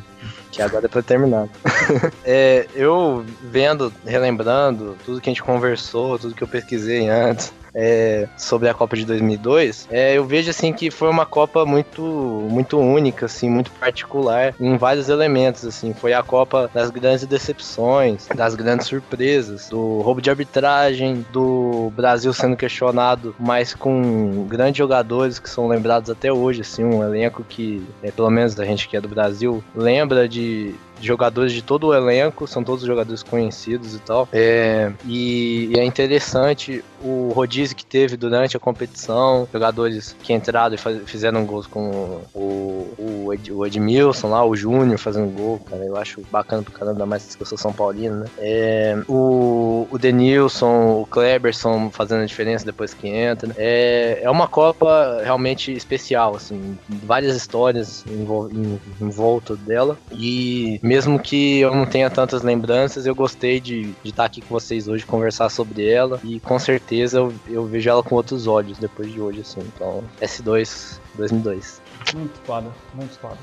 Que 0.51 0.61
agora 0.61 0.85
é 0.85 0.89
pra 0.89 1.01
terminar. 1.01 1.47
É, 2.23 2.67
eu 2.75 3.25
vendo, 3.41 3.91
relembrando 4.05 4.95
tudo 5.03 5.19
que 5.19 5.29
a 5.29 5.31
gente 5.31 5.41
conversou, 5.41 6.19
tudo 6.19 6.35
que 6.35 6.43
eu 6.43 6.47
pesquisei 6.47 7.09
antes 7.09 7.51
é, 7.73 8.27
sobre 8.37 8.69
a 8.69 8.73
Copa 8.73 8.95
de 8.95 9.05
2002, 9.05 9.87
é, 9.91 10.17
eu 10.17 10.25
vejo 10.25 10.49
assim 10.49 10.73
que 10.73 10.89
foi 10.91 11.09
uma 11.09 11.25
Copa 11.25 11.65
muito, 11.65 12.01
muito 12.01 12.77
única, 12.77 13.25
assim, 13.25 13.49
muito 13.49 13.71
particular 13.71 14.53
em 14.59 14.77
vários 14.77 15.09
elementos. 15.09 15.65
Assim, 15.65 15.93
foi 15.93 16.13
a 16.13 16.23
Copa 16.23 16.69
das 16.73 16.89
grandes 16.89 17.25
decepções, 17.25 18.27
das 18.35 18.55
grandes 18.55 18.87
surpresas, 18.87 19.69
do 19.69 20.01
roubo 20.01 20.21
de 20.21 20.29
arbitragem, 20.29 21.25
do 21.31 21.91
Brasil 21.95 22.33
sendo 22.33 22.55
questionado, 22.55 23.35
mas 23.39 23.73
com 23.73 24.45
grandes 24.47 24.77
jogadores 24.77 25.39
que 25.39 25.49
são 25.49 25.67
lembrados 25.67 26.09
até 26.09 26.31
hoje, 26.31 26.61
assim, 26.61 26.83
um 26.83 27.03
elenco 27.03 27.43
que, 27.47 27.85
é, 28.01 28.11
pelo 28.11 28.29
menos 28.29 28.59
a 28.59 28.65
gente 28.65 28.87
que 28.87 28.97
é 28.97 29.01
do 29.01 29.07
Brasil, 29.07 29.63
lembra 29.75 30.27
de 30.27 30.75
jogadores 31.01 31.53
de 31.53 31.61
todo 31.61 31.87
o 31.87 31.93
elenco, 31.93 32.47
são 32.47 32.63
todos 32.63 32.85
jogadores 32.85 33.23
conhecidos 33.23 33.93
e 33.95 33.99
tal. 33.99 34.27
É, 34.31 34.91
e, 35.05 35.69
e 35.73 35.79
é 35.79 35.83
interessante 35.83 36.83
o 37.01 37.31
rodízio 37.33 37.75
que 37.75 37.85
teve 37.85 38.17
durante 38.17 38.57
a 38.57 38.59
competição, 38.59 39.47
jogadores 39.51 40.15
que 40.21 40.33
entraram 40.33 40.75
e 40.75 40.77
faz- 40.77 41.01
fizeram 41.05 41.45
gols 41.45 41.65
com 41.67 42.21
o, 42.33 42.93
o, 42.97 43.33
Ed, 43.33 43.51
o 43.51 43.65
Edmilson 43.65 44.29
lá, 44.29 44.45
o 44.45 44.55
Júnior 44.55 44.97
fazendo 44.97 45.29
gol, 45.31 45.59
cara, 45.59 45.83
eu 45.85 45.95
acho 45.95 46.21
bacana 46.31 46.61
pro 46.61 46.73
caramba, 46.73 46.93
ainda 46.93 47.05
mais 47.05 47.35
que 47.35 47.41
eu 47.41 47.45
sou 47.45 47.57
São 47.57 47.71
Paulino, 47.71 48.17
né? 48.17 48.25
É, 48.37 48.97
o, 49.07 49.87
o 49.89 49.97
Denilson, 49.97 51.01
o 51.01 51.07
Kleberson 51.09 51.89
fazendo 51.91 52.23
a 52.23 52.25
diferença 52.25 52.65
depois 52.65 52.93
que 52.93 53.07
entra. 53.07 53.53
É, 53.57 54.19
é 54.21 54.29
uma 54.29 54.47
Copa 54.47 55.21
realmente 55.23 55.71
especial, 55.71 56.35
assim, 56.35 56.77
várias 56.89 57.35
histórias 57.35 58.03
em, 58.07 58.23
em, 58.57 58.79
em 59.01 59.09
volta 59.09 59.55
dela. 59.55 59.97
E 60.11 60.79
mesmo 60.89 61.19
que 61.19 61.59
eu 61.59 61.75
não 61.75 61.85
tenha 61.85 62.09
tantas 62.09 62.41
lembranças, 62.41 63.05
eu 63.05 63.13
gostei 63.13 63.59
de 63.59 63.93
estar 64.03 64.25
aqui 64.25 64.41
com 64.41 64.47
vocês 64.47 64.87
hoje, 64.87 65.05
conversar 65.05 65.47
sobre 65.49 65.87
ela. 65.87 66.19
E 66.23 66.39
com 66.39 66.57
certeza 66.57 67.19
eu, 67.19 67.33
eu 67.47 67.63
vejo 67.63 67.87
ela 67.87 68.01
com 68.01 68.15
outros 68.15 68.47
olhos 68.47 68.79
depois 68.79 69.13
de 69.13 69.21
hoje, 69.21 69.41
assim. 69.41 69.59
Então, 69.75 70.03
S2 70.19 70.99
2002. 71.13 71.79
Muito 72.15 72.39
foda, 72.43 72.71
muito 72.95 73.19
foda. 73.19 73.37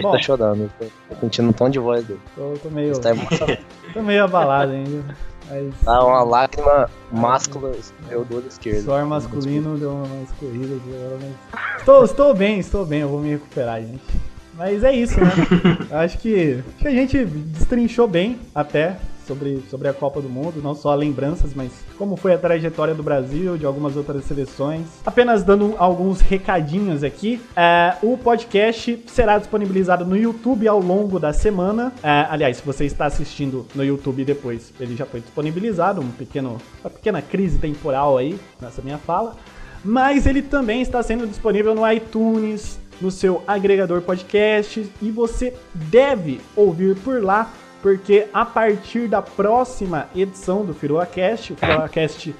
Bom. 0.00 0.12
tá 0.12 0.18
chorando, 0.18 0.70
tô, 0.78 0.84
tô 0.84 1.20
sentindo 1.22 1.48
um 1.48 1.52
tom 1.52 1.68
de 1.68 1.80
voz 1.80 2.04
dele. 2.04 2.20
Tô, 2.36 2.54
tô 2.62 2.70
meio, 2.70 2.92
emocionado. 2.92 3.58
tô 3.92 4.02
meio 4.02 4.22
abalado 4.24 4.72
ainda. 4.72 5.16
Mas 5.50 5.74
Tá 5.84 6.04
uma 6.04 6.22
lágrima 6.22 6.88
máscula 7.10 7.72
meu 8.08 8.24
do 8.24 8.36
olho 8.36 8.46
esquerdo. 8.46 8.84
suor 8.84 9.04
masculino 9.06 9.76
deu 9.76 9.90
uma 9.90 10.22
escorrida 10.22 10.76
aqui 10.76 10.94
agora, 10.94 11.18
mas... 11.20 11.78
Estou, 11.78 12.04
estou 12.04 12.34
bem, 12.34 12.60
estou 12.60 12.86
bem, 12.86 13.00
eu 13.00 13.08
vou 13.08 13.18
me 13.18 13.30
recuperar, 13.30 13.80
gente. 13.80 14.27
Mas 14.58 14.82
é 14.82 14.92
isso, 14.92 15.20
né? 15.20 15.30
Acho 15.92 16.18
que, 16.18 16.58
acho 16.66 16.78
que 16.78 16.88
a 16.88 16.90
gente 16.90 17.24
destrinchou 17.24 18.08
bem 18.08 18.40
até 18.52 18.96
sobre, 19.24 19.62
sobre 19.70 19.86
a 19.86 19.92
Copa 19.92 20.20
do 20.20 20.28
Mundo, 20.28 20.60
não 20.60 20.74
só 20.74 20.92
lembranças, 20.96 21.54
mas 21.54 21.70
como 21.96 22.16
foi 22.16 22.34
a 22.34 22.38
trajetória 22.38 22.92
do 22.92 23.02
Brasil, 23.02 23.56
de 23.56 23.64
algumas 23.64 23.96
outras 23.96 24.24
seleções. 24.24 24.86
Apenas 25.06 25.44
dando 25.44 25.76
alguns 25.78 26.20
recadinhos 26.20 27.04
aqui. 27.04 27.40
É, 27.54 27.94
o 28.02 28.18
podcast 28.18 29.04
será 29.06 29.38
disponibilizado 29.38 30.04
no 30.04 30.16
YouTube 30.16 30.66
ao 30.66 30.80
longo 30.80 31.20
da 31.20 31.32
semana. 31.32 31.92
É, 32.02 32.26
aliás, 32.28 32.56
se 32.56 32.66
você 32.66 32.84
está 32.84 33.06
assistindo 33.06 33.64
no 33.76 33.84
YouTube 33.84 34.24
depois, 34.24 34.72
ele 34.80 34.96
já 34.96 35.06
foi 35.06 35.20
disponibilizado, 35.20 36.00
um 36.00 36.10
pequeno, 36.10 36.58
uma 36.82 36.90
pequena 36.90 37.22
crise 37.22 37.58
temporal 37.58 38.18
aí 38.18 38.36
nessa 38.60 38.82
minha 38.82 38.98
fala. 38.98 39.36
Mas 39.84 40.26
ele 40.26 40.42
também 40.42 40.82
está 40.82 41.00
sendo 41.02 41.26
disponível 41.26 41.74
no 41.74 41.88
iTunes, 41.90 42.80
no 43.00 43.10
seu 43.10 43.42
agregador 43.46 44.02
podcast 44.02 44.90
e 45.00 45.10
você 45.10 45.54
deve 45.74 46.40
ouvir 46.56 46.96
por 46.96 47.22
lá, 47.22 47.52
porque 47.80 48.26
a 48.32 48.44
partir 48.44 49.06
da 49.06 49.22
próxima 49.22 50.08
edição 50.14 50.64
do 50.64 50.74
FiroaCast, 50.74 51.52
o 51.52 51.56
FiroaCast 51.56 52.34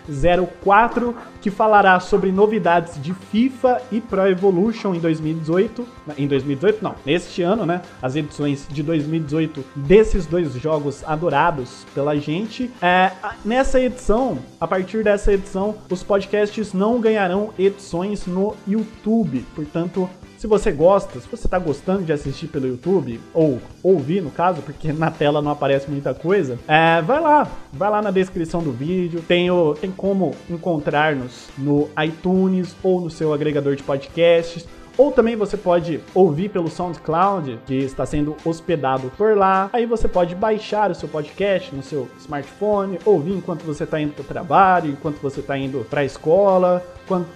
04, 0.61 1.15
que 1.41 1.51
falará 1.51 2.01
sobre 2.01 2.33
novidades 2.33 3.01
de 3.01 3.15
FIFA 3.15 3.81
e 3.93 4.01
Pro 4.01 4.27
Evolution 4.27 4.95
em 4.95 4.99
2018, 4.99 5.87
em 6.17 6.27
2018 6.27 6.83
não, 6.83 6.95
neste 7.07 7.43
ano, 7.43 7.65
né? 7.65 7.83
As 8.03 8.17
edições 8.17 8.67
de 8.69 8.83
2018 8.83 9.65
desses 9.77 10.27
dois 10.27 10.53
jogos 10.55 11.05
adorados 11.07 11.87
pela 11.95 12.17
gente. 12.17 12.71
É, 12.83 13.13
nessa 13.45 13.81
edição, 13.81 14.39
a 14.61 14.67
partir 14.67 15.05
dessa 15.05 15.33
edição, 15.33 15.77
os 15.89 16.03
podcasts 16.03 16.73
não 16.73 17.01
ganharão 17.01 17.51
edições 17.57 18.27
no 18.27 18.57
YouTube, 18.67 19.45
portanto 19.55 20.11
se 20.39 20.47
você 20.47 20.71
gosta, 20.71 21.19
se 21.21 21.29
você 21.29 21.49
tá 21.49 21.59
gostando 21.59 22.05
de 22.05 22.13
assistir 22.13 22.47
pelo 22.47 22.67
YouTube, 22.67 23.21
ou 23.35 23.61
ouvir 23.83 24.23
no 24.23 24.31
caso, 24.31 24.63
porque 24.63 24.93
na 24.95 25.11
tela 25.11 25.43
não 25.43 25.51
aparece 25.51 25.91
muita 25.91 26.15
coisa, 26.15 26.59
é, 26.67 27.03
vai 27.03 27.21
lá, 27.21 27.51
vai 27.73 27.91
lá 27.91 28.01
na 28.01 28.13
descrição 28.13 28.63
do 28.63 28.71
vídeo, 28.71 29.21
tem, 29.27 29.51
o, 29.51 29.75
tem 29.75 29.91
como 29.91 30.35
encontrar-nos 30.49 31.49
no 31.59 31.91
iTunes 32.05 32.75
ou 32.83 33.01
no 33.01 33.11
seu 33.11 33.33
agregador 33.33 33.75
de 33.75 33.83
podcasts. 33.83 34.65
Ou 34.99 35.13
também 35.13 35.37
você 35.37 35.57
pode 35.57 36.01
ouvir 36.13 36.49
pelo 36.49 36.69
SoundCloud, 36.69 37.61
que 37.65 37.77
está 37.77 38.05
sendo 38.05 38.37
hospedado 38.45 39.13
por 39.17 39.37
lá. 39.37 39.71
Aí 39.73 39.87
você 39.87 40.09
pode 40.09 40.35
baixar 40.35 40.91
o 40.91 40.95
seu 40.95 41.09
podcast 41.09 41.73
no 41.73 41.85
seu 41.85 42.09
smartphone, 42.19 42.99
ouvir 43.05 43.33
enquanto 43.33 43.63
você 43.63 43.85
está 43.85 44.01
indo 44.01 44.13
para 44.13 44.23
o 44.23 44.27
trabalho, 44.27 44.91
enquanto 44.91 45.21
você 45.21 45.39
está 45.39 45.57
indo 45.57 45.87
para 45.89 46.01
a 46.01 46.05
escola, 46.05 46.85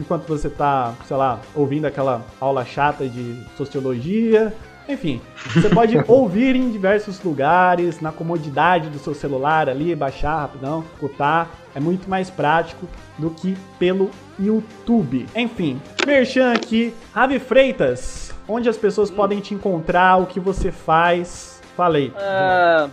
enquanto, 0.01 0.27
você 0.27 0.49
está, 0.49 0.93
sei 1.07 1.17
lá, 1.17 1.41
ouvindo 1.55 1.87
aquela 1.87 2.27
aula 2.41 2.65
chata 2.65 3.09
de 3.09 3.41
sociologia. 3.57 4.53
Enfim, 4.89 5.21
você 5.55 5.69
pode 5.69 5.97
ouvir 6.09 6.57
em 6.57 6.69
diversos 6.69 7.23
lugares, 7.23 8.01
na 8.01 8.11
comodidade 8.11 8.89
do 8.89 8.99
seu 8.99 9.15
celular 9.15 9.69
ali, 9.69 9.95
baixar 9.95 10.41
rapidão, 10.41 10.85
escutar. 10.95 11.49
É 11.75 11.79
muito 11.81 12.11
mais 12.11 12.29
prático 12.29 12.89
do 13.17 13.31
que 13.31 13.57
pelo 13.79 14.11
YouTube. 14.39 15.27
Enfim, 15.35 15.81
merchan 16.07 16.53
aqui. 16.53 16.95
Ravi 17.13 17.39
Freitas, 17.39 18.33
onde 18.49 18.69
as 18.69 18.77
pessoas 18.77 19.11
podem 19.11 19.41
te 19.41 19.55
encontrar, 19.55 20.17
o 20.17 20.27
que 20.27 20.41
você 20.41 20.71
faz. 20.71 21.61
Falei. 21.77 22.13
Ah, 22.17 22.89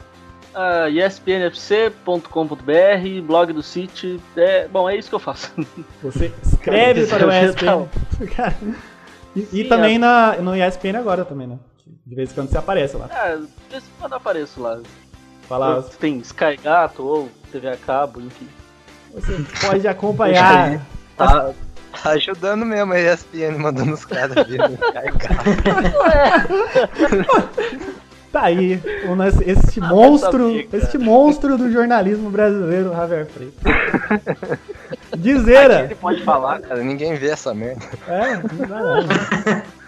ah, 0.54 0.90
espnfc.com.br, 0.90 2.22
blog 3.24 3.54
do 3.54 3.62
City. 3.62 4.20
É, 4.36 4.68
bom, 4.68 4.90
é 4.90 4.96
isso 4.96 5.10
que 5.10 5.16
eu 5.16 5.20
faço. 5.20 5.54
Você 6.02 6.32
escreve 6.44 7.06
para 7.08 7.28
o 7.28 7.32
ESPN. 7.32 7.88
Cara, 8.36 8.56
E, 9.36 9.42
e 9.42 9.64
Sim, 9.64 9.70
também 9.70 9.98
na, 9.98 10.38
no 10.38 10.56
ESPN 10.56 10.98
agora 10.98 11.24
também, 11.24 11.48
né? 11.48 11.60
De 12.06 12.16
vez 12.16 12.32
em 12.32 12.34
quando 12.34 12.50
você 12.50 12.58
aparece 12.58 12.98
lá. 12.98 13.08
Ah, 13.12 13.36
de 13.36 13.72
vez 13.72 13.84
em 13.84 14.00
quando 14.00 14.12
eu 14.14 14.18
apareço 14.18 14.62
lá. 14.62 14.80
Fala, 15.48 15.84
Tem 16.00 16.18
Sky 16.20 16.58
Gato 16.62 17.04
ou 17.04 17.30
TV 17.52 17.70
a 17.70 17.78
cabo, 17.78 18.22
enfim. 18.22 18.48
você 19.14 19.34
pode 19.66 19.88
acompanhar. 19.88 20.82
Tá, 21.20 21.52
tá 22.04 22.10
ajudando 22.12 22.66
mesmo 22.66 22.94
a 22.94 23.00
ESPN, 23.00 23.58
mandando 23.60 23.94
os 23.94 24.06
caras 24.06 24.48
vir 24.48 24.60
carcar. 24.94 25.44
Tá 28.32 28.44
aí, 28.44 28.80
o 29.08 29.16
nosso- 29.16 29.42
este 29.44 29.82
monstro, 29.82 30.50
sabia, 30.50 30.68
cara. 30.68 30.84
este 30.84 30.98
monstro 31.00 31.58
do 31.58 31.72
jornalismo 31.72 32.30
brasileiro, 32.30 32.92
Javier 32.92 33.26
Freitas. 33.26 34.60
Dizeira. 35.18 35.86
Ele 35.86 35.96
pode 35.96 36.24
falar, 36.24 36.60
cara, 36.62 36.84
ninguém 36.84 37.16
vê 37.16 37.30
essa 37.30 37.54
merda. 37.56 37.84
É, 38.08 38.36
não 38.36 38.68
dá 38.68 38.80
não. 38.80 39.70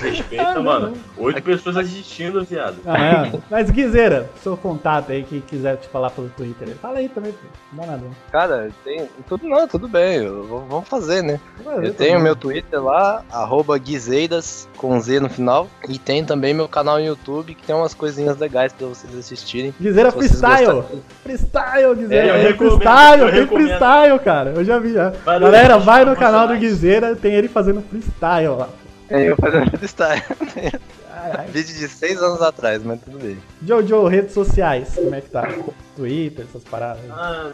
Respeita, 0.00 0.60
mano. 0.60 0.94
Oito 1.16 1.42
pessoas 1.42 1.76
assistindo, 1.76 2.44
viado. 2.44 2.76
Não, 2.84 2.94
é. 2.94 3.32
Mas 3.50 3.70
Guizeira, 3.70 4.28
seu 4.42 4.56
contato 4.56 5.12
aí, 5.12 5.22
que 5.22 5.40
quiser 5.40 5.76
te 5.76 5.88
falar 5.88 6.10
pelo 6.10 6.28
Twitter. 6.30 6.68
Fala 6.80 6.98
aí 6.98 7.08
também, 7.08 7.32
pô. 7.32 7.38
não 7.72 7.80
dá 7.84 7.92
nada. 7.92 8.02
não. 8.04 8.10
Cara, 8.32 8.70
tem. 8.84 9.08
Tudo 9.28 9.46
não, 9.48 9.66
tudo 9.68 9.86
bem. 9.88 10.16
eu- 10.24 10.44
vamos 10.68 10.88
fazer, 10.88 11.22
né? 11.22 11.38
Vai, 11.64 11.86
Eu 11.86 11.94
tenho 11.94 12.20
meu. 12.20 12.34
Twitter 12.36 12.82
lá, 12.82 13.22
arroba 13.32 13.78
Guizeiras, 13.78 14.68
com 14.76 14.98
Z 15.00 15.20
no 15.20 15.28
final. 15.28 15.68
E 15.88 15.98
tem 15.98 16.24
também 16.24 16.52
meu 16.52 16.68
canal 16.68 16.98
no 16.98 17.04
YouTube, 17.04 17.54
que 17.54 17.66
tem 17.66 17.74
umas 17.74 17.94
coisinhas 17.94 18.36
legais 18.38 18.72
pra 18.72 18.86
vocês 18.86 19.14
assistirem. 19.16 19.74
Guizeira 19.80 20.10
Freestyle. 20.12 20.66
gostarem. 20.66 21.02
Freestyle, 21.22 21.94
Guizeira. 21.96 22.26
É, 22.26 22.50
eu 22.50 22.56
freestyle, 22.56 23.22
eu 23.22 23.30
tem 23.30 23.40
recomendo. 23.40 23.66
freestyle, 23.68 24.18
cara. 24.20 24.50
Eu 24.50 24.64
já 24.64 24.78
vi 24.78 24.92
já. 24.92 25.10
No- 25.10 25.24
Galera, 25.40 25.78
vai 25.78 26.04
no 26.04 26.14
canal 26.16 26.46
do. 26.48 26.56
Guizeira, 26.56 27.14
tem 27.14 27.34
ele 27.34 27.48
fazendo 27.48 27.82
freestyle 27.82 28.48
lá. 28.56 28.68
É 29.08 29.30
eu 29.30 29.36
fazendo 29.36 29.70
freestyle. 29.70 30.22
Caralho. 31.08 31.52
Vídeo 31.52 31.74
de 31.74 31.88
seis 31.88 32.22
anos 32.22 32.42
atrás, 32.42 32.82
mas 32.84 33.00
tudo 33.00 33.18
bem. 33.18 33.38
Jojo, 33.66 34.06
redes 34.06 34.32
sociais, 34.32 34.94
como 34.94 35.14
é 35.14 35.20
que 35.20 35.30
tá? 35.30 35.48
Twitter, 35.96 36.44
essas 36.48 36.62
paradas. 36.64 37.02
Ah, 37.10 37.52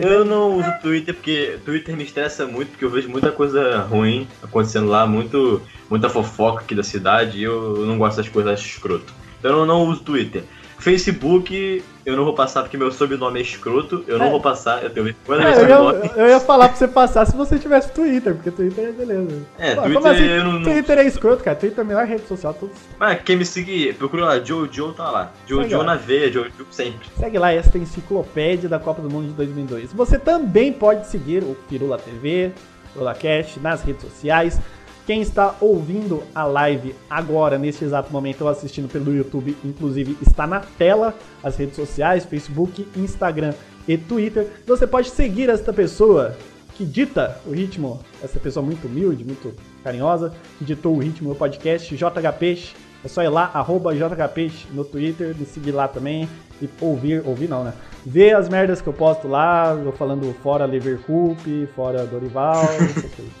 eu 0.00 0.24
não 0.24 0.58
uso 0.58 0.70
Twitter 0.80 1.14
porque 1.14 1.58
Twitter 1.64 1.96
me 1.96 2.04
estressa 2.04 2.46
muito, 2.46 2.70
porque 2.70 2.84
eu 2.84 2.90
vejo 2.90 3.08
muita 3.08 3.32
coisa 3.32 3.80
ruim 3.80 4.28
acontecendo 4.42 4.86
lá, 4.86 5.06
muito, 5.06 5.60
muita 5.90 6.08
fofoca 6.08 6.62
aqui 6.62 6.74
da 6.74 6.82
cidade 6.82 7.38
e 7.38 7.42
eu 7.42 7.84
não 7.84 7.98
gosto 7.98 8.18
das 8.18 8.28
coisas 8.28 8.60
escroto. 8.60 9.12
Então 9.38 9.58
eu 9.58 9.66
não 9.66 9.82
uso 9.82 10.02
Twitter. 10.02 10.44
Facebook, 10.82 11.82
eu 12.04 12.16
não 12.16 12.24
vou 12.24 12.34
passar 12.34 12.62
porque 12.62 12.76
meu 12.76 12.90
sobrenome 12.92 13.38
é 13.38 13.42
escroto, 13.42 14.04
eu 14.06 14.18
não 14.18 14.26
É. 14.26 14.30
vou 14.30 14.40
passar, 14.40 14.82
eu 14.82 14.90
tenho 14.90 15.04
vergonha 15.06 15.40
do 15.40 15.46
É, 15.46 15.50
meu 15.50 15.68
eu, 15.68 15.84
sobrenome. 15.84 16.06
ia, 16.16 16.22
eu 16.22 16.28
ia 16.28 16.40
falar 16.40 16.68
pra 16.68 16.76
você 16.76 16.88
passar 16.88 17.24
se 17.26 17.36
você 17.36 17.58
tivesse 17.58 17.90
Twitter, 17.92 18.34
porque 18.34 18.50
Twitter 18.50 18.88
é 18.88 18.92
beleza. 18.92 19.42
É, 19.58 19.74
Pô, 19.74 19.82
Twitter 19.82 20.06
assim? 20.12 20.24
eu 20.24 20.44
não- 20.44 20.52
não- 20.54 20.62
Twitter 20.62 20.98
é 20.98 21.04
escroto, 21.06 21.44
cara. 21.44 21.56
Twitter 21.56 21.78
é 21.78 21.82
a 21.82 21.84
melhor 21.84 22.04
rede 22.06 22.26
social. 22.26 22.52
Todos... 22.54 22.76
Mas 22.98 23.20
quem 23.22 23.36
me 23.36 23.44
seguir, 23.44 23.94
procura 23.94 24.24
lá, 24.24 24.38
Jojo 24.40 24.92
tá 24.92 25.10
lá. 25.10 25.30
Segue 25.46 25.62
Jojo 25.62 25.78
lá. 25.78 25.84
na 25.84 25.94
veia, 25.96 26.30
Jojo 26.32 26.50
sempre. 26.70 27.08
Segue 27.18 27.38
lá 27.38 27.52
esta 27.52 27.78
enciclopédia 27.78 28.68
da 28.68 28.78
Copa 28.78 29.00
do 29.00 29.08
Mundo 29.10 29.28
de 29.28 29.34
2002. 29.34 29.92
Você 29.92 30.18
também 30.18 30.72
pode 30.72 31.06
seguir 31.06 31.42
o 31.42 31.54
Pirula 31.68 31.98
TV, 31.98 32.52
Pirula 32.92 33.14
Cast 33.14 33.58
nas 33.60 33.82
redes 33.82 34.02
sociais. 34.02 34.60
Quem 35.04 35.20
está 35.20 35.56
ouvindo 35.60 36.22
a 36.32 36.44
live 36.44 36.94
agora, 37.10 37.58
neste 37.58 37.84
exato 37.84 38.12
momento, 38.12 38.42
ou 38.42 38.48
assistindo 38.48 38.88
pelo 38.88 39.12
YouTube, 39.12 39.56
inclusive, 39.64 40.16
está 40.22 40.46
na 40.46 40.60
tela 40.60 41.14
as 41.42 41.56
redes 41.56 41.74
sociais, 41.74 42.24
Facebook, 42.24 42.86
Instagram 42.96 43.52
e 43.88 43.98
Twitter. 43.98 44.48
Você 44.64 44.86
pode 44.86 45.10
seguir 45.10 45.50
esta 45.50 45.72
pessoa 45.72 46.36
que 46.74 46.84
dita 46.84 47.40
o 47.44 47.50
ritmo, 47.50 48.00
essa 48.22 48.38
pessoa 48.38 48.64
muito 48.64 48.86
humilde, 48.86 49.24
muito 49.24 49.52
carinhosa, 49.82 50.32
que 50.58 50.64
ditou 50.64 50.94
o 50.94 51.00
ritmo 51.00 51.30
do 51.30 51.34
podcast, 51.34 51.94
JH 51.96 52.32
Peixe. 52.38 52.74
É 53.04 53.08
só 53.08 53.24
ir 53.24 53.28
lá, 53.28 53.50
arroba 53.52 53.92
JHPeixe 53.96 54.68
no 54.72 54.84
Twitter, 54.84 55.34
me 55.36 55.44
seguir 55.44 55.72
lá 55.72 55.88
também 55.88 56.28
e 56.62 56.70
ouvir, 56.80 57.22
ouvir 57.26 57.48
não, 57.48 57.64
né? 57.64 57.72
Ver 58.06 58.34
as 58.34 58.48
merdas 58.48 58.80
que 58.80 58.88
eu 58.88 58.92
posto 58.92 59.28
lá, 59.28 59.78
eu 59.84 59.92
falando 59.92 60.34
fora 60.42 60.64
Leverkusen, 60.64 61.68
fora 61.74 62.06
Dorival. 62.06 62.64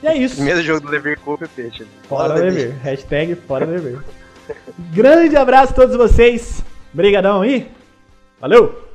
E 0.02 0.06
é 0.06 0.16
isso. 0.16 0.36
Primeiro 0.36 0.62
jogo 0.62 0.80
do 0.80 0.88
Leverkusen, 0.88 1.48
peixe. 1.54 1.86
Fora 2.08 2.34
Lever. 2.34 2.52
Lever. 2.52 2.78
Hashtag 2.82 3.34
fora 3.34 3.64
Lever. 3.64 3.98
Grande 4.92 5.36
abraço 5.36 5.72
a 5.72 5.76
todos 5.76 5.96
vocês. 5.96 6.62
Brigadão 6.92 7.42
aí. 7.42 7.70
Valeu! 8.40 8.91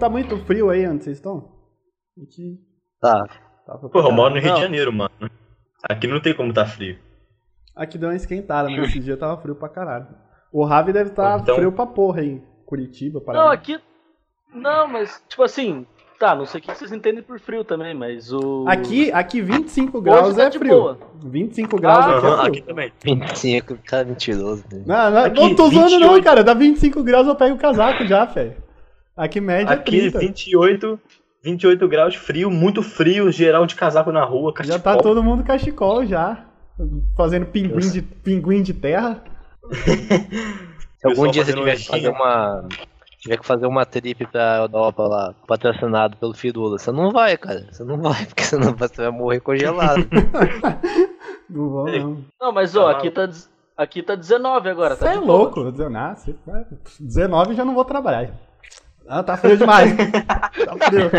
Tá 0.00 0.08
muito 0.08 0.36
frio 0.44 0.70
aí 0.70 0.86
onde 0.88 1.04
vocês 1.04 1.18
estão? 1.18 1.48
Aqui 2.20 2.58
Tá. 3.00 3.24
tá 3.66 3.78
Porra, 3.88 4.08
eu 4.08 4.12
moro 4.12 4.34
no 4.34 4.40
Rio 4.40 4.48
Não. 4.48 4.56
de 4.56 4.62
Janeiro, 4.62 4.92
mano. 4.92 5.10
Aqui 5.84 6.06
não 6.06 6.20
tem 6.20 6.34
como 6.34 6.52
tá 6.52 6.66
frio. 6.66 6.98
Aqui 7.74 7.96
deu 7.96 8.08
uma 8.10 8.16
esquentada, 8.16 8.68
mas 8.68 8.88
esse 8.90 8.98
dia 8.98 9.16
tava 9.16 9.40
frio 9.40 9.54
pra 9.54 9.68
caralho. 9.68 10.06
O 10.52 10.64
Ravi 10.64 10.92
deve 10.92 11.10
estar 11.10 11.40
Então- 11.40 11.54
frio 11.54 11.72
pra 11.72 11.86
porra 11.86 12.20
aí. 12.20 12.42
Curitiba, 12.66 13.20
Paraná. 13.20 13.44
Não, 13.46 13.52
aqui. 13.52 13.78
Não, 14.52 14.86
mas, 14.88 15.22
tipo 15.28 15.42
assim. 15.42 15.86
Tá, 16.18 16.34
não 16.34 16.44
sei 16.44 16.60
o 16.60 16.62
que 16.62 16.74
vocês 16.74 16.92
entendem 16.92 17.22
por 17.22 17.40
frio 17.40 17.64
também, 17.64 17.94
mas 17.94 18.30
o. 18.30 18.66
Aqui, 18.68 19.10
aqui 19.10 19.40
25 19.40 20.02
graus 20.02 20.36
tá 20.36 20.42
é 20.44 20.50
de 20.50 20.58
frio. 20.58 20.74
boa. 20.78 20.98
25 21.24 21.80
graus 21.80 22.04
Ah, 22.04 22.08
aqui 22.10 22.16
é 22.16 22.20
frio. 22.20 22.40
aqui 22.42 22.62
também. 22.62 22.92
25, 23.02 23.78
cara 23.86 24.04
mentiroso. 24.04 24.62
né? 24.70 24.82
Não, 24.86 25.10
não, 25.10 25.24
Aqui, 25.24 25.40
não 25.40 25.54
tô 25.56 25.70
zoando 25.70 25.90
não, 25.98 26.14
28. 26.14 26.24
cara. 26.24 26.44
Dá 26.44 26.52
25 26.52 27.02
graus 27.02 27.26
eu 27.26 27.34
pego 27.34 27.54
o 27.54 27.58
casaco 27.58 28.04
já, 28.06 28.26
velho. 28.26 28.54
Aqui 29.20 29.40
média 29.40 29.72
é 29.72 29.74
Aqui 29.74 30.10
30. 30.10 30.18
28, 30.18 31.00
28 31.42 31.88
graus, 31.88 32.14
frio, 32.14 32.50
muito 32.50 32.82
frio, 32.82 33.30
geral 33.30 33.66
de 33.66 33.74
casaco 33.74 34.10
na 34.10 34.24
rua, 34.24 34.50
Já 34.50 34.54
cachecol. 34.54 34.80
tá 34.80 34.96
todo 34.96 35.22
mundo 35.22 35.44
cachecol 35.44 36.06
já. 36.06 36.44
Fazendo 37.14 37.44
pinguim 37.44 37.90
de, 37.90 38.00
pinguim 38.00 38.62
de 38.62 38.72
terra. 38.72 39.22
Se 40.98 41.06
algum 41.06 41.30
dia 41.30 41.44
você 41.44 41.52
tiver 41.52 41.76
que 41.76 41.86
fazer 41.86 42.08
uma. 42.08 42.66
tiver 43.18 43.36
que 43.36 43.46
fazer 43.46 43.66
uma 43.66 43.84
trip 43.84 44.26
pra 44.26 44.56
Europa 44.58 45.02
lá, 45.06 45.34
patrocinado 45.46 46.16
pelo 46.16 46.32
Firula, 46.34 46.78
você 46.78 46.90
não 46.90 47.10
vai, 47.10 47.36
cara. 47.36 47.66
Você 47.70 47.84
não 47.84 47.98
vai, 48.00 48.24
porque 48.26 48.42
senão 48.42 48.72
você 48.74 49.02
vai 49.02 49.10
morrer 49.10 49.40
congelado. 49.40 50.06
Não 51.48 51.68
vou, 51.68 51.86
não. 51.86 52.24
Não, 52.40 52.52
mas 52.52 52.76
ó, 52.76 52.88
aqui 52.90 53.10
tá, 53.10 53.26
dez- 53.26 53.50
aqui 53.76 54.02
tá 54.04 54.14
19 54.14 54.68
agora, 54.68 54.94
Você 54.94 55.04
tá 55.04 55.14
é 55.14 55.18
louco, 55.18 55.64
19, 55.72 56.36
19 57.00 57.54
já 57.56 57.64
não 57.64 57.74
vou 57.74 57.84
trabalhar. 57.84 58.30
Ah, 59.12 59.24
tá 59.24 59.36
frio 59.36 59.56
demais. 59.56 59.92
tá 59.96 60.76
frio. 60.86 61.10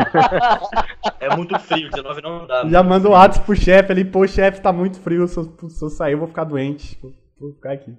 É 1.20 1.36
muito 1.36 1.60
frio, 1.60 1.90
19 1.90 2.22
não 2.22 2.48
dá. 2.48 2.66
Já 2.66 2.82
manda 2.82 3.10
o 3.10 3.12
WhatsApp 3.12 3.46
pro 3.46 3.54
chefe 3.54 3.92
ali, 3.92 4.06
pô, 4.06 4.26
chefe, 4.26 4.62
tá 4.62 4.72
muito 4.72 4.98
frio, 5.02 5.28
se 5.28 5.38
eu, 5.38 5.54
se 5.70 5.84
eu 5.84 5.90
sair 5.90 6.14
eu 6.14 6.20
vou 6.20 6.28
ficar 6.30 6.46
doente. 6.46 6.98
Vou 7.38 7.52
ficar 7.52 7.74
aqui. 7.74 7.94